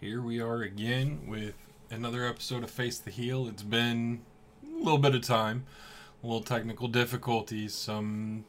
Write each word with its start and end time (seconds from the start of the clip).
here 0.00 0.22
we 0.22 0.40
are 0.40 0.62
again 0.62 1.20
with 1.26 1.52
another 1.90 2.26
episode 2.26 2.64
of 2.64 2.70
Face 2.70 2.98
the 2.98 3.10
Heel. 3.10 3.46
It's 3.46 3.62
been 3.62 4.22
a 4.64 4.78
little 4.82 4.96
bit 4.96 5.14
of 5.14 5.20
time, 5.20 5.66
a 6.24 6.26
little 6.26 6.42
technical 6.42 6.88
difficulties, 6.88 7.74
some 7.74 8.46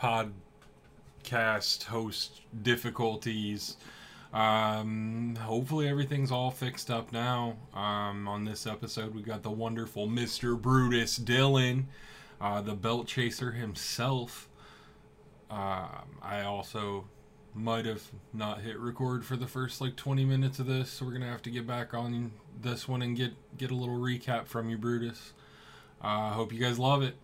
podcast 0.00 1.82
host 1.82 2.42
difficulties. 2.62 3.78
Um, 4.32 5.36
hopefully 5.40 5.88
everything's 5.88 6.30
all 6.30 6.52
fixed 6.52 6.88
up 6.88 7.10
now. 7.10 7.56
Um, 7.74 8.28
on 8.28 8.44
this 8.44 8.64
episode, 8.64 9.12
we 9.12 9.22
got 9.22 9.42
the 9.42 9.50
wonderful 9.50 10.06
Mr. 10.06 10.60
Brutus 10.60 11.16
Dillon, 11.16 11.88
uh, 12.40 12.60
the 12.60 12.74
belt 12.74 13.08
chaser 13.08 13.50
himself. 13.50 14.48
Um, 15.50 16.20
I 16.22 16.42
also 16.42 17.06
might 17.54 17.84
have 17.84 18.02
not 18.32 18.60
hit 18.62 18.78
record 18.78 19.24
for 19.24 19.36
the 19.36 19.46
first 19.46 19.80
like 19.80 19.94
20 19.96 20.24
minutes 20.24 20.58
of 20.58 20.66
this 20.66 20.90
so 20.90 21.04
we're 21.04 21.12
gonna 21.12 21.26
have 21.26 21.42
to 21.42 21.50
get 21.50 21.66
back 21.66 21.92
on 21.92 22.32
this 22.60 22.88
one 22.88 23.02
and 23.02 23.16
get 23.16 23.32
get 23.56 23.70
a 23.70 23.74
little 23.74 23.98
recap 23.98 24.46
from 24.46 24.70
you 24.70 24.78
brutus. 24.78 25.32
I 26.00 26.28
uh, 26.28 26.30
hope 26.32 26.52
you 26.52 26.58
guys 26.58 26.78
love 26.78 27.02
it 27.02 27.16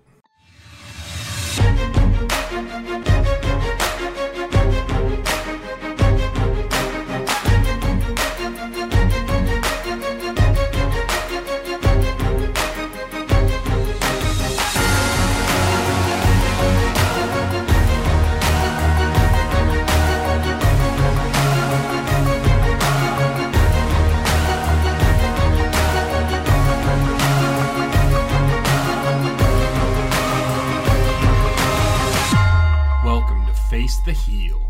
face 33.88 33.98
the 34.04 34.12
heel 34.12 34.60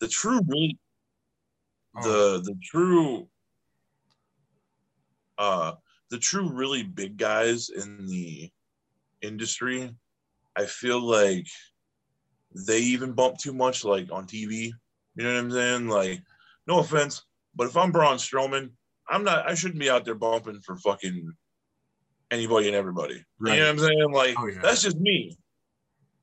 the 0.00 0.08
true 0.08 0.40
really 0.46 0.78
Oh. 1.96 2.02
the 2.02 2.42
the 2.42 2.56
true 2.62 3.28
uh 5.38 5.72
the 6.10 6.18
true 6.18 6.50
really 6.50 6.82
big 6.82 7.16
guys 7.16 7.70
in 7.70 8.06
the 8.08 8.50
industry 9.22 9.94
i 10.56 10.66
feel 10.66 11.00
like 11.00 11.46
they 12.66 12.80
even 12.80 13.12
bump 13.12 13.38
too 13.38 13.52
much 13.54 13.84
like 13.84 14.10
on 14.10 14.26
tv 14.26 14.50
you 15.14 15.24
know 15.24 15.32
what 15.32 15.38
i'm 15.38 15.50
saying 15.52 15.88
like 15.88 16.20
no 16.66 16.80
offense 16.80 17.22
but 17.54 17.68
if 17.68 17.76
i'm 17.76 17.92
braun 17.92 18.16
strowman 18.16 18.70
i'm 19.08 19.22
not 19.22 19.48
i 19.48 19.54
shouldn't 19.54 19.78
be 19.80 19.88
out 19.88 20.04
there 20.04 20.16
bumping 20.16 20.60
for 20.60 20.76
fucking 20.76 21.32
anybody 22.32 22.66
and 22.66 22.76
everybody 22.76 23.24
Right. 23.38 23.54
you 23.54 23.60
know 23.60 23.66
what 23.66 23.70
i'm 23.70 23.78
saying 23.78 24.12
like 24.12 24.34
Oh, 24.36 24.46
yeah. 24.48 24.60
that's 24.62 24.82
just 24.82 24.98
me 24.98 25.38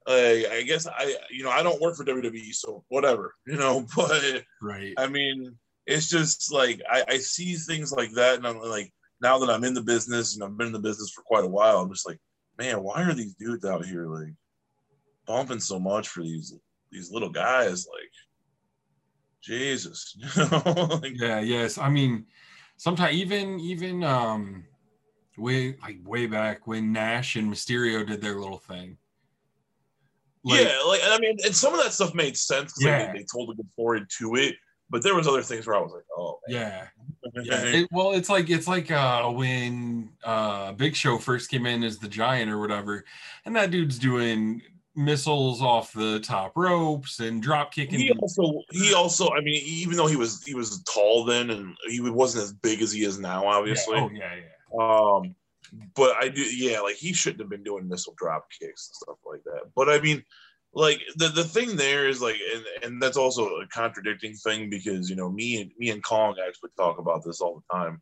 like 0.07 0.47
i 0.47 0.63
guess 0.65 0.87
i 0.87 1.15
you 1.29 1.43
know 1.43 1.51
i 1.51 1.61
don't 1.61 1.81
work 1.81 1.95
for 1.95 2.03
wwe 2.03 2.53
so 2.53 2.83
whatever 2.89 3.35
you 3.45 3.55
know 3.55 3.85
but 3.95 4.43
right 4.61 4.93
I 4.97 5.07
mean, 5.07 5.57
it's 5.85 6.09
just 6.09 6.51
like 6.53 6.81
I, 6.89 7.03
I 7.07 7.17
see 7.17 7.55
things 7.55 7.91
like 7.91 8.11
that, 8.13 8.35
and 8.35 8.47
I'm 8.47 8.59
like, 8.59 8.93
now 9.21 9.37
that 9.39 9.49
I'm 9.49 9.63
in 9.63 9.73
the 9.73 9.81
business 9.81 10.35
and 10.35 10.43
I've 10.43 10.57
been 10.57 10.67
in 10.67 10.73
the 10.73 10.79
business 10.79 11.11
for 11.11 11.23
quite 11.23 11.43
a 11.43 11.49
while, 11.49 11.77
I'm 11.77 11.91
just 11.91 12.07
like, 12.07 12.19
man, 12.57 12.83
why 12.83 13.03
are 13.03 13.13
these 13.13 13.35
dudes 13.35 13.65
out 13.65 13.85
here 13.85 14.07
like 14.07 14.33
bumping 15.25 15.59
so 15.59 15.79
much 15.79 16.07
for 16.07 16.21
these 16.21 16.53
these 16.91 17.11
little 17.11 17.29
guys? 17.29 17.87
Like, 17.87 18.11
Jesus, 19.41 20.15
you 20.17 20.27
know? 20.37 20.99
like, 21.01 21.19
yeah 21.19 21.39
yes 21.39 21.79
i 21.79 21.89
mean 21.89 22.27
sometimes 22.77 23.15
even 23.15 23.59
even 23.59 24.03
um 24.03 24.63
way 25.37 25.75
like 25.81 25.97
way 26.03 26.27
back 26.27 26.67
when 26.67 26.91
nash 26.91 27.35
and 27.35 27.51
mysterio 27.51 28.05
did 28.05 28.21
their 28.21 28.39
little 28.39 28.59
thing 28.59 28.97
Like, 30.43 30.61
yeah, 30.61 30.79
like 30.87 31.01
I 31.03 31.17
mean, 31.19 31.37
and 31.45 31.55
some 31.55 31.73
of 31.73 31.83
that 31.83 31.93
stuff 31.93 32.13
made 32.15 32.35
sense 32.35 32.73
because 32.73 32.83
Yeah. 32.83 33.11
they, 33.11 33.19
they 33.19 33.25
told 33.31 33.51
a 33.51 33.53
good 33.53 33.71
story 33.73 34.05
to 34.19 34.35
it, 34.35 34.55
but 34.89 35.03
there 35.03 35.13
was 35.15 35.27
other 35.27 35.43
things 35.43 35.67
where 35.67 35.75
I 35.75 35.79
was 35.81 35.91
like, 35.93 36.03
oh, 36.17 36.39
yeah. 36.47 36.87
Yeah, 37.43 37.63
it, 37.63 37.87
well, 37.91 38.11
it's 38.13 38.29
like 38.29 38.49
it's 38.49 38.67
like 38.67 38.89
uh, 38.91 39.29
when 39.29 40.09
uh, 40.23 40.71
Big 40.73 40.95
Show 40.95 41.17
first 41.17 41.49
came 41.49 41.65
in 41.65 41.83
as 41.83 41.97
the 41.99 42.07
Giant 42.09 42.51
or 42.51 42.59
whatever, 42.59 43.05
and 43.45 43.55
that 43.55 43.69
dude's 43.71 43.97
doing 43.99 44.61
missiles 44.95 45.61
off 45.61 45.93
the 45.93 46.19
top 46.19 46.51
ropes 46.57 47.19
and 47.21 47.41
drop 47.41 47.73
kicking. 47.73 47.99
he 47.99 48.11
also 48.11 48.61
he 48.71 48.93
also 48.93 49.29
I 49.29 49.39
mean 49.39 49.61
even 49.63 49.95
though 49.95 50.07
he 50.07 50.17
was 50.17 50.43
he 50.43 50.53
was 50.53 50.83
tall 50.83 51.23
then 51.23 51.49
and 51.51 51.73
he 51.87 52.01
wasn't 52.01 52.43
as 52.43 52.51
big 52.51 52.81
as 52.81 52.91
he 52.91 53.05
is 53.05 53.17
now 53.17 53.45
obviously 53.47 53.95
Yeah, 53.95 54.03
oh 54.03 54.09
yeah, 54.11 54.35
yeah. 54.35 55.17
um 55.23 55.35
but 55.95 56.15
I 56.21 56.29
do 56.29 56.41
yeah 56.41 56.81
like 56.81 56.95
he 56.95 57.13
shouldn't 57.13 57.41
have 57.41 57.49
been 57.49 57.63
doing 57.63 57.87
missile 57.87 58.15
drop 58.17 58.45
kicks 58.51 58.89
and 58.89 58.95
stuff 58.95 59.17
like 59.25 59.43
that. 59.45 59.71
But 59.75 59.89
I 59.89 59.99
mean 60.01 60.23
like 60.73 61.01
the 61.15 61.29
the 61.29 61.43
thing 61.43 61.75
there 61.75 62.07
is 62.07 62.21
like 62.21 62.37
and, 62.53 62.65
and 62.83 63.01
that's 63.01 63.17
also 63.17 63.47
a 63.57 63.67
contradicting 63.67 64.33
thing 64.35 64.69
because 64.69 65.09
you 65.09 65.15
know 65.15 65.29
me 65.29 65.61
and 65.61 65.71
me 65.77 65.89
and 65.89 66.03
Kong 66.03 66.35
actually 66.45 66.71
talk 66.77 66.97
about 66.97 67.23
this 67.25 67.41
all 67.41 67.61
the 67.61 67.77
time. 67.77 68.01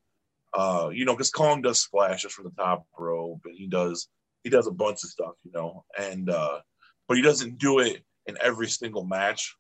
Uh 0.54 0.90
you 0.92 1.06
know 1.06 1.14
because 1.14 1.32
Kong 1.32 1.62
does 1.62 1.80
splashes 1.80 2.32
from 2.32 2.46
the 2.46 2.64
top 2.64 2.86
rope 2.98 3.42
and 3.46 3.56
he 3.56 3.68
does 3.68 4.08
he 4.44 4.50
does 4.50 4.68
a 4.68 4.72
bunch 4.72 5.04
of 5.04 5.10
stuff 5.10 5.36
you 5.44 5.52
know 5.52 5.84
and 6.00 6.30
uh 6.30 6.60
but 7.08 7.18
he 7.18 7.24
doesn't 7.24 7.58
do 7.58 7.80
it 7.80 8.04
in 8.26 8.38
every 8.42 8.68
single 8.68 9.04
match. 9.04 9.56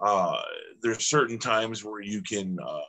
Uh 0.00 0.40
there's 0.82 1.06
certain 1.06 1.38
times 1.38 1.84
where 1.84 2.00
you 2.00 2.22
can 2.22 2.58
uh 2.64 2.80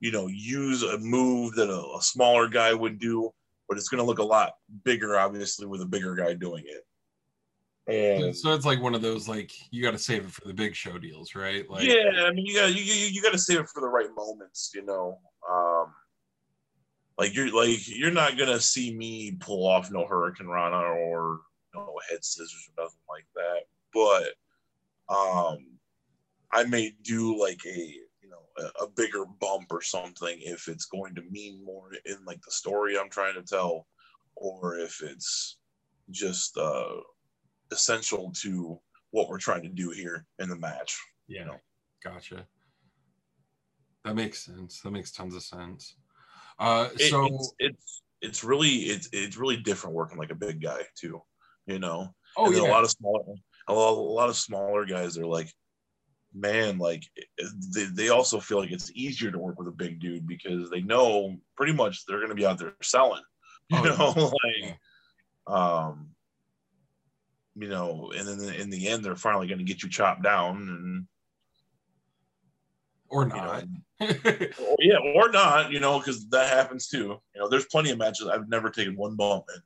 you 0.00 0.12
know 0.12 0.26
use 0.26 0.82
a 0.82 0.98
move 0.98 1.54
that 1.54 1.70
a, 1.70 1.96
a 1.98 2.02
smaller 2.02 2.48
guy 2.48 2.74
would 2.74 2.98
do 2.98 3.32
but 3.68 3.76
it's 3.76 3.88
going 3.88 3.98
to 3.98 4.04
look 4.04 4.18
a 4.18 4.24
lot 4.24 4.54
bigger 4.84 5.18
obviously 5.18 5.66
with 5.66 5.82
a 5.82 5.86
bigger 5.86 6.14
guy 6.14 6.34
doing 6.34 6.64
it 6.66 6.84
and 7.88 8.36
So 8.36 8.52
it's 8.52 8.66
like 8.66 8.82
one 8.82 8.94
of 8.94 9.00
those 9.00 9.28
like 9.28 9.50
you 9.70 9.82
got 9.82 9.92
to 9.92 9.98
save 9.98 10.24
it 10.26 10.30
for 10.30 10.46
the 10.46 10.52
Big 10.52 10.74
Show 10.74 10.98
deals, 10.98 11.34
right? 11.34 11.68
Like, 11.70 11.84
yeah, 11.84 12.24
I 12.26 12.32
mean, 12.32 12.44
you 12.44 12.54
got 12.54 12.74
you, 12.74 12.82
you, 12.82 13.06
you 13.06 13.22
got 13.22 13.32
to 13.32 13.38
save 13.38 13.60
it 13.60 13.68
for 13.70 13.80
the 13.80 13.88
right 13.88 14.10
moments, 14.14 14.72
you 14.74 14.84
know. 14.84 15.18
Um, 15.50 15.86
like 17.16 17.34
you're 17.34 17.50
like 17.50 17.88
you're 17.88 18.10
not 18.10 18.38
gonna 18.38 18.60
see 18.60 18.94
me 18.94 19.32
pull 19.40 19.66
off 19.66 19.90
no 19.90 20.04
hurricanrana 20.04 20.96
or 20.96 21.40
no 21.74 21.94
head 22.08 22.24
scissors 22.24 22.70
or 22.76 22.84
nothing 22.84 23.00
like 23.08 23.26
that. 23.34 23.62
But 23.92 25.14
um, 25.14 25.78
I 26.52 26.64
may 26.64 26.94
do 27.02 27.40
like 27.40 27.60
a 27.66 27.94
a, 28.80 28.86
bigger 28.96 29.24
bump 29.40 29.66
or 29.70 29.82
something 29.82 30.38
if 30.40 30.68
it's 30.68 30.86
going 30.86 31.14
to 31.14 31.22
mean 31.30 31.64
more 31.64 31.90
in 32.06 32.16
like 32.26 32.40
the 32.42 32.50
story 32.50 32.98
I'm 32.98 33.10
trying 33.10 33.34
to 33.34 33.42
tell, 33.42 33.86
or 34.36 34.78
if 34.78 35.02
it's 35.02 35.58
just 36.10 36.56
uh 36.56 36.96
essential 37.70 38.32
to 38.42 38.80
what 39.10 39.28
we're 39.28 39.38
trying 39.38 39.62
to 39.62 39.68
do 39.68 39.90
here 39.90 40.26
in 40.38 40.48
the 40.48 40.56
match. 40.56 40.98
yeah, 41.28 41.44
know. 41.44 41.56
gotcha. 42.02 42.46
That 44.04 44.16
makes 44.16 44.44
sense. 44.44 44.80
That 44.80 44.90
makes 44.90 45.12
tons 45.12 45.34
of 45.34 45.42
sense. 45.42 45.96
Uh, 46.58 46.88
It- 46.98 47.10
so 47.10 47.26
it's, 47.26 47.54
it's 47.58 48.02
it's 48.20 48.44
really 48.44 48.68
it's 48.68 49.08
it's 49.12 49.36
really 49.36 49.56
different 49.56 49.94
working 49.94 50.18
like 50.18 50.30
a 50.30 50.34
big 50.34 50.60
guy 50.60 50.82
too, 50.98 51.20
you 51.66 51.78
know. 51.78 52.14
oh 52.36 52.50
yeah, 52.50 52.62
a 52.62 52.70
lot 52.70 52.84
of 52.84 52.90
smaller 52.90 53.22
a 53.68 53.72
lot, 53.72 53.92
a 53.92 54.00
lot 54.00 54.28
of 54.28 54.36
smaller 54.36 54.84
guys 54.84 55.18
are 55.18 55.26
like, 55.26 55.52
man, 56.34 56.78
like 56.78 57.04
they, 57.74 57.84
they 57.84 58.08
also 58.08 58.40
feel 58.40 58.60
like 58.60 58.70
it's 58.70 58.90
easier 58.94 59.30
to 59.30 59.38
work 59.38 59.58
with 59.58 59.68
a 59.68 59.72
big 59.72 60.00
dude 60.00 60.26
because 60.26 60.70
they 60.70 60.80
know 60.80 61.36
pretty 61.56 61.72
much 61.72 62.04
they're 62.06 62.18
going 62.18 62.28
to 62.28 62.34
be 62.34 62.46
out 62.46 62.58
there 62.58 62.74
selling, 62.82 63.22
you 63.68 63.78
Oh, 63.78 63.82
know, 63.84 64.32
Yeah. 64.62 64.72
like, 65.46 65.54
um, 65.58 66.10
you 67.56 67.68
know, 67.68 68.12
and 68.16 68.28
then 68.28 68.54
in 68.54 68.70
the 68.70 68.88
end 68.88 69.04
they're 69.04 69.16
finally 69.16 69.46
going 69.46 69.58
to 69.58 69.64
get 69.64 69.82
you 69.82 69.88
chopped 69.88 70.22
down 70.22 71.06
or 73.08 73.22
and 73.22 73.32
you 73.32 73.38
not. 73.38 73.64
know, 73.64 73.68
yeah, 74.78 74.98
or 75.14 75.30
not, 75.30 75.72
you 75.72 75.80
know, 75.80 75.98
because 75.98 76.28
that 76.28 76.52
happens 76.52 76.86
too. 76.88 77.18
You 77.34 77.40
know, 77.40 77.48
there's 77.48 77.66
plenty 77.66 77.90
of 77.90 77.98
matches 77.98 78.26
I've 78.28 78.48
never 78.48 78.70
taken 78.70 78.96
one 78.96 79.16
bump 79.16 79.44
in. 79.54 79.62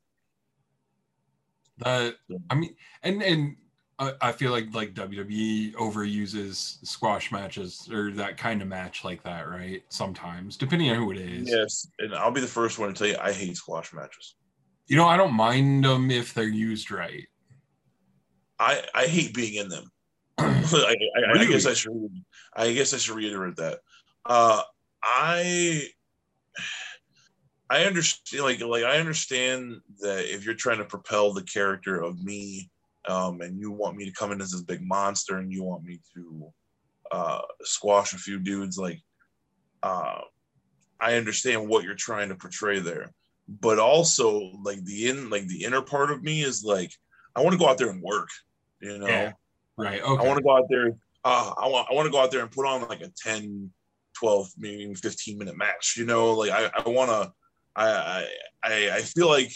that 1.78 2.14
I 2.50 2.54
mean, 2.54 2.74
and 3.02 3.22
and 3.22 3.56
I 4.02 4.28
I 4.28 4.32
feel 4.32 4.50
like 4.50 4.74
like 4.74 4.94
WWE 4.94 5.74
overuses 5.74 6.84
squash 6.86 7.30
matches 7.30 7.88
or 7.92 8.10
that 8.12 8.36
kind 8.36 8.60
of 8.62 8.68
match 8.68 9.04
like 9.04 9.22
that, 9.22 9.48
right? 9.48 9.82
Sometimes, 9.88 10.56
depending 10.56 10.90
on 10.90 10.96
who 10.96 11.12
it 11.12 11.18
is. 11.18 11.48
Yes, 11.48 11.86
and 11.98 12.14
I'll 12.14 12.30
be 12.30 12.40
the 12.40 12.46
first 12.46 12.78
one 12.78 12.88
to 12.88 12.94
tell 12.94 13.06
you 13.06 13.16
I 13.20 13.32
hate 13.32 13.56
squash 13.56 13.92
matches. 13.92 14.34
You 14.86 14.96
know, 14.96 15.06
I 15.06 15.16
don't 15.16 15.34
mind 15.34 15.84
them 15.84 16.10
if 16.10 16.34
they're 16.34 16.44
used 16.44 16.90
right. 16.90 17.26
I 18.58 18.82
I 18.94 19.06
hate 19.06 19.34
being 19.34 19.54
in 19.54 19.68
them. 19.68 19.90
I, 20.38 20.44
I, 20.44 21.20
I, 21.20 21.40
I 21.40 21.46
guess 21.46 21.66
I 21.66 21.74
should 21.74 21.92
I 22.54 22.72
guess 22.72 22.94
I 22.94 22.98
should 22.98 23.16
reiterate 23.16 23.56
that. 23.56 23.80
Uh, 24.24 24.62
I 25.02 25.86
I 27.70 27.84
understand 27.84 28.44
like 28.44 28.60
like 28.60 28.84
I 28.84 28.98
understand 28.98 29.80
that 30.00 30.32
if 30.32 30.44
you're 30.44 30.54
trying 30.54 30.78
to 30.78 30.84
propel 30.84 31.32
the 31.32 31.42
character 31.42 32.00
of 32.00 32.22
me, 32.22 32.70
um, 33.08 33.40
and 33.40 33.58
you 33.58 33.70
want 33.70 33.96
me 33.96 34.04
to 34.04 34.12
come 34.12 34.32
in 34.32 34.40
as 34.40 34.52
this 34.52 34.62
big 34.62 34.82
monster, 34.82 35.38
and 35.38 35.52
you 35.52 35.64
want 35.64 35.84
me 35.84 36.00
to 36.14 36.52
uh, 37.10 37.40
squash 37.62 38.14
a 38.14 38.18
few 38.18 38.38
dudes, 38.38 38.78
like 38.78 39.00
uh, 39.82 40.20
I 41.00 41.14
understand 41.14 41.68
what 41.68 41.84
you're 41.84 41.94
trying 41.94 42.28
to 42.28 42.36
portray 42.36 42.78
there, 42.78 43.12
but 43.48 43.78
also 43.78 44.52
like 44.62 44.84
the 44.84 45.08
in 45.08 45.30
like 45.30 45.46
the 45.48 45.64
inner 45.64 45.82
part 45.82 46.10
of 46.10 46.22
me 46.22 46.42
is 46.42 46.62
like 46.64 46.92
I 47.34 47.40
want 47.40 47.52
to 47.52 47.58
go 47.58 47.68
out 47.68 47.78
there 47.78 47.90
and 47.90 48.02
work. 48.02 48.28
You 48.80 48.98
know, 48.98 49.06
Yeah. 49.06 49.32
Right. 49.76 50.02
Okay. 50.02 50.24
I 50.24 50.26
want 50.26 50.38
to 50.38 50.44
go 50.44 50.56
out 50.56 50.66
there. 50.68 50.96
Uh, 51.24 51.52
I 51.56 51.66
want 51.68 51.88
I 51.90 51.94
want 51.94 52.06
to 52.06 52.12
go 52.12 52.20
out 52.20 52.30
there 52.30 52.42
and 52.42 52.50
put 52.50 52.66
on 52.66 52.88
like 52.88 53.00
a 53.00 53.10
10, 53.24 53.70
12, 54.18 54.48
maybe 54.58 54.82
even 54.82 54.94
15 54.94 55.38
minute 55.38 55.56
match. 55.56 55.94
You 55.96 56.04
know, 56.04 56.32
like 56.32 56.50
I, 56.50 56.70
I 56.84 56.88
want 56.88 57.10
to. 57.10 57.32
I, 57.74 58.26
I 58.62 58.90
I 58.96 59.00
feel 59.00 59.28
like 59.28 59.50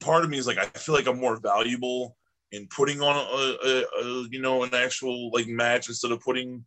part 0.00 0.24
of 0.24 0.30
me 0.30 0.38
is 0.38 0.46
like 0.46 0.58
I 0.58 0.64
feel 0.78 0.94
like 0.94 1.06
I'm 1.06 1.20
more 1.20 1.36
valuable 1.36 2.16
in 2.54 2.68
putting 2.68 3.00
on 3.00 3.16
a, 3.16 3.66
a, 3.66 3.84
a 4.00 4.28
you 4.30 4.40
know 4.40 4.62
an 4.62 4.74
actual 4.74 5.30
like 5.32 5.46
match 5.46 5.88
instead 5.88 6.12
of 6.12 6.20
putting 6.20 6.64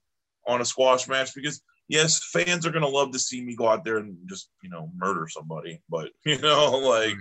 on 0.48 0.62
a 0.62 0.66
squash 0.66 1.08
match 1.08 1.34
because 1.34 1.62
yes, 1.88 2.30
fans 2.32 2.66
are 2.66 2.72
gonna 2.72 2.88
love 2.88 3.12
to 3.12 3.20
see 3.20 3.44
me 3.44 3.56
go 3.56 3.68
out 3.68 3.86
there 3.86 3.98
and 3.98 4.18
just 4.28 4.50
you 4.62 4.70
know 4.70 4.92
murder 4.96 5.28
somebody, 5.30 5.82
but 5.90 6.10
you 6.26 6.38
know 6.40 6.72
like 6.78 7.16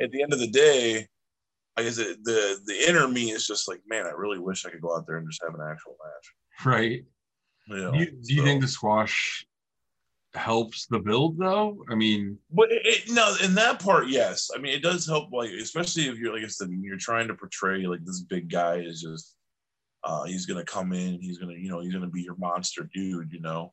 at 0.00 0.10
the 0.10 0.22
end 0.22 0.32
of 0.32 0.38
the 0.38 0.48
day, 0.48 1.06
I 1.76 1.82
guess 1.82 1.98
it, 1.98 2.18
the 2.24 2.58
the 2.64 2.88
inner 2.88 3.06
me 3.06 3.30
is 3.30 3.46
just 3.46 3.68
like, 3.68 3.80
man, 3.86 4.06
I 4.06 4.10
really 4.10 4.38
wish 4.38 4.64
I 4.64 4.70
could 4.70 4.80
go 4.80 4.96
out 4.96 5.06
there 5.06 5.18
and 5.18 5.28
just 5.28 5.42
have 5.44 5.54
an 5.54 5.66
actual 5.68 5.96
match. 6.04 6.66
right. 6.66 7.04
You 7.68 7.76
know? 7.76 7.92
Do 7.92 7.98
you, 7.98 8.06
do 8.06 8.34
you 8.34 8.40
so- 8.40 8.44
think 8.44 8.62
the 8.62 8.68
squash 8.68 9.46
helps 10.36 10.86
the 10.86 10.98
build 10.98 11.38
though? 11.38 11.78
I 11.90 11.94
mean, 11.94 12.38
But 12.50 12.70
it, 12.72 12.82
it, 12.84 13.10
no, 13.10 13.34
in 13.42 13.54
that 13.54 13.80
part, 13.80 14.08
yes. 14.08 14.50
I 14.54 14.58
mean, 14.58 14.72
it 14.72 14.82
does 14.82 15.06
help, 15.06 15.32
like 15.32 15.50
especially 15.50 16.06
if 16.08 16.18
you're 16.18 16.32
like 16.34 16.44
I 16.44 16.48
said, 16.48 16.70
you're 16.70 16.98
trying 16.98 17.28
to 17.28 17.34
portray 17.34 17.86
like 17.86 18.04
this 18.04 18.20
big 18.20 18.50
guy 18.50 18.76
is 18.76 19.00
just, 19.02 19.34
uh, 20.04 20.24
he's 20.24 20.46
gonna 20.46 20.64
come 20.64 20.92
in, 20.92 21.20
he's 21.20 21.38
gonna, 21.38 21.54
you 21.54 21.68
know, 21.68 21.80
he's 21.80 21.92
gonna 21.92 22.08
be 22.08 22.22
your 22.22 22.36
monster 22.36 22.88
dude, 22.94 23.32
you 23.32 23.40
know. 23.40 23.72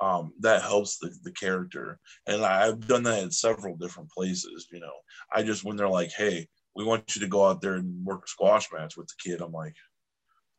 Um, 0.00 0.32
that 0.40 0.60
helps 0.60 0.98
the, 0.98 1.10
the 1.22 1.32
character, 1.32 1.98
and 2.26 2.44
I, 2.44 2.68
I've 2.68 2.86
done 2.86 3.02
that 3.04 3.22
in 3.22 3.30
several 3.30 3.78
different 3.78 4.10
places. 4.10 4.68
You 4.70 4.80
know, 4.80 4.92
I 5.34 5.42
just 5.42 5.64
when 5.64 5.76
they're 5.76 5.88
like, 5.88 6.10
"Hey, 6.12 6.48
we 6.74 6.84
want 6.84 7.16
you 7.16 7.22
to 7.22 7.28
go 7.28 7.46
out 7.46 7.62
there 7.62 7.76
and 7.76 8.04
work 8.04 8.24
a 8.26 8.28
squash 8.28 8.68
match 8.74 8.98
with 8.98 9.06
the 9.06 9.30
kid," 9.30 9.40
I'm 9.40 9.52
like, 9.52 9.74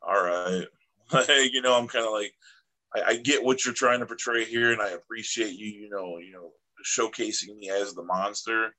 "All 0.02 0.20
right," 0.24 0.66
you 1.52 1.62
know, 1.62 1.78
I'm 1.78 1.86
kind 1.86 2.04
of 2.04 2.12
like, 2.12 2.32
I, 2.94 3.02
I 3.02 3.16
get 3.16 3.44
what 3.44 3.64
you're 3.64 3.74
trying 3.74 4.00
to 4.00 4.06
portray 4.06 4.44
here, 4.44 4.72
and 4.72 4.80
I 4.80 4.90
appreciate 4.90 5.54
you, 5.54 5.66
you 5.66 5.88
know, 5.88 6.18
you 6.18 6.32
know, 6.32 6.50
showcasing 6.84 7.56
me 7.56 7.70
as 7.70 7.94
the 7.94 8.02
monster. 8.02 8.74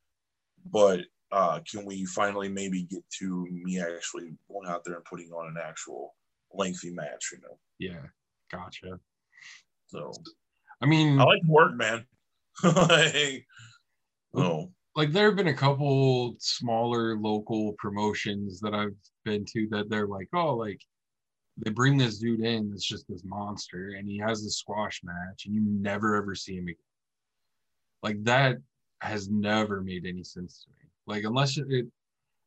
But 0.72 1.02
uh, 1.32 1.60
can 1.70 1.86
we 1.86 2.06
finally 2.06 2.50
maybe 2.50 2.84
get 2.84 3.04
to 3.20 3.48
me 3.50 3.80
actually 3.80 4.34
going 4.50 4.68
out 4.68 4.84
there 4.84 4.96
and 4.96 5.06
putting 5.06 5.32
on 5.32 5.48
an 5.48 5.62
actual 5.64 6.16
lengthy 6.54 6.92
match? 6.92 7.32
You 7.32 7.40
know, 7.42 7.58
yeah, 7.78 8.06
gotcha. 8.52 9.00
so 9.88 10.12
I 10.82 10.86
mean, 10.86 11.20
I 11.20 11.24
like 11.24 11.44
work, 11.48 11.76
man. 11.76 12.06
like, 12.64 13.46
no, 14.34 14.72
like 14.96 15.12
there 15.12 15.28
have 15.28 15.36
been 15.36 15.48
a 15.48 15.54
couple 15.54 16.36
smaller 16.40 17.18
local 17.18 17.74
promotions 17.78 18.60
that 18.62 18.74
I've 18.74 18.96
been 19.24 19.46
to 19.54 19.68
that 19.72 19.90
they're 19.90 20.08
like, 20.08 20.28
oh, 20.34 20.56
like 20.56 20.82
they 21.60 21.72
bring 21.72 21.98
this 21.98 22.20
dude 22.20 22.42
in 22.42 22.70
that's 22.70 22.86
just 22.86 23.08
this 23.08 23.24
monster 23.26 23.96
and 23.98 24.08
he 24.08 24.18
has 24.18 24.44
this 24.44 24.58
squash 24.58 25.02
match 25.04 25.46
and 25.46 25.54
you 25.54 25.62
never 25.62 26.16
ever 26.16 26.36
see 26.36 26.56
him 26.58 26.66
again. 26.66 26.76
Like 28.02 28.24
that 28.24 28.58
has 29.02 29.30
never 29.30 29.82
made 29.82 30.06
any 30.06 30.24
sense 30.24 30.64
to 30.64 30.70
me. 30.70 30.90
Like 31.06 31.24
unless 31.26 31.58
it 31.58 31.88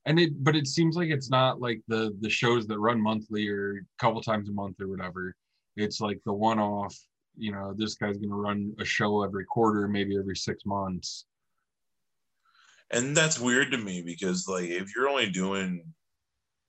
and 0.06 0.19
it 0.19 0.43
but 0.43 0.56
it 0.56 0.67
seems 0.67 0.97
like 0.97 1.11
it's 1.11 1.31
not 1.31 1.61
like 1.61 1.81
the 1.88 2.17
the 2.20 2.31
shows 2.31 2.67
that 2.67 2.79
run 2.79 3.00
monthly 3.00 3.49
or 3.49 3.76
a 3.76 3.81
couple 3.99 4.20
times 4.23 4.49
a 4.49 4.53
month 4.53 4.81
or 4.81 4.88
whatever. 4.88 5.35
It's 5.76 6.00
like 6.00 6.20
the 6.25 6.32
one 6.32 6.58
off, 6.58 6.97
you 7.37 7.53
know, 7.53 7.75
this 7.76 7.94
guy's 7.94 8.19
gonna 8.19 8.35
run 8.35 8.75
a 8.79 8.85
show 8.85 9.23
every 9.23 9.44
quarter, 9.44 9.88
maybe 9.88 10.19
every 10.19 10.37
six 10.37 10.65
months. 10.65 11.26
and 12.91 13.17
that's 13.17 13.41
weird 13.41 13.70
to 13.73 13.79
me 13.79 14.03
because 14.03 14.47
like 14.49 14.69
if 14.69 14.94
you're 14.94 15.08
only 15.08 15.31
doing 15.31 15.85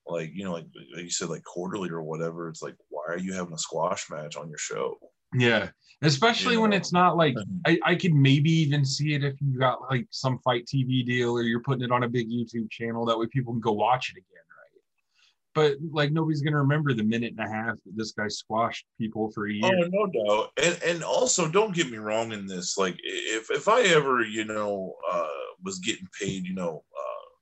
like 0.06 0.30
you 0.34 0.44
know 0.44 0.52
like, 0.52 0.66
like 0.94 1.04
you 1.04 1.10
said 1.10 1.28
like 1.28 1.44
quarterly 1.44 1.90
or 1.90 2.02
whatever, 2.02 2.48
it's 2.48 2.62
like 2.62 2.76
why 2.88 3.02
are 3.08 3.18
you 3.18 3.32
having 3.32 3.54
a 3.54 3.58
squash 3.58 4.10
match 4.10 4.36
on 4.36 4.48
your 4.48 4.58
show? 4.58 4.96
Yeah, 5.34 5.70
especially 6.02 6.54
You 6.54 6.60
when 6.60 6.70
know. 6.70 6.76
it's 6.76 6.92
not 6.92 7.16
like 7.16 7.34
I, 7.66 7.78
I 7.84 7.94
could 7.96 8.14
maybe 8.14 8.50
even 8.50 8.84
see 8.84 9.14
it 9.14 9.24
if 9.24 9.34
you 9.40 9.58
got 9.58 9.80
like 9.90 10.06
some 10.10 10.38
fight 10.44 10.66
TV 10.66 11.04
deal 11.04 11.32
or 11.32 11.42
you're 11.42 11.60
putting 11.62 11.84
it 11.84 11.90
on 11.90 12.04
a 12.04 12.08
big 12.08 12.30
YouTube 12.30 12.70
channel. 12.70 13.04
That 13.04 13.18
way 13.18 13.26
people 13.26 13.52
can 13.52 13.60
go 13.60 13.72
watch 13.72 14.10
it 14.10 14.18
again, 14.18 14.44
right? 14.48 14.80
But 15.54 15.78
like 15.92 16.12
nobody's 16.12 16.42
gonna 16.42 16.58
remember 16.58 16.92
the 16.94 17.02
minute 17.02 17.34
and 17.36 17.48
a 17.48 17.52
half 17.52 17.74
that 17.84 17.96
this 17.96 18.12
guy 18.12 18.28
squashed 18.28 18.86
people 18.98 19.30
for 19.32 19.48
a 19.48 19.52
year. 19.52 19.64
Oh, 19.64 19.88
no 19.88 20.06
doubt. 20.06 20.50
And 20.62 20.80
and 20.84 21.02
also, 21.02 21.48
don't 21.48 21.74
get 21.74 21.90
me 21.90 21.98
wrong 21.98 22.32
in 22.32 22.46
this. 22.46 22.78
Like, 22.78 22.96
if 23.02 23.50
if 23.50 23.66
I 23.66 23.82
ever, 23.82 24.22
you 24.22 24.44
know, 24.44 24.94
uh, 25.10 25.26
was 25.64 25.78
getting 25.80 26.06
paid, 26.20 26.46
you 26.46 26.54
know, 26.54 26.84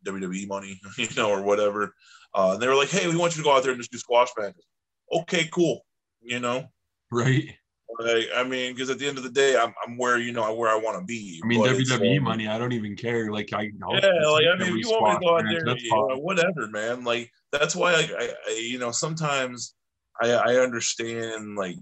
WWE 0.07 0.49
money, 0.49 0.81
you 0.99 1.09
know, 1.17 1.31
or 1.31 1.43
whatever, 1.43 1.95
uh, 2.35 2.53
and 2.53 2.63
they 2.63 2.69
were 2.69 2.75
like, 2.75 2.91
"Hey, 2.91 3.09
we 3.09 3.17
want 3.17 3.37
you 3.37 3.43
to 3.43 3.47
go 3.47 3.57
out 3.57 3.63
there 3.63 3.73
and 3.73 3.81
just 3.81 3.93
do 3.93 3.99
squash 3.99 4.29
matches." 4.39 4.65
Okay, 5.13 5.49
cool. 5.53 5.81
You 6.21 6.41
know, 6.41 6.69
Right? 7.11 7.51
like, 7.99 8.29
I 8.35 8.43
mean, 8.43 8.73
because 8.73 8.91
at 8.91 8.99
the 8.99 9.07
end 9.07 9.19
of 9.19 9.25
the 9.25 9.31
day, 9.31 9.57
I'm 9.57 9.75
I'm 9.85 9.97
where 9.97 10.19
you 10.19 10.33
know 10.33 10.53
where 10.55 10.71
I 10.71 10.77
want 10.77 10.99
to 10.99 11.05
be. 11.05 11.41
I 11.43 11.47
mean 11.47 11.61
WWE 11.61 12.19
um, 12.19 12.25
money, 12.25 12.49
I 12.49 12.59
don't 12.59 12.73
even 12.73 12.97
care. 12.97 13.31
Like 13.31 13.51
I 13.53 13.71
I'll 13.83 13.95
yeah, 13.95 14.29
like 14.29 14.47
I 14.47 14.57
mean, 14.57 14.79
you 14.79 14.89
want 14.89 15.09
me 15.09 15.15
to 15.15 15.21
go 15.21 15.37
out 15.37 15.45
there, 15.45 15.77
you 15.77 15.91
know, 15.91 16.19
whatever, 16.19 16.69
man. 16.69 17.05
Like 17.05 17.31
that's 17.51 17.77
why 17.77 17.93
I, 17.93 18.09
I, 18.19 18.35
I 18.49 18.67
you 18.69 18.79
know, 18.79 18.91
sometimes 18.91 19.75
I, 20.23 20.31
I 20.31 20.57
understand. 20.57 21.57
Like 21.57 21.77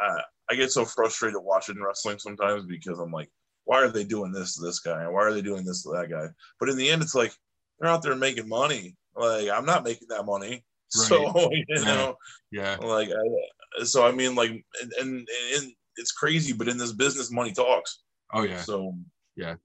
I, 0.00 0.20
I 0.50 0.54
get 0.54 0.70
so 0.70 0.84
frustrated 0.84 1.40
watching 1.42 1.82
wrestling 1.82 2.18
sometimes 2.18 2.64
because 2.66 2.98
I'm 2.98 3.10
like, 3.10 3.28
why 3.64 3.82
are 3.82 3.88
they 3.88 4.04
doing 4.04 4.32
this 4.32 4.54
to 4.54 4.64
this 4.64 4.78
guy? 4.78 5.02
And 5.02 5.12
why 5.12 5.22
are 5.22 5.32
they 5.32 5.42
doing 5.42 5.64
this 5.64 5.82
to 5.82 5.90
that 5.90 6.10
guy? 6.10 6.28
But 6.60 6.68
in 6.68 6.76
the 6.76 6.88
end, 6.88 7.02
it's 7.02 7.14
like 7.14 7.32
they're 7.78 7.90
out 7.90 8.02
there 8.02 8.16
making 8.16 8.48
money. 8.48 8.96
Like 9.14 9.48
I'm 9.48 9.64
not 9.66 9.84
making 9.84 10.08
that 10.08 10.24
money, 10.26 10.64
so 10.88 11.50
you 11.50 11.64
Yeah. 11.68 11.84
know, 11.84 12.16
Yeah. 12.50 12.76
like 12.76 13.08
I, 13.10 13.84
so 13.84 14.06
I 14.06 14.12
mean, 14.12 14.34
like, 14.34 14.50
and, 14.50 14.92
and 15.00 15.28
and 15.54 15.72
it's 15.96 16.12
crazy, 16.12 16.52
but 16.52 16.68
in 16.68 16.76
this 16.78 16.92
business, 16.92 17.30
money 17.32 17.52
talks. 17.52 18.02
Oh 18.32 18.42
yeah. 18.42 18.60
So 18.62 18.94
Yeah. 19.36 19.56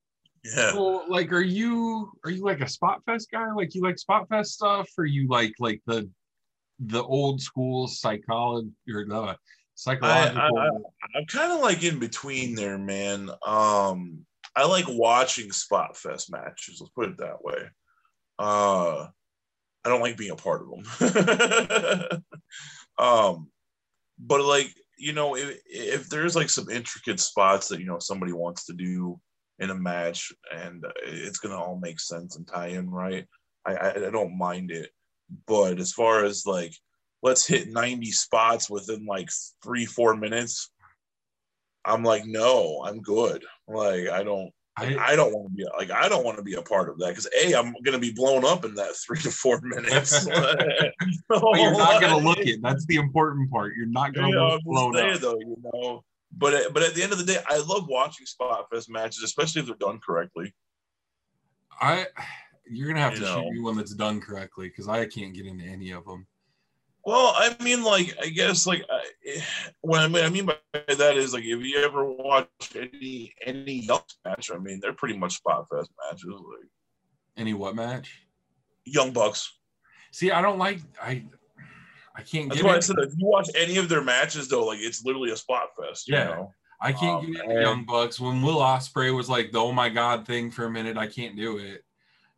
yeah. 0.43 0.73
Well, 0.73 1.05
like, 1.09 1.31
are 1.33 1.41
you 1.41 2.11
are 2.23 2.31
you 2.31 2.43
like 2.43 2.61
a 2.61 2.67
Spot 2.69 3.01
Fest 3.05 3.29
guy? 3.31 3.51
Like, 3.51 3.75
you 3.75 3.81
like 3.81 3.97
Spot 3.97 4.27
Fest 4.29 4.53
stuff, 4.53 4.89
or 4.97 5.05
you 5.05 5.27
like 5.27 5.53
like 5.59 5.81
the 5.85 6.09
the 6.79 7.03
old 7.03 7.41
school 7.41 7.87
psychology 7.87 8.71
or 8.91 9.05
the 9.05 9.35
psychological? 9.75 10.57
I, 10.57 10.65
I, 10.65 10.69
I'm 11.15 11.25
kind 11.27 11.51
of 11.51 11.59
like 11.59 11.83
in 11.83 11.99
between 11.99 12.55
there, 12.55 12.77
man. 12.77 13.29
Um, 13.45 14.25
I 14.55 14.65
like 14.65 14.85
watching 14.87 15.51
Spot 15.51 15.95
Fest 15.95 16.31
matches. 16.31 16.79
Let's 16.79 16.91
put 16.93 17.09
it 17.09 17.17
that 17.17 17.43
way. 17.43 17.69
Uh, 18.41 19.07
I 19.83 19.89
don't 19.89 20.01
like 20.01 20.17
being 20.17 20.31
a 20.31 20.35
part 20.35 20.61
of 20.61 20.69
them. 20.69 22.23
um, 22.97 23.49
but 24.19 24.41
like 24.41 24.73
you 24.97 25.13
know, 25.13 25.35
if, 25.35 25.57
if 25.65 26.09
there's 26.09 26.35
like 26.35 26.49
some 26.49 26.69
intricate 26.69 27.19
spots 27.19 27.69
that 27.69 27.79
you 27.79 27.85
know 27.85 27.99
somebody 27.99 28.33
wants 28.33 28.65
to 28.65 28.73
do 28.73 29.19
in 29.59 29.69
a 29.69 29.75
match, 29.75 30.31
and 30.53 30.83
it's 31.05 31.39
gonna 31.39 31.57
all 31.57 31.79
make 31.79 31.99
sense 31.99 32.35
and 32.35 32.47
tie 32.47 32.67
in 32.67 32.89
right, 32.89 33.25
I, 33.65 33.91
I, 33.91 34.09
don't 34.11 34.37
mind 34.37 34.71
it. 34.71 34.89
But 35.47 35.79
as 35.79 35.91
far 35.93 36.23
as 36.25 36.45
like 36.45 36.73
let's 37.21 37.45
hit 37.45 37.69
90 37.69 38.11
spots 38.11 38.69
within 38.69 39.05
like 39.05 39.29
three, 39.63 39.85
four 39.85 40.15
minutes. 40.15 40.71
I'm 41.85 42.03
like, 42.03 42.25
no, 42.25 42.83
I'm 42.85 43.01
good. 43.01 43.43
Like, 43.67 44.09
I 44.09 44.23
don't, 44.23 44.51
I, 44.77 44.95
I 44.97 45.15
don't 45.15 45.33
want 45.33 45.49
to 45.51 45.53
be 45.55 45.65
like, 45.77 45.91
I 45.91 46.07
don't 46.07 46.23
want 46.23 46.37
to 46.37 46.43
be 46.43 46.53
a 46.53 46.61
part 46.61 46.89
of 46.89 46.97
that 46.99 47.09
because 47.09 47.27
a, 47.43 47.53
I'm 47.53 47.75
gonna 47.83 47.99
be 47.99 48.13
blown 48.13 48.45
up 48.45 48.63
in 48.63 48.73
that 48.75 48.95
three 49.05 49.19
to 49.19 49.31
four 49.31 49.59
minutes. 49.61 50.25
but 50.29 50.65
you're 51.29 51.77
not 51.77 52.01
gonna 52.01 52.17
look 52.17 52.39
it. 52.39 52.61
That's 52.61 52.85
the 52.85 52.95
important 52.95 53.51
part. 53.51 53.73
You're 53.75 53.85
not 53.87 54.13
gonna 54.13 54.29
You 54.29 54.35
know, 54.35 54.47
look 54.47 54.63
blown 54.63 54.95
saying, 54.95 55.13
up. 55.15 55.21
though, 55.21 55.39
you 55.39 55.57
know. 55.73 56.03
But 56.37 56.73
but 56.73 56.83
at 56.83 56.95
the 56.95 57.03
end 57.03 57.11
of 57.11 57.17
the 57.17 57.25
day, 57.25 57.39
I 57.47 57.57
love 57.57 57.87
watching 57.87 58.25
Spot 58.25 58.65
Fest 58.71 58.89
matches, 58.89 59.21
especially 59.23 59.59
if 59.61 59.67
they're 59.67 59.75
done 59.75 59.99
correctly. 59.99 60.53
I 61.79 62.07
you're 62.65 62.87
gonna 62.87 63.01
have 63.01 63.13
You 63.13 63.19
to 63.19 63.25
know. 63.25 63.41
shoot 63.43 63.51
me 63.51 63.59
one 63.59 63.75
that's 63.75 63.93
done 63.93 64.21
correctly 64.21 64.69
because 64.69 64.87
I 64.87 65.05
can't 65.05 65.33
get 65.33 65.45
into 65.45 65.65
any 65.65 65.91
of 65.91 66.05
them. 66.05 66.25
Well, 67.03 67.33
I 67.35 67.55
mean, 67.63 67.83
like, 67.83 68.15
I 68.21 68.27
guess, 68.29 68.67
like, 68.67 68.83
I, 68.89 69.43
what 69.81 70.01
I 70.01 70.07
mean, 70.07 70.23
I 70.23 70.29
mean 70.29 70.45
by 70.45 70.55
that 70.73 71.17
is, 71.17 71.33
like, 71.33 71.43
if 71.43 71.59
you 71.63 71.77
ever 71.83 72.05
watch 72.05 72.47
any 72.75 73.33
any 73.45 73.81
Young 73.81 74.01
match, 74.23 74.51
I 74.53 74.57
mean, 74.57 74.79
they're 74.79 74.93
pretty 74.93 75.17
much 75.17 75.37
spot 75.37 75.65
fest 75.69 75.89
matches, 76.05 76.29
like 76.29 76.69
Any 77.37 77.53
what 77.53 77.75
match? 77.75 78.27
Young 78.85 79.11
Bucks. 79.11 79.51
See, 80.11 80.31
I 80.31 80.41
don't 80.41 80.59
like 80.59 80.79
I. 81.01 81.25
I 82.13 82.23
can't 82.23 82.49
That's 82.49 82.61
get. 82.61 82.67
why 82.67 82.75
I 82.75 82.79
said 82.81 82.97
if 82.99 83.13
you 83.17 83.25
watch 83.25 83.47
any 83.55 83.77
of 83.77 83.87
their 83.87 84.03
matches, 84.03 84.49
though, 84.49 84.65
like, 84.65 84.79
it's 84.79 85.03
literally 85.05 85.31
a 85.31 85.37
spot 85.37 85.69
fest. 85.79 86.07
You 86.07 86.15
Yeah. 86.17 86.25
know? 86.25 86.53
I 86.83 86.91
can't 86.91 87.23
Um, 87.25 87.31
get 87.31 87.45
into 87.45 87.61
Young 87.61 87.85
Bucks. 87.85 88.19
When 88.19 88.41
Will 88.41 88.57
Ospreay 88.57 89.15
was 89.15 89.29
like 89.29 89.51
the 89.51 89.59
oh 89.59 89.71
my 89.71 89.87
god 89.87 90.25
thing 90.27 90.51
for 90.51 90.65
a 90.65 90.69
minute, 90.69 90.97
I 90.97 91.07
can't 91.07 91.35
do 91.37 91.57
it. 91.57 91.83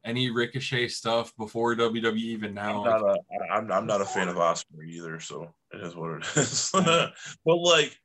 Any 0.06 0.30
Ricochet 0.30 0.90
stuff 0.90 1.34
before 1.38 1.76
WWE 1.76 2.18
even 2.18 2.54
now. 2.54 2.84
I'm 2.84 3.02
not 3.02 3.02
a 3.02 3.18
I'm, 3.52 3.72
I'm 3.72 3.88
not 3.88 4.02
a 4.02 4.06
fan 4.06 4.28
of 4.28 4.36
Ospreay 4.36 4.90
either, 4.90 5.20
so 5.20 5.54
it 5.72 5.82
is 5.82 5.96
what 5.96 6.12
it 6.12 6.38
is. 6.38 6.72
but 7.46 7.58
like 7.58 7.98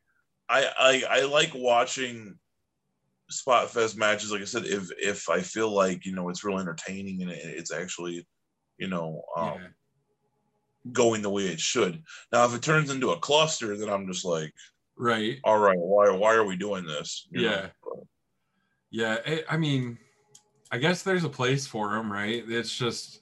I, 0.49 0.71
I 0.79 1.19
I 1.19 1.21
like 1.23 1.53
watching 1.55 2.39
spot 3.31 3.71
fest 3.71 3.97
matches. 3.97 4.33
Like 4.33 4.43
I 4.43 4.45
said, 4.45 4.65
if 4.65 4.89
if 4.99 5.29
I 5.29 5.41
feel 5.41 5.71
like 5.71 6.07
you 6.07 6.15
know 6.15 6.29
it's 6.29 6.45
real 6.45 6.59
entertaining 6.59 7.23
and 7.23 7.31
it's 7.31 7.73
actually 7.73 8.27
you 8.79 8.89
know 8.89 9.23
um, 9.37 9.55
yeah. 9.55 9.69
going 10.93 11.23
the 11.23 11.31
way 11.31 11.45
it 11.45 11.61
should. 11.61 12.03
Now, 12.33 12.45
if 12.45 12.55
it 12.55 12.63
turns 12.63 12.91
into 12.91 13.11
a 13.11 13.19
cluster, 13.19 13.77
then 13.77 13.89
I'm 13.89 14.07
just 14.07 14.25
like, 14.25 14.53
right. 14.97 15.39
all 15.45 15.59
right, 15.59 15.79
why 15.79 16.11
why 16.11 16.35
are 16.35 16.45
we 16.45 16.57
doing 16.57 16.87
this? 16.87 17.27
You? 17.31 17.43
Yeah. 17.43 17.67
Yeah, 18.91 19.19
I 19.51 19.59
mean, 19.59 19.99
I 20.71 20.79
guess 20.79 21.03
there's 21.03 21.25
a 21.25 21.31
place 21.31 21.67
for 21.67 21.91
them, 21.91 22.13
right? 22.13 22.45
It's 22.47 22.77
just 22.77 23.21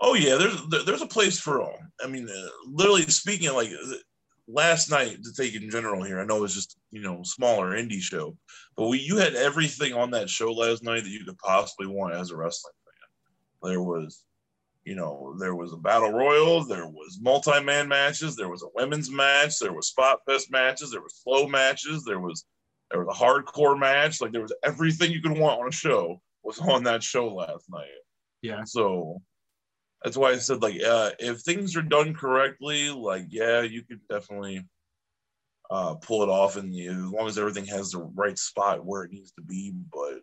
Oh 0.00 0.14
yeah, 0.14 0.36
there's 0.36 0.84
there's 0.86 1.02
a 1.02 1.06
place 1.06 1.38
for 1.38 1.60
all. 1.60 1.78
I 2.02 2.06
mean, 2.06 2.28
uh, 2.28 2.48
literally 2.66 3.02
speaking, 3.02 3.52
like 3.52 3.68
uh, 3.68 3.94
last 4.48 4.90
night 4.90 5.22
to 5.22 5.32
take 5.34 5.54
in 5.54 5.70
general 5.70 6.02
here. 6.02 6.20
I 6.20 6.24
know 6.24 6.42
it's 6.42 6.54
just 6.54 6.78
you 6.90 7.02
know 7.02 7.20
smaller 7.22 7.72
indie 7.72 8.00
show, 8.00 8.36
but 8.76 8.88
we 8.88 8.98
you 8.98 9.18
had 9.18 9.34
everything 9.34 9.92
on 9.92 10.10
that 10.12 10.30
show 10.30 10.52
last 10.52 10.82
night 10.82 11.02
that 11.02 11.10
you 11.10 11.24
could 11.24 11.38
possibly 11.38 11.86
want 11.86 12.14
as 12.14 12.30
a 12.30 12.36
wrestling 12.36 12.72
fan. 12.84 13.70
There 13.70 13.82
was, 13.82 14.24
you 14.84 14.94
know, 14.94 15.36
there 15.38 15.54
was 15.54 15.74
a 15.74 15.76
battle 15.76 16.12
royal, 16.12 16.64
there 16.64 16.86
was 16.86 17.18
multi 17.20 17.62
man 17.62 17.86
matches, 17.86 18.36
there 18.36 18.48
was 18.48 18.62
a 18.62 18.72
women's 18.74 19.10
match, 19.10 19.58
there 19.58 19.74
was 19.74 19.88
spot 19.88 20.20
fest 20.26 20.50
matches, 20.50 20.92
there 20.92 21.02
was 21.02 21.20
slow 21.22 21.46
matches, 21.46 22.04
there 22.04 22.20
was 22.20 22.46
there 22.90 23.04
was 23.04 23.14
a 23.14 23.22
hardcore 23.22 23.78
match. 23.78 24.22
Like 24.22 24.32
there 24.32 24.40
was 24.40 24.54
everything 24.64 25.12
you 25.12 25.20
could 25.20 25.38
want 25.38 25.60
on 25.60 25.68
a 25.68 25.72
show 25.72 26.22
was 26.50 26.58
on 26.74 26.84
that 26.84 27.02
show 27.02 27.28
last 27.28 27.66
night. 27.70 27.88
yeah, 28.42 28.64
So 28.64 29.22
that's 30.02 30.16
why 30.16 30.30
I 30.30 30.38
said 30.38 30.62
like 30.62 30.82
uh, 30.82 31.10
if 31.18 31.40
things 31.40 31.76
are 31.76 31.82
done 31.82 32.14
correctly, 32.14 32.90
like 32.90 33.26
yeah, 33.28 33.62
you 33.62 33.82
could 33.82 34.00
definitely 34.08 34.66
uh, 35.70 35.94
pull 35.96 36.22
it 36.22 36.28
off, 36.28 36.56
and 36.56 36.74
you, 36.74 36.90
as 36.90 37.12
long 37.12 37.28
as 37.28 37.38
everything 37.38 37.66
has 37.66 37.90
the 37.90 37.98
right 38.14 38.38
spot 38.38 38.84
where 38.84 39.04
it 39.04 39.12
needs 39.12 39.32
to 39.32 39.42
be. 39.42 39.72
But 39.92 40.20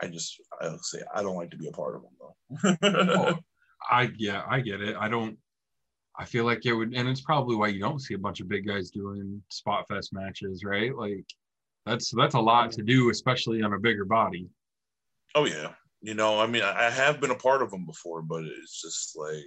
I 0.00 0.08
just 0.08 0.40
I 0.60 0.74
say 0.82 1.00
I 1.14 1.22
don't 1.22 1.36
like 1.36 1.50
to 1.52 1.56
be 1.56 1.68
a 1.68 1.72
part 1.72 1.96
of 1.96 2.02
them 2.02 2.76
though. 2.82 3.14
Oh, 3.14 3.38
I 3.90 4.10
yeah, 4.16 4.42
I 4.48 4.60
get 4.60 4.80
it. 4.82 4.96
I 4.98 5.08
don't. 5.08 5.38
I 6.18 6.26
feel 6.26 6.44
like 6.44 6.66
it 6.66 6.74
would, 6.74 6.92
and 6.92 7.08
it's 7.08 7.22
probably 7.22 7.56
why 7.56 7.68
you 7.68 7.80
don't 7.80 8.02
see 8.02 8.14
a 8.14 8.18
bunch 8.18 8.40
of 8.40 8.48
big 8.48 8.66
guys 8.66 8.90
doing 8.90 9.42
spot 9.48 9.88
fest 9.88 10.12
matches, 10.12 10.62
right? 10.62 10.94
Like 10.94 11.24
that's 11.86 12.10
that's 12.10 12.34
a 12.34 12.40
lot 12.40 12.72
to 12.72 12.82
do, 12.82 13.10
especially 13.10 13.62
on 13.62 13.72
a 13.72 13.78
bigger 13.78 14.04
body. 14.04 14.48
Oh 15.34 15.44
yeah, 15.44 15.72
you 16.00 16.14
know 16.14 16.38
I 16.38 16.46
mean 16.46 16.62
I, 16.62 16.90
have 16.90 17.20
been 17.20 17.30
a 17.30 17.36
part 17.36 17.62
of 17.62 17.70
them 17.70 17.86
before, 17.86 18.22
but 18.22 18.44
it's 18.44 18.80
just 18.80 19.16
like 19.16 19.44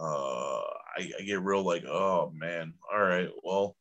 uh, 0.00 0.60
I, 0.98 1.10
I 1.18 1.22
get 1.24 1.42
real 1.42 1.62
like 1.62 1.84
oh 1.84 2.32
man, 2.34 2.74
all 2.92 3.00
right, 3.00 3.28
well. 3.42 3.76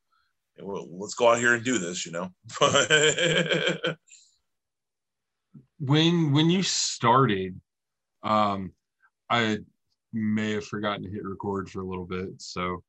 Let's 0.61 1.13
go 1.13 1.29
out 1.29 1.39
here 1.39 1.53
and 1.53 1.63
do 1.63 1.77
this, 1.77 2.05
you 2.05 2.11
know. 2.11 2.31
But 2.59 3.95
when 5.79 6.31
when 6.33 6.49
you 6.49 6.61
started 6.61 7.59
um 8.23 8.71
i 9.29 9.57
may 10.11 10.51
have 10.51 10.65
forgotten 10.65 11.03
to 11.03 11.09
hit 11.09 11.23
record 11.23 11.69
for 11.69 11.79
a 11.79 11.87
little 11.87 12.05
bit 12.05 12.29
so 12.37 12.83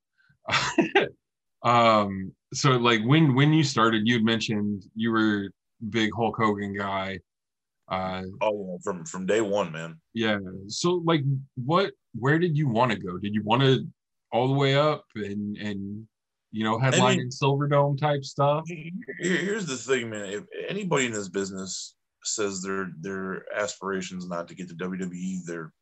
um 1.63 2.33
so 2.53 2.71
like 2.73 3.01
when 3.05 3.35
when 3.35 3.53
you 3.53 3.63
started 3.63 4.07
you 4.07 4.15
had 4.15 4.25
mentioned 4.25 4.85
you 4.95 5.13
were 5.13 5.51
big 5.91 6.11
hulk 6.17 6.37
hogan 6.37 6.77
guy 6.77 7.17
uh 7.91 8.23
oh, 8.41 8.67
yeah, 8.73 8.77
from 8.85 9.05
from 9.05 9.27
day 9.27 9.41
one, 9.41 9.73
man. 9.73 9.99
yeah 10.15 10.39
so 10.69 11.03
like 11.05 11.23
what 11.57 11.93
where 12.19 12.39
did 12.39 12.57
you 12.57 12.69
want 12.69 12.93
to 12.93 12.99
go 12.99 13.19
did 13.19 13.35
you 13.35 13.43
want 13.45 13.63
to 13.63 13.87
all 14.33 14.47
the 14.49 14.55
way 14.55 14.75
up 14.77 15.05
and 15.17 15.57
and 15.57 16.07
you 16.53 16.63
know 16.65 16.79
headline 16.79 17.17
mean- 17.17 17.27
in 17.27 17.29
silverdome 17.31 17.99
type 17.99 18.25
stuff 18.25 18.65
Here's 19.19 19.67
the 19.67 19.77
thing, 19.77 20.11
man. 20.11 20.27
If 20.27 20.45
anybody 20.69 21.07
in 21.07 21.13
this 21.13 21.29
business 21.29 21.95
says 22.23 22.63
their 22.63 22.91
their 23.01 23.45
aspirations 23.57 24.27
not 24.29 24.47
to 24.49 24.55
get 24.55 24.69
to 24.69 24.75
WWE, 24.77 25.39
they're 25.47 25.73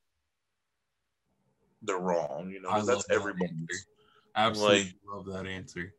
they're 1.83 1.99
wrong. 1.99 2.50
You 2.50 2.61
know, 2.62 2.71
that's 2.85 3.07
that 3.07 3.15
everybody's. 3.15 3.50
answer. 3.53 3.85
absolutely 4.37 4.79
Like- 4.79 4.95
love 5.15 5.27
that 5.27 5.47
answer 5.47 5.93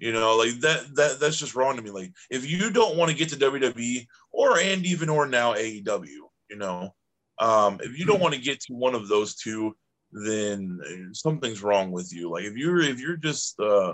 You 0.00 0.12
know, 0.12 0.34
like 0.34 0.60
that 0.60 0.94
that 0.94 1.20
that's 1.20 1.36
just 1.36 1.54
wrong 1.54 1.76
to 1.76 1.82
me. 1.82 1.90
Like, 1.90 2.12
if 2.30 2.50
you 2.50 2.70
don't 2.70 2.96
want 2.96 3.10
to 3.10 3.16
get 3.16 3.28
to 3.28 3.36
WWE 3.36 4.06
or 4.32 4.58
and 4.58 4.86
even 4.86 5.10
or 5.10 5.26
now 5.26 5.52
AEW, 5.52 6.06
you 6.48 6.56
know, 6.56 6.94
um, 7.38 7.78
if 7.82 7.98
you 7.98 8.06
don't 8.06 8.20
want 8.20 8.32
to 8.34 8.40
get 8.40 8.60
to 8.60 8.72
one 8.72 8.94
of 8.94 9.08
those 9.08 9.34
two, 9.34 9.76
then 10.10 10.80
uh, 10.82 11.12
something's 11.12 11.62
wrong 11.62 11.90
with 11.90 12.14
you. 12.14 12.30
Like, 12.30 12.44
if 12.44 12.56
you're 12.56 12.80
if 12.80 12.98
you're 12.98 13.18
just 13.18 13.60
uh, 13.60 13.92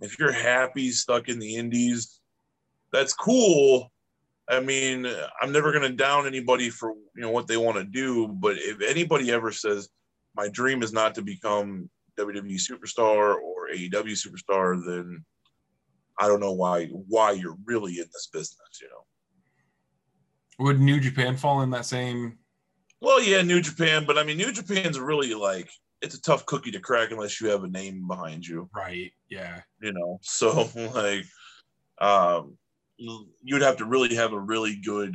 if 0.00 0.16
you're 0.16 0.30
happy 0.30 0.92
stuck 0.92 1.28
in 1.28 1.40
the 1.40 1.56
Indies, 1.56 2.20
that's 2.92 3.12
cool. 3.12 3.90
I 4.48 4.60
mean, 4.60 5.08
I'm 5.42 5.50
never 5.50 5.72
gonna 5.72 5.88
down 5.88 6.28
anybody 6.28 6.70
for 6.70 6.92
you 7.16 7.22
know 7.22 7.30
what 7.30 7.48
they 7.48 7.56
want 7.56 7.78
to 7.78 7.84
do, 7.84 8.28
but 8.28 8.58
if 8.58 8.80
anybody 8.80 9.32
ever 9.32 9.50
says 9.50 9.88
my 10.36 10.48
dream 10.48 10.84
is 10.84 10.92
not 10.92 11.16
to 11.16 11.22
become 11.22 11.90
WWE 12.18 12.58
superstar 12.58 13.36
or 13.36 13.68
AEW 13.74 14.16
superstar, 14.16 14.80
then 14.86 15.24
I 16.18 16.28
don't 16.28 16.40
know 16.40 16.52
why 16.52 16.86
why 16.86 17.32
you're 17.32 17.56
really 17.64 17.98
in 17.98 18.06
this 18.12 18.28
business, 18.32 18.80
you 18.80 18.88
know. 18.88 19.04
would 20.64 20.80
new 20.80 20.98
japan 21.00 21.36
fall 21.36 21.60
in 21.62 21.70
that 21.70 21.84
same 21.84 22.38
Well, 23.00 23.22
yeah, 23.22 23.42
New 23.42 23.60
Japan, 23.60 24.04
but 24.06 24.16
I 24.18 24.24
mean 24.24 24.38
New 24.38 24.52
Japan's 24.52 24.98
really 24.98 25.34
like 25.34 25.68
it's 26.02 26.14
a 26.14 26.22
tough 26.22 26.46
cookie 26.46 26.70
to 26.70 26.80
crack 26.80 27.10
unless 27.10 27.40
you 27.40 27.48
have 27.48 27.64
a 27.64 27.68
name 27.68 28.06
behind 28.06 28.46
you, 28.46 28.68
right 28.74 29.12
yeah 29.28 29.60
you 29.80 29.92
know. 29.92 30.18
So 30.22 30.68
like 30.94 31.24
um 32.00 32.56
you'd 32.98 33.62
have 33.62 33.76
to 33.76 33.84
really 33.84 34.14
have 34.14 34.32
a 34.32 34.40
really 34.40 34.76
good 34.76 35.14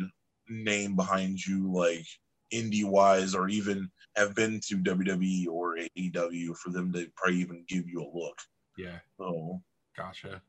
name 0.49 0.95
behind 0.95 1.43
you, 1.43 1.71
like 1.73 2.05
indie 2.53 2.85
wise, 2.85 3.33
or 3.33 3.49
even 3.49 3.89
have 4.15 4.35
been 4.35 4.59
to 4.67 4.77
WWE 4.77 5.47
or 5.47 5.77
AEW 5.97 6.55
for 6.57 6.69
them 6.71 6.91
to 6.93 7.09
probably 7.15 7.39
even 7.39 7.63
give 7.67 7.87
you 7.87 8.01
a 8.01 8.09
look. 8.17 8.37
yeah 8.77 8.99
So 9.17 9.61
Gotcha. 9.97 10.41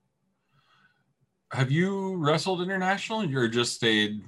Have 1.52 1.70
you 1.70 2.16
wrestled 2.16 2.62
international 2.62 3.22
or 3.36 3.48
just 3.48 3.74
stayed 3.74 4.22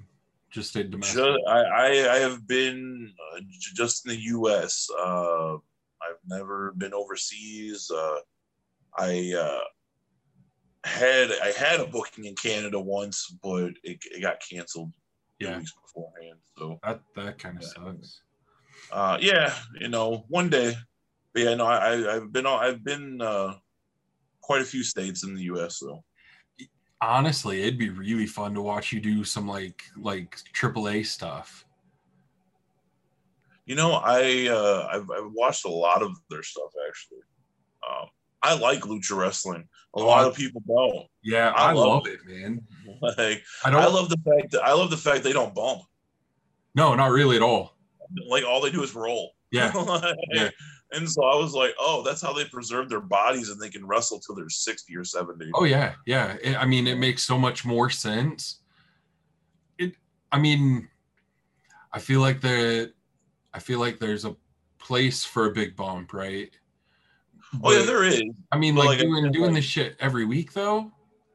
just 0.50 0.70
stayed 0.70 0.90
domestic? 0.90 1.16
Ju- 1.16 1.44
I, 1.48 1.60
I, 1.62 1.86
I 2.14 2.18
have 2.18 2.46
been 2.46 3.12
uh, 3.34 3.40
just 3.74 4.06
in 4.06 4.12
the 4.12 4.20
U.S. 4.22 4.88
Uh, 4.98 5.54
I've 5.54 6.20
never 6.28 6.72
been 6.76 6.92
overseas. 6.92 7.90
Uh, 7.90 8.18
I 8.98 9.34
uh, 9.38 9.60
had 10.88 11.30
I 11.42 11.52
had 11.56 11.80
a 11.80 11.86
booking 11.86 12.26
in 12.26 12.34
Canada 12.34 12.78
once, 12.78 13.34
but 13.42 13.72
it, 13.82 13.98
it 14.12 14.20
got 14.20 14.36
canceled 14.48 14.92
two 15.40 15.46
yeah, 15.48 15.58
weeks 15.58 15.72
beforehand. 15.82 16.38
So 16.58 16.78
that 16.82 17.00
that 17.16 17.38
kind 17.38 17.56
of 17.56 17.62
Yeah. 17.62 17.68
sucks. 17.84 18.20
Uh, 18.94 19.18
yeah, 19.20 19.52
you 19.80 19.88
know, 19.88 20.24
one 20.28 20.48
day. 20.48 20.74
But 21.32 21.42
yeah, 21.42 21.54
no, 21.54 21.66
I, 21.66 22.16
I've 22.16 22.32
been 22.32 22.46
I've 22.46 22.84
been 22.84 23.20
uh, 23.20 23.54
quite 24.40 24.62
a 24.62 24.64
few 24.64 24.84
states 24.84 25.24
in 25.24 25.34
the 25.34 25.42
U.S. 25.42 25.80
So 25.80 26.04
Honestly, 27.02 27.62
it'd 27.62 27.78
be 27.78 27.90
really 27.90 28.26
fun 28.26 28.54
to 28.54 28.62
watch 28.62 28.92
you 28.92 29.00
do 29.00 29.24
some 29.24 29.48
like 29.48 29.82
like 29.96 30.38
AAA 30.54 31.04
stuff. 31.06 31.66
You 33.66 33.74
know, 33.74 33.94
I 33.94 34.48
uh, 34.48 34.88
I've, 34.92 35.10
I've 35.10 35.32
watched 35.32 35.64
a 35.64 35.70
lot 35.70 36.02
of 36.02 36.12
their 36.30 36.42
stuff 36.42 36.70
actually. 36.88 37.20
Um, 37.88 38.08
I 38.42 38.54
like 38.54 38.82
lucha 38.82 39.16
wrestling. 39.16 39.68
A 39.94 40.00
lot 40.00 40.26
of 40.26 40.36
people 40.36 40.62
don't. 40.66 41.06
Yeah, 41.22 41.50
I 41.50 41.70
I, 41.70 41.72
love 41.72 41.86
love 41.86 42.06
it, 42.06 42.20
man. 42.26 42.62
Like 43.02 43.42
I 43.64 43.70
don't. 43.70 43.82
I 43.82 43.86
love 43.86 44.08
the 44.08 44.18
fact 44.18 44.52
that 44.52 44.62
I 44.62 44.72
love 44.72 44.90
the 44.90 44.96
fact 44.96 45.24
they 45.24 45.32
don't 45.32 45.54
bump. 45.54 45.82
no, 46.74 46.94
not 46.94 47.10
really 47.10 47.36
at 47.36 47.42
all. 47.42 47.73
Like 48.28 48.44
all 48.44 48.60
they 48.60 48.70
do 48.70 48.82
is 48.82 48.94
roll. 48.94 49.32
Yeah, 49.50 49.70
Like, 49.72 50.16
Yeah. 50.32 50.50
And 50.92 51.10
so 51.10 51.24
I 51.24 51.36
was 51.36 51.54
like, 51.54 51.74
oh, 51.78 52.02
that's 52.04 52.20
how 52.22 52.32
they 52.32 52.44
preserve 52.44 52.88
their 52.88 53.00
bodies 53.00 53.48
and 53.50 53.60
they 53.60 53.68
can 53.68 53.86
wrestle 53.86 54.20
till 54.20 54.34
they're 54.34 54.48
sixty 54.48 54.96
or 54.96 55.04
seventy. 55.04 55.50
Oh 55.54 55.64
yeah, 55.64 55.94
yeah. 56.06 56.36
It- 56.42 56.56
I 56.56 56.66
mean, 56.66 56.86
it 56.86 56.98
makes 56.98 57.22
so 57.24 57.38
much 57.38 57.64
more 57.64 57.90
sense. 57.90 58.60
It. 59.78 59.94
I 60.30 60.38
mean, 60.38 60.88
I 61.92 61.98
feel 61.98 62.20
like 62.20 62.40
the, 62.40 62.92
I 63.52 63.58
feel 63.60 63.78
like 63.80 63.98
there's 63.98 64.24
a 64.24 64.36
place 64.78 65.24
for 65.24 65.46
a 65.46 65.52
big 65.52 65.74
bump, 65.76 66.12
right? 66.12 66.50
Oh 67.62 67.72
yeah, 67.72 67.82
there 67.84 68.02
is. 68.04 68.20
I 68.50 68.58
mean, 68.58 68.74
like, 68.74 68.86
like 68.86 68.98
doing 68.98 69.30
doing 69.32 69.46
like- 69.46 69.54
this 69.54 69.64
shit 69.64 69.96
every 70.00 70.24
week 70.24 70.52
though. 70.52 70.90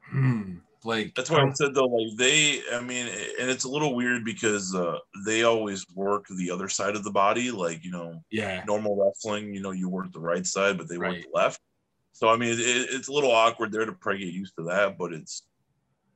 Hmm. 0.09 0.55
Like 0.83 1.13
That's 1.13 1.29
why 1.29 1.41
I 1.41 1.51
said 1.53 1.73
though, 1.73 1.87
like 1.87 2.15
they, 2.15 2.61
I 2.71 2.79
mean, 2.79 3.07
and 3.39 3.49
it's 3.49 3.65
a 3.65 3.69
little 3.69 3.95
weird 3.95 4.23
because 4.23 4.73
uh, 4.73 4.99
they 5.25 5.43
always 5.43 5.85
work 5.93 6.25
the 6.29 6.49
other 6.49 6.69
side 6.69 6.95
of 6.95 7.03
the 7.03 7.11
body, 7.11 7.51
like 7.51 7.83
you 7.83 7.91
know, 7.91 8.23
yeah, 8.31 8.63
normal 8.65 8.95
wrestling, 8.95 9.53
you 9.53 9.61
know, 9.61 9.71
you 9.71 9.89
work 9.89 10.11
the 10.13 10.19
right 10.21 10.45
side, 10.45 10.77
but 10.77 10.87
they 10.87 10.97
work 10.97 11.17
the 11.17 11.27
left. 11.33 11.59
So 12.13 12.29
I 12.29 12.37
mean, 12.37 12.53
it, 12.53 12.59
it's 12.59 13.09
a 13.09 13.11
little 13.11 13.31
awkward 13.31 13.73
there 13.73 13.85
to 13.85 13.91
probably 13.91 14.23
get 14.23 14.33
used 14.33 14.55
to 14.57 14.63
that, 14.65 14.97
but 14.97 15.11
it's 15.11 15.43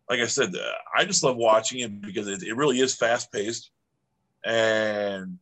like 0.10 0.22
I 0.22 0.28
said, 0.28 0.54
I 0.96 1.04
just 1.04 1.24
love 1.24 1.36
watching 1.36 1.80
it 1.80 2.02
because 2.02 2.28
it, 2.30 2.44
it 2.44 2.56
really 2.56 2.80
is 2.80 2.96
fast 2.96 3.34
paced, 3.34 3.70
and 4.46 5.40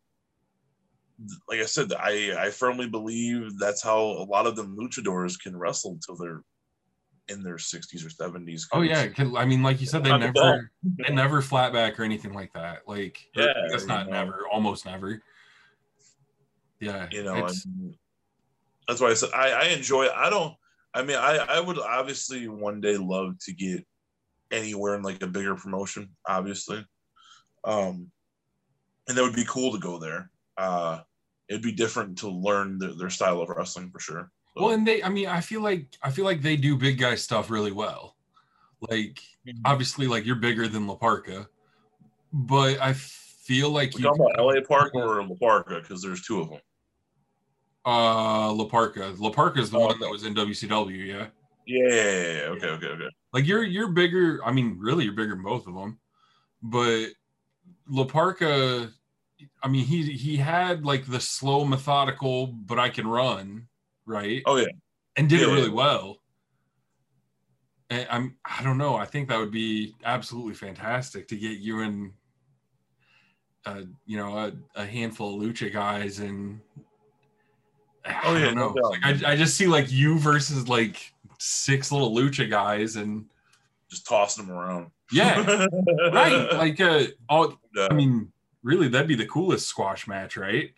like 1.47 1.59
I 1.59 1.65
said, 1.65 1.93
I 1.93 2.35
I 2.37 2.49
firmly 2.49 2.87
believe 2.87 3.59
that's 3.59 3.83
how 3.83 3.99
a 3.99 4.25
lot 4.25 4.47
of 4.47 4.55
them 4.55 4.75
luchadors 4.75 5.39
can 5.39 5.55
wrestle 5.55 5.99
till 6.03 6.15
they're 6.15 6.41
in 7.31 7.43
their 7.43 7.55
60s 7.55 8.05
or 8.05 8.09
70s. 8.09 8.63
Oh 8.71 8.81
yeah, 8.81 9.07
I 9.37 9.45
mean, 9.45 9.63
like 9.63 9.81
you 9.81 9.87
said, 9.87 10.03
they 10.03 10.15
never 10.17 10.71
they 10.83 11.13
never 11.13 11.41
flat 11.41 11.73
back 11.73 11.99
or 11.99 12.03
anything 12.03 12.33
like 12.33 12.53
that. 12.53 12.83
Like 12.87 13.25
yeah, 13.35 13.53
that's 13.69 13.85
not 13.85 14.07
know. 14.07 14.13
never, 14.13 14.45
almost 14.51 14.85
never. 14.85 15.21
Yeah, 16.79 17.07
you 17.11 17.23
know, 17.23 17.47
that's 18.87 19.01
why 19.01 19.09
I 19.09 19.13
said 19.13 19.29
I, 19.33 19.51
I 19.51 19.63
enjoy. 19.67 20.07
I 20.07 20.29
don't. 20.29 20.55
I 20.93 21.03
mean, 21.03 21.17
I 21.17 21.37
I 21.37 21.59
would 21.59 21.79
obviously 21.79 22.47
one 22.47 22.81
day 22.81 22.97
love 22.97 23.37
to 23.45 23.53
get 23.53 23.85
anywhere 24.51 24.95
in 24.95 25.01
like 25.01 25.23
a 25.23 25.27
bigger 25.27 25.55
promotion, 25.55 26.09
obviously, 26.27 26.85
um, 27.63 28.11
and 29.07 29.17
that 29.17 29.23
would 29.23 29.35
be 29.35 29.45
cool 29.47 29.71
to 29.71 29.79
go 29.79 29.97
there. 29.97 30.29
Uh, 30.57 30.99
it'd 31.49 31.61
be 31.61 31.71
different 31.71 32.17
to 32.19 32.29
learn 32.29 32.77
their, 32.77 32.93
their 32.95 33.09
style 33.09 33.41
of 33.41 33.49
wrestling 33.49 33.89
for 33.91 33.99
sure. 33.99 34.31
Well, 34.55 34.71
and 34.71 34.85
they, 34.85 35.01
I 35.01 35.09
mean, 35.09 35.27
I 35.27 35.41
feel 35.41 35.61
like 35.61 35.87
I 36.01 36.11
feel 36.11 36.25
like 36.25 36.41
they 36.41 36.55
do 36.55 36.75
big 36.75 36.97
guy 36.97 37.15
stuff 37.15 37.49
really 37.49 37.71
well. 37.71 38.15
Like 38.89 39.21
mm-hmm. 39.47 39.61
obviously, 39.65 40.07
like 40.07 40.25
you're 40.25 40.35
bigger 40.35 40.67
than 40.67 40.87
La 40.87 40.95
Parka, 40.95 41.47
but 42.33 42.79
I 42.81 42.93
feel 42.93 43.69
like 43.69 43.97
you 43.97 44.03
talking 44.03 44.27
about 44.33 44.45
LA 44.45 44.61
Park 44.67 44.93
or 44.93 45.23
La 45.23 45.35
Parka 45.39 45.79
because 45.81 46.01
there's 46.01 46.21
two 46.21 46.41
of 46.41 46.49
them. 46.49 46.59
Uh, 47.85 48.51
La 48.51 48.65
Parka. 48.65 49.15
La 49.17 49.29
Parka 49.29 49.59
is 49.59 49.71
the 49.71 49.77
oh, 49.77 49.87
one 49.87 49.99
that 49.99 50.09
was 50.09 50.25
in 50.25 50.35
WCW. 50.35 51.07
Yeah. 51.07 51.27
Yeah. 51.65 52.49
Okay, 52.49 52.67
okay, 52.67 52.87
okay. 52.87 53.09
Like 53.33 53.47
you're 53.47 53.63
you're 53.63 53.89
bigger. 53.89 54.41
I 54.45 54.51
mean, 54.51 54.77
really, 54.79 55.05
you're 55.05 55.13
bigger 55.13 55.35
than 55.35 55.43
both 55.43 55.67
of 55.67 55.75
them. 55.75 55.99
But 56.61 57.07
La 57.87 58.03
Parka 58.03 58.91
I 59.63 59.67
mean, 59.67 59.85
he 59.85 60.03
he 60.11 60.37
had 60.37 60.85
like 60.85 61.05
the 61.05 61.19
slow, 61.19 61.65
methodical, 61.65 62.47
but 62.47 62.79
I 62.79 62.89
can 62.89 63.07
run, 63.07 63.67
right? 64.11 64.41
Oh 64.45 64.57
yeah, 64.57 64.67
and 65.15 65.29
did 65.29 65.39
yeah, 65.39 65.47
it 65.47 65.51
really 65.51 65.67
yeah. 65.67 65.73
well. 65.73 66.17
And 67.89 68.07
I'm 68.09 68.37
I 68.45 68.63
don't 68.63 68.77
know. 68.77 68.95
I 68.95 69.05
think 69.05 69.29
that 69.29 69.39
would 69.39 69.51
be 69.51 69.95
absolutely 70.03 70.53
fantastic 70.53 71.27
to 71.29 71.37
get 71.37 71.57
you 71.57 71.81
and 71.81 72.11
uh, 73.65 73.81
you 74.05 74.17
know 74.17 74.37
a, 74.37 74.51
a, 74.75 74.85
handful 74.85 75.35
of 75.35 75.47
lucha 75.47 75.71
guys 75.71 76.19
and 76.19 76.59
oh 78.25 78.35
yeah, 78.35 78.53
no 78.53 78.69
like, 78.69 78.99
I 79.03 79.33
I 79.33 79.35
just 79.35 79.55
see 79.55 79.67
like 79.67 79.91
you 79.91 80.19
versus 80.19 80.67
like 80.67 81.13
six 81.37 81.91
little 81.91 82.15
lucha 82.15 82.49
guys 82.49 82.95
and 82.95 83.25
just 83.89 84.07
tossing 84.07 84.47
them 84.47 84.55
around. 84.55 84.91
Yeah, 85.11 85.67
right. 86.13 86.53
Like 86.53 86.79
uh, 86.79 87.05
all. 87.29 87.59
I 87.77 87.93
mean 87.93 88.31
really 88.63 88.87
that'd 88.87 89.07
be 89.07 89.15
the 89.15 89.25
coolest 89.25 89.67
squash 89.67 90.07
match, 90.07 90.37
right? 90.37 90.71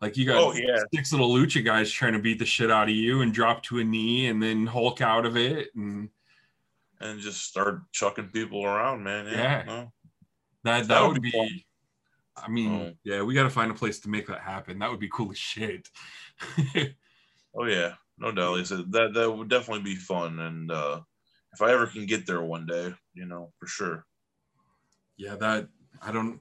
Like 0.00 0.16
you 0.16 0.26
got 0.26 0.36
oh, 0.36 0.52
yeah. 0.52 0.82
six 0.94 1.12
little 1.12 1.30
lucha 1.30 1.64
guys 1.64 1.90
trying 1.90 2.12
to 2.12 2.20
beat 2.20 2.38
the 2.38 2.46
shit 2.46 2.70
out 2.70 2.88
of 2.88 2.94
you 2.94 3.22
and 3.22 3.34
drop 3.34 3.62
to 3.64 3.78
a 3.78 3.84
knee 3.84 4.28
and 4.28 4.40
then 4.40 4.66
Hulk 4.66 5.00
out 5.00 5.26
of 5.26 5.36
it 5.36 5.68
and 5.74 6.08
and 7.00 7.20
just 7.20 7.44
start 7.44 7.80
chucking 7.92 8.28
people 8.28 8.64
around, 8.64 9.02
man. 9.02 9.26
Yeah. 9.26 9.32
yeah. 9.32 9.64
No. 9.66 9.92
That, 10.64 10.80
that, 10.80 10.88
that 10.88 11.02
would, 11.02 11.12
would 11.14 11.22
be, 11.22 11.66
I 12.36 12.48
mean, 12.48 12.72
oh. 12.72 12.92
yeah, 13.04 13.22
we 13.22 13.34
got 13.34 13.44
to 13.44 13.50
find 13.50 13.70
a 13.70 13.74
place 13.74 14.00
to 14.00 14.08
make 14.08 14.26
that 14.26 14.40
happen. 14.40 14.78
That 14.78 14.90
would 14.90 15.00
be 15.00 15.10
cool 15.12 15.30
as 15.30 15.38
shit. 15.38 15.88
oh 17.56 17.64
yeah, 17.64 17.94
no 18.18 18.32
doubt. 18.32 18.66
Said, 18.66 18.90
that 18.92 19.14
that 19.14 19.30
would 19.30 19.48
definitely 19.48 19.84
be 19.84 19.96
fun, 19.96 20.38
and 20.38 20.70
uh, 20.70 21.00
if 21.52 21.62
I 21.62 21.72
ever 21.72 21.86
can 21.86 22.06
get 22.06 22.26
there 22.26 22.42
one 22.42 22.66
day, 22.66 22.92
you 23.14 23.26
know, 23.26 23.52
for 23.58 23.66
sure. 23.66 24.04
Yeah, 25.16 25.36
that 25.36 25.68
I 26.02 26.12
don't. 26.12 26.40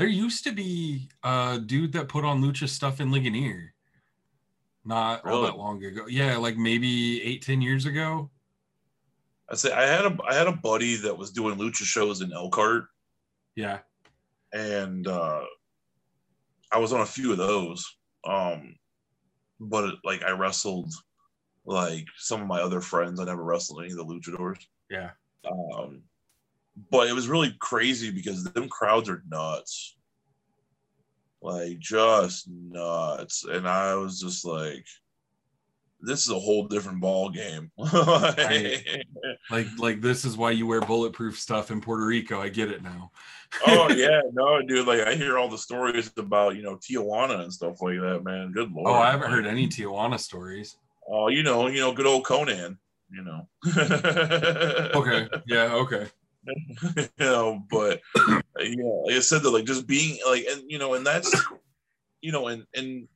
There 0.00 0.08
used 0.08 0.44
to 0.44 0.52
be 0.52 1.10
a 1.22 1.60
dude 1.64 1.92
that 1.92 2.08
put 2.08 2.24
on 2.24 2.40
lucha 2.40 2.66
stuff 2.66 3.02
in 3.02 3.12
Ligonier. 3.12 3.74
Not 4.82 5.22
really? 5.26 5.36
all 5.36 5.42
that 5.42 5.58
long 5.58 5.84
ago. 5.84 6.06
Yeah, 6.08 6.38
like 6.38 6.56
maybe 6.56 7.22
eight, 7.22 7.42
ten 7.42 7.60
years 7.60 7.84
ago. 7.84 8.30
I 9.50 9.56
say 9.56 9.72
I 9.72 9.82
had 9.82 10.06
a 10.06 10.16
I 10.26 10.34
had 10.34 10.46
a 10.46 10.52
buddy 10.52 10.96
that 10.96 11.18
was 11.18 11.30
doing 11.30 11.58
lucha 11.58 11.82
shows 11.82 12.22
in 12.22 12.32
Elkhart. 12.32 12.84
Yeah. 13.56 13.80
And 14.54 15.06
uh 15.06 15.42
I 16.72 16.78
was 16.78 16.94
on 16.94 17.02
a 17.02 17.06
few 17.06 17.32
of 17.32 17.36
those. 17.36 17.84
Um 18.26 18.76
but 19.60 19.96
like 20.02 20.22
I 20.22 20.30
wrestled 20.30 20.94
like 21.66 22.06
some 22.16 22.40
of 22.40 22.46
my 22.46 22.62
other 22.62 22.80
friends. 22.80 23.20
I 23.20 23.24
never 23.24 23.44
wrestled 23.44 23.82
any 23.82 23.92
of 23.92 23.98
the 23.98 24.06
luchadors. 24.06 24.64
Yeah. 24.88 25.10
Um 25.44 26.04
but 26.90 27.08
it 27.08 27.12
was 27.12 27.28
really 27.28 27.54
crazy 27.58 28.10
because 28.10 28.44
them 28.44 28.68
crowds 28.68 29.08
are 29.08 29.22
nuts. 29.28 29.96
Like 31.42 31.78
just 31.78 32.48
nuts. 32.48 33.44
And 33.44 33.68
i 33.68 33.94
was 33.94 34.20
just 34.20 34.44
like 34.44 34.86
this 36.02 36.22
is 36.22 36.30
a 36.30 36.38
whole 36.38 36.66
different 36.66 37.00
ball 37.00 37.30
game 37.30 37.70
like, 37.76 38.86
like 39.50 39.66
like 39.78 40.00
this 40.00 40.24
is 40.24 40.36
why 40.36 40.50
you 40.50 40.66
wear 40.66 40.80
bulletproof 40.80 41.38
stuff 41.38 41.70
in 41.70 41.80
puerto 41.80 42.04
rico. 42.04 42.40
I 42.40 42.48
get 42.48 42.70
it 42.70 42.82
now. 42.82 43.10
Oh 43.66 43.90
yeah. 43.96 44.20
No 44.32 44.62
dude 44.62 44.86
like 44.86 45.00
i 45.00 45.14
hear 45.14 45.36
all 45.36 45.48
the 45.48 45.58
stories 45.58 46.12
about 46.16 46.54
you 46.54 46.62
know 46.62 46.76
tijuana 46.76 47.40
and 47.40 47.52
stuff 47.52 47.82
like 47.82 47.98
that 48.00 48.22
man. 48.22 48.52
Good 48.52 48.70
oh, 48.76 48.82
lord. 48.82 48.90
Oh 48.90 48.94
i 48.94 49.10
haven't 49.10 49.30
heard 49.30 49.46
any 49.46 49.66
tijuana 49.66 50.20
stories. 50.20 50.76
Oh 51.08 51.28
you 51.28 51.42
know 51.42 51.66
you 51.66 51.80
know 51.80 51.92
good 51.92 52.06
old 52.06 52.24
Konnan. 52.24 52.78
you 53.10 53.24
know. 53.24 53.48
Okay. 54.94 55.28
Yeah 55.46 55.74
okay 55.74 56.06
you 56.96 57.08
know, 57.18 57.62
but 57.70 58.00
you 58.58 58.76
know, 58.76 59.04
like 59.06 59.16
I 59.16 59.20
said, 59.20 59.42
that 59.42 59.50
like 59.50 59.64
just 59.64 59.86
being 59.86 60.18
like, 60.26 60.44
and 60.50 60.62
you 60.68 60.78
know, 60.78 60.94
and 60.94 61.06
that's, 61.06 61.34
you 62.20 62.32
know, 62.32 62.48
and 62.48 62.64
and 62.74 63.08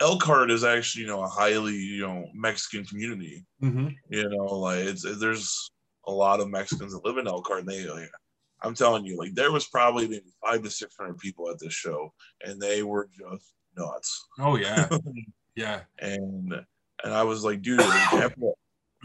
Elkhart 0.00 0.50
is 0.50 0.64
actually 0.64 1.02
you 1.02 1.08
know 1.08 1.22
a 1.22 1.28
highly 1.28 1.74
you 1.74 2.06
know 2.06 2.26
Mexican 2.34 2.84
community. 2.84 3.44
Mm-hmm. 3.62 3.88
You 4.10 4.28
know, 4.28 4.44
like 4.44 4.80
it's 4.80 5.06
there's 5.18 5.70
a 6.06 6.12
lot 6.12 6.40
of 6.40 6.50
Mexicans 6.50 6.92
that 6.92 7.04
live 7.04 7.18
in 7.18 7.26
Elkhart, 7.26 7.60
and 7.60 7.68
they 7.68 7.86
like, 7.86 8.10
I'm 8.62 8.74
telling 8.74 9.04
you, 9.04 9.16
like 9.16 9.34
there 9.34 9.52
was 9.52 9.66
probably 9.66 10.08
maybe 10.08 10.32
five 10.44 10.62
to 10.62 10.70
six 10.70 10.94
hundred 10.98 11.18
people 11.18 11.50
at 11.50 11.58
this 11.58 11.72
show, 11.72 12.12
and 12.44 12.60
they 12.60 12.82
were 12.82 13.08
just 13.18 13.52
nuts. 13.76 14.26
Oh 14.38 14.56
yeah, 14.56 14.88
yeah. 15.54 15.80
And 15.98 16.54
and 17.04 17.14
I 17.14 17.22
was 17.22 17.44
like, 17.44 17.62
dude, 17.62 17.80
after, 17.80 18.52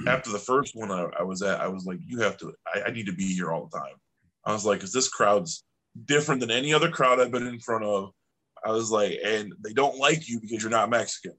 after 0.08 0.32
the 0.32 0.40
first 0.40 0.76
one 0.76 0.92
I, 0.92 1.08
I, 1.20 1.24
was 1.24 1.42
at, 1.42 1.62
I 1.62 1.68
was 1.68 1.86
like, 1.86 2.00
you 2.06 2.20
have 2.20 2.38
to, 2.38 2.54
I, 2.74 2.84
I 2.88 2.92
need 2.92 3.06
to 3.06 3.14
be 3.14 3.34
here 3.34 3.52
all 3.52 3.68
the 3.68 3.78
time. 3.78 3.96
I 4.46 4.54
was 4.54 4.66
like, 4.66 4.80
because 4.80 4.94
this 4.94 5.10
crowd's 5.10 5.64
different 6.06 6.42
than 6.42 6.52
any 6.52 6.74
other 6.74 6.90
crowd 6.90 7.20
I've 7.20 7.32
been 7.32 7.48
in 7.48 7.60
front 7.60 7.84
of. 7.84 8.12
I 8.64 8.72
was 8.72 8.92
like, 8.92 9.20
and 9.24 9.54
they 9.64 9.74
don't 9.74 9.98
like 9.98 10.30
you 10.30 10.40
because 10.40 10.62
you're 10.62 10.72
not 10.72 10.90
Mexican. 10.90 11.34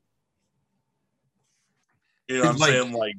You 2.28 2.38
know 2.38 2.44
what 2.44 2.54
I'm 2.54 2.58
like, 2.58 2.70
saying? 2.70 2.92
Like, 2.92 3.16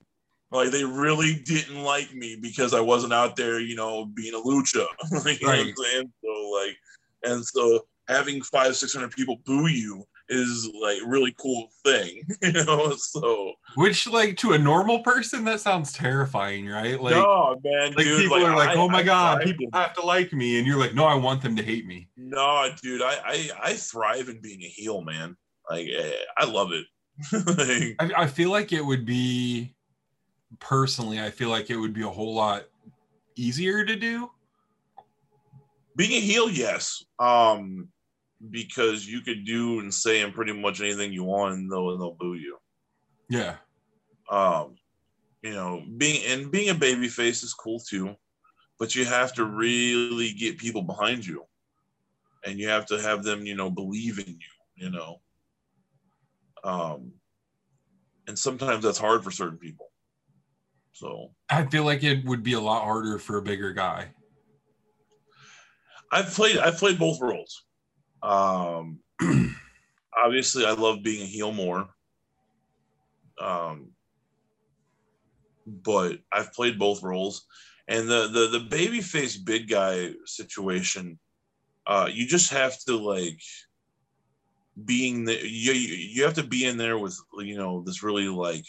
like 0.52 0.72
they 0.72 0.84
really 0.84 1.42
didn't 1.46 1.84
like 1.84 2.14
me 2.14 2.38
because 2.42 2.74
I 2.74 2.80
wasn't 2.80 3.14
out 3.14 3.36
there, 3.36 3.60
you 3.60 3.76
know, 3.76 4.06
being 4.06 4.34
a 4.34 4.38
lucha. 4.38 4.76
you 5.12 5.18
right. 5.20 5.42
know 5.42 5.48
what 5.48 5.60
I'm 5.60 5.74
saying? 5.76 6.14
So 6.24 6.52
like, 6.52 6.78
and 7.24 7.46
so 7.46 7.86
having 8.08 8.42
five, 8.42 8.76
six 8.76 8.94
hundred 8.94 9.12
people 9.12 9.38
boo 9.46 9.68
you 9.68 10.04
is 10.30 10.70
like 10.82 11.00
really 11.06 11.36
cool 11.40 11.70
thing, 11.84 12.24
you 12.42 12.52
know. 12.52 12.96
So 12.96 13.54
which 13.76 14.08
like 14.08 14.38
to 14.38 14.54
a 14.54 14.58
normal 14.58 15.00
person 15.00 15.44
that 15.46 15.60
sounds 15.60 15.94
terrifying, 15.94 16.68
right? 16.68 17.02
Like 17.02 17.16
no 17.16 17.60
man, 17.64 17.94
like 17.94 18.06
dude, 18.06 18.22
people 18.22 18.40
like, 18.40 18.48
are 18.48 18.56
like, 18.56 18.70
I, 18.70 18.76
oh 18.76 18.90
my 18.90 19.00
I 19.00 19.04
god, 19.04 19.42
people 19.44 19.68
have 19.74 19.94
to 19.96 20.02
like 20.02 20.34
me, 20.34 20.58
and 20.58 20.68
you're 20.68 20.80
like, 20.80 20.94
no, 20.94 21.06
I 21.06 21.16
want 21.16 21.42
them 21.42 21.56
to 21.56 21.64
hate 21.64 21.86
me. 21.86 22.10
No, 22.18 22.70
dude, 22.82 23.02
I 23.02 23.18
I, 23.26 23.50
I 23.64 23.74
thrive 23.74 24.30
in 24.30 24.42
being 24.42 24.62
a 24.62 24.68
heel, 24.68 25.02
man. 25.02 25.36
Like 25.70 25.88
eh, 25.88 26.12
I 26.38 26.46
love 26.46 26.72
it. 26.72 26.86
like, 27.32 27.96
I, 28.00 28.24
I 28.24 28.28
feel 28.28 28.50
like 28.50 28.74
it 28.74 28.84
would 28.84 29.06
be 29.06 29.76
personally, 30.60 31.22
I 31.22 31.30
feel 31.30 31.50
like 31.50 31.70
it 31.70 31.78
would 31.78 31.94
be 31.94 32.04
a 32.04 32.10
whole 32.10 32.34
lot 32.34 32.64
easier 33.36 33.86
to 33.86 33.96
do. 33.96 34.30
Being 35.96 36.12
a 36.12 36.20
heel, 36.20 36.50
yes. 36.50 37.04
Um, 37.20 37.90
because 38.50 39.08
you 39.08 39.22
could 39.22 39.46
do 39.46 39.80
and 39.80 39.94
say 39.94 40.22
and 40.22 40.34
pretty 40.34 40.54
much 40.54 40.82
anything 40.82 41.14
you 41.14 41.24
want 41.24 41.56
and 41.56 41.72
they'll, 41.72 41.98
they'll 41.98 42.18
boo 42.20 42.36
you. 42.36 42.58
Yeah. 43.30 43.56
Um, 44.30 44.76
you 45.42 45.52
know, 45.52 45.84
being 45.98 46.24
and 46.28 46.52
being 46.52 46.70
a 46.70 46.74
baby 46.74 47.08
face 47.08 47.44
is 47.44 47.54
cool 47.54 47.80
too, 47.80 48.16
but 48.80 48.96
you 48.96 49.06
have 49.06 49.34
to 49.34 49.46
really 49.46 50.32
get 50.34 50.58
people 50.58 50.82
behind 50.82 51.26
you. 51.26 51.44
And 52.46 52.60
you 52.60 52.68
have 52.68 52.86
to 52.88 53.02
have 53.02 53.24
them, 53.24 53.46
you 53.46 53.56
know, 53.56 53.70
believe 53.70 54.20
in 54.20 54.28
you, 54.28 54.38
you 54.76 54.90
know. 54.90 55.22
Um 56.64 57.14
and 58.28 58.40
sometimes 58.40 58.84
that's 58.84 58.98
hard 58.98 59.24
for 59.24 59.32
certain 59.32 59.58
people. 59.58 59.92
So 60.94 61.32
I 61.50 61.66
feel 61.66 61.84
like 61.84 62.04
it 62.04 62.24
would 62.26 62.44
be 62.44 62.54
a 62.54 62.60
lot 62.60 62.84
harder 62.84 63.20
for 63.20 63.38
a 63.38 63.42
bigger 63.42 63.74
guy. 63.74 64.10
I've 66.12 66.28
played 66.28 66.58
I've 66.58 66.78
played 66.78 67.00
both 67.00 67.20
roles. 67.20 67.66
Um, 68.24 69.00
obviously, 70.26 70.66
I 70.66 70.72
love 70.72 71.04
being 71.04 71.22
a 71.22 71.28
heel 71.28 71.52
more. 71.52 71.88
Um, 73.40 73.90
but 75.68 76.20
I've 76.32 76.54
played 76.54 76.80
both 76.80 77.04
roles, 77.04 77.46
and 77.88 78.08
the 78.08 78.28
the 78.28 78.60
the 78.60 78.76
babyface 78.76 79.44
big 79.44 79.70
guy 79.70 80.12
situation 80.26 81.20
uh, 81.86 82.10
you 82.12 82.26
just 82.26 82.52
have 82.52 82.80
to 82.80 82.98
like 82.98 83.42
being 84.86 85.26
the 85.26 85.34
you 85.48 85.74
you 85.74 86.24
have 86.24 86.34
to 86.34 86.44
be 86.44 86.66
in 86.66 86.78
there 86.78 86.98
with 86.98 87.18
you 87.40 87.58
know 87.58 87.84
this 87.86 88.04
really 88.04 88.28
like 88.28 88.66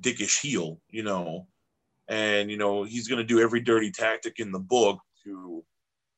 dickish 0.00 0.40
heel, 0.40 0.80
you 0.90 1.02
know, 1.02 1.46
and 2.08 2.50
you 2.50 2.56
know 2.56 2.84
he's 2.84 3.08
to 3.18 3.24
do 3.24 3.40
every 3.40 3.60
dirty 3.60 3.90
tactic 3.90 4.38
in 4.38 4.52
the 4.52 4.58
book 4.58 4.98
to 5.24 5.62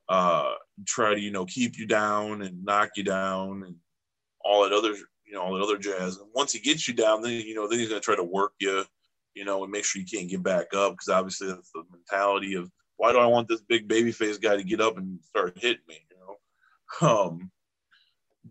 uh, 0.08 0.54
try 0.86 1.14
to 1.14 1.20
you 1.20 1.30
know 1.30 1.44
keep 1.46 1.78
you 1.78 1.86
down 1.86 2.42
and 2.42 2.64
knock 2.64 2.90
you 2.96 3.04
down 3.04 3.62
and 3.64 3.76
all 4.44 4.62
that 4.62 4.72
other 4.72 4.94
you 5.26 5.32
know 5.32 5.42
all 5.42 5.54
that 5.54 5.62
other 5.62 5.78
jazz. 5.78 6.16
And 6.16 6.28
once 6.34 6.52
he 6.52 6.60
gets 6.60 6.88
you 6.88 6.94
down, 6.94 7.22
then 7.22 7.32
you 7.32 7.54
know 7.54 7.68
then 7.68 7.78
he's 7.78 7.90
to 7.90 8.00
try 8.00 8.16
to 8.16 8.24
work 8.24 8.52
you, 8.58 8.84
you 9.34 9.44
know, 9.44 9.62
and 9.62 9.72
make 9.72 9.84
sure 9.84 10.00
you 10.00 10.06
can't 10.06 10.30
get 10.30 10.42
back 10.42 10.74
up 10.74 10.92
because 10.92 11.08
obviously 11.08 11.48
that's 11.48 11.70
the 11.72 11.84
mentality 11.90 12.54
of 12.54 12.70
why 12.96 13.12
do 13.12 13.18
I 13.18 13.26
want 13.26 13.48
this 13.48 13.62
big 13.62 13.88
baby 13.88 14.12
face 14.12 14.36
guy 14.36 14.56
to 14.56 14.64
get 14.64 14.80
up 14.80 14.98
and 14.98 15.18
start 15.22 15.56
hitting 15.58 15.82
me, 15.88 16.06
you 16.10 16.16
know? 16.18 16.36
Um, 17.08 17.50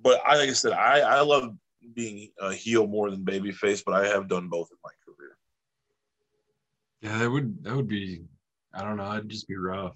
but 0.02 0.22
I 0.26 0.38
like 0.38 0.50
I 0.50 0.54
said, 0.54 0.72
I 0.72 1.00
I 1.00 1.22
love 1.22 1.56
being 1.94 2.32
a 2.39 2.54
heel 2.54 2.88
more 2.88 3.12
than 3.12 3.24
baby 3.24 3.52
face, 3.52 3.84
but 3.86 3.94
I 3.94 4.08
have 4.08 4.30
done 4.30 4.48
both 4.48 4.70
in 4.72 4.78
my 4.84 4.92
career. 5.06 5.38
Yeah, 7.02 7.18
that 7.20 7.30
would 7.30 7.63
that 7.63 7.76
would 7.76 7.88
be 7.88 8.24
I 8.74 8.84
don't 8.84 8.98
know, 8.98 9.12
it'd 9.13 9.30
just 9.30 9.48
be 9.48 9.58
rough. 9.58 9.96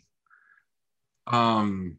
Um 1.28 1.98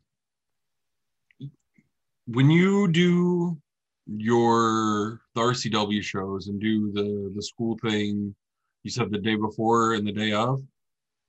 when 2.26 2.50
you 2.50 2.88
do 2.88 3.60
your 4.06 5.20
the 5.34 5.40
RCW 5.40 6.02
shows 6.02 6.48
and 6.48 6.60
do 6.60 6.92
the 6.92 7.32
the 7.34 7.42
school 7.42 7.78
thing, 7.78 8.34
you 8.82 8.90
said 8.90 9.10
the 9.10 9.18
day 9.18 9.36
before 9.36 9.94
and 9.94 10.06
the 10.06 10.12
day 10.12 10.32
of? 10.32 10.62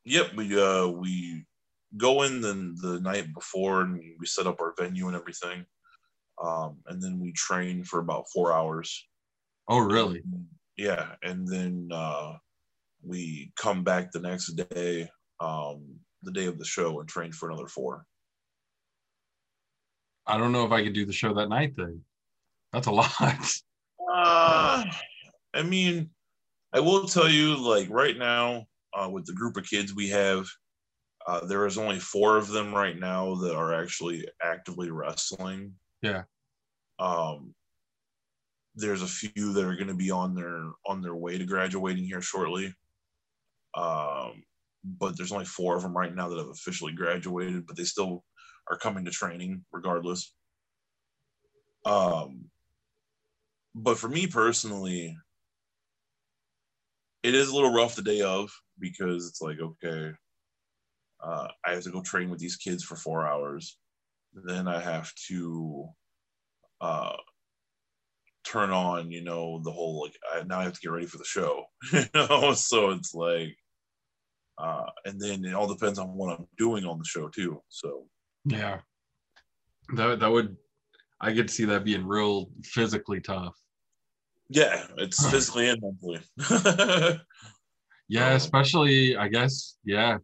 Yep, 0.06 0.36
we 0.36 0.60
uh 0.60 0.88
we 0.88 1.46
go 1.98 2.24
in 2.24 2.42
the 2.42 2.76
the 2.82 3.00
night 3.00 3.34
before 3.34 3.82
and 3.82 4.02
we 4.20 4.26
set 4.26 4.48
up 4.48 4.60
our 4.60 4.74
venue 4.78 5.08
and 5.08 5.16
everything. 5.16 5.66
Um 6.42 6.78
and 6.88 7.02
then 7.02 7.20
we 7.20 7.32
train 7.32 7.84
for 7.84 8.00
about 8.00 8.26
4 8.34 8.54
hours. 8.54 9.08
Oh, 9.68 9.80
really? 9.80 10.22
Yeah, 10.78 11.16
and 11.24 11.48
then 11.48 11.90
uh 11.92 12.34
we 13.02 13.52
come 13.56 13.84
back 13.84 14.12
the 14.12 14.20
next 14.20 14.54
day 14.54 15.10
um 15.40 16.00
the 16.24 16.32
day 16.32 16.46
of 16.46 16.58
the 16.58 16.66
show 16.66 17.00
and 17.00 17.08
train 17.08 17.32
for 17.32 17.50
another 17.50 17.68
4. 17.68 18.06
I 20.28 20.38
don't 20.38 20.52
know 20.52 20.66
if 20.66 20.72
I 20.72 20.84
could 20.84 20.94
do 20.94 21.06
the 21.06 21.14
show 21.14 21.34
that 21.34 21.50
night 21.50 21.74
then. 21.76 22.02
That's 22.74 22.88
a 22.88 22.92
lot. 22.92 23.62
Uh, 24.14 24.84
I 25.54 25.64
mean, 25.64 26.10
I 26.74 26.80
will 26.80 27.08
tell 27.08 27.30
you, 27.30 27.56
like 27.58 27.90
right 27.90 28.18
now, 28.18 28.66
uh, 28.94 29.10
with 29.10 29.26
the 29.26 29.34
group 29.34 29.58
of 29.58 29.70
kids 29.70 29.94
we 29.94 30.10
have, 30.10 30.46
uh, 31.28 31.46
there 31.46 31.66
is 31.66 31.78
only 31.78 32.00
four 32.00 32.38
of 32.38 32.48
them 32.48 32.74
right 32.74 32.98
now 32.98 33.36
that 33.36 33.56
are 33.56 33.74
actually 33.74 34.28
actively 34.44 34.92
wrestling. 34.92 35.74
Yeah. 36.02 36.24
Um, 37.00 37.54
there's 38.76 39.02
a 39.02 39.08
few 39.08 39.54
that 39.54 39.66
are 39.66 39.76
going 39.76 39.88
to 39.88 39.94
be 39.94 40.12
on 40.12 40.36
their 40.36 40.70
on 40.86 41.02
their 41.02 41.16
way 41.16 41.38
to 41.38 41.46
graduating 41.46 42.04
here 42.04 42.22
shortly. 42.22 42.74
Um, 43.76 44.44
but 44.84 45.18
there's 45.18 45.32
only 45.32 45.46
four 45.46 45.76
of 45.76 45.82
them 45.82 45.98
right 45.98 46.14
now 46.14 46.30
that 46.30 46.38
have 46.38 46.50
officially 46.50 46.94
graduated, 46.94 47.66
but 47.66 47.76
they 47.76 47.84
still 47.84 48.24
are 48.69 48.78
coming 48.78 49.06
to 49.06 49.12
training 49.12 49.63
regardless. 49.71 50.34
Um, 51.86 52.45
but 53.75 53.97
for 53.97 54.10
me 54.10 54.28
personally, 54.28 55.15
it 57.23 57.36
is 57.36 57.49
a 57.49 57.56
little 57.56 57.73
rough 57.73 57.95
the 57.95 58.01
day 58.01 58.21
of 58.21 58.51
because 58.80 59.28
it's 59.28 59.41
like, 59.41 59.60
okay, 59.60 60.12
uh, 61.23 61.47
I 61.65 61.73
have 61.73 61.84
to 61.84 61.91
go 61.91 62.01
train 62.01 62.30
with 62.30 62.39
these 62.39 62.56
kids 62.56 62.84
for 62.84 62.95
four 62.95 63.25
hours. 63.25 63.78
Then 64.34 64.67
I 64.67 64.80
have 64.80 65.12
to 65.28 65.88
uh, 66.82 67.17
turn 68.45 68.69
on, 68.71 69.12
you 69.12 69.23
know, 69.23 69.62
the 69.63 69.71
whole 69.71 70.04
like, 70.04 70.15
I, 70.32 70.43
now 70.43 70.60
I 70.60 70.63
have 70.63 70.73
to 70.73 70.80
get 70.80 70.91
ready 70.91 71.08
for 71.08 71.17
the 71.17 71.25
show, 71.25 71.65
you 71.93 72.06
know? 72.13 72.54
So 72.54 72.91
it's 72.91 73.13
like, 73.13 73.56
uh, 74.58 74.86
and 75.04 75.19
then 75.19 75.43
it 75.43 75.54
all 75.54 75.67
depends 75.67 75.99
on 75.99 76.10
what 76.10 76.39
I'm 76.39 76.47
doing 76.58 76.86
on 76.86 76.97
the 76.97 77.06
show 77.06 77.28
too. 77.28 77.62
So, 77.69 78.06
yeah, 78.46 78.80
that, 79.96 80.20
that 80.20 80.32
would, 80.32 80.56
I 81.20 81.34
could 81.34 81.50
see 81.50 81.66
that 81.66 81.84
being 81.84 82.06
real 82.06 82.50
physically 82.64 83.20
tough. 83.20 83.56
Yeah, 84.50 84.86
it's 84.98 85.28
physically 85.30 85.70
and 85.70 85.82
mentally. 85.82 86.22
yeah, 88.08 88.30
um, 88.30 88.36
especially 88.36 89.18
I 89.18 89.28
guess. 89.28 89.78
Yeah, 89.84 90.20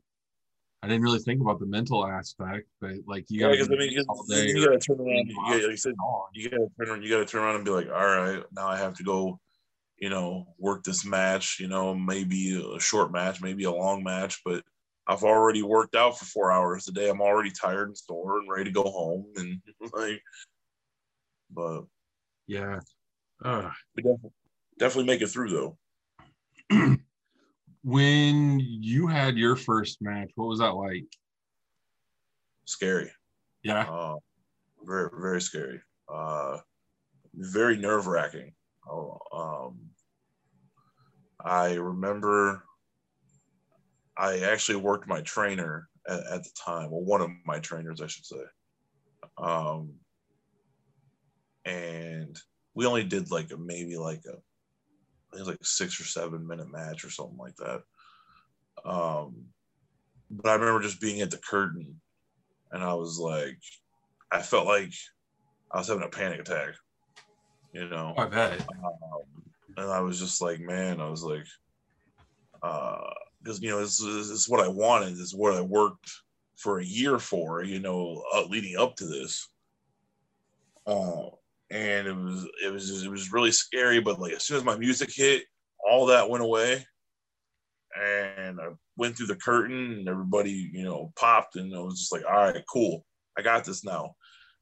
I 0.84 0.88
didn't 0.88 1.04
really 1.04 1.20
think 1.20 1.42
about 1.42 1.60
the 1.60 1.66
mental 1.66 2.08
aspect, 2.08 2.68
but 2.80 2.92
like 3.08 3.26
you 3.30 3.42
yeah, 3.42 3.52
because 3.52 3.70
I 3.70 3.76
mean, 3.76 3.92
you 3.92 4.66
gotta 4.66 4.80
turn 4.80 5.00
around. 5.00 5.28
You 5.28 5.36
gotta, 5.36 5.68
like 5.68 5.78
said, 5.78 5.94
you 6.34 6.50
gotta 6.50 6.68
turn 6.78 6.90
around. 6.90 7.04
You 7.04 7.10
gotta 7.10 7.26
turn 7.26 7.44
around 7.44 7.56
and 7.56 7.66
be 7.66 7.72
like, 7.72 7.88
all 7.88 7.94
right, 7.94 8.44
now 8.52 8.68
I 8.68 8.78
have 8.78 8.96
to 8.96 9.04
go. 9.04 9.40
You 9.98 10.10
know, 10.10 10.48
work 10.58 10.84
this 10.84 11.06
match. 11.06 11.58
You 11.60 11.68
know, 11.68 11.94
maybe 11.94 12.60
a 12.76 12.80
short 12.80 13.12
match, 13.12 13.42
maybe 13.42 13.66
a 13.66 13.72
long 13.72 14.04
match, 14.04 14.42
but 14.44 14.64
I've 15.08 15.24
already 15.24 15.64
worked 15.64 15.96
out 15.96 16.18
for 16.18 16.26
four 16.26 16.52
hours 16.52 16.88
a 16.88 16.92
day. 16.92 17.10
I'm 17.10 17.22
already 17.22 17.52
tired 17.52 17.88
and 17.88 17.98
sore 17.98 18.40
and 18.40 18.50
ready 18.50 18.66
to 18.66 18.72
go 18.72 18.84
home, 18.84 19.26
and 19.36 19.62
like, 19.94 20.22
but 21.50 21.84
yeah, 22.48 22.80
uh, 23.44 23.70
we 23.96 24.04
definitely, 24.04 24.32
definitely 24.80 25.14
make 25.14 25.22
it 25.22 25.28
through 25.28 25.76
though. 26.70 26.98
when 27.84 28.60
you 28.60 29.08
had 29.08 29.38
your 29.38 29.56
first 29.56 30.02
match, 30.02 30.30
what 30.36 30.48
was 30.48 30.60
that 30.60 30.76
like? 30.76 31.06
Scary. 32.66 33.12
Yeah. 33.64 33.90
Uh, 33.90 34.16
very 34.84 35.10
very 35.20 35.42
scary. 35.42 35.82
Uh, 36.08 36.60
very 37.34 37.78
nerve 37.78 38.08
wracking. 38.08 38.54
Oh, 38.90 39.18
um, 39.34 39.80
I 41.44 41.74
remember 41.74 42.64
I 44.18 44.40
actually 44.40 44.78
worked 44.78 45.08
my 45.08 45.22
trainer 45.22 45.88
at, 46.08 46.20
at, 46.32 46.44
the 46.44 46.50
time, 46.56 46.92
well, 46.92 47.02
one 47.02 47.22
of 47.22 47.30
my 47.46 47.60
trainers, 47.60 48.02
I 48.02 48.08
should 48.08 48.26
say. 48.26 48.44
Um, 49.38 49.94
and 51.66 52.38
we 52.74 52.86
only 52.86 53.04
did 53.04 53.32
like 53.32 53.52
a 53.52 53.58
maybe 53.58 53.98
like 53.98 54.24
a 54.26 54.38
I 55.34 55.38
think 55.38 55.38
it 55.38 55.40
was 55.40 55.48
like 55.48 55.62
a 55.62 55.66
six 55.66 56.00
or 56.00 56.04
seven 56.04 56.46
minute 56.46 56.70
match 56.72 57.06
or 57.06 57.10
something 57.10 57.38
like 57.38 57.56
that. 57.58 57.84
Um, 58.84 59.46
but 60.30 60.50
I 60.50 60.56
remember 60.56 60.82
just 60.82 61.00
being 61.00 61.22
at 61.22 61.32
the 61.32 61.38
curtain, 61.38 62.02
and 62.72 62.84
I 62.84 62.94
was 62.94 63.18
like, 63.18 63.60
I 64.32 64.42
felt 64.42 64.66
like 64.66 64.92
I 65.72 65.78
was 65.78 65.88
having 65.88 66.04
a 66.04 66.10
panic 66.10 66.40
attack. 66.40 66.70
You 67.74 67.88
know, 67.88 68.14
I 68.18 68.26
bet. 68.26 68.62
Um, 68.84 69.44
and 69.78 69.90
I 69.90 70.02
was 70.02 70.20
just 70.20 70.42
like, 70.42 70.60
man, 70.60 71.00
I 71.00 71.10
was 71.10 71.24
like, 71.24 71.46
because 73.44 73.62
you 73.62 73.70
know, 73.70 73.80
this, 73.80 74.00
this, 74.00 74.30
is 74.30 74.50
what 74.50 74.64
I 74.64 74.68
wanted. 74.68 75.14
This 75.14 75.20
is 75.20 75.36
what 75.36 75.56
I 75.56 75.62
worked 75.62 76.12
for 76.58 76.80
a 76.80 76.86
year 76.86 77.20
for. 77.20 77.64
You 77.64 77.80
know, 77.80 78.24
uh, 78.34 78.46
leading 78.46 78.78
up 78.78 78.96
to 78.98 79.06
this. 79.06 79.48
Uh, 80.86 81.30
and 81.70 82.08
it 82.08 82.16
was 82.16 82.48
it 82.64 82.72
was 82.72 83.04
it 83.04 83.10
was 83.10 83.32
really 83.32 83.52
scary. 83.52 84.02
But 84.02 84.20
like 84.20 84.34
as 84.34 84.44
soon 84.44 84.58
as 84.58 84.64
my 84.64 84.78
music 84.78 85.10
hit, 85.14 85.44
all 85.90 86.06
that 86.08 86.30
went 86.30 86.44
away, 86.44 86.86
and 87.96 88.60
I 88.60 88.70
went 88.98 89.18
through 89.18 89.28
the 89.28 89.36
curtain, 89.36 89.94
and 89.94 90.08
everybody 90.08 90.70
you 90.74 90.84
know 90.84 91.12
popped, 91.18 91.56
and 91.56 91.74
I 91.76 91.80
was 91.80 92.00
just 92.00 92.12
like, 92.12 92.24
all 92.26 92.38
right, 92.38 92.64
cool, 92.72 93.06
I 93.38 93.42
got 93.42 93.64
this 93.64 93.84
now. 93.84 94.16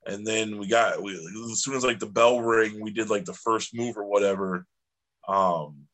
And 0.06 0.26
then 0.26 0.58
we 0.58 0.68
got 0.68 1.02
we 1.02 1.14
as 1.14 1.64
soon 1.64 1.76
as 1.76 1.84
like 1.84 2.00
the 2.00 2.06
bell 2.06 2.42
ring, 2.42 2.80
we 2.80 2.92
did 2.92 3.10
like 3.10 3.26
the 3.26 3.34
first 3.34 3.76
move 3.76 3.98
or 3.98 4.06
whatever. 4.06 4.66
Um, 5.28 5.88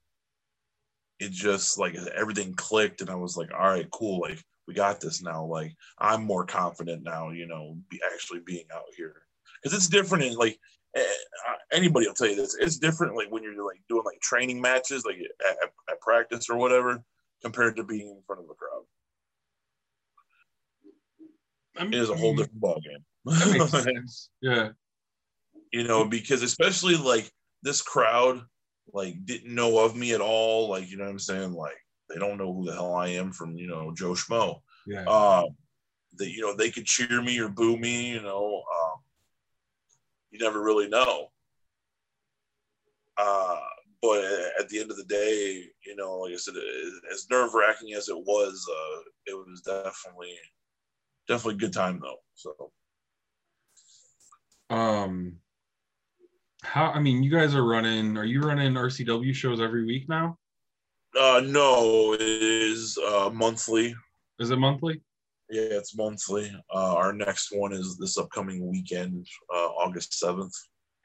it 1.19 1.32
just 1.32 1.78
like 1.78 1.95
everything 2.15 2.54
clicked, 2.56 3.01
and 3.01 3.10
I 3.10 3.15
was 3.15 3.38
like, 3.38 3.51
all 3.54 3.67
right, 3.67 3.89
cool, 3.91 4.19
like 4.19 4.43
we 4.67 4.73
got 4.73 4.99
this 4.99 5.21
now. 5.21 5.45
Like 5.45 5.73
I'm 5.99 6.23
more 6.23 6.45
confident 6.45 7.04
now, 7.04 7.32
you 7.32 7.47
know, 7.47 7.78
be 7.89 7.99
actually 8.13 8.39
being 8.45 8.65
out 8.73 8.84
here 8.97 9.15
because 9.62 9.75
it's 9.75 9.88
different 9.88 10.23
in 10.23 10.36
like 10.36 10.60
anybody 11.71 12.08
will 12.08 12.13
tell 12.13 12.28
you 12.28 12.36
this. 12.36 12.56
It's 12.60 12.78
different, 12.78 13.15
like 13.15 13.32
when 13.32 13.43
you're 13.43 13.65
like 13.65 13.82
doing 13.89 14.04
like 14.06 14.19
training 14.21 14.62
matches, 14.62 15.06
like 15.06 15.17
at, 15.47 15.69
at 15.89 16.01
practice 16.01 16.49
or 16.49 16.58
whatever, 16.58 17.04
compared 17.41 17.75
to 17.78 17.84
being 17.84 18.08
in 18.08 18.21
front 18.25 18.41
of 18.41 18.49
a 18.49 18.54
crowd. 18.54 18.84
I 21.78 21.84
mean, 21.84 21.93
it 21.93 21.99
is 21.99 22.10
a 22.10 22.15
whole 22.15 22.36
different 22.36 22.62
ball 22.62 22.82
ballgame. 23.28 24.19
yeah, 24.41 24.69
you 25.71 25.84
know, 25.84 26.06
because 26.06 26.41
especially 26.41 26.95
like 26.95 27.30
this 27.63 27.82
crowd, 27.82 28.41
like 28.93 29.25
didn't 29.25 29.53
know 29.53 29.79
of 29.79 29.95
me 29.95 30.13
at 30.13 30.21
all. 30.21 30.69
Like 30.69 30.89
you 30.89 30.97
know 30.97 31.05
what 31.05 31.11
I'm 31.11 31.19
saying? 31.19 31.53
Like 31.53 31.77
they 32.09 32.19
don't 32.19 32.37
know 32.37 32.53
who 32.53 32.65
the 32.65 32.73
hell 32.73 32.93
I 32.95 33.09
am 33.09 33.31
from 33.31 33.55
you 33.55 33.67
know 33.67 33.93
Joe 33.95 34.11
Schmo. 34.11 34.61
Yeah. 34.87 35.05
Um, 35.05 35.55
that 36.17 36.29
you 36.29 36.41
know 36.41 36.55
they 36.55 36.71
could 36.71 36.85
cheer 36.85 37.21
me 37.21 37.39
or 37.39 37.49
boo 37.49 37.77
me. 37.77 38.11
You 38.11 38.21
know, 38.21 38.63
um, 38.63 38.99
you 40.31 40.39
never 40.39 40.63
really 40.63 40.87
know. 40.87 41.27
Uh, 43.17 43.59
but 44.01 44.23
at 44.59 44.69
the 44.69 44.79
end 44.79 44.91
of 44.91 44.97
the 44.97 45.05
day, 45.05 45.63
you 45.85 45.95
know, 45.95 46.19
like 46.19 46.33
I 46.33 46.37
said, 46.37 46.53
as 47.11 47.27
nerve 47.29 47.53
wracking 47.53 47.93
as 47.93 48.09
it 48.09 48.17
was, 48.17 48.65
uh, 48.69 49.01
it 49.25 49.33
was 49.33 49.61
definitely, 49.61 50.37
definitely 51.27 51.55
a 51.55 51.57
good 51.57 51.73
time 51.73 51.99
though. 52.01 52.19
So, 52.35 52.71
Um, 54.69 55.37
how? 56.65 56.91
I 56.91 56.99
mean, 56.99 57.23
you 57.23 57.32
guys 57.32 57.56
are 57.56 57.63
running. 57.65 58.17
Are 58.17 58.25
you 58.25 58.41
running 58.41 58.73
RCW 58.73 59.34
shows 59.34 59.62
every 59.62 59.86
week 59.86 60.10
now? 60.10 60.38
Uh, 61.19 61.41
no, 61.45 62.13
it 62.13 62.21
is 62.21 62.97
uh, 62.97 63.30
monthly. 63.34 63.95
Is 64.39 64.51
it 64.51 64.58
monthly? 64.58 65.01
Yeah, 65.49 65.62
it's 65.62 65.95
monthly. 65.95 66.51
Uh, 66.73 66.95
our 66.95 67.13
next 67.13 67.51
one 67.51 67.71
is 67.71 67.97
this 67.97 68.17
upcoming 68.17 68.67
weekend, 68.69 69.25
uh, 69.54 69.67
August 69.67 70.17
seventh. 70.17 70.54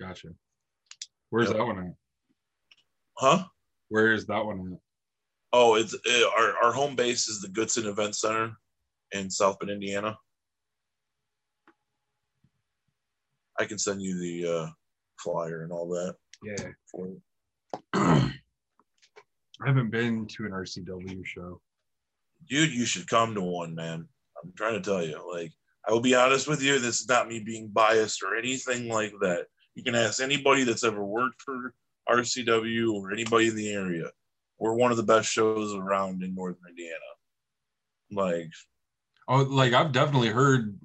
Gotcha. 0.01 0.29
Where's 1.29 1.49
Yep. 1.49 1.59
that 1.59 1.65
one 1.65 1.79
at? 1.79 1.95
Huh? 3.19 3.45
Where 3.89 4.13
is 4.13 4.27
that 4.27 4.45
one 4.45 4.73
at? 4.73 4.79
Oh, 5.53 5.75
it's 5.75 5.95
uh, 5.95 6.29
our 6.37 6.65
our 6.65 6.73
home 6.73 6.97
base 6.97 7.29
is 7.29 7.41
the 7.41 7.49
Goodson 7.49 7.87
Event 7.87 8.17
Center 8.17 8.53
in 9.13 9.31
South 9.31 9.59
Bend, 9.59 9.71
Indiana. 9.71 10.17
I 13.59 13.65
can 13.67 13.79
send 13.79 14.01
you 14.01 14.19
the 14.19 14.47
uh, 14.47 14.67
flyer 15.23 15.63
and 15.63 15.73
all 15.73 15.89
that 15.89 16.15
Yeah. 16.43 16.69
I 19.63 19.67
haven't 19.67 19.91
been 19.91 20.27
to 20.27 20.47
an 20.47 20.53
RCW 20.53 21.25
show. 21.27 21.61
dude, 22.49 22.73
you 22.73 22.87
should 22.87 23.07
come 23.09 23.35
to 23.35 23.43
one, 23.43 23.75
man. 23.75 24.09
I'm 24.43 24.53
trying 24.57 24.75
to 24.75 24.81
tell 24.81 25.05
you. 25.05 25.21
Like, 25.31 25.53
I 25.87 25.93
will 25.93 26.01
be 26.01 26.15
honest 26.15 26.49
with 26.49 26.63
you, 26.63 26.79
this 26.79 27.01
is 27.01 27.09
not 27.09 27.29
me 27.29 27.41
being 27.41 27.69
biased 27.69 28.23
or 28.23 28.37
anything 28.37 28.89
like 28.89 29.13
that. 29.21 29.47
You 29.75 29.83
can 29.83 29.95
ask 29.95 30.21
anybody 30.21 30.65
that's 30.65 30.83
ever 30.85 31.05
worked 31.05 31.43
for 31.43 31.75
RCW 32.09 32.93
or 32.95 33.13
anybody 33.13 33.49
in 33.49 33.57
the 33.57 33.71
area. 33.71 34.11
We're 34.59 34.75
one 34.75 34.91
of 34.91 34.97
the 34.97 35.03
best 35.03 35.31
shows 35.31 35.75
around 35.75 36.23
in 36.23 36.35
Northern 36.35 36.63
Indiana. 36.69 36.97
Like, 38.11 38.51
Oh, 39.29 39.43
like 39.43 39.75
I've 39.75 39.93
definitely 39.93 40.31
heard 40.31 40.77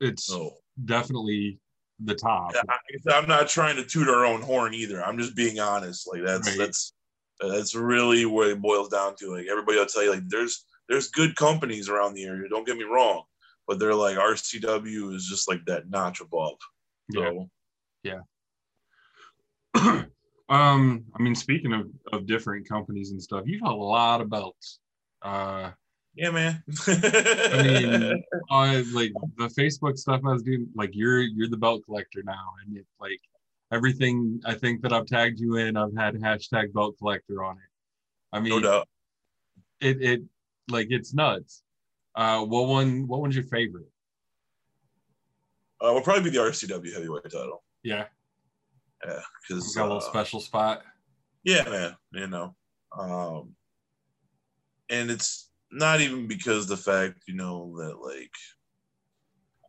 it's 0.00 0.26
so 0.26 0.52
definitely 0.84 1.58
the 2.00 2.14
top. 2.14 2.52
yeah, 2.54 2.62
I, 2.68 3.16
I'm 3.18 3.28
not 3.28 3.48
trying 3.48 3.76
to 3.76 3.84
toot 3.84 4.08
our 4.08 4.24
own 4.24 4.42
horn 4.42 4.74
either. 4.74 5.04
I'm 5.04 5.18
just 5.18 5.36
being 5.36 5.60
honest. 5.60 6.08
Like 6.08 6.22
that's 6.24 6.48
Right. 6.48 6.58
that's 6.58 6.92
that's 7.40 7.74
really 7.74 8.26
what 8.26 8.48
it 8.48 8.60
boils 8.60 8.88
down 8.88 9.14
to. 9.16 9.32
Like 9.36 9.46
everybody 9.50 9.78
will 9.78 9.86
tell 9.86 10.02
you, 10.02 10.10
like 10.12 10.28
there's 10.28 10.64
there's 10.88 11.08
good 11.08 11.36
companies 11.36 11.88
around 11.88 12.14
the 12.14 12.24
area. 12.24 12.48
Don't 12.48 12.66
get 12.66 12.76
me 12.76 12.84
wrong, 12.84 13.22
but 13.66 13.78
they're 13.78 13.94
like 13.94 14.16
RCW 14.16 15.14
is 15.14 15.26
just 15.26 15.48
like 15.48 15.64
that 15.66 15.88
notch 15.88 16.20
above. 16.20 16.56
So 17.12 17.48
yeah 18.02 18.20
um, 20.48 21.04
I 21.14 21.22
mean, 21.22 21.34
speaking 21.34 21.72
of, 21.72 21.88
of 22.12 22.26
different 22.26 22.68
companies 22.68 23.10
and 23.10 23.22
stuff, 23.22 23.44
you've 23.46 23.60
had 23.62 23.70
a 23.70 23.74
lot 23.74 24.20
of 24.20 24.30
belts. 24.30 24.78
Uh, 25.22 25.70
yeah, 26.16 26.30
man. 26.30 26.62
I 26.86 27.62
mean, 27.62 28.24
uh, 28.50 28.82
like 28.92 29.12
the 29.36 29.48
Facebook 29.58 29.98
stuff 29.98 30.20
I 30.24 30.32
was 30.32 30.42
doing, 30.42 30.68
like 30.74 30.90
you're 30.92 31.20
you're 31.20 31.48
the 31.48 31.56
belt 31.56 31.82
collector 31.84 32.22
now, 32.24 32.52
and 32.64 32.76
it's 32.76 32.94
like 33.00 33.20
everything 33.72 34.40
I 34.44 34.54
think 34.54 34.82
that 34.82 34.92
I've 34.92 35.06
tagged 35.06 35.40
you 35.40 35.56
in, 35.56 35.76
I've 35.76 35.96
had 35.96 36.14
hashtag 36.14 36.72
belt 36.72 36.96
collector 36.98 37.42
on 37.42 37.56
it. 37.56 38.36
I 38.36 38.40
mean, 38.40 38.50
no 38.50 38.60
doubt. 38.60 38.88
it 39.80 40.00
it 40.00 40.22
like 40.70 40.88
it's 40.90 41.14
nuts. 41.14 41.62
Uh, 42.14 42.44
what 42.44 42.68
one? 42.68 43.08
What 43.08 43.20
one's 43.20 43.34
your 43.34 43.44
favorite? 43.44 43.88
Uh, 45.80 45.92
will 45.92 46.00
probably 46.00 46.30
be 46.30 46.30
the 46.30 46.42
RCW 46.42 46.92
heavyweight 46.92 47.24
title. 47.24 47.64
Yeah, 47.82 48.04
Yeah, 49.04 49.20
because 49.48 49.74
got 49.74 49.82
a 49.82 49.88
little 49.88 50.00
special 50.00 50.40
spot. 50.40 50.82
Yeah, 51.42 51.64
man. 51.64 51.96
You 52.12 52.28
know, 52.28 52.54
um, 52.96 53.54
and 54.88 55.10
it's 55.10 55.50
not 55.74 56.00
even 56.00 56.26
because 56.28 56.66
the 56.66 56.76
fact, 56.76 57.24
you 57.26 57.34
know, 57.34 57.74
that 57.78 57.98
like 58.00 58.32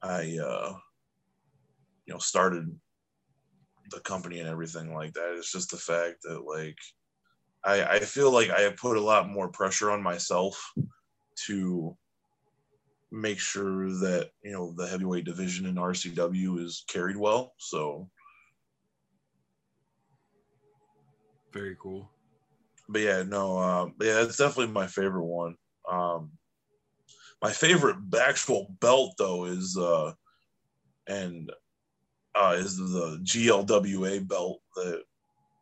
I, 0.03 0.37
uh, 0.37 0.77
you 2.05 2.13
know, 2.13 2.19
started 2.19 2.79
the 3.89 3.99
company 4.01 4.39
and 4.39 4.49
everything 4.49 4.93
like 4.93 5.13
that. 5.13 5.35
It's 5.37 5.51
just 5.51 5.71
the 5.71 5.77
fact 5.77 6.17
that 6.23 6.41
like 6.41 6.77
I, 7.63 7.95
I 7.95 7.99
feel 7.99 8.31
like 8.31 8.51
I 8.51 8.61
have 8.61 8.77
put 8.77 8.97
a 8.97 9.01
lot 9.01 9.29
more 9.29 9.49
pressure 9.49 9.91
on 9.91 10.03
myself 10.03 10.71
to 11.47 11.97
make 13.11 13.39
sure 13.39 13.89
that 13.89 14.29
you 14.43 14.51
know 14.51 14.73
the 14.75 14.87
heavyweight 14.87 15.25
division 15.25 15.65
in 15.65 15.75
RCW 15.75 16.59
is 16.63 16.83
carried 16.87 17.17
well. 17.17 17.53
So 17.57 18.09
Very 21.51 21.75
cool. 21.81 22.11
but 22.89 23.01
yeah, 23.01 23.23
no, 23.23 23.57
um, 23.57 23.95
yeah, 24.01 24.21
it's 24.21 24.37
definitely 24.37 24.73
my 24.73 24.87
favorite 24.87 25.25
one. 25.25 25.55
Um, 25.91 26.31
my 27.41 27.51
favorite 27.51 27.97
actual 28.19 28.75
belt 28.79 29.13
though 29.17 29.45
is 29.45 29.77
uh, 29.77 30.13
and 31.07 31.51
uh, 32.33 32.55
is 32.57 32.77
the 32.77 33.19
GLWA 33.23 34.27
belt 34.27 34.61
that 34.75 35.03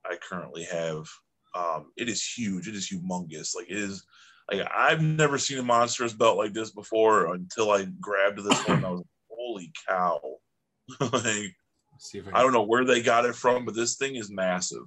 I 0.05 0.15
currently 0.17 0.63
have. 0.63 1.07
Um, 1.55 1.91
it 1.97 2.09
is 2.09 2.25
huge. 2.25 2.67
It 2.67 2.75
is 2.75 2.89
humongous. 2.89 3.55
Like 3.55 3.69
it 3.69 3.77
is. 3.77 4.05
Like 4.51 4.67
I've 4.75 5.01
never 5.01 5.37
seen 5.37 5.59
a 5.59 5.63
monstrous 5.63 6.13
belt 6.13 6.37
like 6.37 6.53
this 6.53 6.71
before 6.71 7.33
until 7.33 7.71
I 7.71 7.85
grabbed 8.01 8.43
this 8.43 8.67
one. 8.67 8.83
I 8.83 8.89
was 8.89 8.99
like, 8.99 9.07
holy 9.29 9.71
cow! 9.87 10.19
like 10.99 11.55
Let's 11.93 12.11
see 12.11 12.17
if 12.19 12.27
I, 12.27 12.39
I 12.39 12.41
don't 12.41 12.51
know 12.51 12.63
where 12.63 12.83
they 12.83 13.01
got 13.01 13.25
it 13.25 13.35
from, 13.35 13.63
but 13.65 13.75
this 13.75 13.95
thing 13.95 14.15
is 14.15 14.29
massive. 14.29 14.83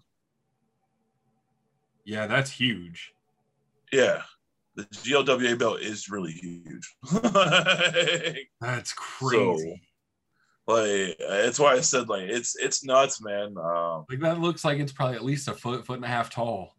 Yeah, 2.05 2.27
that's 2.27 2.51
huge. 2.51 3.15
Yeah, 3.93 4.23
the 4.77 4.85
GLWA 4.85 5.59
belt 5.59 5.81
is 5.81 6.09
really 6.11 6.33
huge. 6.33 6.97
like, 7.13 8.49
That's 8.61 8.93
crazy. 8.93 9.83
like, 10.67 11.17
that's 11.19 11.59
why 11.59 11.73
I 11.75 11.81
said 11.81 12.09
like 12.09 12.29
it's 12.29 12.57
it's 12.57 12.85
nuts, 12.85 13.21
man. 13.23 13.55
Um, 13.59 14.05
like 14.11 14.21
that 14.21 14.41
looks 14.41 14.65
like 14.65 14.79
it's 14.79 14.93
probably 14.93 15.17
at 15.17 15.25
least 15.25 15.49
a 15.49 15.55
foot, 15.55 15.87
foot 15.87 15.97
and 15.97 16.05
a 16.05 16.09
half 16.09 16.31
tall. 16.31 16.75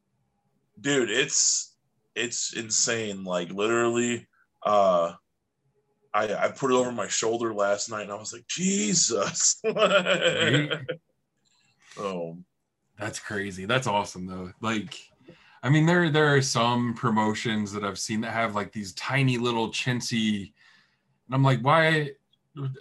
dude, 0.80 1.10
it's 1.10 1.76
it's 2.16 2.54
insane. 2.54 3.24
Like 3.24 3.50
literally, 3.52 4.28
uh, 4.66 5.14
I 6.14 6.34
I 6.34 6.48
put 6.50 6.72
it 6.72 6.76
over 6.76 6.92
my 6.92 7.08
shoulder 7.08 7.54
last 7.54 7.90
night, 7.90 8.04
and 8.04 8.12
I 8.12 8.16
was 8.16 8.34
like, 8.34 8.48
Jesus. 8.48 9.62
Right? 9.66 10.70
oh, 12.00 12.38
That's 13.00 13.20
crazy. 13.20 13.66
That's 13.66 13.88
awesome 13.88 14.26
though. 14.28 14.52
Like, 14.62 14.96
I 15.68 15.70
mean, 15.70 15.86
there 15.86 16.10
there 16.10 16.34
are 16.34 16.42
some 16.42 16.94
promotions 16.94 17.74
that 17.74 17.84
I've 17.84 18.00
seen 18.00 18.22
that 18.22 18.32
have 18.32 18.56
like 18.56 18.72
these 18.72 18.94
tiny 18.94 19.38
little 19.38 19.68
chintzy, 19.68 20.54
and 21.26 21.36
I'm 21.36 21.44
like, 21.44 21.60
why? 21.60 22.12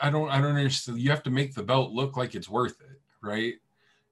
I 0.00 0.08
don't 0.08 0.30
I 0.30 0.40
don't 0.40 0.54
understand. 0.56 1.00
You 1.00 1.10
have 1.10 1.24
to 1.24 1.30
make 1.30 1.52
the 1.52 1.64
belt 1.64 1.90
look 1.90 2.16
like 2.16 2.36
it's 2.36 2.48
worth 2.48 2.80
it, 2.80 3.00
right? 3.20 3.54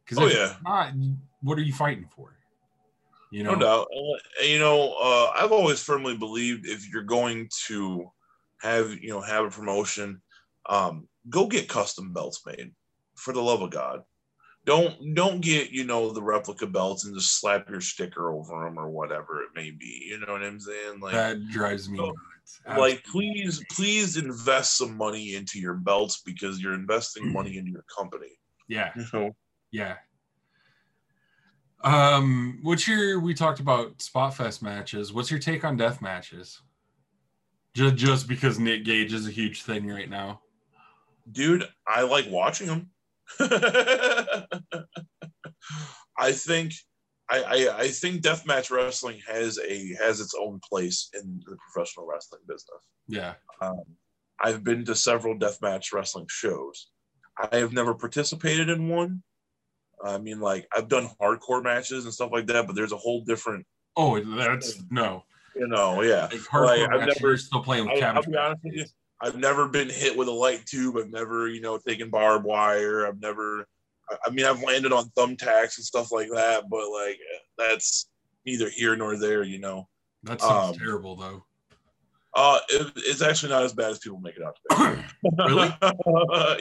Because 0.04 0.18
Oh, 0.18 0.26
if 0.26 0.34
yeah. 0.34 0.50
it's 0.50 0.62
not, 0.64 0.92
what 1.40 1.56
are 1.56 1.62
you 1.62 1.72
fighting 1.72 2.08
for? 2.16 2.36
You 3.30 3.44
know, 3.44 3.54
no 3.54 3.60
doubt. 3.60 3.86
You 4.44 4.58
know, 4.58 4.96
uh, 5.00 5.30
I've 5.36 5.52
always 5.52 5.80
firmly 5.80 6.16
believed 6.16 6.66
if 6.66 6.90
you're 6.90 7.04
going 7.04 7.48
to 7.66 8.10
have 8.60 8.90
you 8.90 9.10
know 9.10 9.20
have 9.20 9.44
a 9.44 9.50
promotion, 9.50 10.20
um, 10.68 11.06
go 11.30 11.46
get 11.46 11.68
custom 11.68 12.12
belts 12.12 12.42
made. 12.44 12.72
For 13.14 13.32
the 13.32 13.40
love 13.40 13.62
of 13.62 13.70
God, 13.70 14.02
don't 14.66 15.14
don't 15.14 15.40
get 15.40 15.70
you 15.70 15.84
know 15.84 16.10
the 16.10 16.22
replica 16.22 16.66
belts 16.66 17.04
and 17.04 17.14
just 17.14 17.38
slap 17.40 17.68
your 17.68 17.80
sticker 17.80 18.30
over 18.32 18.64
them 18.64 18.78
or 18.78 18.88
whatever 18.88 19.42
it 19.42 19.48
may 19.54 19.70
be. 19.70 20.06
You 20.08 20.20
know 20.20 20.32
what 20.32 20.42
I'm 20.42 20.58
saying? 20.60 21.00
Like, 21.00 21.12
that 21.12 21.48
drives 21.50 21.88
me 21.88 21.98
Oh, 22.00 22.06
nuts. 22.66 22.78
like 22.78 23.04
please 23.04 23.62
please 23.72 24.16
invest 24.16 24.76
some 24.78 24.96
money 24.96 25.34
into 25.34 25.58
your 25.60 25.74
belts 25.74 26.22
because 26.24 26.60
you're 26.60 26.74
investing 26.74 27.32
money 27.32 27.56
into 27.58 27.70
your 27.72 27.84
company. 27.94 28.38
yeah, 28.68 28.90
You 28.96 29.04
know. 29.12 29.36
yeah. 29.70 29.96
Um, 31.82 32.60
what's 32.62 32.88
your? 32.88 33.20
We 33.20 33.34
talked 33.34 33.60
about 33.60 34.00
spot 34.00 34.34
fest 34.34 34.62
matches. 34.62 35.12
What's 35.12 35.30
your 35.30 35.40
take 35.40 35.64
on 35.64 35.76
death 35.76 36.00
matches? 36.00 36.62
Just 37.74 37.96
just 37.96 38.28
because 38.28 38.58
Nick 38.58 38.84
Gage 38.84 39.12
is 39.12 39.26
a 39.26 39.30
huge 39.30 39.62
thing 39.64 39.86
right 39.86 40.08
now. 40.08 40.40
dude 41.32 41.64
i 41.86 42.02
like 42.02 42.26
watching 42.30 42.66
them 42.66 42.88
i 46.18 46.32
think 46.32 46.72
I, 47.30 47.42
I 47.42 47.78
i 47.80 47.88
think 47.88 48.22
deathmatch 48.22 48.70
wrestling 48.70 49.20
has 49.26 49.58
a 49.58 49.94
has 49.94 50.20
its 50.20 50.34
own 50.38 50.60
place 50.68 51.08
in 51.14 51.40
the 51.46 51.56
professional 51.56 52.06
wrestling 52.06 52.42
business 52.46 52.82
Yeah, 53.08 53.34
um, 53.60 53.80
i've 54.40 54.62
been 54.62 54.84
to 54.86 54.94
several 54.94 55.36
deathmatch 55.38 55.92
wrestling 55.92 56.26
shows 56.28 56.88
i 57.38 57.56
have 57.56 57.72
never 57.72 57.94
participated 57.94 58.68
in 58.68 58.88
one 58.88 59.22
i 60.04 60.18
mean 60.18 60.40
like 60.40 60.66
i've 60.76 60.88
done 60.88 61.08
hardcore 61.20 61.62
matches 61.62 62.04
and 62.04 62.12
stuff 62.14 62.30
like 62.32 62.46
that 62.46 62.66
but 62.66 62.76
there's 62.76 62.92
a 62.92 62.96
whole 62.96 63.24
different 63.24 63.66
Oh, 63.96 64.18
that's 64.18 64.82
no. 64.90 65.22
you 65.54 65.68
know 65.68 66.02
yeah 66.02 66.22
Like 66.24 66.32
hardcore 66.40 66.66
Like, 66.66 66.90
I've 67.00 67.06
never- 67.20 67.36
still 67.36 67.62
playing 67.62 67.84
with 67.86 68.02
I- 68.02 68.06
I'll 68.08 68.14
cabbage. 68.14 68.26
be 68.30 68.36
honest 68.36 68.64
with 68.64 68.74
you. 68.74 68.84
I've 69.24 69.36
never 69.36 69.66
been 69.66 69.88
hit 69.88 70.14
with 70.14 70.28
a 70.28 70.32
light 70.32 70.66
tube. 70.66 70.98
I've 70.98 71.10
never, 71.10 71.48
you 71.48 71.62
know, 71.62 71.78
taken 71.78 72.10
barbed 72.10 72.44
wire. 72.44 73.06
I've 73.06 73.20
never, 73.22 73.66
I- 74.26 74.30
mean, 74.30 74.44
I've 74.44 74.62
landed 74.62 74.92
on 74.92 75.08
thumbtacks 75.16 75.78
and 75.78 75.84
stuff 75.84 76.12
like 76.12 76.28
that, 76.34 76.64
but 76.68 76.90
like 76.90 77.18
that's 77.56 78.10
neither 78.44 78.68
here 78.68 78.94
nor 78.96 79.16
there, 79.16 79.42
you 79.42 79.58
know. 79.58 79.88
That 80.24 80.42
sounds 80.42 80.76
um, 80.76 80.78
terrible 80.78 81.16
though. 81.16 81.44
Uh, 82.36 82.58
it, 82.68 82.92
it's 82.96 83.22
actually 83.22 83.50
not 83.50 83.62
as 83.62 83.72
bad 83.72 83.92
as 83.92 83.98
people 83.98 84.18
make 84.18 84.36
it 84.36 84.42
out 84.42 84.58
to 84.70 84.96
be. 85.22 85.30
really? 85.38 85.74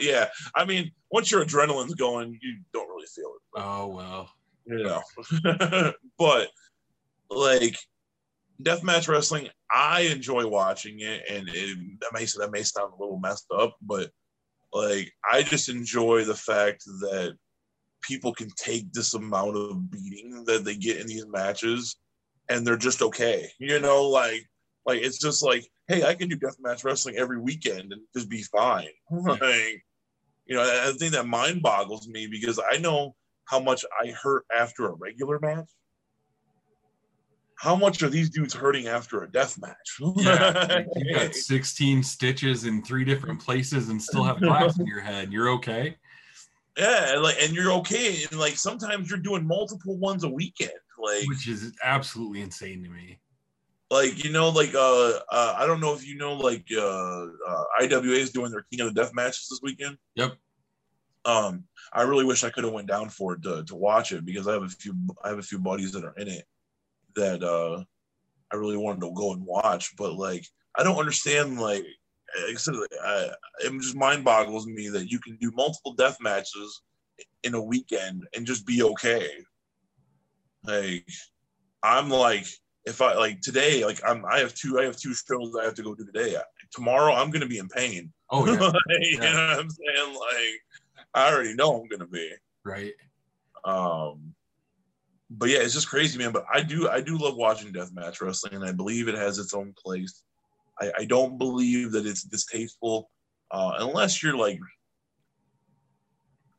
yeah. 0.00 0.28
I 0.54 0.64
mean, 0.64 0.90
once 1.10 1.30
your 1.30 1.44
adrenaline's 1.44 1.94
going, 1.94 2.38
you 2.40 2.58
don't 2.72 2.88
really 2.88 3.06
feel 3.06 3.32
it. 3.34 3.60
Oh 3.60 3.88
well. 3.88 4.30
You 4.64 4.84
know. 4.84 5.92
but 6.18 6.48
like 7.28 7.76
deathmatch 8.62 9.08
wrestling, 9.08 9.48
I 9.74 10.02
enjoy 10.02 10.46
watching 10.46 11.00
it, 11.00 11.22
and 11.28 11.48
it, 11.48 11.78
that 12.00 12.12
may 12.12 12.24
that 12.24 12.52
may 12.52 12.62
sound 12.62 12.92
a 12.92 13.02
little 13.02 13.18
messed 13.18 13.46
up, 13.52 13.76
but 13.82 14.10
like 14.72 15.12
I 15.30 15.42
just 15.42 15.68
enjoy 15.68 16.24
the 16.24 16.34
fact 16.34 16.84
that 17.00 17.36
people 18.02 18.32
can 18.32 18.48
take 18.56 18.92
this 18.92 19.14
amount 19.14 19.56
of 19.56 19.90
beating 19.90 20.44
that 20.44 20.64
they 20.64 20.76
get 20.76 21.00
in 21.00 21.06
these 21.06 21.26
matches, 21.26 21.96
and 22.48 22.64
they're 22.64 22.76
just 22.76 23.02
okay. 23.02 23.50
You 23.58 23.80
know, 23.80 24.04
like 24.04 24.44
like 24.86 25.00
it's 25.02 25.18
just 25.18 25.42
like, 25.42 25.66
hey, 25.88 26.04
I 26.04 26.14
can 26.14 26.28
do 26.28 26.36
deathmatch 26.36 26.84
wrestling 26.84 27.16
every 27.16 27.40
weekend 27.40 27.92
and 27.92 28.02
just 28.14 28.28
be 28.28 28.42
fine. 28.42 28.88
Mm-hmm. 29.10 29.28
like, 29.28 29.84
you 30.46 30.54
know, 30.54 30.62
I 30.62 30.92
think 30.96 31.12
that 31.12 31.26
mind 31.26 31.62
boggles 31.62 32.06
me 32.06 32.28
because 32.28 32.60
I 32.70 32.78
know 32.78 33.16
how 33.46 33.58
much 33.58 33.84
I 34.00 34.10
hurt 34.10 34.44
after 34.56 34.86
a 34.86 34.94
regular 34.94 35.38
match 35.40 35.68
how 37.56 37.76
much 37.76 38.02
are 38.02 38.08
these 38.08 38.30
dudes 38.30 38.54
hurting 38.54 38.88
after 38.88 39.22
a 39.22 39.30
death 39.30 39.58
match? 39.60 39.98
yeah, 40.16 40.84
you 40.96 41.14
got 41.14 41.34
16 41.34 42.02
stitches 42.02 42.64
in 42.64 42.82
three 42.82 43.04
different 43.04 43.40
places 43.40 43.88
and 43.88 44.02
still 44.02 44.24
have 44.24 44.40
glass 44.40 44.78
in 44.78 44.86
your 44.86 45.00
head. 45.00 45.32
You're 45.32 45.50
okay. 45.50 45.96
Yeah, 46.76 47.18
like 47.20 47.36
and 47.40 47.54
you're 47.54 47.72
okay. 47.72 48.24
And 48.30 48.40
like 48.40 48.56
sometimes 48.56 49.08
you're 49.08 49.20
doing 49.20 49.46
multiple 49.46 49.96
ones 49.96 50.24
a 50.24 50.28
weekend. 50.28 50.72
Like 50.98 51.26
which 51.28 51.48
is 51.48 51.72
absolutely 51.82 52.40
insane 52.40 52.82
to 52.82 52.88
me. 52.88 53.20
Like, 53.90 54.24
you 54.24 54.32
know, 54.32 54.48
like 54.48 54.74
uh, 54.74 55.20
uh 55.30 55.54
I 55.56 55.66
don't 55.66 55.80
know 55.80 55.94
if 55.94 56.06
you 56.06 56.16
know 56.16 56.34
like 56.34 56.66
uh, 56.76 57.26
uh 57.26 57.64
IWA 57.80 58.16
is 58.16 58.32
doing 58.32 58.50
their 58.50 58.66
King 58.70 58.80
of 58.80 58.92
the 58.92 59.00
Death 59.00 59.14
matches 59.14 59.46
this 59.48 59.60
weekend. 59.62 59.98
Yep. 60.16 60.34
Um, 61.26 61.64
I 61.92 62.02
really 62.02 62.24
wish 62.24 62.44
I 62.44 62.50
could 62.50 62.64
have 62.64 62.72
went 62.72 62.88
down 62.88 63.08
for 63.08 63.34
it 63.34 63.42
to, 63.44 63.64
to 63.64 63.74
watch 63.74 64.12
it 64.12 64.26
because 64.26 64.48
I 64.48 64.52
have 64.54 64.64
a 64.64 64.68
few 64.68 64.94
I 65.22 65.28
have 65.28 65.38
a 65.38 65.42
few 65.42 65.58
buddies 65.58 65.92
that 65.92 66.04
are 66.04 66.14
in 66.18 66.28
it 66.28 66.44
that 67.16 67.42
uh 67.42 67.82
I 68.52 68.56
really 68.56 68.76
wanted 68.76 69.00
to 69.00 69.12
go 69.14 69.32
and 69.32 69.44
watch, 69.44 69.96
but 69.96 70.14
like 70.14 70.46
I 70.76 70.82
don't 70.82 70.98
understand 70.98 71.58
like 71.58 71.84
I 72.36 72.54
said, 72.54 72.74
I, 73.04 73.30
it 73.60 73.72
just 73.80 73.96
mind 73.96 74.24
boggles 74.24 74.66
me 74.66 74.88
that 74.88 75.10
you 75.10 75.18
can 75.20 75.36
do 75.36 75.52
multiple 75.54 75.92
death 75.94 76.16
matches 76.20 76.82
in 77.44 77.54
a 77.54 77.62
weekend 77.62 78.24
and 78.34 78.46
just 78.46 78.66
be 78.66 78.82
okay. 78.82 79.28
Like 80.64 81.08
I'm 81.82 82.08
like 82.08 82.46
if 82.86 83.00
I 83.00 83.14
like 83.14 83.40
today, 83.40 83.84
like 83.84 84.00
I'm 84.06 84.24
I 84.26 84.38
have 84.38 84.54
two 84.54 84.78
I 84.78 84.84
have 84.84 84.96
two 84.96 85.14
shows 85.14 85.54
I 85.60 85.64
have 85.64 85.74
to 85.74 85.82
go 85.82 85.94
do 85.94 86.04
today. 86.04 86.36
Tomorrow 86.72 87.14
I'm 87.14 87.30
gonna 87.30 87.46
be 87.46 87.58
in 87.58 87.68
pain. 87.68 88.12
Oh 88.30 88.46
yeah. 88.46 88.60
like, 88.60 88.74
yeah. 88.88 89.08
You 89.10 89.18
know 89.18 89.26
what 89.26 89.60
I'm 89.60 89.70
saying? 89.70 90.14
Like 90.14 91.12
I 91.14 91.32
already 91.32 91.54
know 91.54 91.80
I'm 91.80 91.88
gonna 91.88 92.06
be. 92.06 92.30
Right. 92.64 92.94
Um 93.64 94.33
but 95.38 95.48
yeah, 95.48 95.58
it's 95.58 95.74
just 95.74 95.88
crazy, 95.88 96.18
man. 96.18 96.32
But 96.32 96.46
I 96.52 96.62
do 96.62 96.88
I 96.88 97.00
do 97.00 97.16
love 97.16 97.36
watching 97.36 97.72
deathmatch 97.72 98.20
wrestling, 98.20 98.54
and 98.54 98.64
I 98.64 98.72
believe 98.72 99.08
it 99.08 99.16
has 99.16 99.38
its 99.38 99.54
own 99.54 99.74
place. 99.76 100.22
I, 100.80 100.92
I 101.00 101.04
don't 101.04 101.38
believe 101.38 101.92
that 101.92 102.06
it's 102.06 102.22
distasteful, 102.22 103.10
uh, 103.50 103.74
unless 103.78 104.22
you're 104.22 104.36
like, 104.36 104.58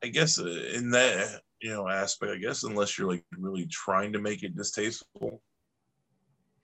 I 0.02 0.08
guess 0.08 0.38
uh, 0.38 0.46
in 0.74 0.90
that 0.90 1.42
you 1.60 1.70
know 1.70 1.88
aspect, 1.88 2.32
I 2.32 2.38
guess 2.38 2.64
unless 2.64 2.98
you're 2.98 3.08
like 3.08 3.24
really 3.38 3.66
trying 3.66 4.12
to 4.12 4.18
make 4.18 4.42
it 4.42 4.56
distasteful. 4.56 5.42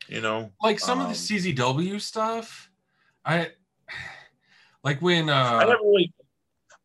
You 0.08 0.20
know, 0.20 0.50
like 0.60 0.80
some 0.80 1.00
um, 1.00 1.06
of 1.06 1.12
the 1.12 1.34
um, 1.36 1.76
CZW 1.76 2.00
stuff, 2.00 2.70
I 3.24 3.50
like 4.84 5.00
when 5.00 5.28
uh, 5.28 5.60
I 5.62 5.64
never 5.64 5.82
really 5.82 6.12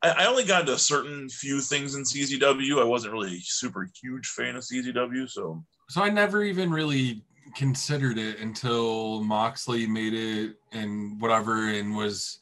I, 0.04 0.10
I 0.10 0.26
only 0.28 0.44
got 0.44 0.66
to 0.68 0.74
a 0.74 0.80
certain 0.80 1.30
few 1.30 1.62
things 1.62 1.96
in 1.96 2.04
CZW. 2.04 2.80
I 2.80 2.84
wasn't 2.84 3.14
really 3.14 3.38
a 3.38 3.42
super 3.42 3.90
huge 4.02 4.28
fan 4.28 4.56
of 4.56 4.64
CZW, 4.64 5.30
so 5.30 5.64
so 5.90 6.02
I 6.02 6.10
never 6.10 6.44
even 6.44 6.72
really 6.72 7.24
considered 7.56 8.18
it 8.18 8.40
until 8.40 9.24
Moxley 9.24 9.88
made 9.88 10.14
it 10.14 10.56
and 10.72 11.20
whatever, 11.22 11.70
and 11.70 11.96
was 11.96 12.40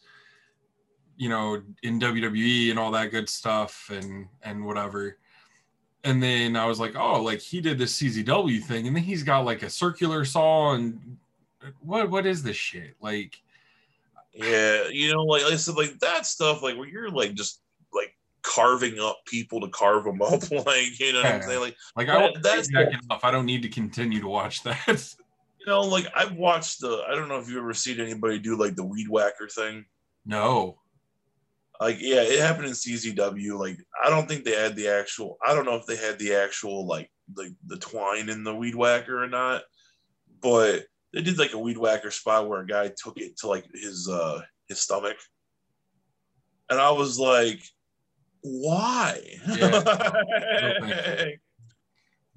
you 1.17 1.29
know 1.29 1.61
in 1.83 1.99
WWE 1.99 2.69
and 2.71 2.79
all 2.79 2.91
that 2.91 3.11
good 3.11 3.29
stuff 3.29 3.89
and 3.91 4.27
and 4.43 4.65
whatever. 4.65 5.17
And 6.03 6.21
then 6.21 6.55
I 6.55 6.65
was 6.65 6.79
like, 6.79 6.95
oh, 6.95 7.21
like 7.21 7.39
he 7.39 7.61
did 7.61 7.77
this 7.77 7.99
CZW 7.99 8.63
thing, 8.63 8.87
and 8.87 8.95
then 8.95 9.03
he's 9.03 9.23
got 9.23 9.45
like 9.45 9.63
a 9.63 9.69
circular 9.69 10.25
saw 10.25 10.73
and 10.73 11.17
what 11.81 12.09
what 12.09 12.25
is 12.25 12.43
this 12.43 12.57
shit 12.57 12.95
like? 13.01 13.41
Yeah, 14.35 14.87
you 14.89 15.13
know, 15.13 15.23
like, 15.23 15.43
I 15.43 15.55
said, 15.55 15.75
like 15.75 15.97
that 15.99 16.25
stuff, 16.25 16.61
like 16.61 16.77
where 16.77 16.87
you're 16.87 17.09
like 17.09 17.33
just 17.33 17.61
like 17.93 18.13
carving 18.41 18.99
up 18.99 19.17
people 19.25 19.61
to 19.61 19.69
carve 19.69 20.03
them 20.03 20.21
up, 20.21 20.51
like 20.65 20.99
you 20.99 21.13
know 21.13 21.21
what 21.21 21.31
I'm 21.31 21.41
saying? 21.41 21.61
Like, 21.61 21.75
like 21.95 22.09
I 22.09 22.33
that's 22.41 22.67
that 22.73 22.89
enough. 22.89 23.23
I 23.23 23.31
don't 23.31 23.45
need 23.45 23.61
to 23.61 23.69
continue 23.69 24.19
to 24.19 24.27
watch 24.27 24.63
that. 24.63 24.87
you 25.59 25.65
know, 25.65 25.81
like 25.81 26.05
I've 26.15 26.33
watched 26.33 26.81
the. 26.81 27.03
I 27.07 27.15
don't 27.15 27.29
know 27.29 27.39
if 27.39 27.47
you've 27.47 27.57
ever 27.57 27.73
seen 27.73 27.99
anybody 27.99 28.39
do 28.39 28.57
like 28.57 28.75
the 28.75 28.85
weed 28.85 29.07
whacker 29.09 29.47
thing. 29.47 29.85
No. 30.25 30.79
Like 31.79 31.97
yeah, 31.99 32.21
it 32.21 32.39
happened 32.39 32.67
in 32.67 32.73
CZW. 32.73 33.57
Like 33.57 33.77
I 34.03 34.09
don't 34.09 34.27
think 34.27 34.43
they 34.43 34.55
had 34.55 34.75
the 34.75 34.89
actual. 34.89 35.37
I 35.45 35.53
don't 35.53 35.65
know 35.65 35.75
if 35.75 35.85
they 35.85 35.95
had 35.95 36.19
the 36.19 36.35
actual 36.35 36.85
like 36.85 37.09
like 37.35 37.51
the 37.65 37.77
twine 37.77 38.29
in 38.29 38.43
the 38.43 38.55
weed 38.55 38.75
whacker 38.75 39.23
or 39.23 39.27
not, 39.27 39.63
but 40.41 40.83
they 41.15 41.21
did 41.21 41.39
like 41.39 41.53
a 41.53 41.57
weed 41.57 41.77
whacker 41.77 42.11
spot 42.11 42.47
where 42.47 42.61
a 42.61 42.67
guy 42.67 42.91
took 42.95 43.17
it 43.17 43.37
to 43.37 43.47
like 43.47 43.65
his 43.73 44.07
uh 44.07 44.41
his 44.67 44.79
stomach 44.79 45.17
and 46.69 46.79
i 46.79 46.91
was 46.91 47.17
like 47.17 47.63
why 48.41 49.19
yeah. 49.47 51.25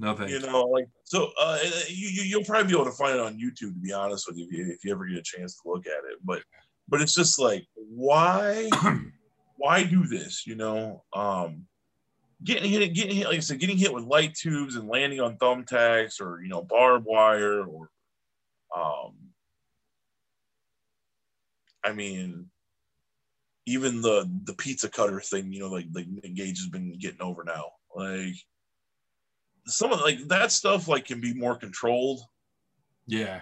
Nothing. 0.00 0.28
You 0.28 0.38
know, 0.40 0.62
like 0.66 0.86
so. 1.02 1.32
Uh, 1.40 1.58
you, 1.88 2.22
you 2.22 2.38
will 2.38 2.44
probably 2.44 2.68
be 2.68 2.74
able 2.74 2.84
to 2.84 2.96
find 2.96 3.16
it 3.16 3.20
on 3.20 3.34
YouTube. 3.34 3.74
To 3.74 3.80
be 3.80 3.92
honest 3.92 4.28
with 4.28 4.36
you, 4.36 4.46
if 4.46 4.52
you, 4.52 4.66
if 4.72 4.84
you 4.84 4.92
ever 4.92 5.04
get 5.06 5.18
a 5.18 5.22
chance 5.22 5.60
to 5.60 5.68
look 5.68 5.86
at 5.86 6.04
it, 6.08 6.18
but 6.22 6.40
but 6.88 7.00
it's 7.00 7.14
just 7.14 7.40
like 7.40 7.66
why 7.74 8.70
why 9.56 9.82
do 9.82 10.06
this? 10.06 10.46
You 10.46 10.54
know, 10.54 11.02
um, 11.12 11.66
getting 12.44 12.70
hit, 12.70 12.94
getting 12.94 13.16
hit, 13.16 13.26
like 13.26 13.38
I 13.38 13.40
said, 13.40 13.58
getting 13.58 13.76
hit 13.76 13.92
with 13.92 14.04
light 14.04 14.34
tubes 14.34 14.76
and 14.76 14.88
landing 14.88 15.20
on 15.20 15.36
thumbtacks 15.36 16.20
or 16.20 16.42
you 16.42 16.48
know 16.48 16.62
barbed 16.62 17.04
wire 17.04 17.64
or 17.64 17.90
um, 18.78 19.14
I 21.84 21.92
mean, 21.92 22.46
even 23.66 24.00
the 24.00 24.28
the 24.44 24.54
pizza 24.54 24.88
cutter 24.88 25.20
thing, 25.20 25.52
you 25.52 25.60
know, 25.60 25.68
like 25.68 25.86
like 25.92 26.06
Nick 26.08 26.34
Gage 26.34 26.58
has 26.58 26.68
been 26.68 26.98
getting 26.98 27.22
over 27.22 27.44
now. 27.44 27.64
Like 27.94 28.34
some 29.66 29.92
of 29.92 30.00
like 30.00 30.18
that 30.28 30.52
stuff 30.52 30.88
like 30.88 31.06
can 31.06 31.20
be 31.20 31.34
more 31.34 31.56
controlled. 31.56 32.20
Yeah. 33.06 33.40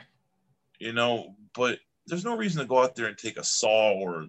You 0.78 0.92
know, 0.92 1.34
but 1.54 1.78
there's 2.06 2.24
no 2.24 2.36
reason 2.36 2.60
to 2.60 2.68
go 2.68 2.82
out 2.82 2.94
there 2.94 3.06
and 3.06 3.16
take 3.16 3.38
a 3.38 3.44
saw 3.44 3.92
or 3.92 4.26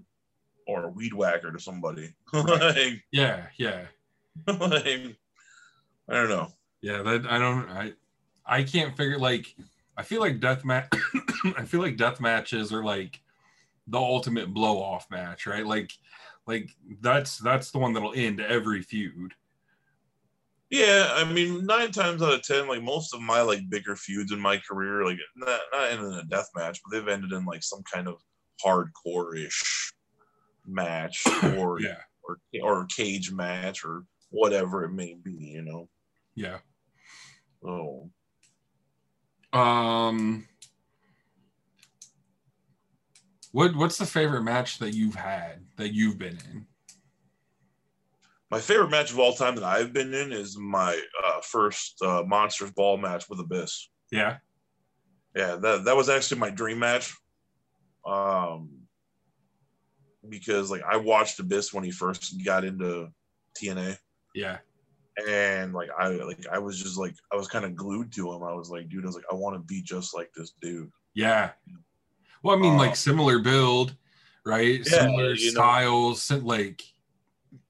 or 0.68 0.86
a 0.86 0.90
weed 0.90 1.14
whacker 1.14 1.52
to 1.52 1.60
somebody. 1.60 2.14
like, 2.34 3.04
yeah, 3.12 3.48
yeah. 3.58 3.86
like, 4.48 5.16
I 6.10 6.14
don't 6.14 6.30
know. 6.30 6.52
Yeah, 6.82 7.02
that 7.02 7.26
I 7.30 7.38
don't 7.38 7.70
I 7.70 7.94
I 8.46 8.64
can't 8.64 8.96
figure 8.96 9.18
like 9.18 9.56
I 9.98 10.04
feel 10.04 10.22
like 10.22 10.40
death 10.40 10.64
match. 10.64 10.92
I 11.58 11.66
feel 11.66 11.82
like 11.82 11.98
death 11.98 12.20
matches 12.20 12.72
are 12.72 12.84
like 12.84 13.20
the 13.88 13.98
ultimate 13.98 14.54
blow 14.54 14.82
off 14.82 15.10
match, 15.10 15.48
right? 15.48 15.66
Like, 15.66 15.92
like 16.46 16.70
that's 17.02 17.40
that's 17.40 17.72
the 17.72 17.80
one 17.80 17.94
that'll 17.94 18.14
end 18.14 18.40
every 18.40 18.82
feud. 18.82 19.34
Yeah, 20.70 21.10
I 21.14 21.32
mean, 21.32 21.66
nine 21.66 21.92
times 21.92 22.22
out 22.22 22.34
of 22.34 22.44
ten, 22.44 22.68
like 22.68 22.84
most 22.84 23.14
of 23.14 23.22
my 23.22 23.42
like 23.42 23.70
bigger 23.70 23.96
feuds 23.96 24.32
in 24.32 24.40
my 24.40 24.58
career, 24.58 25.06
like 25.06 25.18
not 25.36 25.62
not 25.72 25.92
in 25.92 26.00
a 26.00 26.24
death 26.24 26.50
match, 26.56 26.80
but 26.84 26.92
they've 26.92 27.08
ended 27.08 27.32
in 27.32 27.46
like 27.46 27.64
some 27.64 27.82
kind 27.92 28.08
of 28.08 28.22
hardcore 28.64 29.38
ish 29.38 29.94
match 30.66 31.24
or 31.58 31.80
yeah. 31.80 31.98
or 32.24 32.38
or 32.62 32.86
cage 32.86 33.32
match 33.32 33.86
or 33.86 34.04
whatever 34.30 34.84
it 34.84 34.92
may 34.92 35.16
be, 35.24 35.32
you 35.32 35.62
know. 35.62 35.90
Yeah. 36.36 36.58
Oh. 37.66 38.10
Um, 39.54 40.48
what 43.52 43.76
what's 43.76 43.98
the 43.98 44.06
favorite 44.06 44.44
match 44.44 44.80
that 44.80 44.94
you've 44.94 45.16
had 45.16 45.66
that 45.78 45.94
you've 45.94 46.18
been 46.18 46.38
in? 46.52 46.66
My 48.50 48.60
favorite 48.60 48.92
match 48.92 49.12
of 49.12 49.20
all 49.20 49.34
time 49.34 49.56
that 49.56 49.64
I've 49.64 49.92
been 49.92 50.14
in 50.14 50.32
is 50.32 50.58
my 50.58 51.02
uh, 51.26 51.42
first 51.42 52.02
uh, 52.02 52.24
Monsters 52.26 52.72
Ball 52.72 52.98
match 52.98 53.30
with 53.30 53.40
Abyss. 53.40 53.90
Yeah, 54.12 54.38
yeah, 55.36 55.56
that 55.58 55.86
that 55.86 55.96
was 55.96 56.10
actually 56.10 56.40
my 56.40 56.50
dream 56.50 56.80
match. 56.80 57.16
Um, 58.06 58.70
because 60.30 60.72
like 60.72 60.84
I 60.90 60.98
watched 60.98 61.40
Abyss 61.40 61.74
when 61.74 61.84
he 61.84 61.92
first 61.92 62.44
got 62.46 62.64
into 62.64 63.10
TNA. 63.62 63.98
Yeah, 64.34 64.58
and 65.26 65.74
like 65.74 65.90
I 65.98 66.10
like 66.10 66.46
I 66.52 66.60
was 66.60 66.82
just 66.82 66.98
like 66.98 67.16
I 67.34 67.36
was 67.36 67.48
kind 67.48 67.66
of 67.66 67.76
glued 67.76 68.12
to 68.14 68.32
him. 68.32 68.44
I 68.44 68.54
was 68.54 68.70
like, 68.70 68.90
dude, 68.90 69.04
I 69.04 69.08
was 69.08 69.16
like, 69.16 69.26
I 69.32 69.36
want 69.36 69.56
to 69.56 69.60
be 69.60 69.82
just 69.82 70.16
like 70.16 70.32
this 70.36 70.54
dude. 70.62 70.92
Yeah. 71.16 71.52
Well, 72.44 72.56
I 72.56 72.60
mean, 72.60 72.74
Um, 72.74 72.78
like 72.78 72.96
similar 72.96 73.40
build, 73.40 73.96
right? 74.46 74.80
Yeah, 74.80 75.00
similar 75.00 75.34
you 75.34 75.46
know. 75.46 75.52
styles, 75.52 76.32
like 76.32 76.84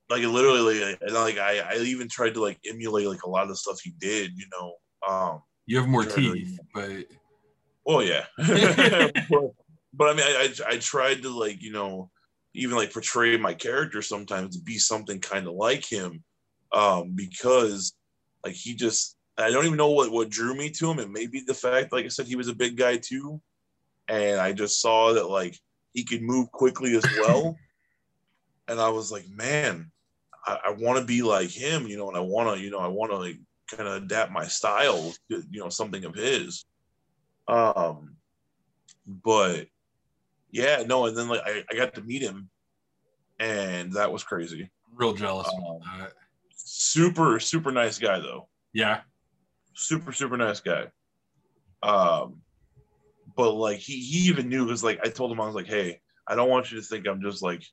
like 0.09 0.23
literally 0.23 0.83
like, 0.83 0.99
and, 1.01 1.13
like 1.13 1.37
I, 1.37 1.59
I 1.59 1.75
even 1.77 2.07
tried 2.07 2.33
to 2.33 2.41
like 2.41 2.59
emulate 2.69 3.07
like 3.07 3.23
a 3.23 3.29
lot 3.29 3.43
of 3.43 3.49
the 3.49 3.55
stuff 3.55 3.79
he 3.81 3.93
did, 3.99 4.31
you 4.35 4.45
know. 4.51 4.73
Um 5.07 5.41
you 5.65 5.77
have 5.77 5.87
more 5.87 6.03
teeth, 6.03 6.59
but 6.73 7.05
oh 7.85 8.01
yeah. 8.01 8.25
but, 8.37 9.51
but 9.93 10.09
I 10.09 10.13
mean 10.13 10.25
I, 10.25 10.53
I 10.67 10.73
I 10.73 10.77
tried 10.77 11.21
to 11.23 11.29
like, 11.29 11.61
you 11.61 11.71
know, 11.71 12.11
even 12.53 12.75
like 12.75 12.91
portray 12.91 13.37
my 13.37 13.53
character 13.53 14.01
sometimes 14.01 14.57
to 14.57 14.63
be 14.63 14.77
something 14.77 15.19
kind 15.19 15.47
of 15.47 15.53
like 15.53 15.85
him. 15.85 16.23
Um, 16.71 17.13
because 17.15 17.93
like 18.43 18.55
he 18.55 18.75
just 18.75 19.15
I 19.37 19.51
don't 19.51 19.65
even 19.65 19.77
know 19.77 19.91
what, 19.91 20.11
what 20.11 20.29
drew 20.29 20.55
me 20.55 20.69
to 20.71 20.89
him. 20.89 20.99
It 20.99 21.11
may 21.11 21.27
be 21.27 21.41
the 21.41 21.53
fact, 21.53 21.93
like 21.93 22.05
I 22.05 22.09
said, 22.09 22.27
he 22.27 22.35
was 22.35 22.47
a 22.47 22.55
big 22.55 22.75
guy 22.75 22.97
too. 22.97 23.39
And 24.07 24.39
I 24.39 24.51
just 24.51 24.81
saw 24.81 25.13
that 25.13 25.29
like 25.29 25.57
he 25.93 26.03
could 26.03 26.21
move 26.21 26.51
quickly 26.51 26.95
as 26.95 27.05
well. 27.19 27.55
and 28.67 28.79
I 28.79 28.89
was 28.89 29.11
like, 29.11 29.27
man, 29.29 29.91
I, 30.45 30.59
I 30.67 30.71
want 30.71 30.99
to 30.99 31.05
be 31.05 31.21
like 31.21 31.49
him, 31.49 31.87
you 31.87 31.97
know, 31.97 32.07
and 32.07 32.17
I 32.17 32.21
want 32.21 32.55
to, 32.55 32.63
you 32.63 32.71
know, 32.71 32.79
I 32.79 32.87
want 32.87 33.11
to 33.11 33.17
like 33.17 33.37
kind 33.69 33.87
of 33.87 34.03
adapt 34.03 34.31
my 34.31 34.45
style 34.47 35.13
to, 35.29 35.43
you 35.51 35.59
know, 35.59 35.69
something 35.69 36.03
of 36.03 36.15
his. 36.15 36.65
Um, 37.47 38.15
but 39.05 39.67
yeah, 40.51 40.83
no, 40.85 41.05
and 41.05 41.15
then 41.15 41.27
like 41.27 41.41
I, 41.45 41.63
I 41.71 41.75
got 41.75 41.93
to 41.95 42.01
meet 42.01 42.21
him, 42.21 42.49
and 43.39 43.93
that 43.93 44.11
was 44.11 44.23
crazy. 44.23 44.69
real 44.93 45.13
jealous 45.13 45.47
Um, 45.47 45.59
about 45.59 45.99
that. 45.99 46.13
Super, 46.79 47.39
super 47.39 47.71
nice 47.71 47.97
guy 47.97 48.19
though. 48.19 48.49
Yeah, 48.71 49.01
Super, 49.73 50.11
super 50.11 50.37
nice 50.37 50.59
guy. 50.59 50.87
Um, 51.83 52.41
but 53.35 53.53
like 53.53 53.77
he 53.77 53.99
he 53.99 54.29
even 54.29 54.49
knew 54.49 54.65
because 54.65 54.83
like 54.83 54.99
I 55.03 55.09
told 55.09 55.31
him 55.31 55.39
I 55.39 55.45
was 55.45 55.55
like, 55.55 55.67
hey, 55.67 56.01
I 56.27 56.35
don't 56.35 56.49
want 56.49 56.71
you 56.71 56.79
to 56.79 56.83
think 56.83 57.07
I'm 57.07 57.21
just 57.21 57.43
like 57.43 57.63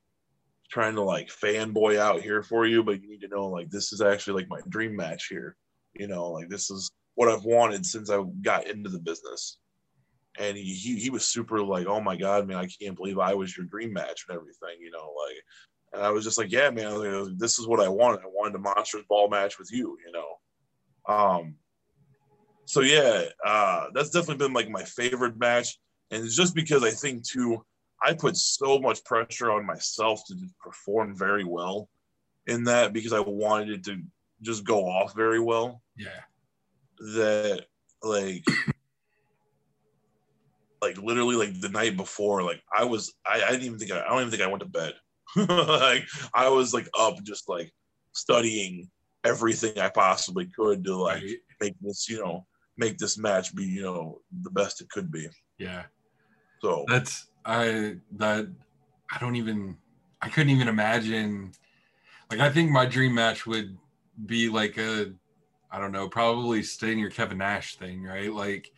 trying 0.71 0.95
to 0.97 1.03
like 1.03 1.29
fanboy 1.29 1.99
out 1.99 2.21
here 2.21 2.43
for 2.43 2.67
you, 2.67 2.83
but 2.83 3.03
you 3.03 3.09
need 3.09 3.23
to 3.23 3.29
know 3.29 3.49
like 3.49 3.71
this 3.71 3.93
is 3.93 4.03
actually 4.03 4.41
like 4.41 4.51
my 4.51 4.61
dream 4.69 4.97
match 4.97 5.29
here. 5.29 5.57
You 5.95 6.09
know, 6.09 6.31
like 6.31 6.51
this 6.51 6.71
is 6.71 6.91
what 7.15 7.31
I've 7.31 7.45
wanted 7.45 7.87
since 7.87 8.11
I 8.11 8.23
got 8.43 8.67
into 8.67 8.91
the 8.91 9.01
business. 9.01 9.59
And 10.39 10.57
he 10.59 10.75
he, 10.75 10.97
he 10.97 11.11
was 11.11 11.27
super 11.27 11.63
like, 11.63 11.87
oh 11.87 12.01
my 12.01 12.17
god, 12.17 12.47
man, 12.47 12.59
I 12.59 12.69
can't 12.69 12.97
believe 12.97 13.19
I 13.19 13.35
was 13.35 13.57
your 13.57 13.67
dream 13.67 13.95
match 13.95 14.27
and 14.29 14.37
everything. 14.37 14.77
You 14.81 14.91
know, 14.91 15.15
like, 15.27 15.43
and 15.95 16.03
I 16.03 16.11
was 16.11 16.25
just 16.25 16.39
like, 16.39 16.51
yeah, 16.51 16.71
man, 16.71 16.99
like, 16.99 17.39
this 17.39 17.59
is 17.59 17.67
what 17.67 17.81
I 17.81 17.89
wanted. 17.89 18.21
I 18.21 18.29
wanted 18.29 18.57
a 18.57 18.59
Monsters 18.59 19.05
Ball 19.09 19.29
match 19.29 19.59
with 19.59 19.71
you. 19.73 19.97
You 20.05 20.13
know, 20.13 21.15
um. 21.15 21.57
So 22.67 22.81
yeah, 22.81 23.25
uh, 23.45 23.89
that's 23.93 24.11
definitely 24.11 24.47
been 24.47 24.55
like 24.55 24.71
my 24.71 24.85
favorite 24.85 25.39
match, 25.39 25.79
and 26.11 26.25
it's 26.25 26.37
just 26.37 26.55
because 26.55 26.83
I 26.83 26.91
think 26.91 27.27
too, 27.27 27.65
I 28.03 28.15
put 28.15 28.37
so 28.37 28.79
much 28.79 29.05
pressure 29.05 29.51
on 29.51 29.67
myself 29.67 30.23
to 30.29 30.37
perform 30.61 31.17
very 31.17 31.45
well 31.45 31.91
in 32.47 32.65
that 32.65 32.95
because 32.95 33.13
I 33.13 33.21
wanted 33.21 33.71
it 33.71 33.85
to 33.85 34.03
just 34.45 34.65
go 34.65 34.85
off 34.85 35.15
very 35.15 35.41
well 35.41 35.83
yeah, 35.97 36.21
that 36.99 37.65
like 38.03 38.45
like 40.83 40.99
literally 40.99 41.37
like 41.37 41.61
the 41.61 41.69
night 41.69 41.97
before 41.97 42.43
like 42.43 42.63
i 42.77 42.85
was 42.85 43.15
i, 43.27 43.43
I 43.43 43.51
didn't 43.51 43.65
even 43.65 43.79
think 43.79 43.91
I, 43.91 44.03
I 44.03 44.09
don't 44.09 44.21
even 44.21 44.31
think 44.31 44.43
i 44.43 44.47
went 44.47 44.61
to 44.61 44.69
bed 44.69 44.95
like 45.49 46.05
i 46.35 46.49
was 46.49 46.72
like 46.72 46.89
up 46.99 47.22
just 47.22 47.49
like 47.49 47.72
studying 48.12 48.89
everything 49.24 49.78
i 49.78 49.89
possibly 49.89 50.47
could 50.47 50.85
to 50.85 50.95
like 50.97 51.22
right. 51.22 51.37
make 51.61 51.74
this 51.80 52.09
you 52.09 52.18
know 52.18 52.47
make 52.76 52.99
this 52.99 53.18
match 53.18 53.55
be 53.55 53.64
you 53.64 53.82
know 53.82 54.20
the 54.43 54.51
best 54.51 54.80
it 54.80 54.89
could 54.91 55.11
be 55.11 55.28
yeah. 55.59 55.85
so 56.61 56.85
That's 56.89 57.26
I 57.45 57.97
that 58.12 58.49
I 59.12 59.18
don't 59.18 59.37
even 59.37 59.76
I 60.20 60.28
couldn't 60.28 60.51
even 60.51 60.68
imagine. 60.68 61.53
Like 62.30 62.41
I 62.41 62.51
think 62.51 62.70
my 62.70 62.87
dream 62.87 63.14
match 63.14 63.47
would 63.47 63.76
be 64.26 64.49
like 64.49 64.78
a 64.78 65.12
I 65.70 65.78
don't 65.78 65.93
know, 65.93 66.09
probably 66.09 66.62
Sting 66.62 67.03
or 67.03 67.11
Kevin 67.11 67.39
Nash 67.39 67.76
thing, 67.76 68.03
right? 68.05 68.32
Like 68.32 68.70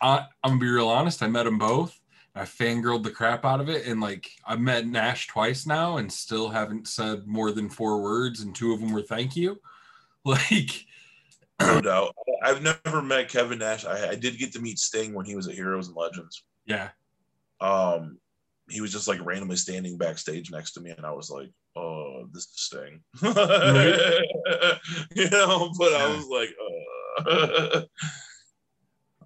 I, 0.00 0.26
I'm 0.42 0.52
gonna 0.52 0.60
be 0.60 0.68
real 0.68 0.88
honest. 0.88 1.22
I 1.22 1.28
met 1.28 1.44
them 1.44 1.58
both. 1.58 1.98
I 2.34 2.42
fangirled 2.42 3.04
the 3.04 3.10
crap 3.10 3.44
out 3.44 3.60
of 3.60 3.68
it, 3.68 3.86
and 3.86 4.00
like 4.00 4.28
I've 4.46 4.60
met 4.60 4.86
Nash 4.86 5.28
twice 5.28 5.66
now, 5.66 5.98
and 5.98 6.12
still 6.12 6.48
haven't 6.48 6.88
said 6.88 7.26
more 7.26 7.52
than 7.52 7.68
four 7.68 8.02
words, 8.02 8.40
and 8.40 8.54
two 8.54 8.72
of 8.72 8.80
them 8.80 8.92
were 8.92 9.02
thank 9.02 9.36
you. 9.36 9.60
Like, 10.26 10.86
no 11.60 11.82
doubt. 11.82 12.16
I've 12.42 12.62
never 12.62 13.02
met 13.02 13.28
kevin 13.28 13.58
nash. 13.58 13.84
I, 13.84 14.12
I 14.12 14.14
did 14.14 14.38
get 14.38 14.54
to 14.54 14.58
meet 14.58 14.78
sting 14.78 15.12
when 15.12 15.26
he 15.26 15.36
was 15.36 15.46
at 15.48 15.54
heroes 15.54 15.88
and 15.88 15.96
legends. 15.96 16.44
Yeah, 16.64 16.88
um 17.60 18.18
he 18.68 18.80
was 18.80 18.92
just 18.92 19.08
like 19.08 19.24
randomly 19.24 19.56
standing 19.56 19.98
backstage 19.98 20.50
next 20.50 20.72
to 20.72 20.80
me 20.80 20.90
and 20.90 21.04
i 21.04 21.10
was 21.10 21.30
like 21.30 21.50
oh 21.76 22.26
this 22.32 22.44
is 22.44 22.52
sting. 22.54 23.00
You 25.14 25.30
know 25.30 25.72
but 25.78 25.92
i 25.92 26.08
was 26.14 26.26
like 26.28 26.54
uh. 27.26 27.82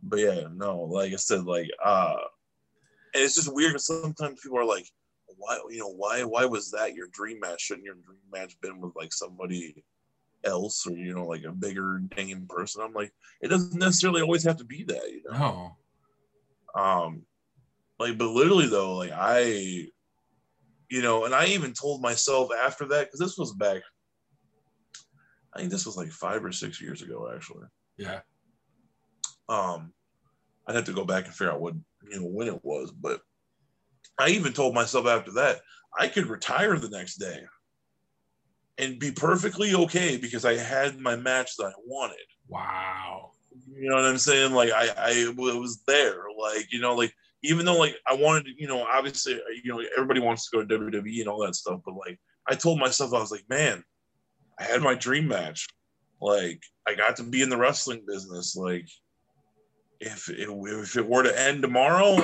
But 0.03 0.21
yeah 0.21 0.49
no 0.55 0.83
like 0.83 1.13
i 1.13 1.17
said 1.17 1.45
like 1.45 1.69
uh 1.85 2.17
and 3.15 3.25
it's 3.25 3.35
just 3.35 3.53
weird 3.53 3.81
sometimes 3.81 4.41
people 4.41 4.59
are 4.59 4.65
like 4.65 4.87
why 5.37 5.61
you 5.71 5.79
know 5.79 5.93
why 5.93 6.25
why 6.25 6.45
was 6.45 6.71
that 6.71 6.95
your 6.95 7.09
dream 7.13 7.41
match? 7.41 7.63
Shouldn't 7.63 7.85
your 7.85 7.95
dream 7.95 8.21
match 8.33 8.61
been 8.61 8.81
with 8.81 8.97
like 8.97 9.13
somebody 9.13 9.85
else 10.45 10.87
or 10.87 10.93
you 10.93 11.15
know 11.15 11.27
like 11.27 11.45
a 11.45 11.53
bigger 11.53 12.01
name 12.17 12.47
person? 12.49 12.83
I'm 12.83 12.93
like 12.93 13.13
it 13.41 13.49
doesn't 13.49 13.79
necessarily 13.79 14.23
always 14.23 14.45
have 14.45 14.57
to 14.59 14.65
be 14.65 14.85
that 14.85 15.11
you 15.11 15.23
know? 15.31 15.39
No, 16.75 16.81
um 16.83 17.23
like 17.99 18.19
but 18.19 18.29
literally 18.29 18.67
though 18.67 18.97
like 18.97 19.13
i 19.13 19.87
you 20.91 21.03
know 21.03 21.25
and 21.25 21.35
i 21.35 21.47
even 21.47 21.73
told 21.73 22.03
myself 22.03 22.51
after 22.53 22.87
that 22.87 23.07
because 23.07 23.21
this 23.21 23.39
was 23.39 23.53
back 23.55 23.83
i 25.55 25.59
think 25.59 25.71
this 25.71 25.87
was 25.87 25.97
like 25.97 26.11
five 26.11 26.45
or 26.45 26.53
six 26.53 26.81
years 26.81 27.03
ago 27.03 27.31
actually. 27.35 27.67
Yeah, 27.97 28.21
um 29.49 29.93
i'd 30.67 30.77
have 30.77 30.85
to 30.85 30.93
go 30.93 31.05
back 31.05 31.25
and 31.25 31.35
figure 31.35 31.53
out 31.53 31.61
what 31.61 31.75
you 32.11 32.21
know 32.21 32.27
when 32.27 32.49
it 32.49 32.65
was 32.65 32.91
but 32.91 33.21
i 34.19 34.29
even 34.29 34.53
told 34.53 34.75
myself 34.75 35.07
after 35.07 35.33
that 35.33 35.61
i 35.99 36.09
could 36.09 36.27
retire 36.27 36.79
the 36.79 36.89
next 36.89 37.17
day 37.17 37.41
and 38.79 38.99
be 38.99 39.11
perfectly 39.11 39.75
okay 39.75 40.17
because 40.17 40.45
i 40.45 40.55
had 40.55 40.99
my 40.99 41.17
match 41.17 41.57
that 41.57 41.67
i 41.67 41.73
wanted 41.87 42.17
wow, 42.49 43.31
you 43.71 43.89
know 43.89 43.97
what 43.97 44.05
I'm 44.05 44.19
saying? 44.19 44.53
Like 44.53 44.71
I, 44.73 44.89
I 44.97 45.35
was 45.37 45.83
there. 45.87 46.25
Like 46.37 46.73
you 46.73 46.81
know, 46.81 46.95
like 46.95 47.13
even 47.43 47.65
though 47.65 47.79
like 47.79 47.97
I 48.07 48.15
wanted 48.15 48.47
to, 48.47 48.61
you 48.61 48.67
know, 48.67 48.83
obviously, 48.85 49.41
you 49.63 49.73
know, 49.73 49.83
everybody 49.97 50.21
wants 50.21 50.49
to 50.49 50.57
go 50.57 50.65
to 50.65 50.79
WWE 50.79 51.21
and 51.21 51.29
all 51.29 51.45
that 51.45 51.55
stuff, 51.55 51.81
but 51.85 51.95
like 51.95 52.19
I 52.49 52.55
told 52.55 52.79
myself, 52.79 53.13
I 53.13 53.21
was 53.21 53.31
like, 53.31 53.45
man, 53.49 53.85
I 54.59 54.65
had 54.65 54.83
my 54.83 54.95
dream 54.95 55.29
match. 55.29 55.69
Like 56.21 56.63
I 56.87 56.95
got 56.95 57.17
to 57.17 57.23
be 57.23 57.43
in 57.43 57.51
the 57.51 57.57
wrestling 57.57 58.03
business. 58.07 58.57
Like 58.57 58.89
if 60.01 60.29
it, 60.29 60.49
if 60.49 60.97
it 60.97 61.09
were 61.09 61.23
to 61.23 61.41
end 61.41 61.63
tomorrow, 61.63 62.17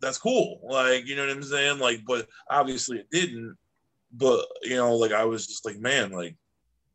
that's 0.00 0.18
cool. 0.18 0.60
Like 0.68 1.06
you 1.06 1.16
know 1.16 1.26
what 1.26 1.36
I'm 1.36 1.42
saying? 1.42 1.78
Like, 1.78 2.00
but 2.06 2.28
obviously 2.50 2.98
it 2.98 3.10
didn't. 3.10 3.56
But 4.12 4.46
you 4.62 4.76
know, 4.76 4.96
like 4.96 5.12
I 5.12 5.24
was 5.24 5.46
just 5.46 5.64
like, 5.64 5.78
man, 5.78 6.12
like 6.12 6.36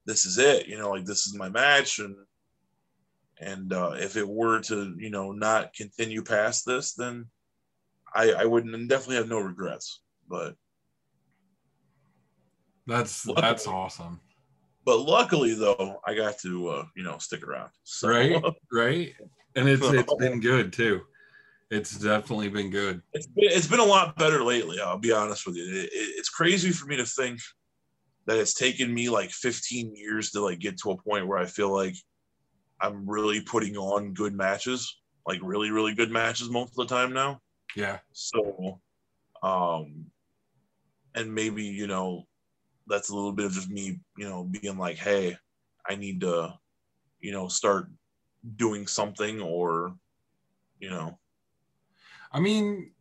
this 0.06 0.26
is 0.26 0.38
it. 0.38 0.68
You 0.68 0.78
know, 0.78 0.92
like 0.92 1.06
this 1.06 1.28
is 1.28 1.36
my 1.36 1.50
match 1.50 2.00
and 2.00 2.16
and 3.40 3.72
uh, 3.74 3.92
if 3.96 4.18
it 4.18 4.28
were 4.28 4.60
to 4.60 4.96
you 4.98 5.10
know 5.10 5.32
not 5.32 5.74
continue 5.74 6.22
past 6.22 6.66
this 6.66 6.94
then 6.94 7.26
i 8.14 8.32
i 8.32 8.46
wouldn't 8.46 8.90
definitely 8.90 9.16
have 9.16 9.30
no 9.30 9.40
regrets 9.40 10.02
but 10.28 10.56
that's 12.88 13.26
Luckily- 13.26 13.42
that's 13.42 13.68
awesome, 13.68 14.20
but 14.86 15.00
luckily 15.00 15.54
though 15.54 16.00
i 16.06 16.14
got 16.14 16.38
to 16.40 16.68
uh, 16.70 16.86
you 16.96 17.04
know 17.04 17.18
stick 17.18 17.44
around 17.44 17.70
so 17.84 18.10
right? 18.10 18.44
Right, 18.72 19.14
and 19.56 19.68
it's 19.70 19.88
it's 19.90 20.14
been 20.16 20.40
good 20.40 20.72
too. 20.74 21.02
It's 21.72 21.98
definitely 22.00 22.50
been 22.50 22.72
good. 22.72 23.02
it's 23.14 23.28
been, 23.28 23.46
it's 23.52 23.68
been 23.68 23.80
a 23.80 23.86
lot 23.86 24.16
better 24.18 24.44
lately 24.44 24.80
i'll 24.82 24.98
be 24.98 25.12
honest 25.12 25.46
with 25.46 25.56
you 25.56 25.64
it, 25.66 25.86
it, 25.86 25.90
it's 26.18 26.30
crazy 26.30 26.72
for 26.72 26.88
me 26.88 26.98
to 26.98 27.06
think 27.06 27.40
that 28.26 28.38
it's 28.38 28.54
taken 28.56 28.92
me 28.94 29.10
like 29.10 29.30
15 29.32 29.96
years 29.96 30.32
to 30.32 30.42
like 30.42 30.60
get 30.60 30.78
to 30.80 30.92
a 30.92 30.98
point 30.98 31.28
where 31.28 31.38
i 31.38 31.46
feel 31.46 31.70
like 31.72 31.96
i'm 32.82 33.08
really 33.08 33.42
putting 33.42 33.78
on 33.78 34.14
good 34.14 34.34
matches 34.34 35.00
like 35.28 35.40
really 35.44 35.70
really 35.70 35.94
good 35.94 36.10
matches 36.12 36.50
most 36.50 36.72
of 36.72 36.88
the 36.88 36.96
time 36.96 37.14
now 37.14 37.40
Yeah, 37.76 38.00
So, 38.14 38.80
um, 39.44 40.06
and 41.16 41.34
maybe, 41.34 41.64
you 41.64 41.88
know, 41.88 42.26
that's 42.88 43.10
a 43.10 43.16
little 43.16 43.32
bit 43.34 43.46
of 43.46 43.52
just 43.52 43.70
me, 43.70 44.00
you 44.18 44.28
know, 44.28 44.44
being 44.44 44.78
like, 44.78 44.98
hey, 44.98 45.38
I 45.88 45.96
need 45.96 46.22
to, 46.22 46.54
you 47.20 47.32
know, 47.32 47.48
start 47.48 47.90
doing 48.56 48.88
something 48.88 49.42
or, 49.42 49.96
you 50.80 50.90
know, 50.90 51.18
I 52.32 52.40
mean, 52.40 52.92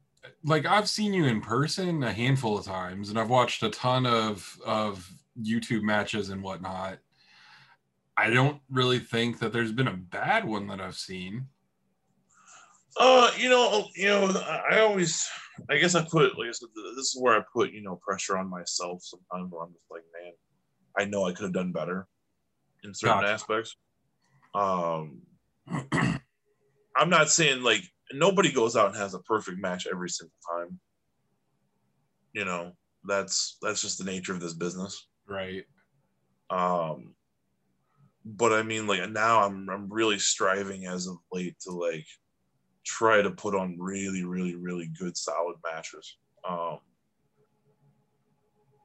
like 0.43 0.67
I've 0.67 0.89
seen 0.89 1.13
you 1.13 1.27
in 1.27 1.41
person 1.41 2.03
a 2.03 2.13
handful 2.13 2.59
of 2.59 2.65
times, 2.65 3.11
and 3.11 3.19
I've 3.19 3.31
watched 3.31 3.63
a 3.63 3.71
ton 3.71 4.07
of 4.07 4.59
of 4.65 5.09
YouTube 5.41 5.83
matches 5.83 6.31
and 6.31 6.43
whatnot. 6.43 6.99
I 8.17 8.31
don't 8.31 8.61
really 8.69 8.99
think 8.99 9.39
that 9.39 9.53
there's 9.53 9.71
been 9.73 9.89
a 9.89 9.97
bad 9.97 10.45
one 10.45 10.67
that 10.69 10.81
I've 10.81 10.97
seen. 10.97 11.47
Uh, 12.99 13.31
you 13.37 13.49
know, 13.49 13.87
you 13.95 14.09
know, 14.09 14.27
I 14.71 14.81
always, 14.81 15.29
I 15.71 15.77
guess 15.77 15.95
I 15.95 16.03
put, 16.03 16.37
like 16.37 16.49
I 16.49 16.53
said, 16.53 16.69
this 16.97 17.15
is 17.15 17.19
where 17.21 17.39
I 17.39 17.45
put, 17.53 17.73
you 17.73 17.81
know, 17.81 18.01
pressure 18.05 18.37
on 18.37 18.51
myself 18.51 19.03
sometimes 19.05 19.53
where 19.53 19.63
I'm 19.63 19.73
just 19.73 19.89
like, 19.89 20.03
man, 20.21 20.33
I 20.99 21.05
know 21.05 21.27
I 21.27 21.33
could 21.33 21.45
have 21.45 21.53
done 21.53 21.71
better 21.71 22.09
in 22.83 22.93
certain 22.93 23.21
Gotcha. 23.21 23.35
aspects. 23.35 23.77
Um, 24.53 25.23
I'm 26.97 27.11
not 27.11 27.31
saying 27.31 27.63
like 27.63 27.83
nobody 28.13 28.53
goes 28.53 28.77
out 28.77 28.89
and 28.89 28.97
has 28.97 29.15
a 29.15 29.21
perfect 29.21 29.59
match 29.59 29.87
every 29.91 30.11
single 30.11 30.35
time. 30.51 30.79
You 32.33 32.45
know, 32.45 32.73
that's 33.05 33.57
that's 33.63 33.83
just 33.83 33.99
the 33.99 34.05
nature 34.05 34.33
of 34.33 34.41
this 34.41 34.55
business. 34.55 35.07
right. 35.27 35.65
Um, 36.51 37.15
but 38.25 38.53
I 38.53 38.63
mean, 38.63 38.87
like 38.87 39.09
now 39.11 39.45
I'm 39.45 39.69
I'm 39.71 39.93
really 39.93 40.19
striving 40.19 40.87
as 40.87 41.07
of 41.07 41.17
late 41.33 41.57
to 41.61 41.73
like 41.73 42.07
try 42.85 43.23
to 43.23 43.31
put 43.31 43.55
on 43.55 43.77
really, 43.79 44.25
really, 44.25 44.55
really 44.55 44.91
good, 44.99 45.17
solid 45.17 45.57
matches. 45.65 46.17
Um, 46.49 46.79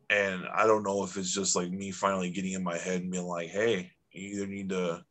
and 0.09 0.43
I 0.53 0.67
don't 0.67 0.83
know 0.83 1.03
if 1.03 1.17
it's 1.17 1.33
just 1.33 1.55
like 1.55 1.71
me 1.71 1.91
finally 1.91 2.29
getting 2.29 2.53
in 2.53 2.63
my 2.63 2.77
head 2.77 3.01
and 3.01 3.11
being 3.11 3.23
like, 3.23 3.49
hey, 3.49 3.91
you 4.11 4.37
either 4.37 4.47
need 4.47 4.69
to 4.69 5.03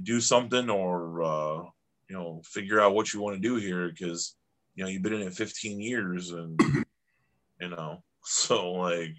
do 0.00 0.20
something 0.20 0.70
or 0.70 1.22
uh, 1.22 1.62
you 2.08 2.16
know 2.16 2.40
figure 2.44 2.80
out 2.80 2.94
what 2.94 3.12
you 3.12 3.20
want 3.20 3.34
to 3.36 3.40
do 3.40 3.56
here 3.56 3.88
because 3.88 4.36
you 4.74 4.84
know 4.84 4.90
you've 4.90 5.02
been 5.02 5.14
in 5.14 5.22
it 5.22 5.34
15 5.34 5.80
years 5.80 6.30
and 6.30 6.60
you 7.60 7.68
know 7.68 8.02
so 8.24 8.72
like 8.72 9.14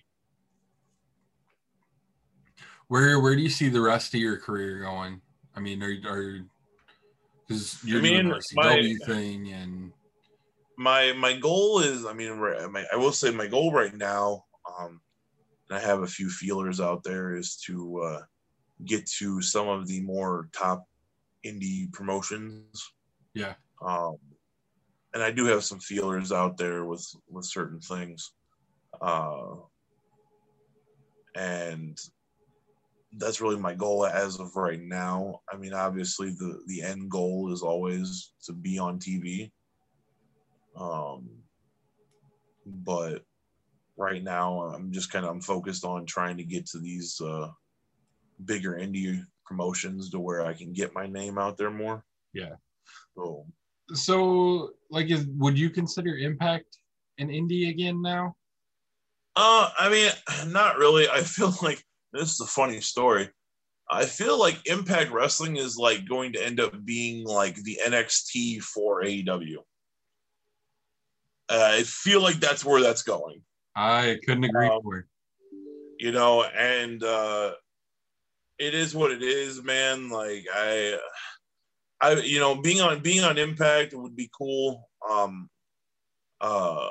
Where 2.88 3.19
where 3.19 3.36
do 3.36 3.41
you 3.41 3.49
see 3.49 3.69
the 3.69 3.82
rest 3.82 4.13
of 4.13 4.21
your 4.21 4.38
career 4.38 4.80
going? 4.80 5.21
I 5.55 5.59
mean, 5.59 5.84
are 5.84 5.91
are 6.09 6.39
because 7.47 7.84
you're 7.84 7.99
I 7.99 8.03
mean, 8.03 8.23
doing 8.25 8.30
the 8.30 8.36
RCW 8.36 8.99
my- 8.99 9.05
thing 9.05 9.51
and 9.51 9.91
my 10.78 11.11
my 11.13 11.34
goal 11.36 11.80
is 11.80 12.05
i 12.05 12.13
mean 12.13 12.39
my, 12.39 12.86
i 12.93 12.95
will 12.95 13.11
say 13.11 13.32
my 13.32 13.47
goal 13.47 13.71
right 13.71 13.95
now 13.95 14.43
um 14.80 15.01
and 15.69 15.80
i 15.80 15.82
have 15.82 16.03
a 16.03 16.07
few 16.07 16.30
feelers 16.30 16.80
out 16.80 17.03
there 17.03 17.36
is 17.36 17.55
to 17.65 17.99
uh 17.99 18.21
get 18.86 19.05
to 19.19 19.41
some 19.41 19.67
of 19.67 19.88
the 19.88 20.01
more 20.01 20.49
top 20.53 20.86
indie 21.45 21.91
promotions. 21.93 22.93
Yeah, 23.34 23.53
um 23.86 24.17
and 25.13 25.23
i 25.23 25.32
do 25.32 25.45
have 25.45 25.63
some 25.63 25.80
feelers 25.80 26.32
out 26.32 26.57
there 26.57 26.86
with 26.86 27.05
with 27.30 27.45
certain 27.45 27.80
things. 27.80 28.32
Uh 29.01 29.55
and 31.36 31.97
that's 33.17 33.41
really 33.41 33.57
my 33.57 33.73
goal 33.73 34.05
as 34.05 34.39
of 34.39 34.55
right 34.55 34.82
now. 34.82 35.41
I 35.51 35.57
mean 35.57 35.73
obviously 35.73 36.32
the 36.32 36.61
the 36.67 36.82
end 36.82 37.09
goal 37.09 37.53
is 37.53 37.61
always 37.61 38.34
to 38.45 38.53
be 38.53 38.80
on 38.80 38.99
tv 38.99 39.51
um 40.80 41.28
but 42.65 43.23
right 43.97 44.23
now 44.23 44.61
i'm 44.61 44.91
just 44.91 45.11
kind 45.11 45.25
of 45.25 45.32
i'm 45.32 45.41
focused 45.41 45.84
on 45.84 46.05
trying 46.05 46.38
to 46.38 46.43
get 46.43 46.65
to 46.67 46.80
these 46.80 47.19
uh 47.21 47.49
bigger 48.45 48.73
indie 48.73 49.21
promotions 49.45 50.09
to 50.09 50.19
where 50.19 50.45
i 50.45 50.53
can 50.53 50.73
get 50.73 50.93
my 50.93 51.07
name 51.07 51.38
out 51.38 51.57
there 51.57 51.71
more 51.71 52.03
Yeah. 52.33 52.55
so 53.15 53.45
So, 53.93 54.71
like, 54.91 55.09
is 55.09 55.25
would 55.39 55.57
you 55.57 55.69
consider 55.69 56.17
Impact 56.17 56.77
an 57.19 57.29
indie 57.29 57.69
again 57.69 58.01
now? 58.01 58.35
Uh, 59.38 59.69
I 59.79 59.88
mean, 59.89 60.11
not 60.51 60.77
really. 60.77 61.07
I 61.07 61.21
feel 61.21 61.53
like 61.61 61.81
this 62.11 62.33
is 62.33 62.41
a 62.41 62.45
funny 62.45 62.81
story. 62.81 63.29
I 63.89 64.05
feel 64.05 64.38
like 64.38 64.59
Impact 64.67 65.11
Wrestling 65.11 65.55
is 65.55 65.77
like 65.77 66.03
going 66.09 66.33
to 66.33 66.45
end 66.45 66.59
up 66.59 66.73
being 66.83 67.23
like 67.23 67.55
the 67.63 67.79
NXT 67.88 68.61
for 68.61 69.03
AEW. 69.03 69.59
Uh, 71.49 71.69
I 71.79 71.83
feel 71.83 72.21
like 72.21 72.41
that's 72.41 72.65
where 72.65 72.81
that's 72.81 73.03
going, 73.03 73.41
I 73.75 74.17
couldn't 74.25 74.43
agree 74.43 74.67
Um, 74.67 74.81
more. 74.83 75.07
you 75.97 76.11
know, 76.11 76.43
and 76.43 77.01
uh, 77.03 77.53
it 78.60 78.74
is 78.74 78.95
what 78.95 79.12
it 79.12 79.22
is, 79.22 79.64
man. 79.64 80.10
Like 80.10 80.45
I, 80.53 80.97
I, 82.01 82.14
you 82.14 82.39
know, 82.39 82.55
being 82.55 82.82
on 82.82 83.01
being 83.01 83.24
on 83.24 83.38
Impact 83.38 83.93
would 83.93 84.16
be 84.16 84.30
cool. 84.38 84.88
Um, 85.10 85.49
uh, 86.41 86.89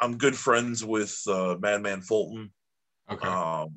I'm 0.00 0.18
good 0.18 0.36
friends 0.36 0.84
with 0.84 1.16
uh, 1.28 1.56
Madman 1.60 2.02
Fulton. 2.02 2.52
Okay, 3.10 3.28
Um, 3.28 3.74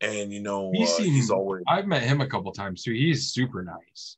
and 0.00 0.32
you 0.32 0.40
know, 0.40 0.70
He 0.74 0.84
uh, 0.84 0.96
he's 0.98 1.30
always 1.30 1.62
I've 1.68 1.86
met 1.86 2.02
him 2.02 2.20
a 2.20 2.26
couple 2.28 2.52
times 2.52 2.82
too. 2.82 2.92
He's 2.92 3.32
super 3.32 3.62
nice. 3.62 4.16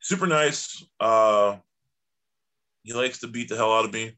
super 0.00 0.26
nice. 0.26 0.84
Uh, 1.00 1.56
he 2.82 2.92
likes 2.92 3.18
to 3.20 3.28
beat 3.28 3.48
the 3.48 3.56
hell 3.56 3.72
out 3.72 3.84
of 3.84 3.92
me 3.92 4.16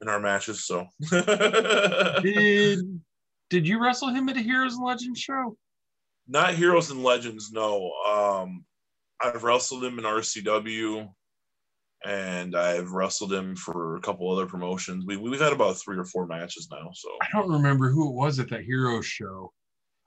in 0.00 0.08
our 0.08 0.20
matches. 0.20 0.64
So 0.64 0.86
Did 2.22 3.00
Did 3.50 3.68
you 3.68 3.82
wrestle 3.82 4.08
him 4.08 4.28
at 4.28 4.36
a 4.36 4.40
Heroes 4.40 4.76
and 4.76 4.84
Legends 4.84 5.20
show? 5.20 5.56
Not 6.28 6.54
heroes 6.54 6.90
and 6.90 7.02
legends. 7.02 7.50
No, 7.52 7.90
um, 8.06 8.64
I've 9.20 9.42
wrestled 9.42 9.82
him 9.84 9.98
in 9.98 10.04
RCW, 10.04 11.08
and 12.04 12.54
I've 12.56 12.92
wrestled 12.92 13.32
him 13.32 13.56
for 13.56 13.96
a 13.96 14.00
couple 14.00 14.30
other 14.30 14.46
promotions. 14.46 15.04
We 15.06 15.16
we've 15.16 15.40
had 15.40 15.52
about 15.52 15.76
three 15.78 15.96
or 15.98 16.04
four 16.04 16.26
matches 16.26 16.68
now. 16.70 16.90
So 16.92 17.08
I 17.22 17.26
don't 17.32 17.50
remember 17.50 17.90
who 17.90 18.08
it 18.10 18.14
was 18.14 18.38
at 18.38 18.50
that 18.50 18.62
hero 18.64 19.00
show. 19.00 19.52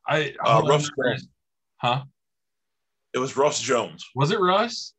I 0.08 0.34
uh, 0.46 0.62
Russ 0.66 0.90
Jones. 0.98 1.28
huh? 1.78 2.04
It 3.14 3.20
was 3.20 3.36
Russ 3.36 3.60
Jones. 3.60 4.06
Was 4.16 4.32
it 4.32 4.40
Russ? 4.40 4.94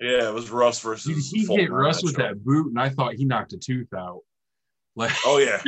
Yeah, 0.00 0.28
it 0.28 0.34
was 0.34 0.50
Russ 0.50 0.80
versus. 0.80 1.30
he 1.30 1.44
Fulton 1.46 1.64
hit 1.66 1.70
Russ 1.72 1.98
that 2.00 2.04
with 2.06 2.16
show. 2.16 2.22
that 2.22 2.44
boot, 2.44 2.66
and 2.66 2.80
I 2.80 2.88
thought 2.88 3.14
he 3.14 3.24
knocked 3.24 3.52
a 3.52 3.58
tooth 3.58 3.92
out. 3.96 4.20
Like, 4.96 5.12
Oh 5.24 5.38
yeah. 5.38 5.60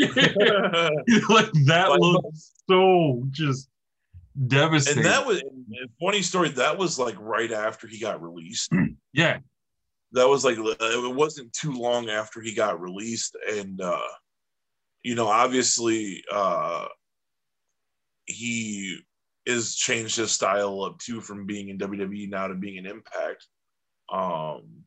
like 1.28 1.50
that 1.66 1.86
Like, 1.90 2.00
looked 2.00 2.26
so 2.68 3.22
just 3.30 3.68
devastating. 4.46 4.98
and 4.98 5.06
that 5.06 5.26
was 5.26 5.42
funny 6.00 6.22
story. 6.22 6.50
That 6.50 6.78
was 6.78 6.98
like 6.98 7.16
right 7.18 7.52
after 7.52 7.86
he 7.86 7.98
got 7.98 8.22
released. 8.22 8.70
yeah, 9.12 9.38
That 10.12 10.28
was 10.28 10.44
like 10.44 10.56
it 10.58 11.14
wasn't 11.14 11.52
too 11.52 11.72
long 11.72 12.10
after 12.10 12.40
he 12.40 12.54
got 12.54 12.80
released, 12.80 13.36
and 13.50 13.80
uh, 13.80 13.98
you 15.02 15.14
know, 15.14 15.28
obviously, 15.28 16.24
uh, 16.32 16.86
he 18.26 18.98
is 19.46 19.76
changed 19.76 20.16
his 20.16 20.32
style 20.32 20.82
up 20.82 20.98
too 20.98 21.20
from 21.20 21.46
being 21.46 21.68
in 21.68 21.78
WWE 21.78 22.28
now 22.28 22.48
to 22.48 22.54
being 22.54 22.76
in 22.76 22.86
Impact. 22.86 23.46
Um, 24.12 24.82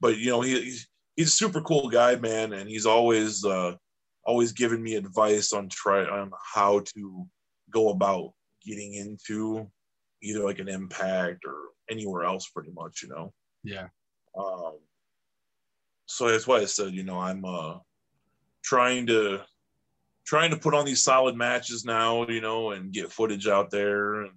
but 0.00 0.16
you 0.16 0.30
know, 0.30 0.40
he, 0.40 0.60
he's 0.60 0.88
he's 1.16 1.28
a 1.28 1.30
super 1.30 1.60
cool 1.60 1.88
guy, 1.88 2.16
man, 2.16 2.52
and 2.52 2.68
he's 2.68 2.86
always 2.86 3.44
uh, 3.44 3.74
always 4.24 4.52
giving 4.52 4.82
me 4.82 4.94
advice 4.94 5.52
on 5.52 5.68
try 5.68 6.04
on 6.04 6.30
how 6.54 6.80
to 6.96 7.26
go 7.70 7.90
about 7.90 8.32
getting 8.64 8.94
into 8.94 9.70
either 10.22 10.44
like 10.44 10.58
an 10.58 10.68
Impact 10.68 11.44
or 11.44 11.56
anywhere 11.90 12.24
else, 12.24 12.48
pretty 12.48 12.70
much, 12.72 13.02
you 13.02 13.08
know. 13.08 13.32
yeah. 13.64 13.88
Um, 14.38 14.78
so 16.06 16.28
that's 16.28 16.46
why 16.46 16.56
I 16.58 16.64
said, 16.64 16.94
you 16.94 17.02
know, 17.02 17.18
I'm 17.18 17.44
uh, 17.44 17.78
trying 18.62 19.06
to 19.06 19.40
trying 20.24 20.50
to 20.50 20.56
put 20.56 20.74
on 20.74 20.84
these 20.84 21.02
solid 21.02 21.34
matches 21.36 21.84
now, 21.84 22.26
you 22.28 22.40
know, 22.40 22.72
and 22.72 22.92
get 22.92 23.10
footage 23.10 23.48
out 23.48 23.70
there. 23.70 24.22
And 24.22 24.32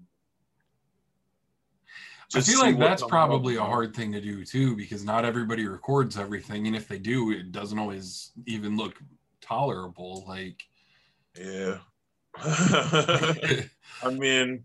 I 2.33 2.41
feel 2.41 2.59
like 2.59 2.79
that's 2.79 3.03
probably 3.03 3.57
up. 3.57 3.65
a 3.65 3.67
hard 3.67 3.93
thing 3.93 4.11
to 4.13 4.21
do 4.21 4.45
too, 4.45 4.75
because 4.75 5.03
not 5.03 5.25
everybody 5.25 5.67
records 5.67 6.17
everything, 6.17 6.67
and 6.67 6.75
if 6.75 6.87
they 6.87 6.97
do, 6.97 7.31
it 7.31 7.51
doesn't 7.51 7.77
always 7.77 8.31
even 8.45 8.77
look 8.77 8.95
tolerable. 9.41 10.23
Like, 10.27 10.63
Yeah. 11.37 11.79
I 12.37 14.09
mean, 14.09 14.63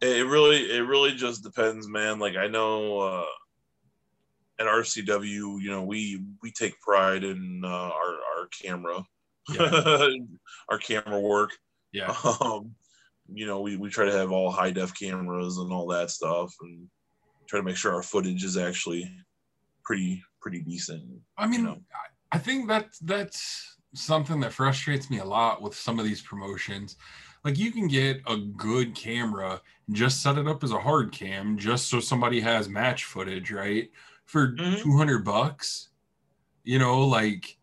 it 0.00 0.26
really 0.26 0.70
it 0.70 0.80
really 0.80 1.12
just 1.12 1.42
depends, 1.42 1.88
man. 1.88 2.18
Like 2.18 2.36
I 2.36 2.46
know 2.46 2.98
uh, 2.98 3.24
at 4.58 4.66
RCW, 4.66 5.60
you 5.60 5.70
know, 5.70 5.82
we 5.82 6.22
we 6.42 6.50
take 6.50 6.80
pride 6.80 7.24
in 7.24 7.62
uh, 7.64 7.68
our 7.68 8.14
our 8.38 8.48
camera, 8.62 9.02
our 10.68 10.78
camera 10.78 11.20
work. 11.20 11.50
yeah, 11.92 12.14
um, 12.40 12.74
you 13.32 13.46
know, 13.46 13.60
we, 13.60 13.76
we 13.76 13.88
try 13.88 14.04
to 14.04 14.12
have 14.12 14.30
all 14.30 14.50
high 14.50 14.70
def 14.70 14.94
cameras 14.98 15.58
and 15.58 15.72
all 15.72 15.86
that 15.88 16.10
stuff 16.10 16.52
and 16.60 16.86
try 17.48 17.58
to 17.58 17.64
make 17.64 17.76
sure 17.76 17.94
our 17.94 18.02
footage 18.02 18.44
is 18.44 18.56
actually 18.56 19.10
pretty 19.84 20.22
pretty 20.40 20.60
decent. 20.60 21.02
I 21.38 21.46
mean, 21.46 21.60
you 21.60 21.66
know. 21.66 21.78
I 22.32 22.38
think 22.38 22.68
that's 22.68 22.98
that's 22.98 23.73
something 23.94 24.40
that 24.40 24.52
frustrates 24.52 25.08
me 25.08 25.18
a 25.20 25.24
lot 25.24 25.62
with 25.62 25.74
some 25.74 25.98
of 25.98 26.04
these 26.04 26.20
promotions. 26.20 26.96
Like 27.44 27.58
you 27.58 27.72
can 27.72 27.88
get 27.88 28.20
a 28.26 28.36
good 28.36 28.94
camera, 28.94 29.60
and 29.86 29.96
just 29.96 30.22
set 30.22 30.38
it 30.38 30.46
up 30.46 30.64
as 30.64 30.72
a 30.72 30.80
hard 30.80 31.12
cam, 31.12 31.56
just 31.56 31.88
so 31.88 32.00
somebody 32.00 32.40
has 32.40 32.68
match 32.68 33.04
footage, 33.04 33.50
right? 33.50 33.90
For 34.24 34.52
Mhm. 34.52 34.82
two 34.82 34.96
hundred 34.96 35.24
bucks, 35.24 35.88
you 36.64 36.78
know, 36.78 37.06
like, 37.06 37.58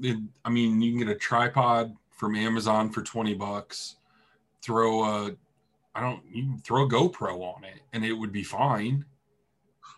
it, 0.00 0.18
I 0.44 0.50
mean, 0.50 0.80
you 0.80 0.92
can 0.92 1.06
get 1.06 1.16
a 1.16 1.18
tripod 1.18 1.96
from 2.10 2.34
Amazon 2.34 2.90
for 2.90 3.02
twenty 3.02 3.34
bucks. 3.34 3.96
Throw 4.62 5.04
a, 5.04 5.36
I 5.94 6.00
don't, 6.00 6.24
you 6.26 6.42
can 6.42 6.58
throw 6.58 6.84
a 6.84 6.88
GoPro 6.88 7.40
on 7.54 7.62
it, 7.62 7.80
and 7.92 8.04
it 8.04 8.12
would 8.12 8.32
be 8.32 8.42
fine. 8.42 9.04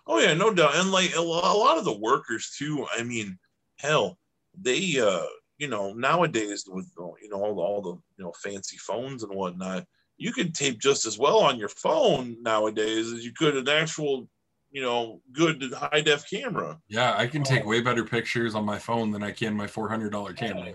Oh 0.06 0.18
yeah, 0.18 0.34
no 0.34 0.52
doubt. 0.52 0.76
And 0.76 0.92
like 0.92 1.14
a 1.16 1.20
a 1.20 1.22
lot 1.22 1.78
of 1.78 1.84
the 1.86 1.98
workers 1.98 2.54
too. 2.58 2.86
I 2.96 3.02
mean, 3.02 3.38
hell, 3.76 4.18
they 4.54 5.00
uh, 5.00 5.24
you 5.58 5.68
know, 5.68 5.92
nowadays 5.92 6.64
with 6.68 6.90
you 7.20 7.28
know 7.28 7.42
all 7.42 7.54
the, 7.54 7.60
all 7.60 7.82
the 7.82 7.92
you 8.16 8.24
know 8.24 8.32
fancy 8.32 8.76
phones 8.76 9.24
and 9.24 9.34
whatnot, 9.34 9.84
you 10.16 10.32
could 10.32 10.54
tape 10.54 10.78
just 10.78 11.04
as 11.04 11.18
well 11.18 11.38
on 11.38 11.58
your 11.58 11.68
phone 11.68 12.36
nowadays 12.42 13.12
as 13.12 13.24
you 13.24 13.32
could 13.32 13.56
an 13.56 13.68
actual, 13.68 14.28
you 14.70 14.82
know, 14.82 15.20
good 15.32 15.72
high 15.72 16.00
def 16.00 16.28
camera. 16.30 16.78
Yeah, 16.88 17.14
I 17.16 17.26
can 17.26 17.42
take 17.42 17.66
way 17.66 17.80
better 17.80 18.04
pictures 18.04 18.54
on 18.54 18.64
my 18.64 18.78
phone 18.78 19.10
than 19.10 19.22
I 19.22 19.32
can 19.32 19.54
my 19.54 19.66
four 19.66 19.88
hundred 19.88 20.12
dollar 20.12 20.32
camera. 20.32 20.74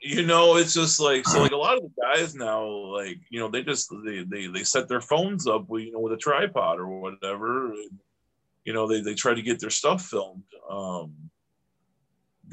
You 0.00 0.26
know, 0.26 0.56
it's 0.56 0.74
just 0.74 1.00
like 1.00 1.26
so. 1.26 1.40
Like 1.40 1.52
a 1.52 1.56
lot 1.56 1.76
of 1.76 1.84
the 1.84 2.02
guys 2.02 2.34
now, 2.34 2.66
like 2.66 3.18
you 3.30 3.38
know, 3.38 3.48
they 3.48 3.62
just 3.62 3.88
they 4.04 4.24
they, 4.24 4.48
they 4.48 4.64
set 4.64 4.88
their 4.88 5.00
phones 5.00 5.46
up 5.46 5.68
with 5.68 5.84
you 5.84 5.92
know 5.92 6.00
with 6.00 6.12
a 6.12 6.18
tripod 6.18 6.78
or 6.78 6.88
whatever. 6.88 7.72
And, 7.72 7.98
you 8.64 8.72
know, 8.72 8.86
they 8.86 9.00
they 9.00 9.14
try 9.14 9.32
to 9.32 9.42
get 9.42 9.60
their 9.60 9.70
stuff 9.70 10.04
filmed. 10.04 10.42
Um, 10.68 11.14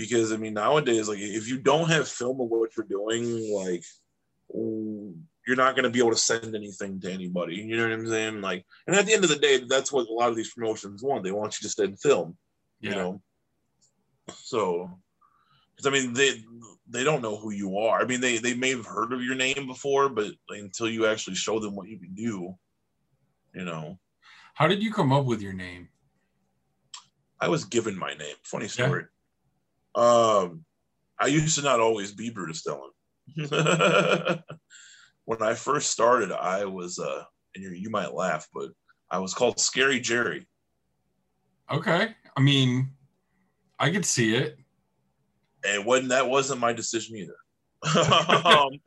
because 0.02 0.34
I 0.34 0.38
mean, 0.38 0.56
nowadays, 0.56 1.08
like 1.08 1.20
if 1.20 1.47
you 1.47 1.60
don't 1.60 1.88
have 1.91 2.08
film 2.08 2.41
of 2.41 2.49
what 2.49 2.76
you're 2.76 2.88
doing, 2.88 3.54
like 3.54 3.84
you're 4.52 5.56
not 5.56 5.76
going 5.76 5.84
to 5.84 5.91
be 5.91 5.99
able 5.99 6.10
to 6.10 6.18
send 6.18 6.56
anything 6.56 6.99
to 7.02 7.12
anybody. 7.12 7.58
You 7.58 7.78
know 7.78 7.84
what 7.84 7.93
I'm 7.93 8.08
saying? 8.08 8.41
Like, 8.41 8.66
and 8.88 8.95
at 8.95 9.06
the 9.06 9.14
end 9.14 9.24
of 9.24 9.30
the 9.30 9.36
day, 9.36 9.60
that's 9.70 9.91
what 9.91 10.08
a 10.08 10.12
lot 10.12 10.30
of 10.30 10.36
these 10.36 10.52
promotions 10.52 11.04
want. 11.04 11.24
They 11.24 11.32
want 11.32 11.56
you 11.62 11.68
to 11.68 11.74
send 11.74 11.99
film. 11.99 12.36
Yeah. 12.80 12.89
You 12.89 12.95
know. 12.95 13.22
So, 14.34 14.89
because 15.76 15.86
I 15.86 15.91
mean, 15.91 16.14
they 16.14 16.43
they 16.89 17.04
don't 17.04 17.22
know 17.22 17.38
who 17.38 17.52
you 17.52 17.78
are. 17.78 18.02
I 18.02 18.06
mean, 18.06 18.22
they 18.22 18.39
they 18.39 18.56
may 18.56 18.72
have 18.72 18.88
heard 18.88 19.14
of 19.14 19.24
your 19.24 19.36
name 19.36 19.68
before, 19.68 20.10
but 20.10 20.32
until 20.49 20.89
you 20.89 21.06
actually 21.06 21.36
show 21.36 21.60
them 21.60 21.76
what 21.76 21.89
you 21.89 21.99
can 21.99 22.16
do, 22.16 22.56
you 23.54 23.66
know. 23.66 23.99
How 24.56 24.68
did 24.68 24.82
you 24.82 24.91
come 24.91 25.14
up 25.14 25.26
with 25.26 25.43
your 25.43 25.54
name? 25.54 25.89
I 27.39 27.49
was 27.49 27.66
given 27.66 27.95
my 27.97 28.16
name. 28.16 28.36
Funny 28.43 28.68
story. 28.68 29.06
Um, 29.96 30.66
I 31.20 31.28
used 31.28 31.58
to 31.58 31.64
not 31.64 31.80
always 31.80 32.14
be 32.14 32.30
Brutus 32.30 32.64
Dillon. 32.64 32.92
when 35.26 35.42
I 35.42 35.54
first 35.54 35.92
started, 35.92 36.32
I 36.32 36.66
was, 36.66 37.00
uh, 37.00 37.24
and 37.56 37.64
you, 37.64 37.72
you 37.72 37.89
might 37.89 38.14
laugh, 38.14 38.48
but 38.54 38.70
I 39.10 39.20
was 39.20 39.34
called 39.34 39.60
Scary 39.60 40.00
Jerry. 40.00 40.48
Okay. 41.70 42.16
I 42.36 42.42
mean, 42.42 42.92
I 43.80 43.92
could 43.92 44.06
see 44.06 44.36
it. 44.36 44.58
And 45.66 45.86
when 45.86 46.08
that 46.10 46.28
wasn't 46.28 46.60
my 46.60 46.74
decision 46.74 47.18
either. 47.18 47.36
um, 48.46 48.80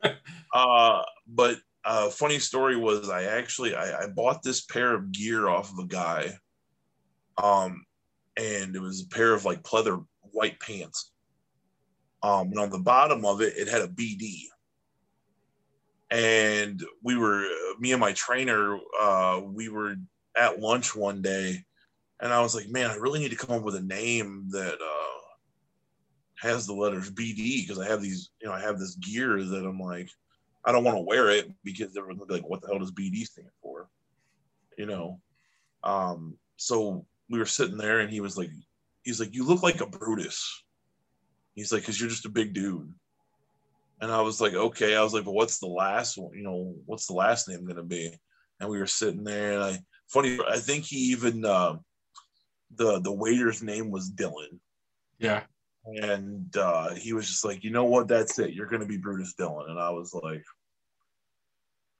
uh, 0.53 1.01
but 1.27 1.57
uh, 1.83 2.09
funny 2.09 2.39
story 2.39 2.75
was 2.75 3.09
I 3.09 3.23
actually 3.23 3.75
I, 3.75 4.03
I 4.03 4.07
bought 4.07 4.41
this 4.41 4.61
pair 4.61 4.93
of 4.93 5.11
gear 5.11 5.47
off 5.47 5.71
of 5.71 5.79
a 5.79 5.87
guy, 5.87 6.31
um, 7.41 7.85
and 8.37 8.75
it 8.75 8.81
was 8.81 9.01
a 9.03 9.15
pair 9.15 9.33
of 9.33 9.45
like 9.45 9.63
pleather 9.63 10.03
white 10.35 10.59
pants. 10.59 11.11
Um, 12.21 12.49
and 12.49 12.59
on 12.59 12.69
the 12.69 12.79
bottom 12.79 13.25
of 13.25 13.41
it, 13.41 13.53
it 13.55 13.67
had 13.67 13.81
a 13.81 13.87
BD. 13.87 14.43
And 16.11 16.83
we 17.03 17.17
were, 17.17 17.47
me 17.79 17.91
and 17.91 18.01
my 18.01 18.13
trainer, 18.13 18.77
uh, 18.99 19.41
we 19.43 19.69
were 19.69 19.95
at 20.37 20.59
lunch 20.59 20.95
one 20.95 21.21
day, 21.21 21.63
and 22.21 22.33
I 22.33 22.41
was 22.41 22.55
like, 22.55 22.69
man, 22.69 22.89
I 22.89 22.95
really 22.95 23.19
need 23.19 23.31
to 23.31 23.37
come 23.37 23.55
up 23.55 23.63
with 23.63 23.75
a 23.75 23.81
name 23.81 24.47
that 24.51 24.73
uh, 24.73 25.25
has 26.39 26.65
the 26.65 26.73
letters 26.73 27.11
BD 27.11 27.61
because 27.61 27.79
I 27.79 27.87
have 27.87 28.01
these, 28.01 28.29
you 28.41 28.47
know, 28.47 28.53
I 28.53 28.61
have 28.61 28.79
this 28.79 28.95
gear 28.95 29.43
that 29.43 29.65
I'm 29.65 29.79
like, 29.79 30.09
I 30.63 30.71
don't 30.71 30.83
want 30.83 30.97
to 30.97 31.01
wear 31.01 31.29
it 31.29 31.51
because 31.63 31.95
everyone's 31.97 32.29
like, 32.29 32.47
what 32.47 32.61
the 32.61 32.67
hell 32.67 32.79
does 32.79 32.91
BD 32.91 33.23
stand 33.25 33.49
for? 33.61 33.87
You 34.77 34.85
know? 34.85 35.19
Um, 35.83 36.37
so 36.57 37.05
we 37.29 37.39
were 37.39 37.45
sitting 37.45 37.77
there 37.77 37.99
and 37.99 38.09
he 38.09 38.21
was 38.21 38.37
like, 38.37 38.49
he's 39.05 39.19
like, 39.19 39.33
you 39.33 39.45
look 39.45 39.63
like 39.63 39.79
a 39.79 39.85
Brutus. 39.85 40.63
He's 41.53 41.71
like, 41.71 41.83
because 41.83 41.99
you're 41.99 42.09
just 42.09 42.25
a 42.25 42.29
big 42.29 42.53
dude. 42.53 42.91
And 44.01 44.11
I 44.11 44.19
was 44.21 44.41
like, 44.41 44.53
okay. 44.53 44.95
I 44.95 45.03
was 45.03 45.13
like, 45.13 45.23
but 45.23 45.33
what's 45.33 45.59
the 45.59 45.67
last 45.67 46.17
one? 46.17 46.31
You 46.33 46.43
know, 46.43 46.75
what's 46.85 47.07
the 47.07 47.13
last 47.13 47.47
name 47.47 47.65
gonna 47.65 47.83
be? 47.83 48.11
And 48.59 48.69
we 48.69 48.79
were 48.79 48.87
sitting 48.87 49.23
there, 49.23 49.53
and 49.53 49.63
I 49.63 49.79
funny. 50.09 50.37
I 50.49 50.57
think 50.57 50.83
he 50.83 50.97
even 51.11 51.45
uh, 51.45 51.77
the 52.75 52.99
the 52.99 53.11
waiter's 53.11 53.63
name 53.63 53.91
was 53.91 54.11
Dylan. 54.11 54.59
Yeah. 55.19 55.43
And 55.85 56.55
uh, 56.57 56.95
he 56.95 57.13
was 57.13 57.27
just 57.27 57.45
like, 57.45 57.63
you 57.63 57.69
know 57.69 57.85
what? 57.85 58.07
That's 58.07 58.39
it. 58.39 58.53
You're 58.53 58.67
gonna 58.67 58.85
be 58.85 58.97
Brutus 58.97 59.33
Dillon. 59.35 59.69
And 59.69 59.79
I 59.79 59.91
was 59.91 60.13
like, 60.13 60.43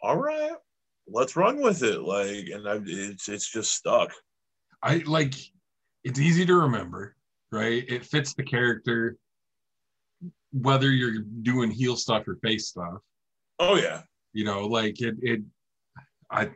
all 0.02 0.18
right, 0.18 0.56
let's 1.08 1.36
run 1.36 1.62
with 1.62 1.84
it. 1.84 2.02
Like, 2.02 2.48
and 2.48 2.68
I, 2.68 2.80
it's 2.86 3.30
it's 3.30 3.50
just 3.50 3.74
stuck. 3.74 4.12
I 4.82 4.98
like 5.06 5.36
it's 6.06 6.20
easy 6.20 6.46
to 6.46 6.56
remember, 6.56 7.16
right? 7.52 7.84
It 7.88 8.06
fits 8.06 8.34
the 8.34 8.44
character, 8.44 9.18
whether 10.54 10.90
you're 10.90 11.24
doing 11.42 11.70
heel 11.70 11.98
stuff 11.98 12.28
or 12.28 12.36
face 12.38 12.68
stuff. 12.68 13.00
Oh 13.60 13.76
yeah. 13.76 14.04
You 14.32 14.46
know, 14.46 14.68
like 14.68 15.02
it 15.02 15.16
it 15.22 15.42
I 16.32 16.52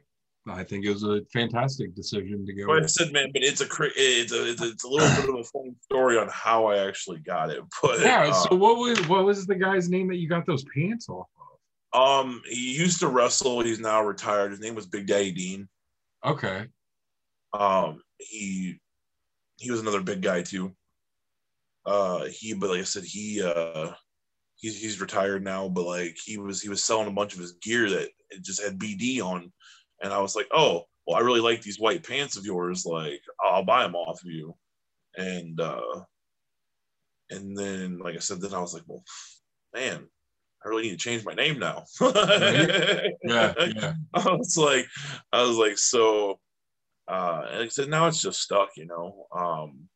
I 0.48 0.64
think 0.64 0.86
it 0.86 0.92
was 0.92 1.04
a 1.04 1.22
fantastic 1.34 1.94
decision 1.96 2.46
to 2.46 2.54
go. 2.54 2.68
But 2.68 2.84
I 2.84 2.86
said, 2.88 3.12
man, 3.12 3.32
but 3.34 3.44
it's 3.44 3.62
a 3.62 3.68
it's 3.96 4.32
a 4.32 4.50
it's 4.50 4.62
a, 4.62 4.70
it's 4.70 4.84
a 4.86 4.88
little 4.88 5.22
bit 5.22 5.30
of 5.30 5.36
a 5.36 5.44
funny 5.44 5.76
story 5.84 6.18
on 6.18 6.30
how 6.32 6.68
I 6.68 6.88
actually 6.88 7.20
got 7.20 7.50
it. 7.50 7.62
But 7.82 8.00
yeah, 8.00 8.30
uh, 8.30 8.34
so 8.34 8.56
what 8.56 8.78
was 8.78 9.06
what 9.10 9.26
was 9.26 9.46
the 9.46 9.56
guy's 9.56 9.90
name 9.90 10.08
that 10.08 10.18
you 10.18 10.30
got 10.30 10.46
those 10.46 10.64
pants 10.74 11.10
off 11.10 11.28
of? 11.38 11.50
um, 11.94 12.42
he 12.48 12.78
used 12.78 13.00
to 13.00 13.08
wrestle. 13.08 13.62
He's 13.62 13.80
now 13.80 14.04
retired. 14.04 14.52
His 14.52 14.60
name 14.60 14.76
was 14.76 14.86
Big 14.86 15.08
Daddy 15.08 15.32
Dean. 15.32 15.68
Okay. 16.26 16.68
Um, 17.54 18.02
he 18.18 18.80
he 19.60 19.72
was 19.72 19.80
another 19.80 20.02
big 20.02 20.22
guy 20.22 20.42
too. 20.42 20.76
Uh, 21.86 22.26
he, 22.26 22.54
but 22.54 22.70
like 22.70 22.80
I 22.80 22.84
said, 22.84 23.04
he 23.04 23.44
uh, 23.44 23.92
he's 24.56 24.80
he's 24.80 25.02
retired 25.02 25.44
now. 25.44 25.68
But 25.68 25.86
like 25.86 26.18
he 26.24 26.38
was 26.38 26.62
he 26.62 26.70
was 26.70 26.84
selling 26.84 27.08
a 27.08 27.12
bunch 27.12 27.34
of 27.34 27.40
his 27.40 27.54
gear 27.54 27.90
that 27.90 28.10
it 28.30 28.44
just 28.44 28.62
had 28.62 28.80
BD 28.80 29.22
on, 29.22 29.52
and 30.02 30.14
I 30.14 30.20
was 30.20 30.36
like, 30.36 30.48
oh, 30.52 30.84
well, 31.06 31.18
I 31.18 31.22
really 31.22 31.42
like 31.42 31.62
these 31.62 31.80
white 31.80 32.08
pants 32.08 32.38
of 32.38 32.46
yours. 32.46 32.86
Like, 32.86 33.22
I'll 33.44 33.66
buy 33.66 33.84
them 33.84 33.96
off 33.96 34.22
of 34.24 34.32
you. 34.32 34.56
And 35.18 35.60
uh, 35.60 36.04
and 37.30 37.58
then 37.58 38.00
like 38.00 38.16
I 38.16 38.20
said, 38.20 38.42
then 38.42 38.54
I 38.54 38.60
was 38.60 38.74
like, 38.74 38.84
well, 38.88 39.04
man, 39.74 40.08
I 40.64 40.70
really 40.70 40.84
need 40.84 40.92
to 40.92 40.98
change 40.98 41.26
my 41.26 41.34
name 41.34 41.60
now. 41.60 41.86
Yeah, 43.24 43.54
yeah. 43.58 43.94
I 44.14 44.32
was 44.34 44.58
like, 44.58 44.88
I 45.32 45.44
was 45.44 45.58
like, 45.58 45.78
so, 45.78 46.40
uh, 47.10 47.68
said, 47.70 47.90
now 47.90 48.08
it's 48.08 48.22
just 48.22 48.42
stuck, 48.42 48.70
you 48.78 48.86
know. 48.86 49.26
Um, 49.36 49.90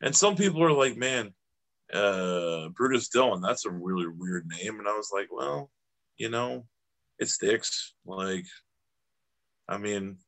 and 0.00 0.14
some 0.14 0.36
people 0.36 0.62
are 0.62 0.72
like, 0.72 0.96
man, 0.96 1.34
uh, 1.92 2.68
Brutus 2.68 3.08
Dillon, 3.08 3.42
that's 3.42 3.66
a 3.66 3.70
really 3.70 4.06
weird 4.06 4.46
name. 4.46 4.78
And 4.78 4.88
I 4.88 4.92
was 4.92 5.10
like, 5.12 5.28
well, 5.30 5.70
you 6.16 6.30
know, 6.30 6.66
it 7.18 7.28
sticks. 7.28 7.94
Like, 8.06 8.46
I 9.68 9.78
mean, 9.78 10.18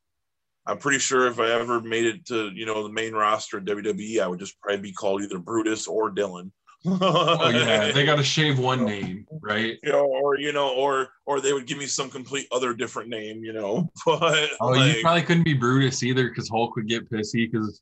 I'm 0.66 0.78
pretty 0.78 0.98
sure 0.98 1.26
if 1.28 1.38
I 1.38 1.50
ever 1.50 1.80
made 1.80 2.06
it 2.06 2.26
to, 2.26 2.50
you 2.54 2.66
know, 2.66 2.82
the 2.82 2.92
main 2.92 3.14
roster 3.14 3.58
of 3.58 3.64
WWE, 3.64 4.20
I 4.20 4.26
would 4.26 4.40
just 4.40 4.60
probably 4.60 4.82
be 4.82 4.92
called 4.92 5.22
either 5.22 5.38
Brutus 5.38 5.86
or 5.86 6.10
Dillon. 6.10 6.52
Oh 6.84 7.48
yeah, 7.50 7.92
they 7.92 8.04
got 8.04 8.16
to 8.16 8.24
shave 8.24 8.58
one 8.58 8.84
name, 8.84 9.26
right? 9.40 9.78
you 9.82 9.92
know, 9.92 10.04
or 10.04 10.38
you 10.38 10.52
know, 10.52 10.74
or 10.74 11.08
or 11.26 11.40
they 11.40 11.52
would 11.52 11.66
give 11.66 11.78
me 11.78 11.86
some 11.86 12.10
complete 12.10 12.48
other 12.50 12.74
different 12.74 13.08
name, 13.08 13.44
you 13.44 13.52
know. 13.52 13.90
But 14.06 14.50
Oh, 14.60 14.68
like, 14.68 14.96
you 14.96 15.02
probably 15.02 15.22
couldn't 15.22 15.44
be 15.44 15.54
Brutus 15.54 16.02
either 16.02 16.28
because 16.28 16.48
Hulk 16.48 16.76
would 16.76 16.88
get 16.88 17.08
pissy 17.10 17.50
because. 17.50 17.80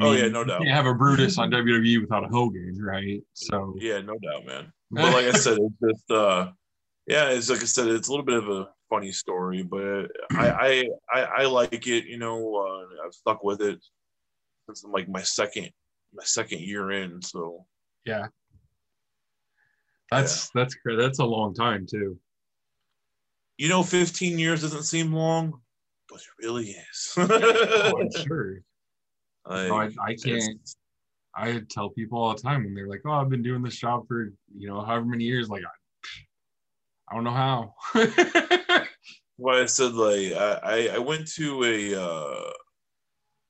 Oh, 0.00 0.12
yeah, 0.12 0.28
no 0.28 0.44
doubt. 0.44 0.62
You 0.62 0.70
have 0.70 0.86
a 0.86 0.94
Brutus 0.94 1.36
on 1.36 1.50
WWE 1.50 2.00
without 2.00 2.24
a 2.24 2.28
Hogan, 2.28 2.78
right? 2.80 3.20
So 3.34 3.74
yeah, 3.78 4.00
no 4.00 4.16
doubt, 4.18 4.46
man. 4.46 4.72
But 4.92 5.12
like 5.12 5.26
I 5.26 5.32
said, 5.32 5.58
it's 5.58 5.94
just 5.98 6.10
uh 6.10 6.52
yeah, 7.08 7.30
it's 7.30 7.50
like 7.50 7.62
I 7.62 7.64
said, 7.64 7.88
it's 7.88 8.06
a 8.06 8.12
little 8.12 8.24
bit 8.24 8.36
of 8.36 8.48
a 8.48 8.68
funny 8.88 9.10
story, 9.10 9.64
but 9.64 10.06
I 10.30 10.50
I 10.50 10.88
I, 11.12 11.20
I 11.22 11.44
like 11.46 11.88
it, 11.88 12.04
you 12.04 12.18
know, 12.18 12.54
uh, 12.56 13.04
I've 13.04 13.14
stuck 13.14 13.42
with 13.42 13.60
it 13.62 13.84
since 14.66 14.84
I'm 14.84 14.92
like 14.92 15.08
my 15.08 15.22
second 15.22 15.70
my 16.14 16.22
second 16.24 16.60
year 16.60 16.92
in, 16.92 17.20
so 17.20 17.66
yeah, 18.04 18.26
that's 20.10 20.50
that's. 20.54 20.76
That's 20.84 21.18
a 21.20 21.24
long 21.24 21.54
time 21.54 21.86
too. 21.90 22.18
you 23.58 23.68
know 23.68 23.82
15 23.82 24.38
years 24.38 24.62
doesn't 24.62 24.84
seem 24.84 25.12
long, 25.12 25.60
but 26.08 26.18
it 26.20 26.44
really 26.44 26.70
is. 26.70 27.14
Oh, 27.16 28.00
I'm 28.00 28.10
sure. 28.26 28.60
Like, 29.46 29.68
No, 29.68 29.76
I, 29.76 29.88
I 30.10 30.14
can't. 30.14 30.70
I 31.34 31.62
tell 31.70 31.90
people 31.90 32.18
all 32.20 32.34
the 32.34 32.42
time 32.42 32.64
when 32.64 32.74
they're 32.74 32.88
like, 32.88 33.02
"Oh, 33.06 33.12
I've 33.12 33.28
been 33.30 33.42
doing 33.42 33.62
this 33.62 33.76
job 33.76 34.06
for 34.08 34.32
you 34.56 34.68
know 34.68 34.80
however 34.82 35.04
many 35.06 35.24
years." 35.24 35.48
Like, 35.48 35.62
I, 35.64 37.10
I 37.10 37.14
don't 37.14 37.24
know 37.24 37.30
how. 37.30 37.74
Well, 39.42 39.62
I 39.62 39.64
said 39.66 39.94
like 39.94 40.32
I, 40.32 40.58
I- 40.62 40.90
I 40.96 40.98
went 40.98 41.26
to 41.36 41.64
a 41.64 41.94
uh, 41.98 42.50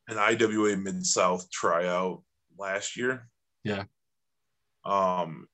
an 0.06 0.18
IWA 0.18 0.76
Mid 0.76 1.04
South 1.04 1.50
tryout 1.50 2.22
last 2.56 2.96
year. 2.96 3.28
Yeah. 3.64 3.84
Um, 4.84 5.46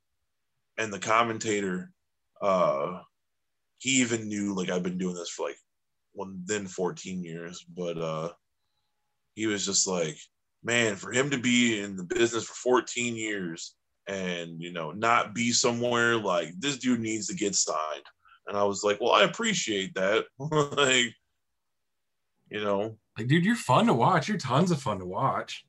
and 0.79 0.93
the 0.93 0.99
commentator, 0.99 1.93
uh, 2.41 3.01
he 3.79 4.01
even 4.01 4.29
knew 4.29 4.55
like 4.55 4.71
I've 4.71 4.83
been 4.83 4.99
doing 4.99 5.15
this 5.15 5.31
for 5.31 5.47
like 5.47 5.57
one 6.13 6.43
then 6.45 6.67
14 6.67 7.23
years, 7.23 7.65
but 7.75 7.99
uh, 7.99 8.31
he 9.35 9.47
was 9.47 9.65
just 9.65 9.87
like, 9.87 10.17
man, 10.63 10.97
for 10.97 11.13
him 11.13 11.31
to 11.31 11.39
be 11.39 11.81
in 11.81 11.97
the 11.97 12.05
business 12.05 12.45
for 12.45 12.55
14 12.55 13.17
years 13.17 13.75
and 14.09 14.63
you 14.63 14.73
know 14.73 14.93
not 14.93 15.35
be 15.35 15.51
somewhere 15.51 16.17
like 16.17 16.49
this 16.61 16.79
dude 16.79 17.01
needs 17.01 17.27
to 17.27 17.35
get 17.35 17.55
signed. 17.55 18.05
And 18.47 18.57
I 18.57 18.65
was 18.65 18.85
like, 18.85 19.01
well, 19.01 19.13
I 19.13 19.25
appreciate 19.25 19.95
that. 19.95 20.25
like, 20.39 21.13
you 22.49 22.63
know, 22.63 22.97
like, 23.19 23.27
dude, 23.27 23.45
you're 23.45 23.57
fun 23.57 23.87
to 23.87 23.95
watch. 23.95 24.29
You're 24.29 24.39
tons 24.39 24.71
of 24.71 24.81
fun 24.81 25.01
to 25.01 25.05
watch. 25.05 25.66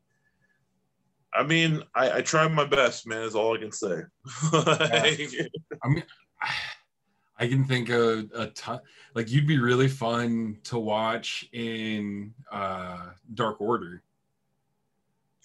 I 1.38 1.44
mean, 1.44 1.84
I, 1.94 2.18
I 2.18 2.22
try 2.22 2.48
my 2.48 2.66
best, 2.66 3.06
man. 3.06 3.22
Is 3.22 3.36
all 3.36 3.56
I 3.56 3.60
can 3.60 3.72
say. 3.72 4.02
I 4.54 5.68
mean, 5.86 6.04
I 7.40 7.48
can 7.48 7.66
think 7.66 7.90
of 7.90 8.32
a 8.34 8.48
ton. 8.48 8.80
Like, 9.14 9.30
you'd 9.30 9.46
be 9.46 9.60
really 9.60 9.88
fun 9.88 10.58
to 10.64 10.80
watch 10.80 11.48
in 11.54 12.34
uh, 12.52 13.10
Dark 13.36 13.62
Order. 13.62 14.02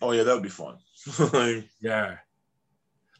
Oh 0.00 0.12
yeah, 0.12 0.22
that 0.22 0.32
would 0.32 0.42
be 0.42 0.48
fun. 0.48 0.78
like, 1.32 1.68
yeah, 1.80 2.16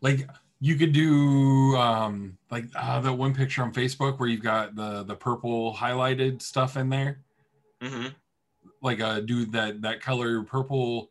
like 0.00 0.26
you 0.58 0.76
could 0.76 0.92
do 0.92 1.76
um, 1.76 2.38
like 2.50 2.64
uh, 2.74 3.00
that 3.00 3.12
one 3.12 3.34
picture 3.34 3.62
on 3.62 3.72
Facebook 3.72 4.18
where 4.18 4.28
you've 4.28 4.42
got 4.42 4.74
the 4.74 5.02
the 5.02 5.14
purple 5.14 5.74
highlighted 5.74 6.40
stuff 6.40 6.76
in 6.76 6.88
there. 6.88 7.20
Mm-hmm. 7.82 8.08
Like 8.80 9.00
uh, 9.00 9.20
dude 9.20 9.52
that 9.52 9.82
that 9.82 10.00
color 10.00 10.42
purple. 10.42 11.10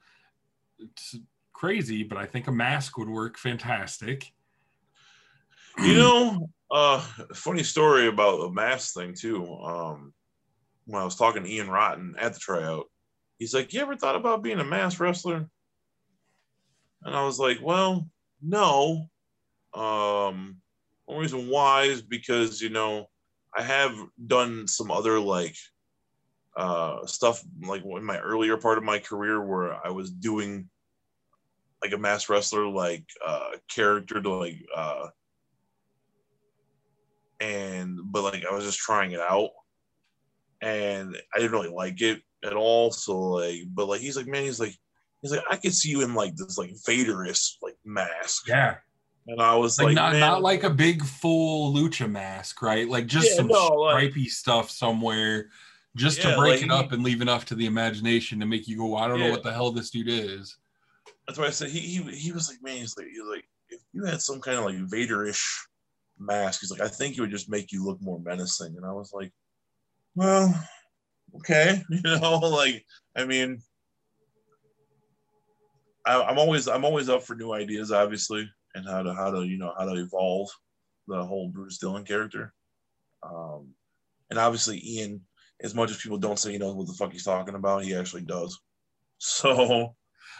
Crazy, 1.61 2.01
but 2.01 2.17
I 2.17 2.25
think 2.25 2.47
a 2.47 2.51
mask 2.51 2.97
would 2.97 3.07
work 3.07 3.37
fantastic. 3.37 4.33
You 5.77 5.93
know, 5.93 6.49
uh, 6.71 7.01
funny 7.35 7.61
story 7.61 8.07
about 8.07 8.39
a 8.39 8.51
mask 8.51 8.95
thing 8.95 9.13
too. 9.13 9.45
Um, 9.57 10.11
when 10.85 10.99
I 10.99 11.05
was 11.05 11.15
talking 11.15 11.43
to 11.43 11.51
Ian 11.51 11.69
Rotten 11.69 12.15
at 12.17 12.33
the 12.33 12.39
tryout, 12.39 12.85
he's 13.37 13.53
like, 13.53 13.73
"You 13.73 13.81
ever 13.81 13.95
thought 13.95 14.15
about 14.15 14.41
being 14.41 14.59
a 14.59 14.63
mask 14.63 14.99
wrestler?" 14.99 15.47
And 17.03 17.15
I 17.15 17.23
was 17.25 17.37
like, 17.37 17.59
"Well, 17.61 18.09
no. 18.41 19.07
Um, 19.75 20.61
one 21.05 21.19
reason 21.19 21.47
why 21.47 21.83
is 21.83 22.01
because 22.01 22.59
you 22.59 22.69
know 22.69 23.05
I 23.55 23.61
have 23.61 23.95
done 24.25 24.67
some 24.67 24.89
other 24.89 25.19
like 25.19 25.57
uh 26.57 27.05
stuff 27.05 27.43
like 27.61 27.83
in 27.85 28.03
my 28.03 28.17
earlier 28.17 28.57
part 28.57 28.79
of 28.79 28.83
my 28.83 28.97
career 28.97 29.45
where 29.45 29.79
I 29.85 29.91
was 29.91 30.09
doing 30.09 30.67
like 31.83 31.93
a 31.93 31.97
mass 31.97 32.29
wrestler 32.29 32.67
like 32.67 33.05
uh 33.25 33.49
character 33.67 34.21
to 34.21 34.29
like 34.29 34.65
uh 34.75 35.07
and 37.39 37.99
but 38.05 38.23
like 38.23 38.45
I 38.45 38.53
was 38.53 38.65
just 38.65 38.79
trying 38.79 39.11
it 39.11 39.19
out 39.19 39.49
and 40.61 41.17
I 41.33 41.39
didn't 41.39 41.51
really 41.51 41.69
like 41.69 42.01
it 42.01 42.21
at 42.43 42.53
all. 42.53 42.91
So 42.91 43.19
like 43.19 43.63
but 43.73 43.87
like 43.87 44.01
he's 44.01 44.15
like, 44.17 44.27
man, 44.27 44.43
he's 44.43 44.59
like 44.59 44.75
he's 45.21 45.31
like, 45.31 45.43
I 45.49 45.55
could 45.55 45.73
see 45.73 45.89
you 45.89 46.01
in 46.03 46.13
like 46.13 46.35
this 46.35 46.57
like 46.57 46.71
Vaderist 46.87 47.55
like 47.61 47.77
mask. 47.83 48.47
Yeah. 48.47 48.75
And 49.27 49.39
I 49.41 49.55
was 49.55 49.77
like, 49.77 49.87
like, 49.87 49.95
not, 49.95 50.11
man, 50.13 50.19
not 50.19 50.41
like 50.41 50.63
a 50.63 50.69
big 50.69 51.05
full 51.05 51.73
lucha 51.73 52.09
mask, 52.09 52.61
right? 52.61 52.87
Like 52.87 53.05
just 53.05 53.29
Yeah, 53.29 53.35
some 53.37 53.47
no, 53.47 53.67
like- 53.67 54.13
stuff 54.27 54.71
somewhere, 54.71 55.49
just 55.95 56.23
Yeah, 56.23 56.31
to 56.31 56.37
break 56.37 56.61
like 56.61 56.63
it 56.63 56.71
up 56.71 56.91
and 56.91 57.03
leave 57.03 57.21
enough 57.21 57.45
to 57.45 57.55
the 57.55 57.67
imagination 57.67 58.39
to 58.39 58.45
make 58.45 58.67
you 58.67 58.77
go, 58.77 58.95
I 58.95 59.07
don't 59.07 59.19
know 59.19 59.29
what 59.29 59.43
the 59.43 59.53
hell 59.53 59.71
this 59.71 59.91
dude 59.91 60.09
is. 60.09 60.57
That's 61.31 61.39
why 61.39 61.47
I 61.47 61.51
said 61.51 61.69
he, 61.69 61.79
he 61.79 62.03
he 62.11 62.31
was 62.33 62.49
like, 62.49 62.61
man, 62.61 62.77
he's 62.77 62.97
like, 62.97 63.07
he's 63.07 63.23
like, 63.29 63.45
if 63.69 63.79
you 63.93 64.03
had 64.03 64.21
some 64.21 64.41
kind 64.41 64.57
of 64.57 64.65
like 64.65 64.75
Vaderish 64.75 65.41
mask, 66.19 66.59
he's 66.59 66.71
like, 66.71 66.81
I 66.81 66.89
think 66.89 67.17
it 67.17 67.21
would 67.21 67.31
just 67.31 67.49
make 67.49 67.71
you 67.71 67.85
look 67.85 68.01
more 68.01 68.19
menacing. 68.19 68.75
And 68.75 68.85
I 68.85 68.91
was 68.91 69.13
like, 69.13 69.31
well, 70.13 70.53
okay, 71.37 71.81
you 71.89 72.01
know, 72.03 72.37
like, 72.39 72.85
I 73.15 73.23
mean, 73.23 73.61
I, 76.05 76.21
I'm 76.21 76.37
always 76.37 76.67
I'm 76.67 76.83
always 76.83 77.07
up 77.07 77.23
for 77.23 77.33
new 77.33 77.53
ideas, 77.53 77.93
obviously, 77.93 78.49
and 78.75 78.85
how 78.85 79.01
to 79.01 79.13
how 79.13 79.31
to 79.31 79.43
you 79.43 79.57
know 79.57 79.73
how 79.77 79.85
to 79.85 80.01
evolve 80.01 80.49
the 81.07 81.23
whole 81.23 81.47
Bruce 81.47 81.77
Dillon 81.77 82.03
character. 82.03 82.53
Um, 83.23 83.69
and 84.29 84.37
obviously, 84.37 84.81
Ian, 84.85 85.21
as 85.61 85.73
much 85.73 85.91
as 85.91 85.97
people 85.97 86.17
don't 86.17 86.37
say 86.37 86.51
he 86.51 86.57
knows 86.57 86.75
what 86.75 86.87
the 86.87 86.93
fuck 86.93 87.13
he's 87.13 87.23
talking 87.23 87.55
about, 87.55 87.85
he 87.85 87.95
actually 87.95 88.23
does. 88.23 88.59
So 89.23 89.95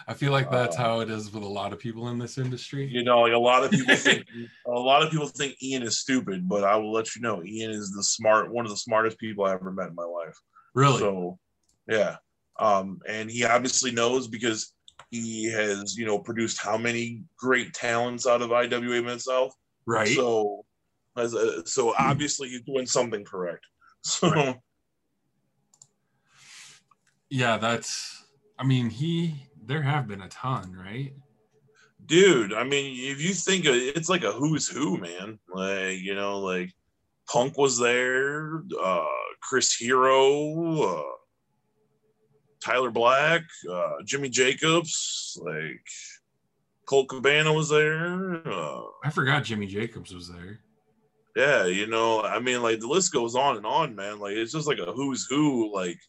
I 0.08 0.14
feel 0.14 0.32
like 0.32 0.50
that's 0.52 0.78
Uh, 0.78 0.82
how 0.82 1.00
it 1.02 1.10
is 1.10 1.32
with 1.34 1.44
a 1.44 1.48
lot 1.48 1.74
of 1.74 1.80
people 1.80 2.10
in 2.10 2.18
this 2.18 2.38
industry. 2.38 2.88
you 2.88 3.04
know, 3.04 3.20
like 3.22 3.34
a 3.34 3.38
lot 3.38 3.64
of 3.64 3.72
people 3.78 3.96
think 3.96 4.26
a 4.66 4.72
lot 4.72 5.04
of 5.04 5.12
people 5.12 5.28
think 5.28 5.62
Ian 5.62 5.84
is 5.84 6.00
stupid, 6.00 6.48
but 6.48 6.64
I 6.64 6.76
will 6.76 6.92
let 6.92 7.16
you 7.16 7.22
know, 7.22 7.44
Ian 7.44 7.72
is 7.72 7.92
the 7.92 8.04
smart 8.04 8.52
one 8.52 8.66
of 8.66 8.72
the 8.72 8.78
smartest 8.78 9.18
people 9.20 9.46
I 9.46 9.54
ever 9.54 9.72
met 9.72 9.90
in 9.90 9.96
my 9.96 10.04
life. 10.06 10.38
Really? 10.74 11.00
So, 11.00 11.40
yeah. 11.88 12.18
Um, 12.60 13.00
and 13.08 13.30
he 13.30 13.44
obviously 13.46 13.92
knows 13.92 14.28
because 14.28 14.74
he 15.10 15.46
has, 15.52 15.98
you 15.98 16.06
know, 16.06 16.20
produced 16.20 16.62
how 16.62 16.78
many 16.78 17.24
great 17.38 17.74
talents 17.74 18.26
out 18.28 18.42
of 18.42 18.52
IWA 18.52 19.02
Mid 19.02 19.22
South. 19.22 19.54
right. 19.86 20.08
So, 20.16 20.64
as 21.18 21.34
a, 21.34 21.66
so 21.68 21.94
obviously 22.00 22.50
he's 22.50 22.62
doing 22.62 22.86
something 22.86 23.24
correct. 23.26 23.66
So, 24.04 24.30
Right. 24.32 24.58
yeah, 27.30 27.58
that's 27.58 28.26
I 28.58 28.64
mean, 28.64 28.90
he 28.90 29.48
there 29.66 29.82
have 29.82 30.08
been 30.08 30.22
a 30.22 30.30
ton, 30.30 30.74
right? 30.74 31.14
dude, 32.06 32.54
I 32.54 32.64
mean, 32.64 32.94
if 33.12 33.22
you 33.22 33.34
think 33.34 33.66
of, 33.66 33.76
it's 33.76 34.10
like 34.10 34.24
a 34.24 34.32
who's 34.32 34.68
who, 34.68 34.98
man. 34.98 35.40
Like, 35.54 36.00
you 36.00 36.16
know, 36.16 36.40
like 36.40 36.72
Punk 37.28 37.58
was 37.58 37.80
there, 37.80 38.64
uh, 38.82 39.06
Chris 39.42 39.74
Hero, 39.76 40.82
uh, 40.82 41.16
Tyler 42.64 42.92
Black, 42.92 43.42
uh, 43.72 43.94
Jimmy 44.06 44.30
Jacobs, 44.30 45.40
like 45.42 45.86
Colt 46.86 47.08
Cabana 47.10 47.54
was 47.54 47.70
there. 47.70 48.48
Uh, 48.48 48.82
I 49.04 49.10
forgot 49.10 49.46
Jimmy 49.46 49.68
Jacobs 49.68 50.14
was 50.14 50.30
there. 50.30 50.60
yeah, 51.36 51.66
you 51.66 51.88
know, 51.88 52.22
I 52.22 52.40
mean, 52.40 52.62
like 52.62 52.80
the 52.80 52.88
list 52.88 53.14
goes 53.14 53.36
on 53.36 53.58
and 53.58 53.66
on, 53.66 53.96
man. 53.96 54.20
Like 54.20 54.36
it's 54.36 54.52
just 54.52 54.68
like 54.68 54.80
a 54.80 54.92
who's 54.92 55.26
who, 55.28 55.74
like, 55.74 56.00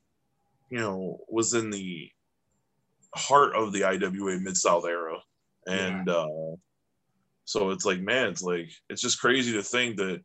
you 0.71 0.81
know, 0.81 1.19
was 1.29 1.55
in 1.55 1.71
the 1.71 2.11
heart 3.15 3.55
of 3.55 3.73
the 3.73 3.85
IWA 3.85 4.41
Mid 4.41 4.57
South 4.57 4.85
era. 4.87 5.19
And 5.67 6.09
uh 6.09 6.57
so 7.45 7.71
it's 7.71 7.85
like, 7.85 8.01
man, 8.01 8.29
it's 8.29 8.43
like 8.43 8.71
it's 8.89 9.03
just 9.03 9.21
crazy 9.21 9.53
to 9.53 9.63
think 9.63 9.97
that 9.97 10.23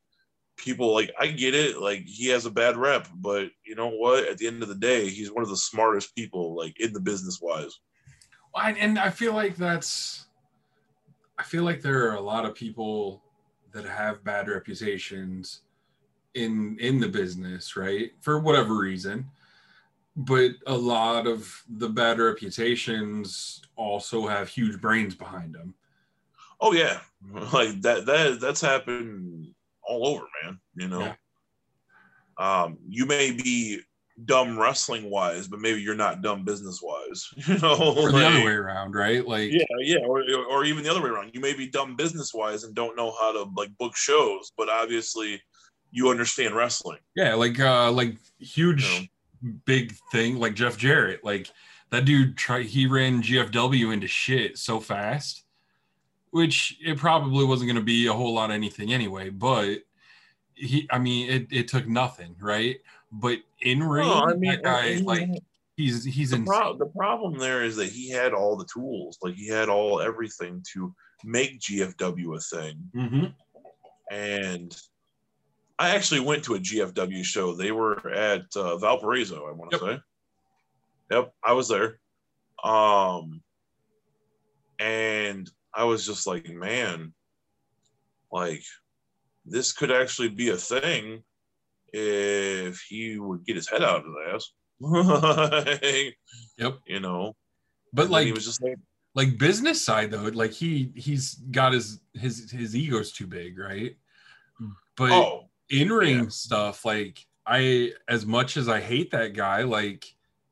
people 0.58 0.94
like 0.94 1.12
I 1.20 1.28
get 1.28 1.56
it, 1.56 1.80
like 1.80 2.04
he 2.06 2.28
has 2.30 2.46
a 2.46 2.52
bad 2.52 2.78
rep, 2.78 3.08
but 3.16 3.50
you 3.66 3.76
know 3.76 3.90
what? 3.90 4.28
At 4.28 4.38
the 4.38 4.48
end 4.48 4.64
of 4.64 4.70
the 4.70 4.76
day, 4.76 5.10
he's 5.10 5.32
one 5.32 5.44
of 5.44 5.50
the 5.50 5.58
smartest 5.58 6.16
people 6.16 6.56
like 6.56 6.80
in 6.80 6.94
the 6.94 7.00
business 7.00 7.40
wise. 7.42 7.80
And 8.56 8.98
I 8.98 9.12
feel 9.12 9.34
like 9.34 9.56
that's 9.56 10.26
I 11.38 11.44
feel 11.44 11.64
like 11.64 11.82
there 11.82 12.10
are 12.10 12.16
a 12.16 12.22
lot 12.22 12.46
of 12.46 12.56
people 12.56 13.22
that 13.72 13.86
have 13.86 14.24
bad 14.24 14.48
reputations 14.48 15.62
in 16.34 16.78
in 16.80 17.00
the 17.00 17.08
business, 17.08 17.76
right? 17.76 18.12
For 18.22 18.40
whatever 18.40 18.76
reason. 18.76 19.30
But 20.18 20.52
a 20.66 20.76
lot 20.76 21.28
of 21.28 21.64
the 21.70 21.90
bad 21.90 22.18
reputations 22.18 23.62
also 23.76 24.26
have 24.26 24.50
huge 24.50 24.82
brains 24.82 25.14
behind 25.14 25.54
them. 25.54 25.76
Oh 26.60 26.74
yeah. 26.74 27.00
Like 27.54 27.82
that 27.82 28.06
that 28.06 28.40
that's 28.40 28.62
happened 28.62 29.54
all 29.84 30.08
over, 30.08 30.26
man. 30.44 30.60
You 30.76 30.88
know. 30.88 31.14
Um, 32.38 32.78
you 32.88 33.06
may 33.06 33.32
be 33.32 33.82
dumb 34.26 34.58
wrestling 34.58 35.10
wise, 35.10 35.48
but 35.48 35.60
maybe 35.60 35.82
you're 35.82 35.96
not 35.96 36.22
dumb 36.22 36.44
business 36.44 36.82
wise. 36.82 37.28
You 37.48 37.58
know, 37.60 37.96
Or 37.98 38.12
the 38.12 38.26
other 38.26 38.46
way 38.46 38.54
around, 38.54 38.96
right? 38.96 39.26
Like 39.28 39.52
Yeah, 39.52 39.64
yeah, 39.80 40.00
or, 40.06 40.24
or 40.50 40.66
even 40.66 40.84
the 40.84 40.90
other 40.90 41.02
way 41.02 41.10
around. 41.10 41.32
You 41.34 41.40
may 41.40 41.54
be 41.54 41.68
dumb 41.68 41.96
business 41.96 42.34
wise 42.34 42.64
and 42.64 42.76
don't 42.76 42.96
know 42.96 43.12
how 43.20 43.32
to 43.32 43.50
like 43.56 43.76
book 43.78 43.96
shows, 43.96 44.52
but 44.58 44.70
obviously 44.70 45.42
you 45.92 46.10
understand 46.10 46.56
wrestling. 46.56 47.00
Yeah, 47.16 47.36
like 47.36 47.60
uh 47.60 47.92
like 47.92 48.18
huge 48.40 49.10
big 49.66 49.94
thing 50.12 50.38
like 50.38 50.56
Jeff 50.56 50.78
Jarrett. 50.78 51.24
Like 51.24 51.50
that 51.90 52.06
dude 52.06 52.38
try 52.38 52.62
he 52.64 52.88
ran 52.88 53.22
GFW 53.22 53.94
into 53.94 54.08
shit 54.08 54.58
so 54.58 54.80
fast. 54.80 55.44
Which 56.32 56.78
it 56.86 56.98
probably 56.98 57.46
wasn't 57.46 57.70
gonna 57.70 57.82
be 57.82 58.08
a 58.08 58.14
whole 58.14 58.34
lot 58.34 58.50
of 58.50 58.56
anything 58.56 58.94
anyway, 58.94 59.30
but 59.30 59.80
he 60.54 60.88
I 60.92 61.00
mean 61.00 61.30
it, 61.30 61.48
it 61.52 61.68
took 61.68 61.88
nothing, 61.88 62.36
right? 62.40 62.78
But 63.12 63.40
in 63.62 63.82
ring, 63.82 64.08
No, 64.08 64.26
I 64.26 64.34
mean, 64.34 64.52
that 64.52 64.64
guy 64.64 64.98
like 65.04 65.30
he's 65.78 66.04
he's 66.04 66.32
the, 66.32 66.38
in 66.38 66.46
pro- 66.46 66.78
the 66.78 66.88
problem 66.88 67.38
there 67.38 67.64
is 67.64 67.76
that 67.78 67.90
he 67.90 68.10
had 68.10 68.34
all 68.34 68.58
the 68.58 68.68
tools, 68.72 69.18
like 69.22 69.36
he 69.36 69.48
had 69.48 69.70
all 69.70 70.02
everything 70.02 70.64
to 70.74 70.94
make 71.24 71.60
GFW 71.62 72.36
a 72.36 72.40
thing. 72.40 72.92
Mhm. 72.96 73.34
And 74.12 74.76
I 75.80 75.96
actually 75.96 76.22
went 76.22 76.44
to 76.46 76.56
a 76.56 76.60
GFW 76.60 77.24
show. 77.24 77.54
They 77.54 77.72
were 77.72 78.10
at 78.10 78.46
uh, 78.56 78.78
Valparaiso, 78.78 79.48
I 79.48 79.52
want 79.52 79.72
to 79.72 79.78
Yep. 79.78 79.86
say. 79.86 80.00
Yep, 81.16 81.34
I 81.44 81.54
was 81.54 81.68
there. 81.70 82.00
Um, 82.64 83.42
and 84.80 85.50
I 85.74 85.84
was 85.86 86.06
just 86.06 86.26
like, 86.28 86.50
man, 86.50 87.14
like 88.32 88.64
this 89.46 89.72
could 89.72 89.92
actually 89.92 90.30
be 90.30 90.50
a 90.50 90.58
thing 90.58 91.24
if 91.94 92.82
he 92.90 93.18
would 93.20 93.46
get 93.46 93.56
his 93.56 93.70
head 93.70 93.84
out 93.84 94.04
of 94.04 94.06
his 94.06 94.16
ass. 94.34 94.52
Yep. 96.58 96.80
You 96.88 97.00
know, 97.00 97.36
But 97.94 98.04
And 98.04 98.12
like 98.12 98.26
he 98.26 98.32
was 98.34 98.46
just 98.46 98.62
like, 98.62 98.78
like 99.16 99.38
business 99.38 99.84
side 99.84 100.12
though, 100.12 100.24
like 100.34 100.52
he 100.52 100.92
he's 100.96 101.36
got 101.36 101.74
his 101.74 102.02
his 102.14 102.52
his 102.52 102.76
ego's 102.76 103.12
too 103.12 103.28
big, 103.28 103.58
right? 103.58 103.96
But 104.96 105.12
oh, 105.12 105.47
in 105.70 105.90
ring 105.90 106.24
yeah. 106.24 106.30
stuff, 106.30 106.86
like 106.86 107.26
I 107.46 107.94
as 108.08 108.26
much 108.26 108.58
as 108.58 108.68
I 108.68 108.80
hate 108.82 109.12
that 109.12 109.34
guy, 109.34 109.64
like 109.64 110.06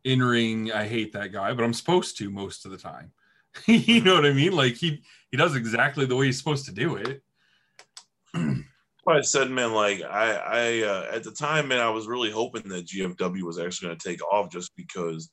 in 0.03 0.21
ring, 0.21 0.71
I 0.71 0.87
hate 0.87 1.13
that 1.13 1.31
guy, 1.31 1.53
but 1.53 1.63
I'm 1.63 1.73
supposed 1.73 2.17
to 2.19 2.29
most 2.29 2.65
of 2.65 2.71
the 2.71 2.77
time. 2.77 3.11
you 3.65 4.01
know 4.01 4.15
what 4.15 4.25
I 4.25 4.33
mean? 4.33 4.53
Like 4.53 4.75
he 4.75 5.03
he 5.31 5.37
does 5.37 5.55
exactly 5.55 6.05
the 6.05 6.15
way 6.15 6.27
he's 6.27 6.37
supposed 6.37 6.65
to 6.65 6.71
do 6.71 6.95
it. 6.95 7.21
I 9.07 9.21
said, 9.21 9.51
man, 9.51 9.73
like 9.73 10.01
I, 10.01 10.35
I 10.35 10.81
uh, 10.83 11.07
at 11.13 11.23
the 11.23 11.31
time, 11.31 11.67
man, 11.67 11.79
I 11.79 11.89
was 11.89 12.07
really 12.07 12.31
hoping 12.31 12.67
that 12.69 12.87
GFW 12.87 13.43
was 13.43 13.59
actually 13.59 13.89
going 13.89 13.99
to 13.99 14.09
take 14.09 14.23
off 14.23 14.51
just 14.51 14.75
because 14.75 15.29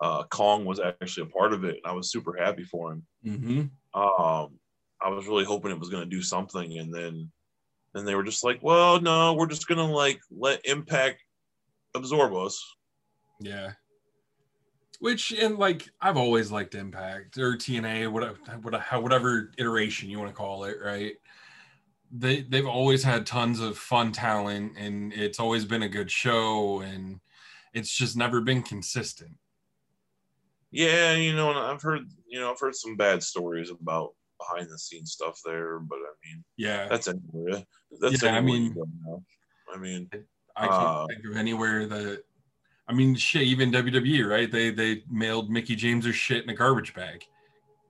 uh, 0.00 0.24
Kong 0.24 0.64
was 0.64 0.80
actually 0.80 1.28
a 1.28 1.32
part 1.32 1.52
of 1.52 1.64
it, 1.64 1.76
and 1.76 1.86
I 1.86 1.92
was 1.92 2.10
super 2.10 2.36
happy 2.36 2.64
for 2.64 2.92
him. 2.92 3.06
Mm-hmm. 3.26 3.60
Um, 3.98 4.58
I 5.00 5.08
was 5.08 5.26
really 5.26 5.44
hoping 5.44 5.70
it 5.70 5.78
was 5.78 5.88
going 5.88 6.04
to 6.04 6.16
do 6.16 6.22
something, 6.22 6.78
and 6.78 6.92
then, 6.92 7.30
then 7.94 8.04
they 8.04 8.14
were 8.14 8.24
just 8.24 8.44
like, 8.44 8.58
well, 8.62 9.00
no, 9.00 9.34
we're 9.34 9.46
just 9.46 9.68
going 9.68 9.78
to 9.78 9.84
like 9.84 10.20
let 10.30 10.66
Impact 10.66 11.22
absorb 11.94 12.34
us. 12.34 12.62
Yeah. 13.40 13.72
Which 15.00 15.32
and 15.32 15.58
like 15.58 15.88
I've 16.00 16.16
always 16.16 16.50
liked 16.50 16.74
Impact 16.74 17.38
or 17.38 17.56
TNA, 17.56 18.10
whatever, 18.10 18.38
whatever, 18.62 19.00
whatever 19.00 19.50
iteration 19.58 20.08
you 20.08 20.18
want 20.18 20.30
to 20.30 20.36
call 20.36 20.64
it, 20.64 20.76
right? 20.82 21.14
They 22.10 22.42
they've 22.42 22.66
always 22.66 23.02
had 23.02 23.26
tons 23.26 23.60
of 23.60 23.76
fun 23.76 24.12
talent, 24.12 24.72
and 24.78 25.12
it's 25.12 25.40
always 25.40 25.64
been 25.64 25.82
a 25.82 25.88
good 25.88 26.10
show, 26.10 26.80
and 26.80 27.20
it's 27.74 27.90
just 27.90 28.16
never 28.16 28.40
been 28.40 28.62
consistent. 28.62 29.32
Yeah, 30.70 31.14
you 31.14 31.34
know, 31.34 31.50
and 31.50 31.58
I've 31.58 31.82
heard, 31.82 32.02
you 32.26 32.40
know, 32.40 32.50
I've 32.50 32.60
heard 32.60 32.74
some 32.74 32.96
bad 32.96 33.22
stories 33.22 33.70
about 33.70 34.14
behind 34.38 34.70
the 34.70 34.78
scenes 34.78 35.12
stuff 35.12 35.40
there, 35.44 35.78
but 35.80 35.96
I 35.96 36.12
mean, 36.24 36.44
Yeah, 36.56 36.88
that's 36.88 37.08
anywhere. 37.08 37.64
That's 38.00 38.22
Yeah, 38.22 38.34
I 38.34 38.40
mean- 38.40 38.64
you 38.64 38.74
go 38.74 38.86
now. 39.04 39.22
I 39.72 39.78
mean, 39.78 40.08
I 40.56 40.68
can't 40.68 40.72
uh, 40.72 41.06
think 41.06 41.24
of 41.30 41.36
anywhere 41.36 41.86
that. 41.86 42.22
I 42.86 42.92
mean, 42.92 43.14
shit, 43.16 43.42
even 43.42 43.72
WWE, 43.72 44.28
right? 44.28 44.50
They 44.50 44.70
they 44.70 45.02
mailed 45.10 45.50
Mickie 45.50 45.74
James's 45.74 46.14
shit 46.14 46.44
in 46.44 46.50
a 46.50 46.54
garbage 46.54 46.94
bag. 46.94 47.24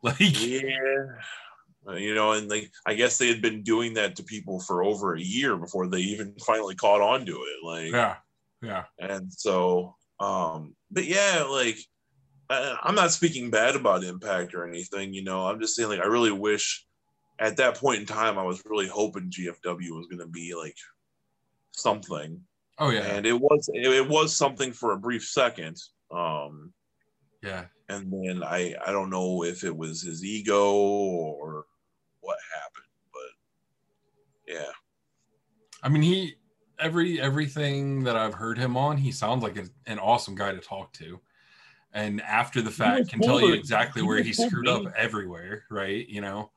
Like, 0.02 0.20
yeah, 0.20 1.96
you 1.96 2.14
know, 2.14 2.32
and 2.32 2.46
like 2.50 2.70
I 2.84 2.92
guess 2.92 3.16
they 3.16 3.28
had 3.28 3.40
been 3.40 3.62
doing 3.62 3.94
that 3.94 4.16
to 4.16 4.22
people 4.22 4.60
for 4.60 4.84
over 4.84 5.14
a 5.14 5.20
year 5.20 5.56
before 5.56 5.86
they 5.86 6.00
even 6.00 6.34
finally 6.44 6.74
caught 6.74 7.00
on 7.00 7.24
to 7.24 7.32
it. 7.32 7.64
Like, 7.64 7.90
yeah, 7.90 8.16
yeah, 8.60 8.84
and 8.98 9.32
so, 9.32 9.96
um, 10.20 10.76
but 10.90 11.06
yeah, 11.06 11.46
like 11.48 11.78
I, 12.50 12.76
I'm 12.82 12.94
not 12.94 13.12
speaking 13.12 13.50
bad 13.50 13.76
about 13.76 14.04
Impact 14.04 14.54
or 14.54 14.66
anything. 14.66 15.14
You 15.14 15.22
know, 15.22 15.46
I'm 15.46 15.60
just 15.60 15.74
saying 15.74 15.88
like 15.88 16.00
I 16.00 16.06
really 16.06 16.32
wish 16.32 16.86
at 17.38 17.56
that 17.56 17.76
point 17.76 18.00
in 18.00 18.06
time 18.06 18.38
I 18.38 18.42
was 18.42 18.62
really 18.64 18.88
hoping 18.88 19.30
GFW 19.30 19.90
was 19.90 20.06
going 20.06 20.20
to 20.20 20.26
be 20.26 20.54
like 20.54 20.76
something 21.72 22.40
oh 22.78 22.90
yeah, 22.90 23.00
and 23.00 23.26
it 23.26 23.32
was 23.32 23.68
it, 23.74 23.84
it 23.84 24.08
was 24.08 24.34
something 24.34 24.72
for 24.72 24.92
a 24.92 24.96
brief 24.96 25.24
second 25.24 25.76
um 26.12 26.72
yeah. 27.42 27.64
and 27.88 28.12
then 28.12 28.44
i 28.44 28.72
i 28.86 28.92
don't 28.92 29.10
know 29.10 29.42
if 29.42 29.64
it 29.64 29.76
was 29.76 30.02
his 30.02 30.24
ego 30.24 30.72
or 30.72 31.66
what 32.20 32.38
happened 32.54 32.86
but 33.12 34.54
yeah 34.54 34.70
I 35.84 35.90
mean, 35.90 36.02
he 36.02 36.34
every 36.80 37.20
everything 37.20 38.02
that 38.04 38.16
I've 38.16 38.34
heard 38.34 38.56
him 38.56 38.76
on, 38.76 38.96
he 38.96 39.12
sounds 39.12 39.42
like 39.42 39.62
an 39.86 39.98
awesome 39.98 40.34
guy 40.34 40.52
to 40.52 40.58
talk 40.58 40.94
to. 40.94 41.20
And 41.94 42.20
after 42.22 42.60
the 42.60 42.72
fact, 42.72 43.08
can 43.08 43.20
tell 43.20 43.40
you 43.40 43.54
exactly 43.54 44.02
where 44.02 44.20
he 44.20 44.32
screwed 44.32 44.68
up 44.68 44.92
everywhere, 44.96 45.64
right? 45.70 46.06
You 46.08 46.20
know, 46.20 46.50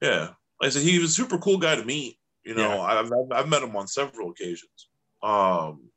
yeah. 0.00 0.30
Like 0.60 0.68
i 0.68 0.70
said 0.70 0.82
he 0.82 1.00
was 1.00 1.10
a 1.10 1.14
super 1.14 1.38
cool 1.38 1.58
guy 1.58 1.74
to 1.74 1.84
meet 1.84 2.16
you 2.44 2.54
know? 2.54 2.74
Yeah. 2.74 2.80
I've, 2.80 3.12
I've, 3.12 3.32
I've 3.32 3.48
met 3.48 3.62
him 3.62 3.76
on 3.76 3.86
several 3.86 4.30
occasions. 4.30 4.88
Um 5.22 5.88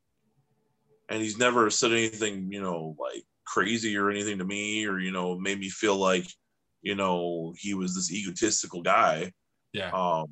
and 1.09 1.21
he's 1.21 1.37
never 1.37 1.69
said 1.69 1.91
anything 1.91 2.51
you 2.51 2.61
know 2.61 2.95
like 2.99 3.23
crazy 3.45 3.95
or 3.95 4.09
anything 4.09 4.39
to 4.39 4.45
me 4.45 4.87
or 4.87 4.99
you 4.99 5.11
know 5.11 5.37
made 5.37 5.59
me 5.59 5.69
feel 5.69 5.95
like 5.95 6.25
you 6.81 6.95
know 6.95 7.53
he 7.57 7.73
was 7.73 7.95
this 7.95 8.11
egotistical 8.11 8.81
guy. 8.81 9.31
Yeah, 9.73 9.91
um 9.91 10.27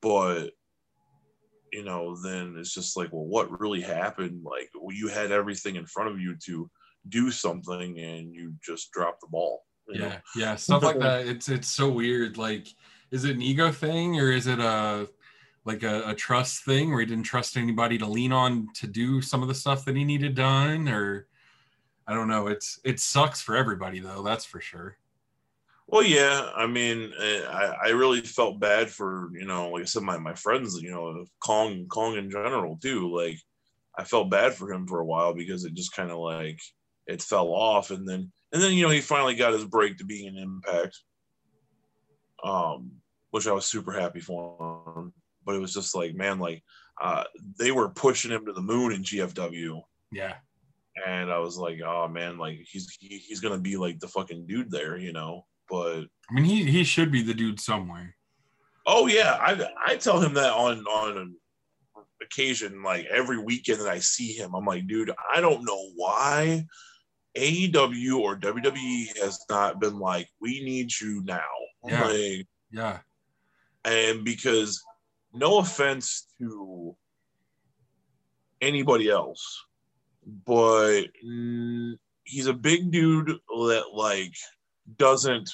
but 0.00 0.50
you 1.72 1.84
know 1.84 2.16
then 2.16 2.56
it's 2.58 2.74
just 2.74 2.96
like 2.96 3.12
well 3.12 3.26
what 3.26 3.60
really 3.60 3.80
happened? 3.80 4.42
Like 4.44 4.70
well, 4.74 4.94
you 4.94 5.08
had 5.08 5.30
everything 5.30 5.76
in 5.76 5.86
front 5.86 6.10
of 6.10 6.20
you 6.20 6.36
to 6.46 6.68
do 7.08 7.30
something 7.30 7.98
and 7.98 8.34
you 8.34 8.54
just 8.62 8.90
drop 8.92 9.18
the 9.20 9.26
ball 9.28 9.62
you 9.88 10.00
know? 10.00 10.06
yeah, 10.06 10.18
yeah, 10.36 10.56
stuff 10.56 10.82
like 10.82 10.98
that. 11.00 11.26
It's 11.26 11.48
it's 11.48 11.68
so 11.68 11.88
weird. 11.88 12.38
Like, 12.38 12.68
is 13.10 13.24
it 13.24 13.36
an 13.36 13.42
ego 13.42 13.70
thing 13.70 14.18
or 14.18 14.30
is 14.30 14.46
it 14.46 14.58
a 14.58 15.08
like 15.64 15.82
a, 15.82 16.10
a 16.10 16.14
trust 16.14 16.64
thing 16.64 16.90
where 16.90 17.00
he 17.00 17.06
didn't 17.06 17.24
trust 17.24 17.56
anybody 17.56 17.96
to 17.98 18.06
lean 18.06 18.32
on 18.32 18.68
to 18.74 18.86
do 18.86 19.22
some 19.22 19.42
of 19.42 19.48
the 19.48 19.54
stuff 19.54 19.84
that 19.84 19.96
he 19.96 20.04
needed 20.04 20.34
done, 20.34 20.88
or 20.88 21.26
I 22.06 22.14
don't 22.14 22.28
know. 22.28 22.46
It's 22.48 22.80
it 22.84 23.00
sucks 23.00 23.40
for 23.40 23.56
everybody 23.56 24.00
though. 24.00 24.22
That's 24.22 24.44
for 24.44 24.60
sure. 24.60 24.96
well 25.88 26.02
yeah 26.02 26.48
i 26.54 26.64
mean 26.64 27.12
eh, 27.20 27.42
i 27.50 27.74
i 27.86 27.88
really 27.88 28.20
felt 28.20 28.60
bad 28.60 28.88
for 28.88 29.30
you 29.34 29.44
know 29.44 29.70
like 29.70 29.82
i 29.82 29.84
said 29.84 30.02
my, 30.02 30.16
my 30.16 30.32
friends 30.32 30.80
you 30.80 30.90
know 30.90 31.24
kong 31.44 31.86
kong 31.88 32.16
in 32.16 32.30
general 32.30 32.78
too 32.80 33.12
like 33.14 33.36
i 33.98 34.04
felt 34.04 34.30
bad 34.30 34.54
for 34.54 34.72
him 34.72 34.86
for 34.86 35.00
a 35.00 35.04
while 35.04 35.34
because 35.34 35.64
it 35.64 35.74
just 35.74 35.92
kind 35.92 36.10
of 36.12 36.18
like 36.18 36.60
it 37.06 37.22
fell 37.22 37.48
off. 37.48 37.90
And 37.90 38.08
then 38.08 38.30
and 38.52 38.62
then 38.62 38.72
you 38.72 38.82
know 38.84 38.90
he 38.90 39.00
finally 39.00 39.34
got 39.34 39.52
his 39.52 39.64
break 39.64 39.98
to 39.98 40.04
being 40.04 40.28
an 40.28 40.36
impact 40.38 40.98
um 42.44 42.90
which 43.30 43.46
i 43.46 43.52
was 43.52 43.64
super 43.66 43.92
happy 43.92 44.20
for 44.20 44.92
him. 44.96 45.12
But 45.44 45.54
it 45.54 45.58
was 45.60 45.72
just 45.72 45.94
like 45.94 46.14
man 46.14 46.38
like 46.38 46.62
uh 47.00 47.24
they 47.58 47.72
were 47.72 47.88
pushing 47.88 48.30
him 48.30 48.44
to 48.46 48.52
the 48.52 48.60
moon 48.60 48.92
in 48.92 49.02
gfw 49.02 49.82
Yeah, 50.12 50.34
and 51.06 51.30
i 51.32 51.38
was 51.38 51.56
like 51.56 51.80
oh 51.84 52.08
man 52.08 52.38
like 52.38 52.58
he's 52.68 52.90
he, 53.00 53.18
he's 53.18 53.40
gonna 53.40 53.58
be 53.58 53.76
like 53.76 53.98
the 54.00 54.08
fucking 54.08 54.46
dude 54.46 54.70
there 54.70 54.96
you 54.96 55.12
know? 55.12 55.46
But 55.70 56.02
I 56.30 56.34
mean 56.34 56.44
he 56.44 56.64
he 56.64 56.84
should 56.84 57.10
be 57.10 57.22
the 57.22 57.34
dude 57.34 57.60
somewhere. 57.60 58.14
oh 58.86 59.06
yeah. 59.06 59.38
I 59.40 59.68
i 59.86 59.96
tell 59.96 60.20
him 60.20 60.34
that 60.34 60.52
on 60.52 60.80
on 60.80 61.34
occasion 62.22 62.82
like 62.82 63.06
every 63.06 63.38
weekend 63.38 63.80
that 63.80 63.88
i 63.88 63.98
see 63.98 64.32
him 64.32 64.54
i'm 64.54 64.64
like 64.64 64.86
dude 64.86 65.10
i 65.34 65.40
don't 65.40 65.64
know 65.64 65.90
why 65.96 66.64
aew 67.36 68.18
or 68.18 68.36
wwe 68.36 69.18
has 69.18 69.38
not 69.48 69.80
been 69.80 69.98
like 69.98 70.28
we 70.40 70.62
need 70.64 70.90
you 71.00 71.22
now. 71.24 71.40
Yeah. 71.86 72.06
like 72.06 72.46
Yeah, 72.70 72.98
and 73.84 74.24
because 74.24 74.82
no 75.32 75.58
offense 75.58 76.26
to 76.38 76.96
anybody 78.60 79.10
else 79.10 79.64
but 80.24 81.02
mm, 81.24 81.94
he's 82.24 82.46
a 82.46 82.52
big 82.52 82.90
dude 82.90 83.28
that 83.48 83.84
like 83.92 84.34
doesn't 84.96 85.50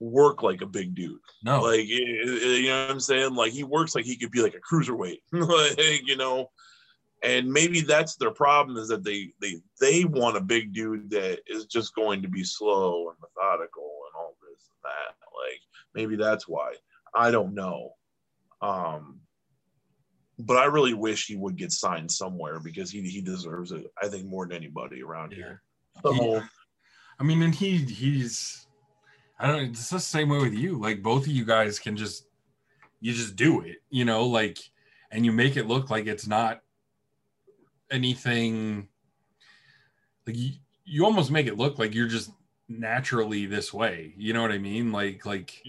work 0.00 0.42
like 0.42 0.60
a 0.62 0.66
big 0.66 0.94
dude. 0.94 1.18
No, 1.42 1.62
like 1.62 1.86
you 1.86 2.68
know 2.68 2.82
what 2.82 2.90
i'm 2.90 3.00
saying? 3.00 3.34
Like 3.34 3.52
he 3.52 3.64
works 3.64 3.94
like 3.94 4.04
he 4.04 4.16
could 4.16 4.30
be 4.30 4.42
like 4.42 4.54
a 4.54 4.74
cruiserweight. 4.74 5.20
Like 5.32 6.06
you 6.06 6.16
know 6.16 6.50
and 7.22 7.50
maybe 7.50 7.80
that's 7.80 8.16
their 8.16 8.30
problem 8.30 8.76
is 8.76 8.88
that 8.88 9.04
they 9.04 9.32
they 9.40 9.56
they 9.80 10.04
want 10.04 10.36
a 10.36 10.40
big 10.40 10.72
dude 10.72 11.10
that 11.10 11.40
is 11.46 11.66
just 11.66 11.94
going 11.94 12.22
to 12.22 12.28
be 12.28 12.44
slow 12.44 13.08
and 13.08 13.18
methodical 13.20 13.90
and 14.06 14.20
all 14.20 14.36
this 14.42 14.68
and 14.70 14.84
that 14.84 15.14
like 15.34 15.60
maybe 15.94 16.16
that's 16.16 16.46
why 16.46 16.72
i 17.14 17.30
don't 17.30 17.54
know 17.54 17.90
um 18.62 19.20
but 20.38 20.56
i 20.56 20.64
really 20.64 20.94
wish 20.94 21.26
he 21.26 21.36
would 21.36 21.56
get 21.56 21.72
signed 21.72 22.10
somewhere 22.10 22.60
because 22.60 22.90
he 22.90 23.02
he 23.02 23.20
deserves 23.20 23.72
it 23.72 23.86
i 24.00 24.06
think 24.06 24.24
more 24.24 24.46
than 24.46 24.56
anybody 24.56 25.02
around 25.02 25.32
yeah. 25.32 25.36
here 25.36 25.62
so, 26.04 26.42
I 27.18 27.24
mean, 27.24 27.42
and 27.42 27.54
he 27.54 27.78
he's 27.78 28.66
I 29.38 29.46
don't 29.46 29.56
know, 29.56 29.70
it's 29.70 29.90
the 29.90 30.00
same 30.00 30.28
way 30.28 30.38
with 30.38 30.54
you. 30.54 30.78
Like 30.80 31.02
both 31.02 31.22
of 31.22 31.32
you 31.32 31.44
guys 31.44 31.78
can 31.78 31.96
just 31.96 32.26
you 33.00 33.12
just 33.12 33.36
do 33.36 33.60
it, 33.60 33.78
you 33.90 34.04
know, 34.04 34.26
like 34.26 34.58
and 35.10 35.24
you 35.24 35.32
make 35.32 35.56
it 35.56 35.66
look 35.66 35.90
like 35.90 36.06
it's 36.06 36.26
not 36.26 36.60
anything 37.90 38.88
like 40.26 40.36
you, 40.36 40.52
you 40.84 41.04
almost 41.04 41.30
make 41.30 41.46
it 41.46 41.56
look 41.56 41.78
like 41.78 41.94
you're 41.94 42.08
just 42.08 42.30
naturally 42.68 43.46
this 43.46 43.72
way. 43.72 44.14
You 44.16 44.32
know 44.32 44.42
what 44.42 44.52
I 44.52 44.58
mean? 44.58 44.92
Like 44.92 45.24
like 45.26 45.62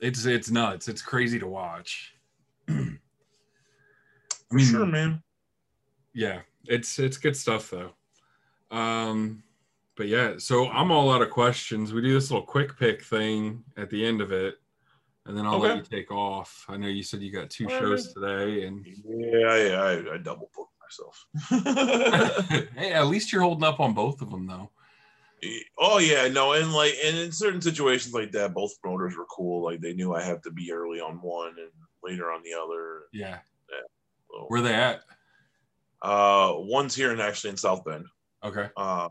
it's 0.00 0.24
it's 0.24 0.50
nuts. 0.50 0.88
It's 0.88 1.02
crazy 1.02 1.38
to 1.38 1.46
watch. 1.46 2.14
I 2.68 2.74
for 4.48 4.54
mean, 4.54 4.66
sure 4.66 4.86
man 4.86 5.22
yeah 6.14 6.40
it's 6.66 6.98
it's 6.98 7.16
good 7.16 7.36
stuff 7.36 7.70
though 7.70 7.92
um 8.76 9.42
but 9.96 10.08
yeah 10.08 10.34
so 10.38 10.68
i'm 10.70 10.90
all 10.90 11.12
out 11.12 11.22
of 11.22 11.30
questions 11.30 11.92
we 11.92 12.00
do 12.02 12.12
this 12.12 12.30
little 12.30 12.44
quick 12.44 12.76
pick 12.78 13.02
thing 13.02 13.62
at 13.76 13.88
the 13.90 14.04
end 14.04 14.20
of 14.20 14.32
it 14.32 14.56
and 15.26 15.36
then 15.36 15.46
i'll 15.46 15.58
let 15.58 15.76
you 15.76 15.82
take 15.82 16.10
off 16.10 16.64
i 16.68 16.76
know 16.76 16.88
you 16.88 17.02
said 17.02 17.20
you 17.20 17.30
got 17.30 17.50
two 17.50 17.66
All 17.66 17.70
right, 17.70 17.80
shows 17.80 18.12
today 18.12 18.66
and 18.66 18.84
yeah 19.06 19.46
i 19.46 19.68
i, 19.68 20.14
I 20.14 20.18
double 20.18 20.50
booked 20.56 20.72
myself. 20.88 22.66
hey, 22.76 22.92
at 22.92 23.06
least 23.06 23.32
you're 23.32 23.42
holding 23.42 23.64
up 23.64 23.80
on 23.80 23.94
both 23.94 24.20
of 24.22 24.30
them, 24.30 24.46
though. 24.46 24.70
oh 25.78 25.98
yeah, 25.98 26.28
no, 26.28 26.52
and 26.52 26.72
like, 26.72 26.94
and 27.04 27.16
in 27.16 27.32
certain 27.32 27.60
situations 27.60 28.14
like 28.14 28.32
that, 28.32 28.54
both 28.54 28.80
promoters 28.80 29.16
were 29.16 29.26
cool. 29.26 29.62
Like 29.64 29.80
they 29.80 29.94
knew 29.94 30.14
I 30.14 30.22
have 30.22 30.42
to 30.42 30.50
be 30.50 30.72
early 30.72 31.00
on 31.00 31.16
one 31.22 31.54
and 31.58 31.70
later 32.02 32.30
on 32.32 32.42
the 32.42 32.54
other. 32.54 33.02
Yeah. 33.12 33.38
So, 34.30 34.44
Where 34.48 34.60
they 34.60 34.74
at? 34.74 35.02
uh, 36.02 36.52
one's 36.56 36.94
here 36.94 37.12
and 37.12 37.20
actually 37.20 37.50
in 37.50 37.56
South 37.56 37.84
Bend. 37.84 38.06
Okay. 38.44 38.68
Uh, 38.76 39.08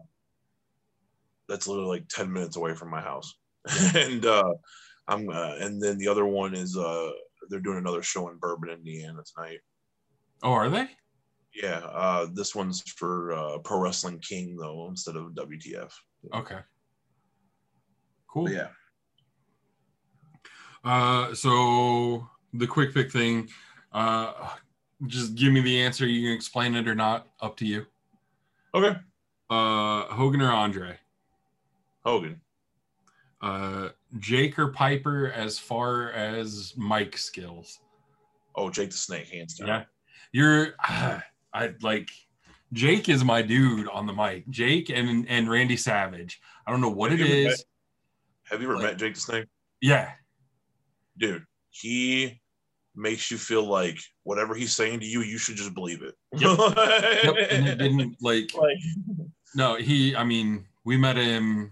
that's 1.48 1.68
literally 1.68 2.00
like 2.00 2.08
ten 2.10 2.32
minutes 2.32 2.58
away 2.58 2.74
from 2.76 2.90
my 2.90 3.02
house, 3.02 3.36
and 3.96 4.26
uh, 4.26 4.54
I'm, 5.08 5.30
uh, 5.30 5.56
and 5.60 5.82
then 5.82 5.98
the 5.98 6.08
other 6.08 6.26
one 6.26 6.54
is 6.54 6.78
uh, 6.78 7.12
they're 7.50 7.60
doing 7.60 7.78
another 7.78 8.04
show 8.04 8.30
in 8.30 8.38
Bourbon, 8.38 8.70
Indiana 8.70 9.22
tonight. 9.34 9.60
Oh, 10.44 10.52
are 10.52 10.70
they? 10.70 10.88
Yeah, 11.62 11.80
uh, 11.92 12.28
this 12.34 12.54
one's 12.54 12.82
for 12.82 13.34
uh, 13.34 13.58
Pro 13.60 13.80
Wrestling 13.80 14.20
King 14.20 14.56
though 14.56 14.88
instead 14.90 15.16
of 15.16 15.32
WTF. 15.32 15.92
Okay. 16.34 16.60
Cool. 18.32 18.46
But 18.46 18.54
yeah. 18.54 18.68
Uh, 20.84 21.34
so 21.34 22.28
the 22.54 22.68
quick 22.68 22.94
pick 22.94 23.12
thing, 23.12 23.50
uh, 23.92 24.50
just 25.08 25.34
give 25.34 25.52
me 25.52 25.62
the 25.62 25.82
answer. 25.82 26.06
You 26.06 26.28
can 26.28 26.36
explain 26.36 26.76
it 26.76 26.88
or 26.88 26.96
not. 26.96 27.28
Up 27.42 27.58
to 27.58 27.66
you. 27.66 27.88
Okay. 28.76 28.96
Uh, 29.50 30.04
Hogan 30.04 30.42
or 30.42 30.52
Andre? 30.52 30.98
Hogan. 32.06 32.40
Uh, 33.42 33.90
Jake 34.20 34.60
or 34.60 34.72
Piper 34.72 35.32
as 35.32 35.58
far 35.58 36.12
as 36.12 36.74
mic 36.78 37.18
skills? 37.18 37.80
Oh, 38.56 38.70
Jake 38.70 38.92
the 38.92 38.98
Snake, 38.98 39.30
hands 39.30 39.56
down. 39.56 39.68
Yeah. 39.68 39.84
You're, 40.32 40.76
I 41.58 41.74
like, 41.82 42.10
Jake 42.74 43.10
is 43.10 43.24
my 43.24 43.42
dude 43.42 43.88
on 43.90 44.06
the 44.06 44.14
mic. 44.14 44.48
Jake 44.50 44.90
and 44.90 45.28
and 45.30 45.50
Randy 45.50 45.78
Savage. 45.78 46.40
I 46.66 46.72
don't 46.72 46.82
know 46.82 46.90
what 46.90 47.12
it 47.12 47.20
Have 47.20 47.28
you 47.30 47.46
ever. 47.48 47.56
Have 48.50 48.62
you 48.62 48.68
ever 48.68 48.76
Like- 48.76 48.84
met 48.84 48.98
Jake 48.98 49.16
the 49.16 49.20
Snake? 49.22 49.46
Yeah. 49.82 50.12
Dude, 51.18 51.46
he 51.70 52.40
makes 52.96 53.30
you 53.32 53.38
feel 53.38 53.64
like 53.66 54.00
whatever 54.24 54.54
he's 54.56 54.76
saying 54.76 55.00
to 55.00 55.06
you, 55.06 55.22
you 55.22 55.38
should 55.38 55.56
just 55.56 55.74
believe 55.74 56.02
it. 56.02 56.16
Yep. 56.34 56.60
And 57.52 57.68
it 57.68 57.78
didn't 57.80 58.18
like 58.22 58.54
like, 58.54 58.78
No, 59.56 59.76
he. 59.76 60.16
I 60.16 60.24
mean, 60.24 60.66
we 60.86 60.98
met 60.98 61.16
him. 61.18 61.72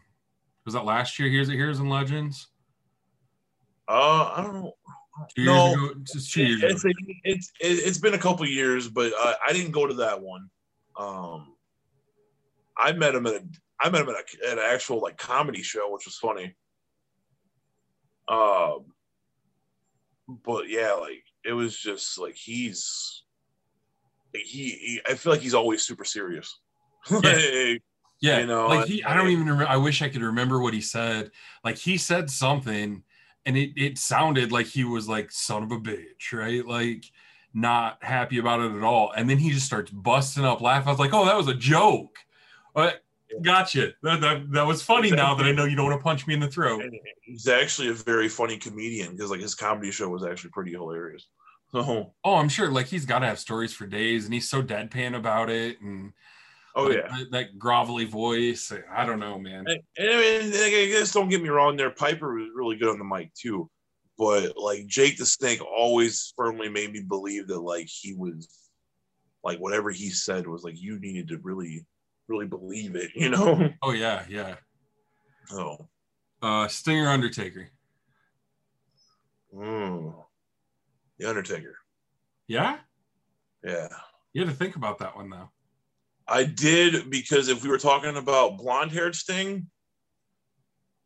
Was 0.65 0.73
that 0.73 0.85
last 0.85 1.19
year? 1.19 1.29
Here's 1.29 1.49
it, 1.49 1.55
Here's 1.55 1.79
in 1.79 1.89
Legends. 1.89 2.47
uh, 3.87 4.33
I 4.35 4.41
don't 4.43 4.53
know. 4.55 4.73
Two 5.35 5.45
No. 5.45 5.73
ago. 5.73 5.93
Just 6.03 6.31
two 6.31 6.43
years 6.45 6.63
It's, 6.63 6.83
ago. 6.83 6.93
it's 7.23 7.51
it's 7.59 7.81
it's 7.81 7.97
been 7.97 8.13
a 8.13 8.19
couple 8.19 8.45
years, 8.45 8.89
but 8.89 9.13
uh, 9.13 9.33
I 9.47 9.53
didn't 9.53 9.71
go 9.71 9.87
to 9.87 9.93
that 9.95 10.21
one. 10.21 10.49
Um, 10.97 11.55
I 12.77 12.91
met 12.93 13.15
him 13.15 13.25
at 13.25 13.33
a 13.35 13.43
I 13.79 13.89
met 13.89 14.01
him 14.01 14.09
at, 14.09 14.15
a, 14.15 14.51
at 14.51 14.57
an 14.57 14.63
actual 14.65 15.01
like 15.01 15.17
comedy 15.17 15.61
show, 15.61 15.91
which 15.91 16.05
was 16.05 16.17
funny. 16.17 16.55
Um, 18.27 18.85
but 20.43 20.67
yeah, 20.69 20.93
like 20.93 21.23
it 21.43 21.53
was 21.53 21.77
just 21.77 22.17
like 22.17 22.35
he's 22.35 23.23
like, 24.33 24.43
he, 24.43 24.69
he 24.69 25.01
I 25.07 25.13
feel 25.13 25.31
like 25.31 25.41
he's 25.41 25.53
always 25.53 25.81
super 25.83 26.05
serious. 26.05 26.59
Like, 27.11 27.81
Yeah, 28.19 28.39
you 28.39 28.47
know, 28.47 28.67
like 28.67 28.87
he. 28.87 29.03
I 29.03 29.13
don't 29.13 29.29
even 29.29 29.45
remember. 29.45 29.67
I 29.67 29.77
wish 29.77 30.01
I 30.01 30.09
could 30.09 30.23
remember 30.23 30.59
what 30.59 30.73
he 30.73 30.81
said. 30.81 31.29
Like 31.63 31.77
he 31.77 31.97
said 31.97 32.29
something, 32.31 33.03
and 33.45 33.57
it 33.57 33.71
it 33.75 33.97
sounded 33.97 34.51
like 34.51 34.65
he 34.65 34.83
was 34.83 35.07
like 35.07 35.31
son 35.31 35.63
of 35.63 35.71
a 35.71 35.79
bitch, 35.79 36.33
right? 36.33 36.65
Like 36.65 37.05
not 37.53 38.03
happy 38.03 38.37
about 38.37 38.59
it 38.59 38.75
at 38.75 38.83
all. 38.83 39.11
And 39.15 39.29
then 39.29 39.37
he 39.37 39.51
just 39.51 39.65
starts 39.65 39.89
busting 39.89 40.43
up 40.43 40.61
laughing. 40.61 40.89
I 40.89 40.91
was 40.91 40.99
like, 40.99 41.13
oh, 41.13 41.25
that 41.25 41.37
was 41.37 41.47
a 41.47 41.53
joke. 41.53 42.17
Uh, 42.75 42.91
but 43.31 43.41
gotcha. 43.41 43.93
That, 44.03 44.19
that, 44.21 44.51
that 44.51 44.67
was 44.67 44.81
funny 44.81 45.09
now 45.09 45.33
that 45.35 45.45
I 45.45 45.53
know 45.53 45.63
you 45.63 45.75
don't 45.75 45.89
want 45.89 45.99
to 45.99 46.03
punch 46.03 46.27
me 46.27 46.33
in 46.33 46.41
the 46.41 46.49
throat. 46.49 46.83
he's 47.21 47.47
actually 47.47 47.89
a 47.89 47.93
very 47.93 48.27
funny 48.27 48.57
comedian 48.57 49.15
because 49.15 49.31
like 49.31 49.39
his 49.39 49.55
comedy 49.55 49.89
show 49.89 50.09
was 50.09 50.25
actually 50.25 50.51
pretty 50.51 50.71
hilarious. 50.71 51.27
So 51.71 52.13
Oh, 52.23 52.35
I'm 52.35 52.47
sure. 52.47 52.69
Like 52.69 52.85
he's 52.85 53.05
got 53.05 53.19
to 53.19 53.25
have 53.25 53.39
stories 53.39 53.73
for 53.73 53.87
days, 53.87 54.25
and 54.25 54.33
he's 54.33 54.47
so 54.47 54.61
deadpan 54.61 55.15
about 55.15 55.49
it, 55.49 55.81
and 55.81 56.13
oh 56.75 56.83
like, 56.83 56.97
yeah. 56.97 57.17
that, 57.17 57.31
that 57.31 57.59
grovelly 57.59 58.07
voice. 58.07 58.71
I 58.91 59.05
don't 59.05 59.19
know, 59.19 59.39
man. 59.39 59.65
And, 59.67 59.79
and 59.97 60.09
I 60.09 60.17
mean, 60.17 60.53
I 60.53 60.89
guess 60.91 61.11
don't 61.11 61.29
get 61.29 61.41
me 61.41 61.49
wrong. 61.49 61.77
There, 61.77 61.89
Piper 61.89 62.35
was 62.35 62.49
really 62.55 62.77
good 62.77 62.89
on 62.89 62.99
the 62.99 63.05
mic 63.05 63.33
too, 63.33 63.69
but 64.17 64.57
like 64.57 64.85
Jake 64.87 65.17
the 65.17 65.25
Snake 65.25 65.61
always 65.63 66.33
firmly 66.37 66.69
made 66.69 66.91
me 66.91 67.01
believe 67.01 67.47
that 67.47 67.59
like 67.59 67.87
he 67.87 68.13
was, 68.13 68.47
like 69.43 69.59
whatever 69.59 69.91
he 69.91 70.09
said 70.09 70.47
was 70.47 70.63
like 70.63 70.79
you 70.79 70.99
needed 70.99 71.27
to 71.29 71.37
really, 71.43 71.85
really 72.27 72.47
believe 72.47 72.95
it, 72.95 73.11
you 73.15 73.29
know. 73.29 73.69
Oh 73.81 73.91
yeah, 73.91 74.25
yeah. 74.29 74.55
Oh, 75.51 75.87
Uh, 76.41 76.67
Stinger 76.67 77.07
Undertaker. 77.07 77.69
mm. 79.53 80.13
the 81.19 81.29
Undertaker. 81.29 81.77
Yeah, 82.47 82.77
Yeah, 83.63 83.87
you 84.33 84.41
had 84.43 84.51
to 84.51 84.55
think 84.55 84.75
about 84.75 84.99
that 84.99 85.15
one 85.15 85.29
though. 85.29 85.49
I 86.27 86.43
did 86.43 87.09
because 87.09 87.49
if 87.49 87.63
we 87.63 87.69
were 87.69 87.77
talking 87.77 88.17
about 88.17 88.57
blonde-haired 88.57 89.15
Sting, 89.15 89.67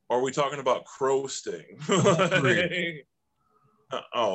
are 0.09 0.21
we 0.21 0.31
talking 0.31 0.59
about 0.59 0.85
Crow 0.85 1.27
Sting? 1.27 1.77
oh, 1.89 3.01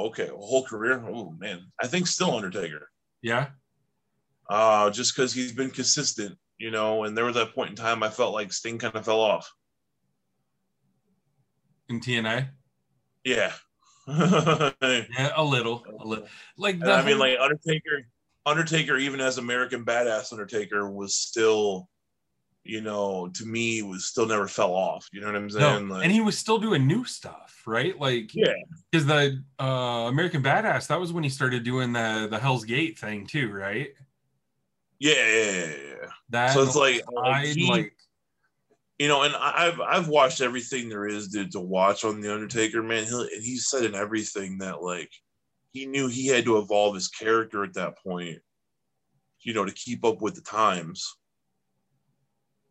okay, 0.06 0.28
a 0.28 0.36
whole 0.36 0.64
career. 0.64 1.02
Oh 1.08 1.34
man, 1.38 1.62
I 1.80 1.86
think 1.86 2.06
still 2.06 2.34
Undertaker. 2.36 2.88
Yeah, 3.22 3.48
uh, 4.50 4.90
just 4.90 5.16
because 5.16 5.32
he's 5.32 5.52
been 5.52 5.70
consistent, 5.70 6.36
you 6.58 6.70
know. 6.70 7.04
And 7.04 7.16
there 7.16 7.24
was 7.24 7.34
that 7.36 7.54
point 7.54 7.70
in 7.70 7.76
time 7.76 8.02
I 8.02 8.10
felt 8.10 8.34
like 8.34 8.52
Sting 8.52 8.78
kind 8.78 8.94
of 8.94 9.04
fell 9.04 9.20
off. 9.20 9.50
in 11.88 12.00
TNA. 12.00 12.48
Yeah. 13.24 13.52
Yeah, 14.06 15.32
a 15.34 15.42
little, 15.42 15.82
a 15.98 16.04
little. 16.06 16.26
Like 16.58 16.74
I 16.84 16.98
mean, 17.02 17.16
whole- 17.16 17.20
like 17.20 17.38
Undertaker, 17.40 18.06
Undertaker, 18.46 18.96
even 18.96 19.20
as 19.20 19.38
American 19.38 19.84
Badass 19.84 20.32
Undertaker, 20.32 20.90
was 20.90 21.16
still, 21.16 21.88
you 22.62 22.80
know, 22.80 23.28
to 23.34 23.44
me, 23.46 23.82
was 23.82 24.06
still 24.06 24.26
never 24.26 24.48
fell 24.48 24.74
off. 24.74 25.08
You 25.12 25.20
know 25.20 25.26
what 25.28 25.36
I'm 25.36 25.48
no, 25.48 25.50
saying? 25.50 25.88
Like, 25.88 26.04
and 26.04 26.12
he 26.12 26.20
was 26.20 26.36
still 26.38 26.58
doing 26.58 26.86
new 26.86 27.04
stuff, 27.04 27.62
right? 27.66 27.98
Like, 27.98 28.34
yeah, 28.34 28.52
because 28.90 29.06
the 29.06 29.42
uh, 29.60 30.08
American 30.08 30.42
Badass 30.42 30.88
that 30.88 31.00
was 31.00 31.12
when 31.12 31.24
he 31.24 31.30
started 31.30 31.62
doing 31.64 31.92
the 31.92 32.28
the 32.30 32.38
Hell's 32.38 32.64
Gate 32.64 32.98
thing 32.98 33.26
too, 33.26 33.50
right? 33.50 33.90
yeah, 34.98 35.14
yeah, 35.14 35.52
yeah, 35.52 35.66
yeah. 35.66 36.08
That 36.30 36.54
So 36.54 36.62
it's 36.62 36.76
like, 36.76 37.02
like, 37.12 37.34
I 37.36 37.46
he- 37.46 37.68
like 37.68 37.92
you 38.98 39.08
know, 39.08 39.22
and 39.22 39.34
I've 39.34 39.80
I've 39.80 40.08
watched 40.08 40.40
everything 40.40 40.88
there 40.88 41.06
is 41.06 41.28
to, 41.30 41.48
to 41.48 41.60
watch 41.60 42.04
on 42.04 42.20
the 42.20 42.32
Undertaker, 42.32 42.82
man. 42.82 43.04
He 43.04 43.10
and 43.10 43.44
he 43.44 43.56
said 43.56 43.84
in 43.84 43.94
everything 43.94 44.58
that 44.58 44.82
like 44.82 45.10
he 45.74 45.86
knew 45.86 46.06
he 46.06 46.28
had 46.28 46.44
to 46.44 46.58
evolve 46.58 46.94
his 46.94 47.08
character 47.08 47.64
at 47.64 47.74
that 47.74 47.98
point, 47.98 48.38
you 49.40 49.52
know, 49.52 49.64
to 49.64 49.72
keep 49.72 50.04
up 50.04 50.22
with 50.22 50.36
the 50.36 50.40
times. 50.40 51.16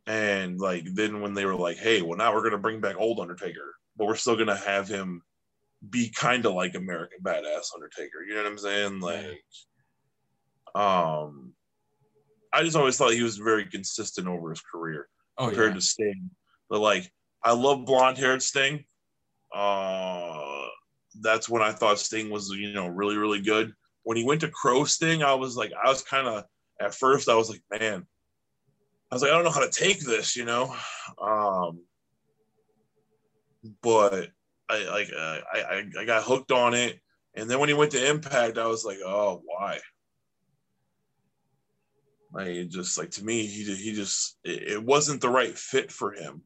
And 0.08 0.60
like 0.60 0.86
then 0.94 1.22
when 1.22 1.34
they 1.34 1.46
were 1.46 1.56
like, 1.56 1.78
hey, 1.78 2.02
well 2.02 2.18
now 2.18 2.34
we're 2.34 2.44
gonna 2.44 2.58
bring 2.58 2.80
back 2.80 2.96
old 2.98 3.20
Undertaker, 3.20 3.76
but 3.98 4.08
we're 4.08 4.16
still 4.16 4.38
gonna 4.38 4.56
have 4.56 4.88
him 4.88 5.22
be 5.90 6.10
kind 6.10 6.46
of 6.46 6.54
like 6.54 6.76
American 6.76 7.20
Badass 7.22 7.74
Undertaker. 7.76 8.24
You 8.26 8.36
know 8.36 8.44
what 8.44 8.52
I'm 8.52 8.58
saying? 8.58 9.00
Like, 9.02 9.44
um, 10.76 11.54
I 12.54 12.64
just 12.64 12.78
always 12.78 12.98
thought 12.98 13.12
he 13.12 13.22
was 13.22 13.38
very 13.38 13.66
consistent 13.66 14.28
over 14.28 14.50
his 14.50 14.62
career 14.62 15.10
oh 15.38 15.48
compared 15.48 15.72
yeah, 15.72 15.76
to 15.76 15.82
Sting. 15.82 16.30
But 16.70 16.80
like, 16.80 17.12
I 17.44 17.52
love 17.52 17.86
blonde 17.86 18.18
haired 18.18 18.42
Sting. 18.42 18.86
Uh, 19.54 20.53
that's 21.24 21.50
when 21.50 21.62
I 21.62 21.72
thought 21.72 22.00
Sting 22.00 22.30
was, 22.30 22.50
you 22.50 22.74
know, 22.74 22.88
really, 22.88 23.18
really 23.18 23.42
good. 23.42 23.74
When 24.04 24.18
he 24.18 24.26
went 24.26 24.42
to 24.42 24.50
Crow 24.50 24.84
Sting, 24.84 25.24
I 25.24 25.34
was 25.34 25.56
like, 25.56 25.72
I 25.74 25.90
was 25.90 26.02
kind 26.02 26.28
of, 26.28 26.44
at 26.80 26.94
first, 26.94 27.30
I 27.30 27.36
was 27.36 27.50
like, 27.50 27.62
man, 27.72 28.06
I 29.12 29.16
was 29.16 29.22
like, 29.22 29.32
I 29.32 29.36
don't 29.36 29.44
know 29.44 29.52
how 29.52 29.66
to 29.66 29.72
take 29.72 30.02
this, 30.02 30.36
you 30.36 30.46
know. 30.46 30.76
Um, 31.22 31.82
but 33.82 34.30
I 34.70 34.84
like, 34.90 35.10
uh, 35.16 35.40
I, 35.54 35.84
I, 36.00 36.06
got 36.06 36.24
hooked 36.24 36.52
on 36.52 36.74
it. 36.74 37.00
And 37.36 37.50
then 37.50 37.60
when 37.60 37.70
he 37.70 37.76
went 37.76 37.92
to 37.92 38.10
Impact, 38.10 38.58
I 38.58 38.68
was 38.68 38.84
like, 38.84 38.98
oh, 39.06 39.42
why? 39.46 39.80
Like 42.34 42.70
just 42.70 42.98
like 42.98 43.12
to 43.12 43.24
me, 43.24 43.46
he 43.46 43.64
he 43.76 43.94
just 43.94 44.38
it, 44.44 44.64
it 44.64 44.84
wasn't 44.84 45.22
the 45.22 45.30
right 45.30 45.56
fit 45.56 45.92
for 45.92 46.12
him. 46.12 46.42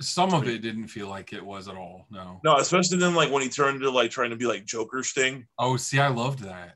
Some 0.00 0.32
of 0.32 0.46
it 0.48 0.62
didn't 0.62 0.88
feel 0.88 1.08
like 1.08 1.32
it 1.32 1.44
was 1.44 1.68
at 1.68 1.76
all. 1.76 2.06
No. 2.10 2.40
No, 2.44 2.56
especially 2.56 2.98
then 2.98 3.14
like 3.14 3.30
when 3.30 3.42
he 3.42 3.48
turned 3.48 3.80
to 3.80 3.90
like 3.90 4.10
trying 4.10 4.30
to 4.30 4.36
be 4.36 4.46
like 4.46 4.64
Joker 4.64 5.02
Sting. 5.02 5.46
Oh, 5.58 5.76
see, 5.76 5.98
I 5.98 6.08
loved 6.08 6.40
that. 6.40 6.74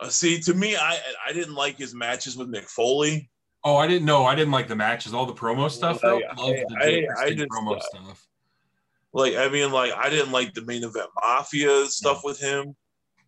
Uh, 0.00 0.08
see, 0.08 0.38
to 0.40 0.54
me, 0.54 0.76
I 0.76 0.98
I 1.26 1.32
didn't 1.32 1.54
like 1.54 1.76
his 1.78 1.94
matches 1.94 2.36
with 2.36 2.48
Mick 2.52 2.68
Foley. 2.68 3.30
Oh, 3.64 3.76
I 3.76 3.86
didn't 3.86 4.06
know. 4.06 4.24
I 4.24 4.34
didn't 4.34 4.52
like 4.52 4.68
the 4.68 4.76
matches, 4.76 5.12
all 5.14 5.26
the 5.26 5.32
promo 5.34 5.70
stuff. 5.70 6.00
Though. 6.00 6.16
I- 6.18 6.64
the 6.68 6.76
I- 6.80 7.00
Joker 7.00 7.18
I 7.18 7.26
Sting 7.32 7.48
promo 7.48 7.76
uh, 7.76 7.80
stuff. 7.80 8.26
Like 9.12 9.34
I 9.36 9.48
mean, 9.48 9.70
like 9.72 9.92
I 9.92 10.10
didn't 10.10 10.32
like 10.32 10.52
the 10.54 10.62
main 10.62 10.84
event 10.84 11.08
mafia 11.22 11.86
stuff 11.86 12.22
with 12.24 12.38
him. 12.38 12.76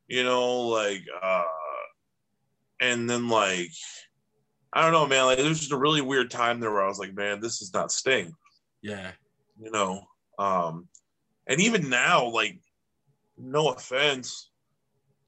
You 0.06 0.24
know, 0.24 0.62
like 0.68 1.02
uh 1.22 1.42
and 2.80 3.08
then 3.08 3.28
like 3.28 3.70
I 4.72 4.82
don't 4.82 4.92
know, 4.92 5.06
man. 5.06 5.24
Like 5.24 5.38
there's 5.38 5.60
just 5.60 5.72
a 5.72 5.78
really 5.78 6.02
weird 6.02 6.30
time 6.30 6.60
there 6.60 6.70
where 6.70 6.84
I 6.84 6.88
was 6.88 6.98
like, 6.98 7.14
man, 7.14 7.40
this 7.40 7.62
is 7.62 7.72
not 7.72 7.90
Sting. 7.90 8.34
Yeah. 8.82 9.12
You 9.60 9.70
know, 9.70 10.02
um, 10.38 10.88
and 11.46 11.60
even 11.60 11.88
now, 11.88 12.28
like, 12.28 12.60
no 13.36 13.68
offense, 13.68 14.50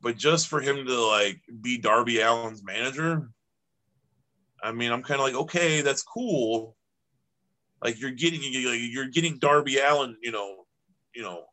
but 0.00 0.16
just 0.16 0.48
for 0.48 0.60
him 0.60 0.86
to 0.86 1.00
like 1.00 1.40
be 1.60 1.78
Darby 1.78 2.22
Allin's 2.22 2.64
manager, 2.64 3.30
I 4.62 4.72
mean, 4.72 4.92
I'm 4.92 5.02
kind 5.02 5.20
of 5.20 5.26
like, 5.26 5.34
okay, 5.34 5.80
that's 5.80 6.02
cool. 6.02 6.76
Like 7.82 8.00
you're 8.00 8.10
getting 8.10 8.40
you're 8.42 9.08
getting 9.08 9.38
Darby 9.38 9.78
Allin, 9.78 10.16
you 10.22 10.32
know, 10.32 10.66
you 11.14 11.22
know, 11.22 11.44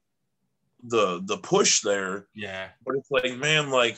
the 0.83 1.21
the 1.23 1.37
push 1.37 1.81
there. 1.81 2.27
Yeah. 2.35 2.69
But 2.85 2.95
it's 2.95 3.09
like, 3.11 3.37
man, 3.37 3.69
like 3.69 3.97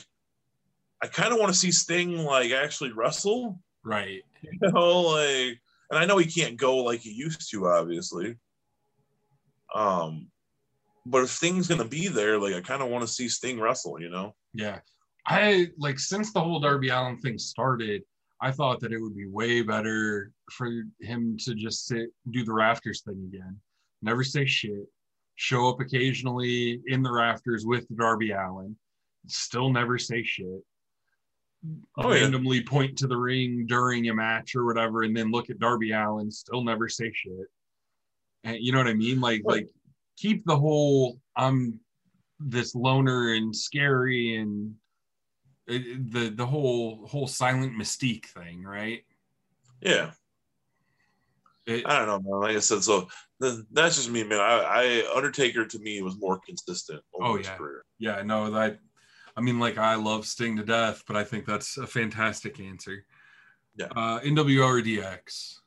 I 1.02 1.06
kind 1.06 1.32
of 1.32 1.38
want 1.38 1.52
to 1.52 1.58
see 1.58 1.72
Sting 1.72 2.18
like 2.18 2.52
actually 2.52 2.92
wrestle. 2.92 3.60
Right. 3.84 4.22
You 4.42 4.70
know, 4.72 5.00
like 5.02 5.60
and 5.90 5.98
I 5.98 6.04
know 6.04 6.18
he 6.18 6.26
can't 6.26 6.56
go 6.56 6.76
like 6.76 7.00
he 7.00 7.10
used 7.10 7.50
to, 7.50 7.68
obviously. 7.68 8.36
Um, 9.74 10.28
but 11.06 11.24
if 11.24 11.30
Sting's 11.30 11.68
gonna 11.68 11.84
be 11.84 12.08
there, 12.08 12.38
like 12.38 12.54
I 12.54 12.60
kind 12.60 12.82
of 12.82 12.88
want 12.88 13.02
to 13.02 13.12
see 13.12 13.28
Sting 13.28 13.60
wrestle, 13.60 14.00
you 14.00 14.10
know? 14.10 14.34
Yeah. 14.54 14.80
I 15.26 15.68
like 15.78 15.98
since 15.98 16.32
the 16.32 16.40
whole 16.40 16.60
Darby 16.60 16.88
Allin 16.88 17.18
thing 17.18 17.38
started, 17.38 18.02
I 18.40 18.50
thought 18.50 18.80
that 18.80 18.92
it 18.92 19.00
would 19.00 19.16
be 19.16 19.26
way 19.26 19.62
better 19.62 20.32
for 20.50 20.70
him 21.00 21.36
to 21.44 21.54
just 21.54 21.86
sit 21.86 22.08
do 22.30 22.44
the 22.44 22.52
rafters 22.52 23.02
thing 23.02 23.30
again. 23.32 23.58
Never 24.02 24.24
say 24.24 24.46
shit. 24.46 24.86
Show 25.36 25.68
up 25.68 25.80
occasionally 25.80 26.80
in 26.86 27.02
the 27.02 27.12
rafters 27.12 27.64
with 27.66 27.86
Darby 27.96 28.32
Allin, 28.32 28.76
Still 29.26 29.70
never 29.70 29.98
say 29.98 30.22
shit. 30.22 30.62
Oh, 31.98 32.12
yeah. 32.12 32.22
randomly 32.22 32.62
point 32.62 32.96
to 32.98 33.06
the 33.06 33.16
ring 33.16 33.66
during 33.66 34.08
a 34.08 34.14
match 34.14 34.54
or 34.56 34.64
whatever, 34.64 35.02
and 35.02 35.14
then 35.16 35.30
look 35.30 35.50
at 35.50 35.58
Darby 35.58 35.92
Allin, 35.92 36.30
still 36.30 36.64
never 36.64 36.88
say 36.88 37.12
shit. 37.14 37.32
And 38.44 38.56
you 38.60 38.72
know 38.72 38.78
what 38.78 38.86
I 38.86 38.94
mean? 38.94 39.20
Like, 39.20 39.42
like 39.44 39.68
keep 40.16 40.44
the 40.46 40.56
whole 40.56 41.20
I'm 41.36 41.78
this 42.38 42.74
loner 42.74 43.34
and 43.34 43.54
scary 43.54 44.36
and 44.36 44.74
it, 45.66 45.86
it- 45.86 46.10
the 46.12 46.30
the 46.30 46.46
whole 46.46 47.06
whole 47.06 47.26
silent 47.26 47.76
mystique 47.76 48.24
thing, 48.26 48.62
right? 48.62 49.04
Yeah. 49.82 50.12
It, 51.66 51.86
I 51.86 52.04
don't 52.04 52.24
know, 52.24 52.30
man. 52.30 52.40
Like 52.40 52.56
I 52.56 52.60
said, 52.60 52.82
so 52.82 53.08
th- 53.40 53.58
that's 53.70 53.96
just 53.96 54.10
me, 54.10 54.24
man. 54.24 54.40
I, 54.40 55.04
I 55.04 55.14
Undertaker 55.14 55.66
to 55.66 55.78
me 55.78 56.00
was 56.02 56.18
more 56.18 56.40
consistent 56.44 57.02
over 57.12 57.26
Oh, 57.26 57.36
his 57.36 57.46
yeah. 57.46 57.56
career. 57.56 57.84
yeah, 57.98 58.22
no, 58.22 58.50
that 58.50 58.78
I 59.40 59.42
mean, 59.42 59.58
like 59.58 59.78
I 59.78 59.94
love 59.94 60.26
Sting 60.26 60.58
to 60.58 60.62
death, 60.62 61.02
but 61.06 61.16
I 61.16 61.24
think 61.24 61.46
that's 61.46 61.78
a 61.78 61.86
fantastic 61.86 62.60
answer. 62.60 63.06
Yeah. 63.74 63.86
Uh, 63.86 64.20
NWO 64.20 64.66
or 64.66 64.82
DX? 64.82 65.60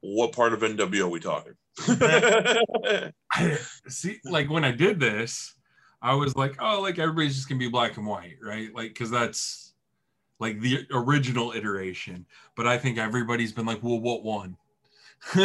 What 0.00 0.32
part 0.32 0.54
of 0.54 0.60
NWO 0.60 1.02
are 1.02 1.08
we 1.08 1.20
talking? 1.20 1.52
I, 3.34 3.58
see, 3.88 4.18
like 4.24 4.48
when 4.48 4.64
I 4.64 4.70
did 4.70 4.98
this, 4.98 5.54
I 6.00 6.14
was 6.14 6.34
like, 6.34 6.56
oh, 6.58 6.80
like 6.80 6.98
everybody's 6.98 7.36
just 7.36 7.50
gonna 7.50 7.58
be 7.58 7.68
black 7.68 7.98
and 7.98 8.06
white, 8.06 8.38
right? 8.42 8.74
Like, 8.74 8.94
because 8.94 9.10
that's 9.10 9.74
like 10.38 10.58
the 10.60 10.86
original 10.90 11.52
iteration. 11.52 12.24
But 12.56 12.66
I 12.66 12.78
think 12.78 12.96
everybody's 12.96 13.52
been 13.52 13.66
like, 13.66 13.82
well, 13.82 14.00
what 14.00 14.24
one? 14.24 14.56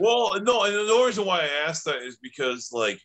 well, 0.00 0.32
no, 0.40 0.64
and 0.64 0.74
the 0.74 0.92
only 0.92 1.06
reason 1.06 1.24
why 1.24 1.42
I 1.42 1.68
asked 1.68 1.84
that 1.84 2.02
is 2.02 2.16
because 2.16 2.70
like 2.72 3.00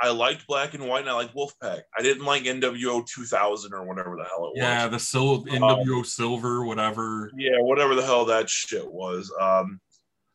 I 0.00 0.10
liked 0.10 0.46
Black 0.46 0.74
and 0.74 0.86
White 0.88 1.02
and 1.02 1.10
I 1.10 1.14
liked 1.14 1.34
Wolfpack. 1.34 1.82
I 1.96 2.02
didn't 2.02 2.24
like 2.24 2.42
NWO 2.44 3.06
2000 3.06 3.72
or 3.72 3.84
whatever 3.84 4.16
the 4.16 4.24
hell 4.24 4.46
it 4.46 4.50
was. 4.50 4.52
yeah, 4.56 4.88
the 4.88 4.98
sil- 4.98 5.46
NWO 5.46 6.04
silver, 6.04 6.64
whatever. 6.64 7.30
yeah, 7.36 7.60
whatever 7.60 7.94
the 7.94 8.04
hell 8.04 8.24
that 8.26 8.50
shit 8.50 8.90
was. 8.90 9.32
Um, 9.40 9.80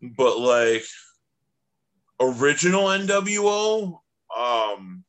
but 0.01 0.39
like 0.39 0.83
original 2.21 2.83
NWO, 2.85 3.99
um, 4.37 5.03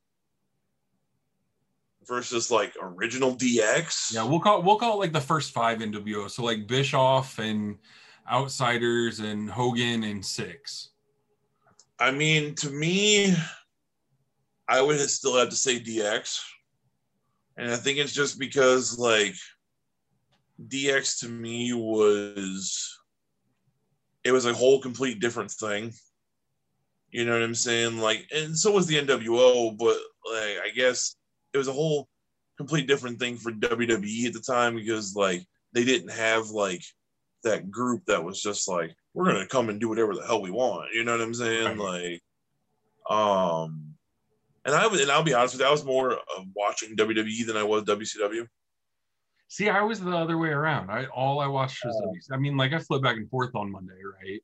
versus 2.07 2.51
like 2.51 2.74
original 2.82 3.36
DX. 3.36 4.12
Yeah, 4.12 4.24
we'll 4.24 4.40
call 4.40 4.62
we'll 4.62 4.78
call 4.78 4.94
it 4.94 4.98
like 4.98 5.12
the 5.12 5.20
first 5.20 5.53
five 5.53 5.78
NWO. 5.78 6.28
So 6.28 6.42
like 6.42 6.66
Bischoff 6.66 7.38
and 7.38 7.78
Outsiders 8.30 9.20
and 9.20 9.48
Hogan 9.48 10.03
and 10.03 10.22
Syxx. 10.22 10.88
I 12.01 12.11
mean, 12.11 12.55
to 12.57 12.70
me, 12.70 13.34
I 14.71 14.81
would 14.81 15.01
still 15.11 15.37
have 15.37 15.49
to 15.49 15.57
say 15.57 15.81
DX, 15.81 16.41
and 17.57 17.73
I 17.73 17.77
think 17.77 17.99
it's 17.99 18.12
just 18.12 18.39
because 18.39 18.97
like 18.97 19.35
DX 20.68 21.18
to 21.21 21.29
me 21.29 21.73
was 21.73 22.97
it 24.23 24.31
was 24.31 24.47
a 24.47 24.55
whole 24.55 24.81
complete 24.81 25.18
different 25.18 25.51
thing. 25.51 25.93
You 27.11 27.25
know 27.25 27.33
what 27.33 27.43
I'm 27.43 27.57
saying? 27.57 27.99
Like, 27.99 28.27
and 28.33 28.57
so 28.57 28.71
was 28.71 28.87
the 28.87 29.03
NWO, 29.03 29.77
but 29.77 29.99
like 30.33 30.59
I 30.64 30.71
guess 30.73 31.16
it 31.53 31.59
was 31.59 31.66
a 31.66 31.73
whole 31.73 32.09
complete 32.57 32.87
different 32.87 33.18
thing 33.18 33.37
for 33.39 33.51
WWE 33.51 34.27
at 34.27 34.35
the 34.35 34.41
time 34.41 34.77
because 34.77 35.16
like 35.16 35.43
they 35.73 35.85
didn't 35.85 36.12
have 36.12 36.51
like 36.51 36.85
that 37.43 37.73
group 37.73 38.05
that 38.07 38.23
was 38.23 38.41
just 38.41 38.68
like 38.68 38.95
we're 39.14 39.25
gonna 39.25 39.47
come 39.47 39.68
and 39.68 39.81
do 39.81 39.89
whatever 39.89 40.14
the 40.14 40.25
hell 40.25 40.41
we 40.41 40.53
want. 40.53 40.95
You 40.95 41.03
know 41.03 41.11
what 41.11 41.23
I'm 41.23 41.35
saying? 41.35 41.77
Like, 41.77 42.23
um, 43.11 43.89
and 44.64 44.74
I 44.74 44.86
was, 44.86 45.00
and 45.00 45.11
I'll 45.11 45.22
be 45.22 45.34
honest 45.34 45.54
with 45.54 45.62
you, 45.62 45.66
I 45.66 45.70
was 45.70 45.84
more 45.84 46.12
of 46.12 46.46
watching 46.54 46.96
WWE 46.96 47.46
than 47.46 47.56
I 47.56 47.62
was 47.62 47.84
WCW. 47.84 48.46
See, 49.48 49.68
I 49.68 49.82
was 49.82 50.00
the 50.00 50.16
other 50.16 50.38
way 50.38 50.50
around. 50.50 50.90
I 50.90 51.06
all 51.06 51.40
I 51.40 51.46
watched 51.46 51.84
was 51.84 52.00
WC. 52.04 52.34
I 52.34 52.38
mean, 52.38 52.56
like 52.56 52.72
I 52.72 52.78
flipped 52.78 53.02
back 53.02 53.16
and 53.16 53.28
forth 53.28 53.54
on 53.54 53.70
Monday, 53.70 54.00
right? 54.22 54.40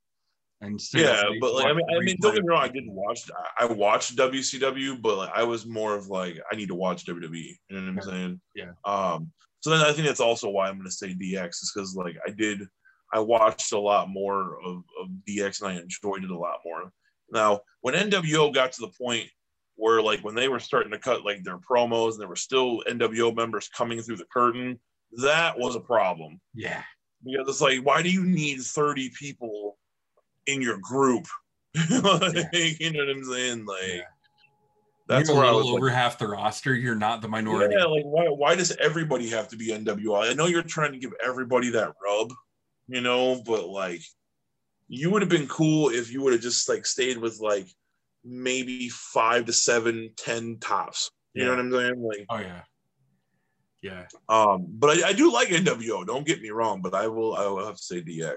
And 0.63 0.81
Yeah, 0.95 1.23
but 1.41 1.55
like 1.55 1.67
I 1.67 1.73
mean, 1.75 1.87
I 1.95 2.01
mean, 2.01 2.17
don't 2.21 2.35
get 2.35 2.43
me 2.43 2.49
wrong, 2.49 2.63
I 2.63 2.69
didn't 2.69 2.93
watch. 2.93 3.21
I- 3.59 3.67
watched 3.67 4.17
WCW, 4.17 5.01
but 5.01 5.17
like 5.19 5.31
I 5.35 5.43
was 5.43 5.67
more 5.67 5.95
of 5.95 6.09
like 6.09 6.41
I 6.51 6.57
need 6.57 6.69
to 6.69 6.75
watch 6.75 7.05
WWE. 7.05 7.57
You 7.69 7.81
know 7.81 7.93
what 7.93 8.05
I'm 8.05 8.11
saying? 8.11 8.41
Yeah. 8.55 8.73
Um. 8.85 9.33
So 9.61 9.71
then 9.71 9.81
I 9.81 9.93
think 9.93 10.07
that's 10.07 10.21
also 10.21 10.49
why 10.49 10.69
I'm 10.69 10.77
going 10.77 10.87
to 10.87 10.91
say 10.91 11.15
DX 11.15 11.49
is 11.49 11.73
because 11.75 11.95
like 11.95 12.17
I 12.27 12.31
did, 12.31 12.63
I 13.13 13.21
watched 13.21 13.73
a 13.73 13.79
lot 13.79 14.09
more 14.09 14.59
of, 14.65 14.83
of 15.01 15.09
DX 15.29 15.61
and 15.61 15.71
I 15.71 15.81
enjoyed 15.81 16.25
it 16.25 16.31
a 16.31 16.39
lot 16.39 16.61
more. 16.65 16.91
Now, 17.31 17.61
when 17.81 17.95
NWO 17.95 18.55
got 18.55 18.73
to 18.73 18.81
the 18.83 18.93
point 19.01 19.29
where 19.77 20.03
like 20.03 20.21
when 20.21 20.35
they 20.35 20.49
were 20.49 20.59
starting 20.61 20.91
to 20.93 20.99
cut 20.99 21.25
like 21.25 21.43
their 21.45 21.59
promos 21.59 22.13
and 22.13 22.21
there 22.21 22.29
were 22.29 22.37
still 22.37 22.83
NWO 22.89 23.35
members 23.35 23.69
coming 23.69 24.01
through 24.03 24.17
the 24.17 24.27
curtain, 24.33 24.79
that 25.23 25.59
was 25.59 25.77
a 25.77 25.81
problem 25.81 26.41
Yeah, 26.55 26.83
because 27.25 27.47
it's 27.49 27.61
like, 27.61 27.81
why 27.81 28.03
do 28.03 28.11
you 28.11 28.25
need 28.25 28.61
30 28.61 29.11
people 29.19 29.79
in 30.47 30.61
your 30.63 30.79
group? 30.79 31.27
Like, 31.91 32.53
You 32.81 32.93
know 32.93 33.01
what 33.05 33.11
I'm 33.17 33.25
saying? 33.25 33.67
Like, 33.67 33.83
Yeah. 33.87 34.01
that's 35.09 35.29
you're 35.29 35.37
where 35.37 35.45
a 35.45 35.49
I 35.49 35.53
little 35.53 35.69
was 35.73 35.77
over 35.77 35.87
like, 35.87 35.95
half 35.95 36.19
the 36.19 36.27
roster. 36.29 36.75
You're 36.75 36.95
not 36.95 37.21
the 37.23 37.29
minority. 37.29 37.75
yeah, 37.79 37.85
like 37.85 38.05
why, 38.05 38.25
why 38.29 38.55
does 38.55 38.75
everybody 38.79 39.29
have 39.29 39.49
to 39.49 39.57
be 39.57 39.69
NWO? 39.69 40.29
I 40.29 40.33
know 40.35 40.47
you're 40.47 40.63
trying 40.63 40.93
to 40.93 40.99
give 40.99 41.13
everybody 41.25 41.71
that 41.71 41.93
rub, 42.05 42.33
you 42.89 43.01
know, 43.03 43.43
but 43.45 43.69
like, 43.69 44.01
you 44.89 45.11
would 45.11 45.21
have 45.23 45.29
been 45.29 45.49
cool 45.49 45.91
if 45.91 46.13
you 46.13 46.23
would 46.23 46.33
have 46.33 46.43
just 46.43 46.69
like 46.69 46.87
stayed 46.87 47.19
with 47.19 47.41
like 47.41 47.67
maybe 48.27 48.89
five 48.89 49.45
to 49.47 49.53
seven, 49.53 50.11
ten 50.17 50.59
tops. 50.59 51.11
You 51.35 51.45
know 51.45 51.51
what 51.51 51.61
I'm 51.61 51.73
saying? 51.73 52.03
Like, 52.03 52.27
Oh 52.31 52.39
yeah, 52.39 52.63
yeah. 53.83 54.07
um, 54.29 54.67
but 54.71 54.99
I, 54.99 55.09
I 55.09 55.13
do 55.13 55.31
like 55.33 55.49
NWO. 55.49 56.07
Don't 56.07 56.27
get 56.27 56.41
me 56.41 56.51
wrong, 56.51 56.81
but 56.81 56.95
I 56.95 57.09
will 57.09 57.35
I 57.35 57.47
will 57.47 57.67
have 57.67 57.77
to 57.77 57.83
say 57.83 58.01
DX 58.03 58.37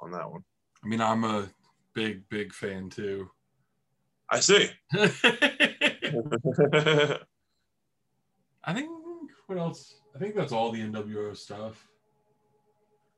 on 0.00 0.12
that 0.12 0.30
one. 0.30 0.42
I 0.84 0.86
mean, 0.86 1.00
I'm 1.00 1.24
a 1.24 1.48
big, 1.94 2.28
big 2.28 2.52
fan 2.52 2.90
too. 2.90 3.28
I 4.30 4.38
see. 4.40 4.70
I 4.92 5.14
think 8.72 8.88
what 9.46 9.58
else? 9.58 9.94
I 10.14 10.18
think 10.18 10.36
that's 10.36 10.52
all 10.52 10.70
the 10.70 10.80
NWO 10.80 11.36
stuff. 11.36 11.87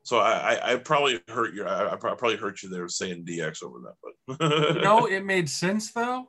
So 0.03 0.17
I, 0.17 0.55
I, 0.55 0.73
I 0.73 0.75
probably 0.77 1.19
hurt 1.27 1.53
you. 1.53 1.65
I, 1.65 1.93
I 1.93 1.95
probably 1.95 2.37
hurt 2.37 2.63
you 2.63 2.69
there 2.69 2.87
saying 2.87 3.25
DX 3.25 3.63
over 3.63 3.79
that, 3.79 3.95
but 4.27 4.39
No, 4.83 5.05
it 5.05 5.25
made 5.25 5.49
sense 5.49 5.91
though. 5.91 6.27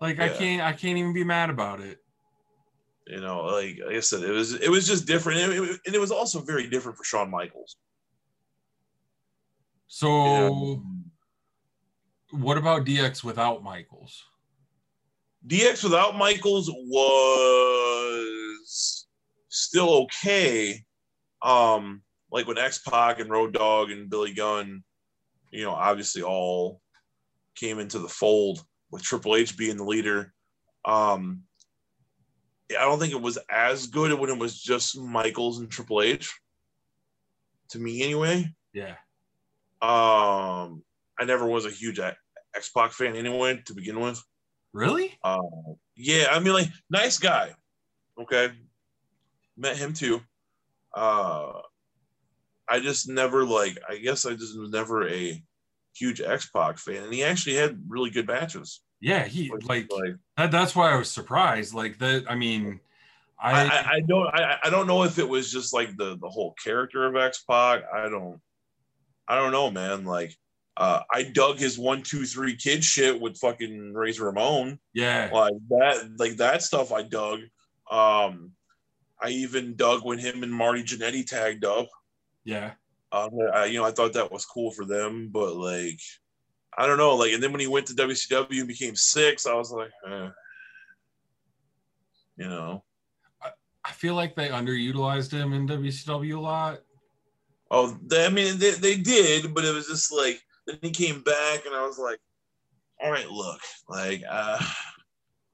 Like 0.00 0.20
I 0.20 0.28
can't, 0.28 0.62
I 0.62 0.72
can't 0.72 0.98
even 0.98 1.12
be 1.14 1.24
mad 1.24 1.50
about 1.50 1.80
it. 1.80 1.98
you 3.06 3.20
know, 3.20 3.44
like, 3.44 3.78
like 3.86 3.96
I 3.96 4.00
said, 4.00 4.22
it 4.22 4.32
was 4.32 4.54
it 4.54 4.70
was 4.70 4.86
just 4.86 5.06
different, 5.06 5.40
and 5.40 5.52
it, 5.52 5.80
and 5.86 5.94
it 5.94 6.00
was 6.00 6.10
also 6.10 6.40
very 6.40 6.68
different 6.68 6.98
for 6.98 7.04
Shawn 7.04 7.30
Michaels. 7.30 7.76
So, 9.86 10.26
Yeah. 10.26 10.50
what 12.32 12.58
about 12.58 12.84
DX 12.84 13.22
without 13.24 13.62
Michaels? 13.62 14.22
DX 15.46 15.84
without 15.84 16.16
Michaels 16.16 16.68
was 16.70 17.76
still 19.48 20.02
okay. 20.02 20.84
Um, 21.42 22.02
like 22.30 22.46
when 22.46 22.58
X 22.58 22.78
Pac 22.78 23.20
and 23.20 23.30
Road 23.30 23.52
Dogg 23.52 23.90
and 23.90 24.10
Billy 24.10 24.34
Gunn, 24.34 24.82
you 25.50 25.64
know, 25.64 25.72
obviously 25.72 26.22
all 26.22 26.80
came 27.54 27.78
into 27.78 27.98
the 27.98 28.08
fold 28.08 28.60
with 28.90 29.02
Triple 29.02 29.36
H 29.36 29.56
being 29.56 29.76
the 29.76 29.84
leader. 29.84 30.32
Um, 30.84 31.42
I 32.70 32.82
don't 32.82 32.98
think 32.98 33.12
it 33.12 33.22
was 33.22 33.38
as 33.50 33.86
good 33.86 34.18
when 34.18 34.30
it 34.30 34.38
was 34.38 34.60
just 34.60 34.98
Michaels 34.98 35.60
and 35.60 35.70
Triple 35.70 36.02
H. 36.02 36.32
To 37.70 37.78
me, 37.78 38.02
anyway. 38.02 38.52
Yeah. 38.72 38.94
Um, 39.82 40.82
I 41.18 41.24
never 41.24 41.46
was 41.46 41.66
a 41.66 41.70
huge 41.70 41.98
X 41.98 42.70
Pac 42.70 42.92
fan 42.92 43.16
anyway 43.16 43.62
to 43.66 43.74
begin 43.74 44.00
with. 44.00 44.22
Really? 44.72 45.18
Uh, 45.22 45.38
yeah, 45.96 46.26
I 46.30 46.38
mean, 46.38 46.52
like, 46.52 46.68
nice 46.90 47.18
guy. 47.18 47.54
Okay, 48.20 48.50
met 49.56 49.76
him 49.76 49.92
too. 49.92 50.20
Uh, 50.94 51.60
I 52.68 52.80
just 52.80 53.08
never 53.08 53.44
like. 53.44 53.78
I 53.88 53.96
guess 53.96 54.26
I 54.26 54.34
just 54.34 54.58
was 54.58 54.70
never 54.70 55.08
a 55.08 55.42
huge 55.94 56.20
X 56.20 56.50
Pac 56.50 56.78
fan, 56.78 57.04
and 57.04 57.14
he 57.14 57.24
actually 57.24 57.56
had 57.56 57.80
really 57.88 58.10
good 58.10 58.26
matches. 58.26 58.80
Yeah, 59.00 59.24
he 59.26 59.50
like, 59.50 59.90
like 59.92 60.16
that, 60.36 60.50
that's 60.50 60.74
why 60.74 60.92
I 60.92 60.96
was 60.96 61.10
surprised. 61.10 61.74
Like 61.74 61.98
that, 61.98 62.24
I 62.28 62.34
mean, 62.34 62.80
I 63.38 63.64
I, 63.64 63.90
I 63.94 64.00
don't 64.00 64.26
I, 64.28 64.58
I 64.64 64.70
don't 64.70 64.86
know 64.86 65.04
if 65.04 65.18
it 65.18 65.28
was 65.28 65.52
just 65.52 65.74
like 65.74 65.96
the 65.96 66.16
the 66.16 66.28
whole 66.28 66.54
character 66.62 67.06
of 67.06 67.16
X 67.16 67.44
Pac. 67.48 67.82
I 67.92 68.08
don't 68.08 68.40
I 69.28 69.36
don't 69.36 69.52
know, 69.52 69.70
man. 69.70 70.04
Like 70.04 70.36
uh, 70.76 71.00
I 71.12 71.24
dug 71.24 71.58
his 71.58 71.78
one 71.78 72.02
two 72.02 72.24
three 72.24 72.56
kid 72.56 72.84
shit 72.84 73.20
with 73.20 73.38
fucking 73.38 73.92
Razor 73.94 74.24
Ramon. 74.24 74.78
Yeah, 74.92 75.30
like 75.32 75.54
that 75.70 76.10
like 76.18 76.36
that 76.36 76.62
stuff 76.62 76.92
I 76.92 77.02
dug. 77.02 77.40
Um, 77.90 78.52
I 79.20 79.28
even 79.30 79.76
dug 79.76 80.04
when 80.04 80.18
him 80.18 80.42
and 80.42 80.52
Marty 80.52 80.82
Jannetty 80.82 81.26
tagged 81.26 81.64
up. 81.64 81.88
Yeah. 82.46 82.72
Um, 83.10 83.30
I, 83.52 83.66
you 83.66 83.78
know, 83.78 83.84
I 83.84 83.90
thought 83.90 84.12
that 84.14 84.32
was 84.32 84.46
cool 84.46 84.70
for 84.70 84.84
them, 84.84 85.28
but 85.32 85.56
like, 85.56 86.00
I 86.78 86.86
don't 86.86 86.96
know. 86.96 87.16
Like, 87.16 87.32
and 87.32 87.42
then 87.42 87.52
when 87.52 87.60
he 87.60 87.66
went 87.66 87.86
to 87.88 87.94
WCW 87.94 88.60
and 88.60 88.68
became 88.68 88.94
Syxx, 88.94 89.46
I 89.46 89.54
was 89.54 89.72
like, 89.72 89.90
eh. 90.08 90.28
you 92.36 92.48
know. 92.48 92.84
I, 93.42 93.50
I 93.84 93.92
feel 93.92 94.14
like 94.14 94.36
they 94.36 94.48
underutilized 94.48 95.32
him 95.32 95.52
in 95.52 95.66
WCW 95.66 96.36
a 96.36 96.40
lot. 96.40 96.78
Oh, 97.70 97.98
they, 98.06 98.26
I 98.26 98.28
mean, 98.28 98.58
they, 98.58 98.72
they 98.72 98.96
did, 98.96 99.52
but 99.52 99.64
it 99.64 99.74
was 99.74 99.88
just 99.88 100.12
like, 100.12 100.40
then 100.66 100.78
he 100.82 100.90
came 100.90 101.22
back 101.22 101.66
and 101.66 101.74
I 101.74 101.84
was 101.84 101.98
like, 101.98 102.20
all 103.02 103.10
right, 103.10 103.28
look, 103.28 103.60
like, 103.88 104.22
uh, 104.28 104.58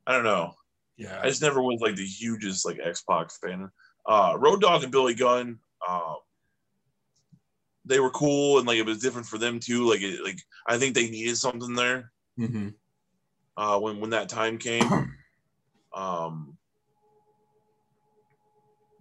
I 0.06 0.12
don't 0.12 0.24
know. 0.24 0.52
Yeah. 0.98 1.20
I 1.22 1.28
just 1.28 1.42
never 1.42 1.62
was 1.62 1.80
like 1.80 1.96
the 1.96 2.04
hugest 2.04 2.66
like 2.66 2.78
X 2.84 3.02
Pac 3.08 3.30
fan. 3.30 3.70
Uh, 4.06 4.36
Road 4.38 4.60
Dogg 4.60 4.82
and 4.82 4.92
Billy 4.92 5.14
Gunn, 5.14 5.58
uh, 5.88 6.14
they 7.84 8.00
were 8.00 8.10
cool 8.10 8.58
and 8.58 8.66
like 8.66 8.78
it 8.78 8.86
was 8.86 8.98
different 8.98 9.26
for 9.26 9.38
them 9.38 9.58
too. 9.58 9.88
Like 9.88 10.02
it, 10.02 10.22
like 10.24 10.38
I 10.66 10.78
think 10.78 10.94
they 10.94 11.10
needed 11.10 11.36
something 11.36 11.74
there. 11.74 12.12
Mm-hmm. 12.38 12.68
Uh, 13.56 13.78
when 13.78 14.00
when 14.00 14.10
that 14.10 14.28
time 14.28 14.58
came. 14.58 15.14
um, 15.94 16.56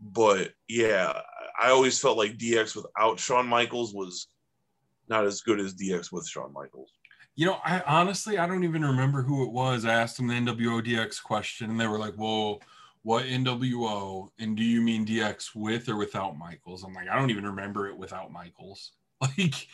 but 0.02 0.52
yeah, 0.68 1.14
I 1.62 1.70
always 1.70 2.00
felt 2.00 2.18
like 2.18 2.38
DX 2.38 2.76
without 2.76 3.20
Shawn 3.20 3.48
Michaels 3.48 3.94
was 3.94 4.28
not 5.08 5.26
as 5.26 5.42
good 5.42 5.60
as 5.60 5.76
DX 5.76 6.12
with 6.12 6.28
Shawn 6.28 6.52
Michaels. 6.54 6.92
You 7.36 7.46
know, 7.46 7.58
I 7.64 7.82
honestly 7.82 8.38
I 8.38 8.48
don't 8.48 8.64
even 8.64 8.84
remember 8.84 9.22
who 9.22 9.44
it 9.44 9.52
was. 9.52 9.86
I 9.86 9.94
asked 9.94 10.18
them 10.18 10.28
the 10.28 10.34
NWO 10.34 10.86
DX 10.86 11.22
question, 11.24 11.70
and 11.70 11.80
they 11.80 11.88
were 11.88 12.00
like, 12.00 12.14
"Well, 12.18 12.60
what 13.04 13.26
NWO? 13.26 14.30
And 14.40 14.56
do 14.56 14.64
you 14.64 14.82
mean 14.82 15.06
DX 15.06 15.56
with 15.56 15.90
or 15.90 15.98
without 15.98 16.38
Michaels?" 16.38 16.84
I'm 16.84 16.94
like, 16.94 17.10
I 17.10 17.18
don't 17.18 17.30
even 17.30 17.46
remember 17.46 17.88
it 17.88 17.98
without 17.98 18.32
Michaels. 18.32 18.94
Like, 19.38 19.68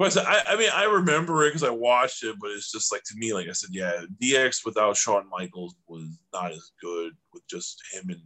but 0.00 0.16
I, 0.16 0.42
I 0.54 0.56
mean, 0.56 0.70
I 0.72 0.84
remember 0.84 1.44
it 1.44 1.50
because 1.50 1.62
I 1.62 1.70
watched 1.70 2.22
it, 2.22 2.36
but 2.40 2.50
it's 2.52 2.72
just 2.72 2.90
like 2.90 3.02
to 3.02 3.14
me, 3.16 3.34
like 3.34 3.48
I 3.48 3.52
said, 3.52 3.68
yeah, 3.70 4.04
DX 4.22 4.64
without 4.64 4.96
Shawn 4.96 5.28
Michaels 5.28 5.74
was 5.88 6.16
not 6.32 6.52
as 6.52 6.70
good 6.80 7.12
with 7.34 7.46
just 7.48 7.82
him 7.92 8.08
and 8.08 8.22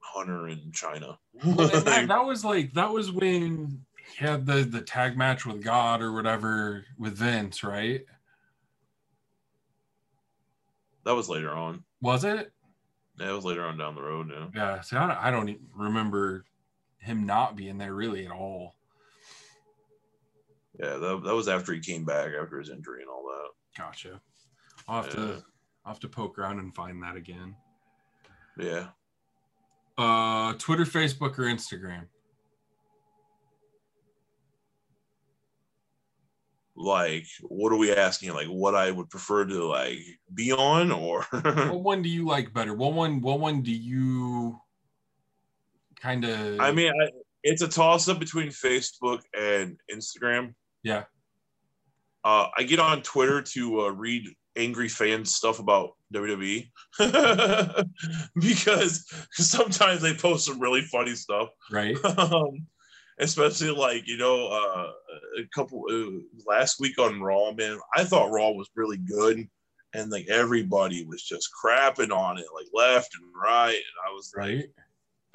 Hunter 0.00 0.48
in 0.48 0.58
Chyna. 0.72 1.16
well, 1.44 1.68
that, 1.68 2.08
that 2.08 2.24
was 2.24 2.44
like 2.44 2.72
that 2.72 2.90
was 2.90 3.12
when 3.12 3.84
he 4.16 4.24
had 4.24 4.46
the 4.46 4.64
the 4.64 4.80
tag 4.80 5.16
match 5.16 5.46
with 5.46 5.62
God 5.62 6.02
or 6.02 6.12
whatever 6.12 6.84
with 6.98 7.18
Vince, 7.18 7.62
right? 7.62 8.04
That 11.04 11.14
was 11.14 11.28
later 11.28 11.52
on. 11.52 11.84
Was 12.00 12.24
it? 12.24 12.52
Yeah, 13.18 13.30
it 13.30 13.34
was 13.34 13.44
later 13.44 13.64
on 13.64 13.78
down 13.78 13.94
the 13.94 14.02
road. 14.02 14.30
Yeah. 14.30 14.46
Yeah. 14.54 14.80
See, 14.82 14.96
I 14.96 15.06
don't, 15.06 15.24
I 15.24 15.30
don't 15.30 15.58
remember 15.74 16.44
him 16.98 17.24
not 17.24 17.56
being 17.56 17.78
there 17.78 17.94
really 17.94 18.26
at 18.26 18.32
all. 18.32 18.74
Yeah, 20.78 20.96
that, 20.96 21.22
that 21.24 21.34
was 21.34 21.48
after 21.48 21.72
he 21.72 21.80
came 21.80 22.04
back 22.04 22.32
after 22.38 22.58
his 22.58 22.68
injury 22.68 23.00
and 23.00 23.10
all 23.10 23.24
that. 23.24 23.82
Gotcha. 23.82 24.20
I'll 24.88 25.02
have 25.02 25.14
yeah. 25.14 25.20
to 25.20 25.44
I'll 25.84 25.92
have 25.92 26.00
to 26.00 26.08
poke 26.08 26.38
around 26.38 26.58
and 26.58 26.74
find 26.74 27.02
that 27.02 27.16
again. 27.16 27.54
Yeah. 28.58 28.88
Uh 29.96 30.52
Twitter, 30.54 30.84
Facebook, 30.84 31.38
or 31.38 31.44
Instagram? 31.44 32.06
Like 36.76 37.26
what 37.42 37.72
are 37.72 37.76
we 37.76 37.92
asking? 37.92 38.32
Like 38.32 38.48
what 38.48 38.74
i 38.74 38.90
would 38.90 39.10
prefer 39.10 39.44
to 39.46 39.64
like 39.64 39.98
be 40.32 40.52
on 40.52 40.92
or 40.92 41.22
what 41.30 41.80
one 41.80 42.02
do 42.02 42.08
you 42.08 42.26
like 42.26 42.52
better? 42.52 42.74
What 42.74 42.92
one 42.92 43.20
what 43.20 43.40
one 43.40 43.62
do 43.62 43.72
you 43.72 44.60
kind 46.00 46.24
of 46.24 46.60
i 46.60 46.70
mean 46.70 46.90
I, 46.90 47.10
it's 47.42 47.62
a 47.62 47.68
toss 47.68 48.08
up 48.08 48.18
between 48.18 48.48
facebook 48.48 49.20
and 49.38 49.78
instagram. 49.92 50.54
Yeah. 50.82 51.04
Uh, 52.24 52.48
i 52.56 52.62
get 52.62 52.80
on 52.80 53.02
twitter 53.02 53.40
to 53.40 53.82
uh, 53.82 53.88
read 53.90 54.24
angry 54.56 54.88
fans 54.88 55.34
stuff 55.34 55.58
about 55.58 55.90
wwe 56.14 56.68
because 58.40 59.06
sometimes 59.32 60.02
they 60.02 60.14
post 60.14 60.46
some 60.46 60.60
really 60.60 60.82
funny 60.82 61.14
stuff. 61.14 61.48
Right. 61.70 61.96
Um, 62.18 62.66
especially 63.18 63.70
like 63.70 64.06
you 64.06 64.16
know 64.16 64.48
uh, 64.48 64.90
a 65.38 65.46
couple 65.54 65.84
uh, 65.90 66.20
last 66.46 66.80
week 66.80 66.98
on 66.98 67.20
Raw. 67.20 67.52
Man, 67.52 67.78
I 67.94 68.04
thought 68.04 68.30
Raw 68.30 68.50
was 68.50 68.70
really 68.74 68.98
good, 68.98 69.48
and 69.94 70.10
like 70.10 70.26
everybody 70.28 71.04
was 71.04 71.22
just 71.22 71.50
crapping 71.52 72.10
on 72.10 72.38
it, 72.38 72.46
like 72.54 72.66
left 72.72 73.14
and 73.20 73.30
right. 73.34 73.74
And 73.74 74.08
I 74.08 74.12
was 74.12 74.32
right, 74.36 74.56
like, 74.56 74.70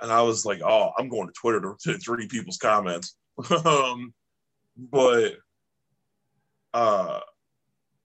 and 0.01 0.11
I 0.11 0.21
was 0.21 0.45
like, 0.45 0.61
oh, 0.63 0.91
I'm 0.97 1.09
going 1.09 1.27
to 1.27 1.33
Twitter 1.33 1.75
to, 1.83 1.97
to 1.97 2.11
read 2.11 2.29
people's 2.29 2.57
comments. 2.57 3.15
um, 3.65 4.13
but 4.77 5.35
uh, 6.73 7.19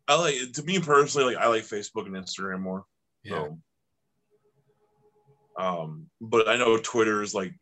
I 0.08 0.14
like 0.18 0.52
to 0.54 0.62
me 0.62 0.80
personally, 0.80 1.34
like 1.34 1.44
I 1.44 1.48
like 1.48 1.64
Facebook 1.64 2.06
and 2.06 2.16
Instagram 2.16 2.60
more. 2.60 2.84
Yeah. 3.22 3.44
So, 3.44 3.58
um, 5.58 6.06
but 6.20 6.48
I 6.48 6.56
know 6.56 6.78
Twitter 6.78 7.22
is 7.22 7.34
like 7.34 7.52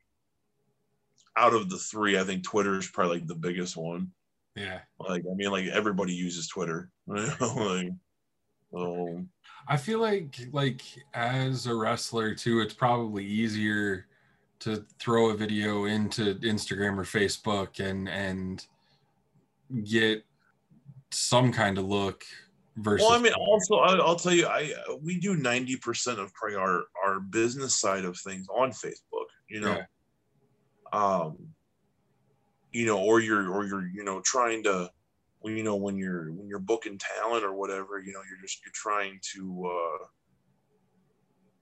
out 1.36 1.54
of 1.54 1.68
the 1.68 1.78
three, 1.78 2.18
I 2.18 2.24
think 2.24 2.44
Twitter 2.44 2.78
is 2.78 2.88
probably 2.88 3.18
like 3.18 3.26
the 3.26 3.34
biggest 3.34 3.76
one. 3.76 4.10
Yeah. 4.56 4.80
Like 5.00 5.24
I 5.30 5.34
mean, 5.34 5.50
like 5.50 5.66
everybody 5.66 6.12
uses 6.14 6.48
Twitter. 6.48 6.90
like, 7.06 7.90
um, 8.74 9.28
I 9.66 9.76
feel 9.76 10.00
like 10.00 10.38
like 10.52 10.82
as 11.12 11.66
a 11.66 11.74
wrestler 11.74 12.34
too, 12.34 12.60
it's 12.60 12.74
probably 12.74 13.24
easier 13.24 14.06
to 14.60 14.84
throw 14.98 15.30
a 15.30 15.36
video 15.36 15.86
into 15.86 16.34
Instagram 16.36 16.98
or 16.98 17.04
Facebook 17.04 17.80
and 17.80 18.08
and 18.08 18.64
get 19.84 20.24
some 21.10 21.52
kind 21.52 21.78
of 21.78 21.84
look 21.86 22.24
versus. 22.76 23.06
Well, 23.06 23.18
I 23.18 23.22
mean, 23.22 23.32
also 23.32 23.76
I, 23.76 23.96
will 23.96 24.16
tell 24.16 24.34
you, 24.34 24.46
I 24.46 24.72
we 25.02 25.18
do 25.18 25.34
ninety 25.34 25.76
percent 25.76 26.20
of 26.20 26.32
probably 26.32 26.58
our 26.58 26.84
our 27.04 27.18
business 27.18 27.76
side 27.80 28.04
of 28.04 28.16
things 28.18 28.46
on 28.54 28.70
Facebook. 28.70 29.26
You 29.48 29.60
know, 29.60 29.72
yeah 29.72 29.84
um, 30.94 31.36
you 32.72 32.86
know, 32.86 33.00
or 33.00 33.20
you're 33.20 33.52
or 33.52 33.66
you're 33.66 33.86
you 33.86 34.04
know 34.04 34.20
trying 34.20 34.62
to, 34.64 34.90
you 35.44 35.62
know, 35.62 35.76
when 35.76 35.98
you're 35.98 36.32
when 36.32 36.48
you're 36.48 36.60
booking 36.60 36.98
talent 36.98 37.44
or 37.44 37.54
whatever, 37.54 37.98
you 37.98 38.12
know, 38.12 38.20
you're 38.28 38.40
just 38.40 38.64
you're 38.64 38.72
trying 38.72 39.18
to 39.34 39.70
uh, 39.70 40.06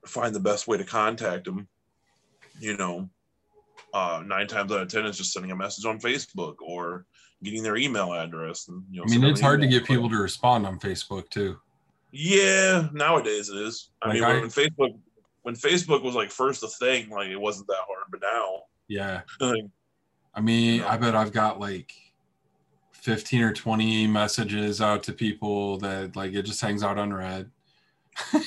find 0.07 0.35
the 0.35 0.41
best 0.41 0.69
way 0.69 0.77
to 0.77 0.85
contact 0.85 1.47
them. 1.47 1.67
You 2.61 2.77
know, 2.77 3.09
uh, 3.95 4.23
nine 4.25 4.47
times 4.47 4.71
out 4.71 4.83
of 4.83 4.89
ten, 4.89 5.07
it's 5.07 5.19
just 5.19 5.33
sending 5.33 5.51
a 5.51 5.57
message 5.57 5.87
on 5.87 5.99
Facebook 5.99 6.57
or 6.61 7.07
getting 7.43 7.63
their 7.63 7.77
email 7.77 8.13
address. 8.13 8.69
And, 8.69 8.85
you 8.91 9.01
know, 9.01 9.05
I 9.07 9.11
mean, 9.11 9.25
it's 9.25 9.41
hard 9.41 9.61
to 9.63 9.67
get 9.67 9.85
people 9.85 10.09
to 10.11 10.17
respond 10.17 10.67
on 10.67 10.79
Facebook 10.79 11.29
too. 11.31 11.57
Yeah, 12.13 12.89
nowadays 12.93 13.49
it 13.49 13.57
is. 13.57 13.91
I 14.03 14.09
like 14.09 14.15
mean, 14.15 14.25
I, 14.25 14.41
when 14.41 14.51
Facebook 14.51 14.99
when 15.43 15.55
Facebook 15.57 16.03
was 16.03 16.15
like 16.15 16.31
first 16.31 16.63
a 16.63 16.69
thing, 16.69 17.09
like 17.09 17.29
it 17.29 17.41
wasn't 17.41 17.69
that 17.69 17.85
hard, 17.89 18.05
but 18.11 18.21
now 18.21 18.63
yeah. 18.93 19.23
I 20.35 20.41
mean, 20.41 20.83
I 20.83 20.97
bet 20.97 21.15
I've 21.15 21.33
got 21.33 21.61
like 21.61 21.93
15 22.93 23.43
or 23.43 23.53
20 23.53 24.07
messages 24.07 24.81
out 24.81 25.03
to 25.05 25.13
people 25.13 25.79
that 25.79 26.17
like 26.17 26.33
it 26.33 26.43
just 26.43 26.61
hangs 26.61 26.83
out 26.83 26.99
unread. 26.99 27.51
and 28.33 28.45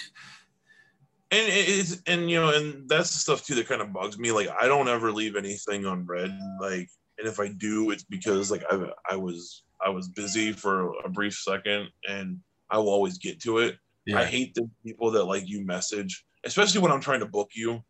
it's 1.32 2.02
and 2.08 2.30
you 2.30 2.40
know, 2.40 2.56
and 2.56 2.88
that's 2.90 3.12
the 3.12 3.20
stuff 3.20 3.46
too 3.46 3.56
that 3.56 3.68
kind 3.68 3.82
of 3.82 3.94
bugs 3.94 4.18
me. 4.18 4.32
Like 4.32 4.50
I 4.60 4.68
don't 4.68 4.88
ever 4.88 5.12
leave 5.12 5.36
anything 5.36 5.86
unread. 5.86 6.38
Like, 6.60 6.90
and 7.18 7.28
if 7.28 7.40
I 7.40 7.50
do, 7.50 7.92
it's 7.92 8.04
because 8.04 8.52
like 8.52 8.64
I 8.70 8.90
I 9.10 9.16
was 9.16 9.64
I 9.86 9.90
was 9.90 10.08
busy 10.08 10.52
for 10.52 10.94
a 11.04 11.10
brief 11.10 11.36
second, 11.36 11.90
and 12.08 12.40
I 12.70 12.78
will 12.78 12.90
always 12.90 13.18
get 13.18 13.42
to 13.42 13.60
it. 13.60 13.78
Yeah. 14.06 14.20
I 14.20 14.26
hate 14.26 14.54
the 14.54 14.70
people 14.84 15.12
that 15.12 15.26
like 15.26 15.48
you 15.48 15.66
message 15.66 16.26
especially 16.46 16.82
when 16.82 16.92
I'm 16.92 17.02
trying 17.02 17.20
to 17.20 17.26
book 17.26 17.52
you, 17.54 17.84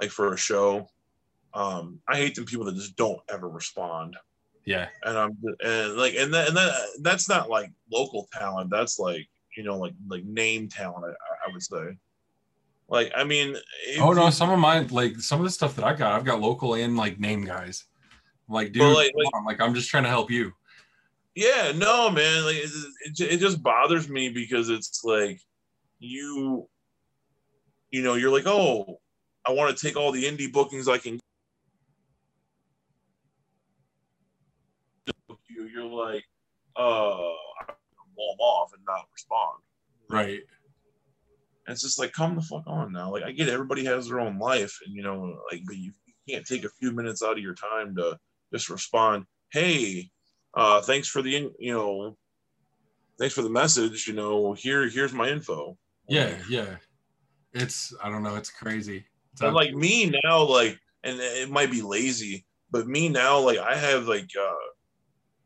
like 0.00 0.10
for 0.10 0.32
a 0.32 0.36
show. 0.36 0.88
Um, 1.54 2.00
I 2.08 2.16
hate 2.16 2.34
them 2.34 2.44
people 2.44 2.64
that 2.66 2.74
just 2.74 2.96
don't 2.96 3.20
ever 3.28 3.48
respond. 3.48 4.16
Yeah. 4.64 4.88
And 5.04 5.18
I'm 5.18 5.38
and 5.64 5.96
like 5.96 6.14
and 6.14 6.32
that 6.34 6.48
and 6.48 6.56
that 6.56 6.74
that's 7.00 7.28
not 7.28 7.50
like 7.50 7.72
local 7.92 8.28
talent. 8.32 8.70
That's 8.70 8.98
like 8.98 9.26
you 9.56 9.64
know 9.64 9.78
like 9.78 9.94
like 10.08 10.24
name 10.24 10.68
talent. 10.68 11.04
I, 11.06 11.48
I 11.48 11.52
would 11.52 11.62
say. 11.62 11.96
Like 12.88 13.12
I 13.16 13.24
mean. 13.24 13.56
Oh 14.00 14.12
no! 14.12 14.30
Some 14.30 14.50
of 14.50 14.58
my 14.58 14.80
like 14.80 15.16
some 15.20 15.40
of 15.40 15.44
the 15.44 15.50
stuff 15.50 15.76
that 15.76 15.84
I 15.84 15.94
got, 15.94 16.12
I've 16.12 16.24
got 16.24 16.40
local 16.40 16.74
and 16.74 16.96
like 16.96 17.18
name 17.20 17.44
guys. 17.44 17.84
Like, 18.48 18.72
dude, 18.72 18.82
like, 18.82 19.12
like, 19.14 19.34
on, 19.34 19.44
like 19.44 19.60
I'm 19.60 19.74
just 19.74 19.88
trying 19.88 20.02
to 20.02 20.08
help 20.08 20.28
you. 20.28 20.52
Yeah, 21.36 21.72
no, 21.74 22.10
man. 22.10 22.44
Like 22.44 22.56
it, 22.56 22.70
it, 23.04 23.20
it 23.20 23.40
just 23.40 23.62
bothers 23.62 24.08
me 24.08 24.28
because 24.28 24.68
it's 24.68 25.04
like 25.04 25.40
you, 26.00 26.68
you 27.90 28.02
know, 28.02 28.14
you're 28.14 28.32
like, 28.32 28.46
oh, 28.46 29.00
I 29.46 29.52
want 29.52 29.76
to 29.76 29.86
take 29.86 29.96
all 29.96 30.10
the 30.10 30.24
indie 30.24 30.52
bookings 30.52 30.88
I 30.88 30.98
can. 30.98 31.20
Like, 36.00 36.24
uh, 36.76 37.32
wall 38.16 38.34
them 38.36 38.40
off 38.40 38.72
and 38.74 38.84
not 38.86 39.06
respond. 39.12 39.58
Right. 40.08 40.40
And 41.66 41.72
it's 41.74 41.82
just 41.82 41.98
like, 41.98 42.12
come 42.12 42.34
the 42.34 42.42
fuck 42.42 42.64
on 42.66 42.92
now. 42.92 43.12
Like, 43.12 43.22
I 43.22 43.32
get 43.32 43.48
it, 43.48 43.52
everybody 43.52 43.84
has 43.84 44.08
their 44.08 44.20
own 44.20 44.38
life, 44.38 44.76
and 44.84 44.94
you 44.94 45.02
know, 45.02 45.38
like, 45.50 45.62
but 45.66 45.76
you, 45.76 45.92
you 46.06 46.14
can't 46.28 46.46
take 46.46 46.64
a 46.64 46.70
few 46.70 46.92
minutes 46.92 47.22
out 47.22 47.38
of 47.38 47.42
your 47.42 47.54
time 47.54 47.94
to 47.96 48.18
just 48.52 48.70
respond. 48.70 49.24
Hey, 49.52 50.10
uh, 50.54 50.80
thanks 50.80 51.08
for 51.08 51.22
the, 51.22 51.50
you 51.58 51.72
know, 51.72 52.16
thanks 53.18 53.34
for 53.34 53.42
the 53.42 53.50
message. 53.50 54.06
You 54.06 54.14
know, 54.14 54.52
here, 54.52 54.88
here's 54.88 55.12
my 55.12 55.28
info. 55.28 55.76
Yeah, 56.08 56.34
yeah. 56.48 56.76
It's 57.52 57.92
I 58.02 58.10
don't 58.10 58.22
know. 58.22 58.36
It's 58.36 58.50
crazy. 58.50 59.04
It's 59.32 59.42
like 59.42 59.74
me 59.74 60.12
now, 60.24 60.42
like, 60.42 60.78
and 61.04 61.18
it 61.20 61.50
might 61.50 61.70
be 61.70 61.82
lazy, 61.82 62.46
but 62.70 62.86
me 62.86 63.08
now, 63.08 63.38
like, 63.38 63.58
I 63.58 63.76
have 63.76 64.08
like 64.08 64.28
uh 64.40 64.69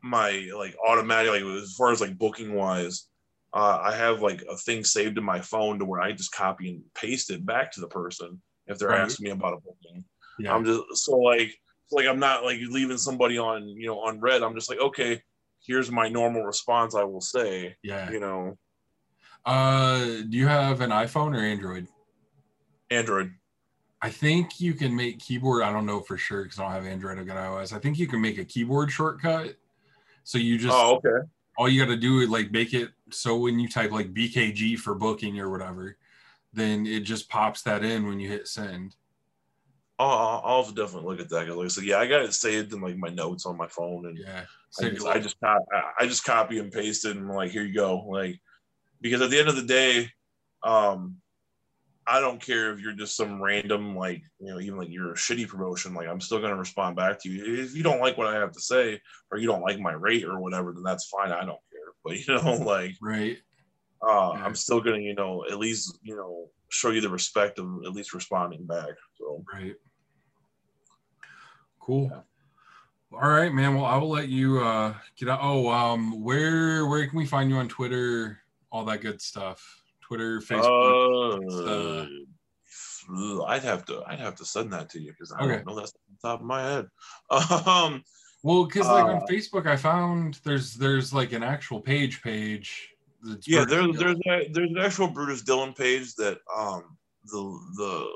my 0.05 0.49
like 0.55 0.75
automatic, 0.87 1.31
like 1.31 1.43
as 1.43 1.73
far 1.73 1.91
as 1.91 1.99
like 1.99 2.17
booking 2.17 2.53
wise, 2.53 3.07
uh, 3.53 3.79
I 3.81 3.95
have 3.95 4.21
like 4.21 4.43
a 4.49 4.55
thing 4.57 4.83
saved 4.83 5.17
in 5.17 5.23
my 5.23 5.41
phone 5.41 5.79
to 5.79 5.85
where 5.85 6.01
I 6.01 6.11
just 6.11 6.31
copy 6.31 6.69
and 6.69 6.83
paste 6.93 7.31
it 7.31 7.45
back 7.45 7.71
to 7.73 7.81
the 7.81 7.87
person 7.87 8.41
if 8.67 8.77
they're 8.77 8.89
Right. 8.89 8.99
asking 9.01 9.23
me 9.25 9.29
about 9.31 9.53
a 9.53 9.57
booking. 9.57 10.05
yeah. 10.39 10.53
I'm 10.53 10.63
just 10.63 10.83
so 11.05 11.17
like 11.17 11.53
like 11.91 12.05
I'm 12.07 12.19
not 12.19 12.43
like 12.43 12.59
leaving 12.69 12.97
somebody 12.97 13.37
on 13.37 13.67
you 13.67 13.87
know 13.87 13.99
on 13.99 14.19
read. 14.19 14.43
I'm 14.43 14.53
just 14.55 14.69
like 14.69 14.79
okay, 14.79 15.21
here's 15.65 15.89
my 15.91 16.07
normal 16.07 16.43
response. 16.43 16.93
I 16.95 17.03
will 17.03 17.21
say 17.21 17.75
yeah. 17.81 18.11
you 18.11 18.19
know 18.19 18.57
Uh, 19.45 20.05
do 20.29 20.37
you 20.37 20.47
have 20.47 20.81
an 20.81 20.91
iPhone 20.91 21.35
or 21.35 21.39
Android? 21.41 21.87
Android. 22.91 23.31
I 24.01 24.09
think 24.11 24.59
you 24.59 24.73
can 24.73 24.95
make 24.95 25.19
keyboard. 25.19 25.63
I 25.63 25.71
don't 25.71 25.85
know 25.87 25.99
for 26.01 26.17
sure 26.17 26.43
because 26.43 26.59
I 26.59 26.63
don't 26.63 26.71
have 26.73 26.85
Android. 26.85 27.17
I've 27.17 27.25
got 27.25 27.37
iOS. 27.37 27.73
I 27.75 27.79
think 27.79 27.97
you 27.97 28.05
can 28.07 28.21
make 28.21 28.37
a 28.37 28.45
keyboard 28.45 28.91
shortcut. 28.91 29.55
So 30.25 30.39
you 30.39 30.57
just 30.57 30.75
oh 30.75 30.95
okay. 30.95 31.25
all 31.55 31.69
you 31.69 31.79
got 31.79 31.91
to 31.91 31.97
do 31.97 32.19
is 32.19 32.29
like 32.29 32.51
make 32.51 32.73
it 32.73 32.89
so 33.11 33.37
when 33.37 33.59
you 33.59 33.69
type 33.69 33.91
like 33.91 34.13
BKG 34.13 34.77
for 34.77 34.95
booking 34.95 35.39
or 35.39 35.49
whatever, 35.51 35.97
then 36.51 36.85
it 36.87 37.01
just 37.01 37.29
pops 37.29 37.61
that 37.61 37.83
in 37.85 38.07
when 38.07 38.19
you 38.19 38.27
hit 38.27 38.47
send. 38.47 38.95
I'll, 39.99 40.09
I'll 40.09 40.41
I'll 40.43 40.71
definitely 40.71 41.09
look 41.09 41.21
at 41.21 41.29
that. 41.29 41.47
Like 41.55 41.65
I 41.65 41.67
said, 41.69 41.83
yeah, 41.85 41.99
I 41.99 42.07
got 42.07 42.23
it 42.23 42.33
saved 42.33 42.73
in 42.73 42.81
like 42.81 42.97
my 42.97 43.09
notes 43.09 43.45
on 43.45 43.55
my 43.55 43.67
phone, 43.67 44.07
and 44.07 44.17
Yeah. 44.17 44.45
I 44.81 44.89
just, 44.89 45.05
I 45.07 45.19
just 45.19 45.39
cop- 45.39 45.67
I- 45.71 45.91
I 46.03 46.07
just 46.07 46.25
copy 46.25 46.59
and 46.59 46.71
paste 46.71 47.05
it, 47.05 47.15
and 47.15 47.29
I'm 47.29 47.35
like, 47.35 47.51
here 47.51 47.63
you 47.63 47.73
go. 47.73 47.99
Like, 47.99 48.41
because 48.99 49.21
at 49.21 49.29
the 49.29 49.39
end 49.39 49.47
of 49.47 49.55
the 49.55 49.61
day, 49.61 50.09
um, 50.63 51.17
I 52.07 52.19
don't 52.19 52.41
care 52.41 52.71
if 52.71 52.79
you're 52.79 52.93
just 52.93 53.15
some 53.17 53.41
random 53.41 53.95
like 53.95 54.21
you 54.39 54.53
know 54.53 54.59
even 54.59 54.77
like 54.77 54.89
you're 54.89 55.11
a 55.11 55.15
shitty 55.15 55.47
promotion. 55.47 55.93
Like 55.93 56.07
I'm 56.07 56.21
still 56.21 56.39
gonna 56.39 56.55
respond 56.55 56.95
back 56.95 57.19
to 57.21 57.29
you. 57.29 57.63
If 57.63 57.75
you 57.75 57.83
don't 57.83 57.99
like 57.99 58.17
what 58.17 58.27
I 58.27 58.35
have 58.35 58.51
to 58.51 58.61
say, 58.61 59.01
or 59.31 59.37
you 59.39 59.47
don't 59.47 59.63
like 59.63 59.79
my 59.79 59.93
rate 59.93 60.23
or 60.23 60.39
whatever, 60.39 60.71
then 60.71 60.83
that's 60.83 61.07
fine. 61.09 61.31
I 61.31 61.39
don't 61.45 61.47
care. 61.47 61.59
But 62.03 62.27
you 62.27 62.35
know, 62.35 62.53
like 62.65 62.93
right. 63.01 63.37
uh, 64.07 64.33
Yeah. 64.35 64.45
I'm 64.45 64.53
still 64.55 64.79
gonna 64.81 64.99
you 64.99 65.15
know 65.15 65.43
at 65.49 65.57
least 65.57 65.97
you 66.03 66.15
know 66.15 66.49
show 66.69 66.91
you 66.91 67.01
the 67.01 67.09
respect 67.09 67.57
of 67.57 67.65
at 67.85 67.93
least 67.93 68.13
responding 68.13 68.65
back. 68.67 68.91
So 69.17 69.43
Right. 69.51 69.75
Cool. 71.79 72.09
Yeah. 72.11 72.21
All 73.13 73.29
right, 73.29 73.53
man. 73.53 73.75
Well, 73.75 73.85
I 73.85 73.97
will 73.97 74.09
let 74.09 74.27
you 74.29 74.59
uh 74.59 74.93
get 75.17 75.29
out. 75.29 75.39
Oh, 75.41 75.69
um, 75.71 76.21
where 76.23 76.85
where 76.85 77.07
can 77.07 77.17
we 77.17 77.25
find 77.25 77.49
you 77.49 77.55
on 77.57 77.67
Twitter? 77.67 78.39
All 78.71 78.85
that 78.85 79.01
good 79.01 79.21
stuff. 79.21 79.84
Twitter, 80.07 80.39
Facebook. 80.39 82.07
Uh, 83.09 83.43
I'd 83.45 83.63
have 83.63 83.85
to 83.85 84.03
I'd 84.07 84.19
have 84.19 84.35
to 84.35 84.45
send 84.45 84.73
that 84.73 84.89
to 84.89 84.99
you 84.99 85.11
because 85.11 85.31
I 85.31 85.43
Okay. 85.43 85.55
don't 85.57 85.67
know 85.67 85.75
that's 85.75 85.93
on 86.23 86.31
top 86.31 86.39
of 86.41 86.45
my 86.45 86.61
head. 86.61 86.87
Um, 87.67 88.03
well, 88.43 88.65
because 88.65 88.87
like 88.87 89.03
on 89.05 89.17
uh, 89.17 89.25
Facebook, 89.29 89.65
I 89.67 89.75
found 89.75 90.39
there's 90.43 90.73
there's 90.75 91.13
like 91.13 91.31
an 91.33 91.43
actual 91.43 91.79
page 91.81 92.21
page. 92.21 92.89
yeah, 93.47 93.65
there's 93.65 93.97
there's 93.97 94.17
a, 94.27 94.49
there's 94.51 94.69
an 94.71 94.77
actual 94.79 95.07
Brutus 95.07 95.41
Dillon 95.41 95.73
page 95.73 96.13
that 96.15 96.39
um 96.55 96.97
the 97.25 97.59
the 97.77 98.07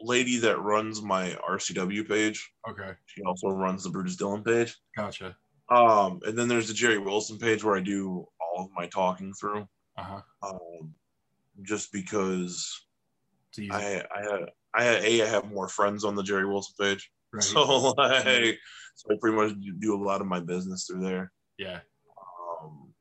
lady 0.00 0.36
that 0.38 0.60
runs 0.60 1.02
my 1.02 1.30
RCW 1.48 2.06
page. 2.08 2.50
okay, 2.68 2.92
She 3.06 3.22
also 3.22 3.48
runs 3.48 3.82
the 3.84 3.90
Brutus 3.90 4.16
Dillon 4.16 4.42
page. 4.44 4.76
gotcha. 4.96 5.36
Um, 5.70 6.20
and 6.26 6.36
then 6.38 6.46
there's 6.46 6.68
the 6.68 6.74
Jerry 6.74 6.98
Wilson 6.98 7.38
page 7.38 7.64
where 7.64 7.76
I 7.76 7.80
do 7.80 8.26
all 8.40 8.64
of 8.64 8.70
my 8.76 8.86
talking 8.86 9.32
through. 9.32 9.66
Uh 9.96 10.02
huh. 10.02 10.20
Um, 10.42 10.94
just 11.62 11.92
because 11.92 12.80
I 13.70 14.02
I 14.14 14.22
had 14.22 14.50
I 14.74 14.84
had 14.84 15.04
a 15.04 15.22
I 15.22 15.26
have 15.26 15.50
more 15.50 15.68
friends 15.68 16.04
on 16.04 16.14
the 16.14 16.22
Jerry 16.22 16.46
Wilson 16.46 16.74
page. 16.78 17.10
right? 17.32 17.42
So 17.42 17.94
like, 17.96 18.58
so 18.94 19.12
I 19.12 19.16
pretty 19.20 19.36
much 19.36 19.52
do 19.78 19.94
a 19.94 20.02
lot 20.02 20.20
of 20.20 20.26
my 20.26 20.40
business 20.40 20.86
through 20.86 21.02
there. 21.02 21.32
yeah. 21.58 21.80
Um, 22.62 22.92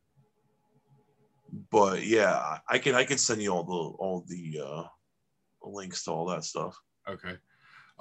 but 1.71 2.03
yeah, 2.05 2.59
I 2.67 2.77
can 2.79 2.95
I 2.95 3.03
can 3.03 3.17
send 3.17 3.41
you 3.41 3.51
all 3.51 3.63
the 3.63 3.97
all 3.97 4.25
the 4.27 4.61
uh, 4.65 4.83
links 5.63 6.03
to 6.05 6.11
all 6.11 6.25
that 6.27 6.43
stuff. 6.43 6.75
Okay. 7.07 7.37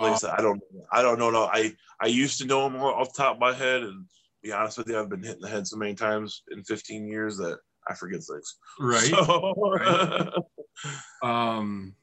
Like 0.00 0.12
I 0.12 0.14
Uh, 0.14 0.16
said, 0.16 0.30
I 0.30 0.42
don't 0.42 0.62
I 0.90 1.02
don't 1.02 1.18
know. 1.18 1.30
No, 1.30 1.44
I 1.44 1.74
I 2.00 2.06
used 2.06 2.38
to 2.40 2.46
know 2.46 2.68
them 2.68 2.80
off 2.80 3.12
the 3.12 3.22
top 3.22 3.36
of 3.36 3.40
my 3.40 3.52
head, 3.52 3.82
and 3.82 4.06
be 4.42 4.52
honest 4.52 4.78
with 4.78 4.88
you, 4.88 4.98
I've 4.98 5.10
been 5.10 5.22
hitting 5.22 5.42
the 5.42 5.48
head 5.48 5.66
so 5.66 5.76
many 5.76 5.94
times 5.94 6.42
in 6.50 6.64
15 6.64 7.06
years 7.06 7.36
that 7.36 7.58
I 7.88 7.94
forget 7.94 8.20
things. 8.22 8.56
right. 8.78 9.08
So, 9.10 9.54
Right. 9.56 10.32
Um, 11.22 11.94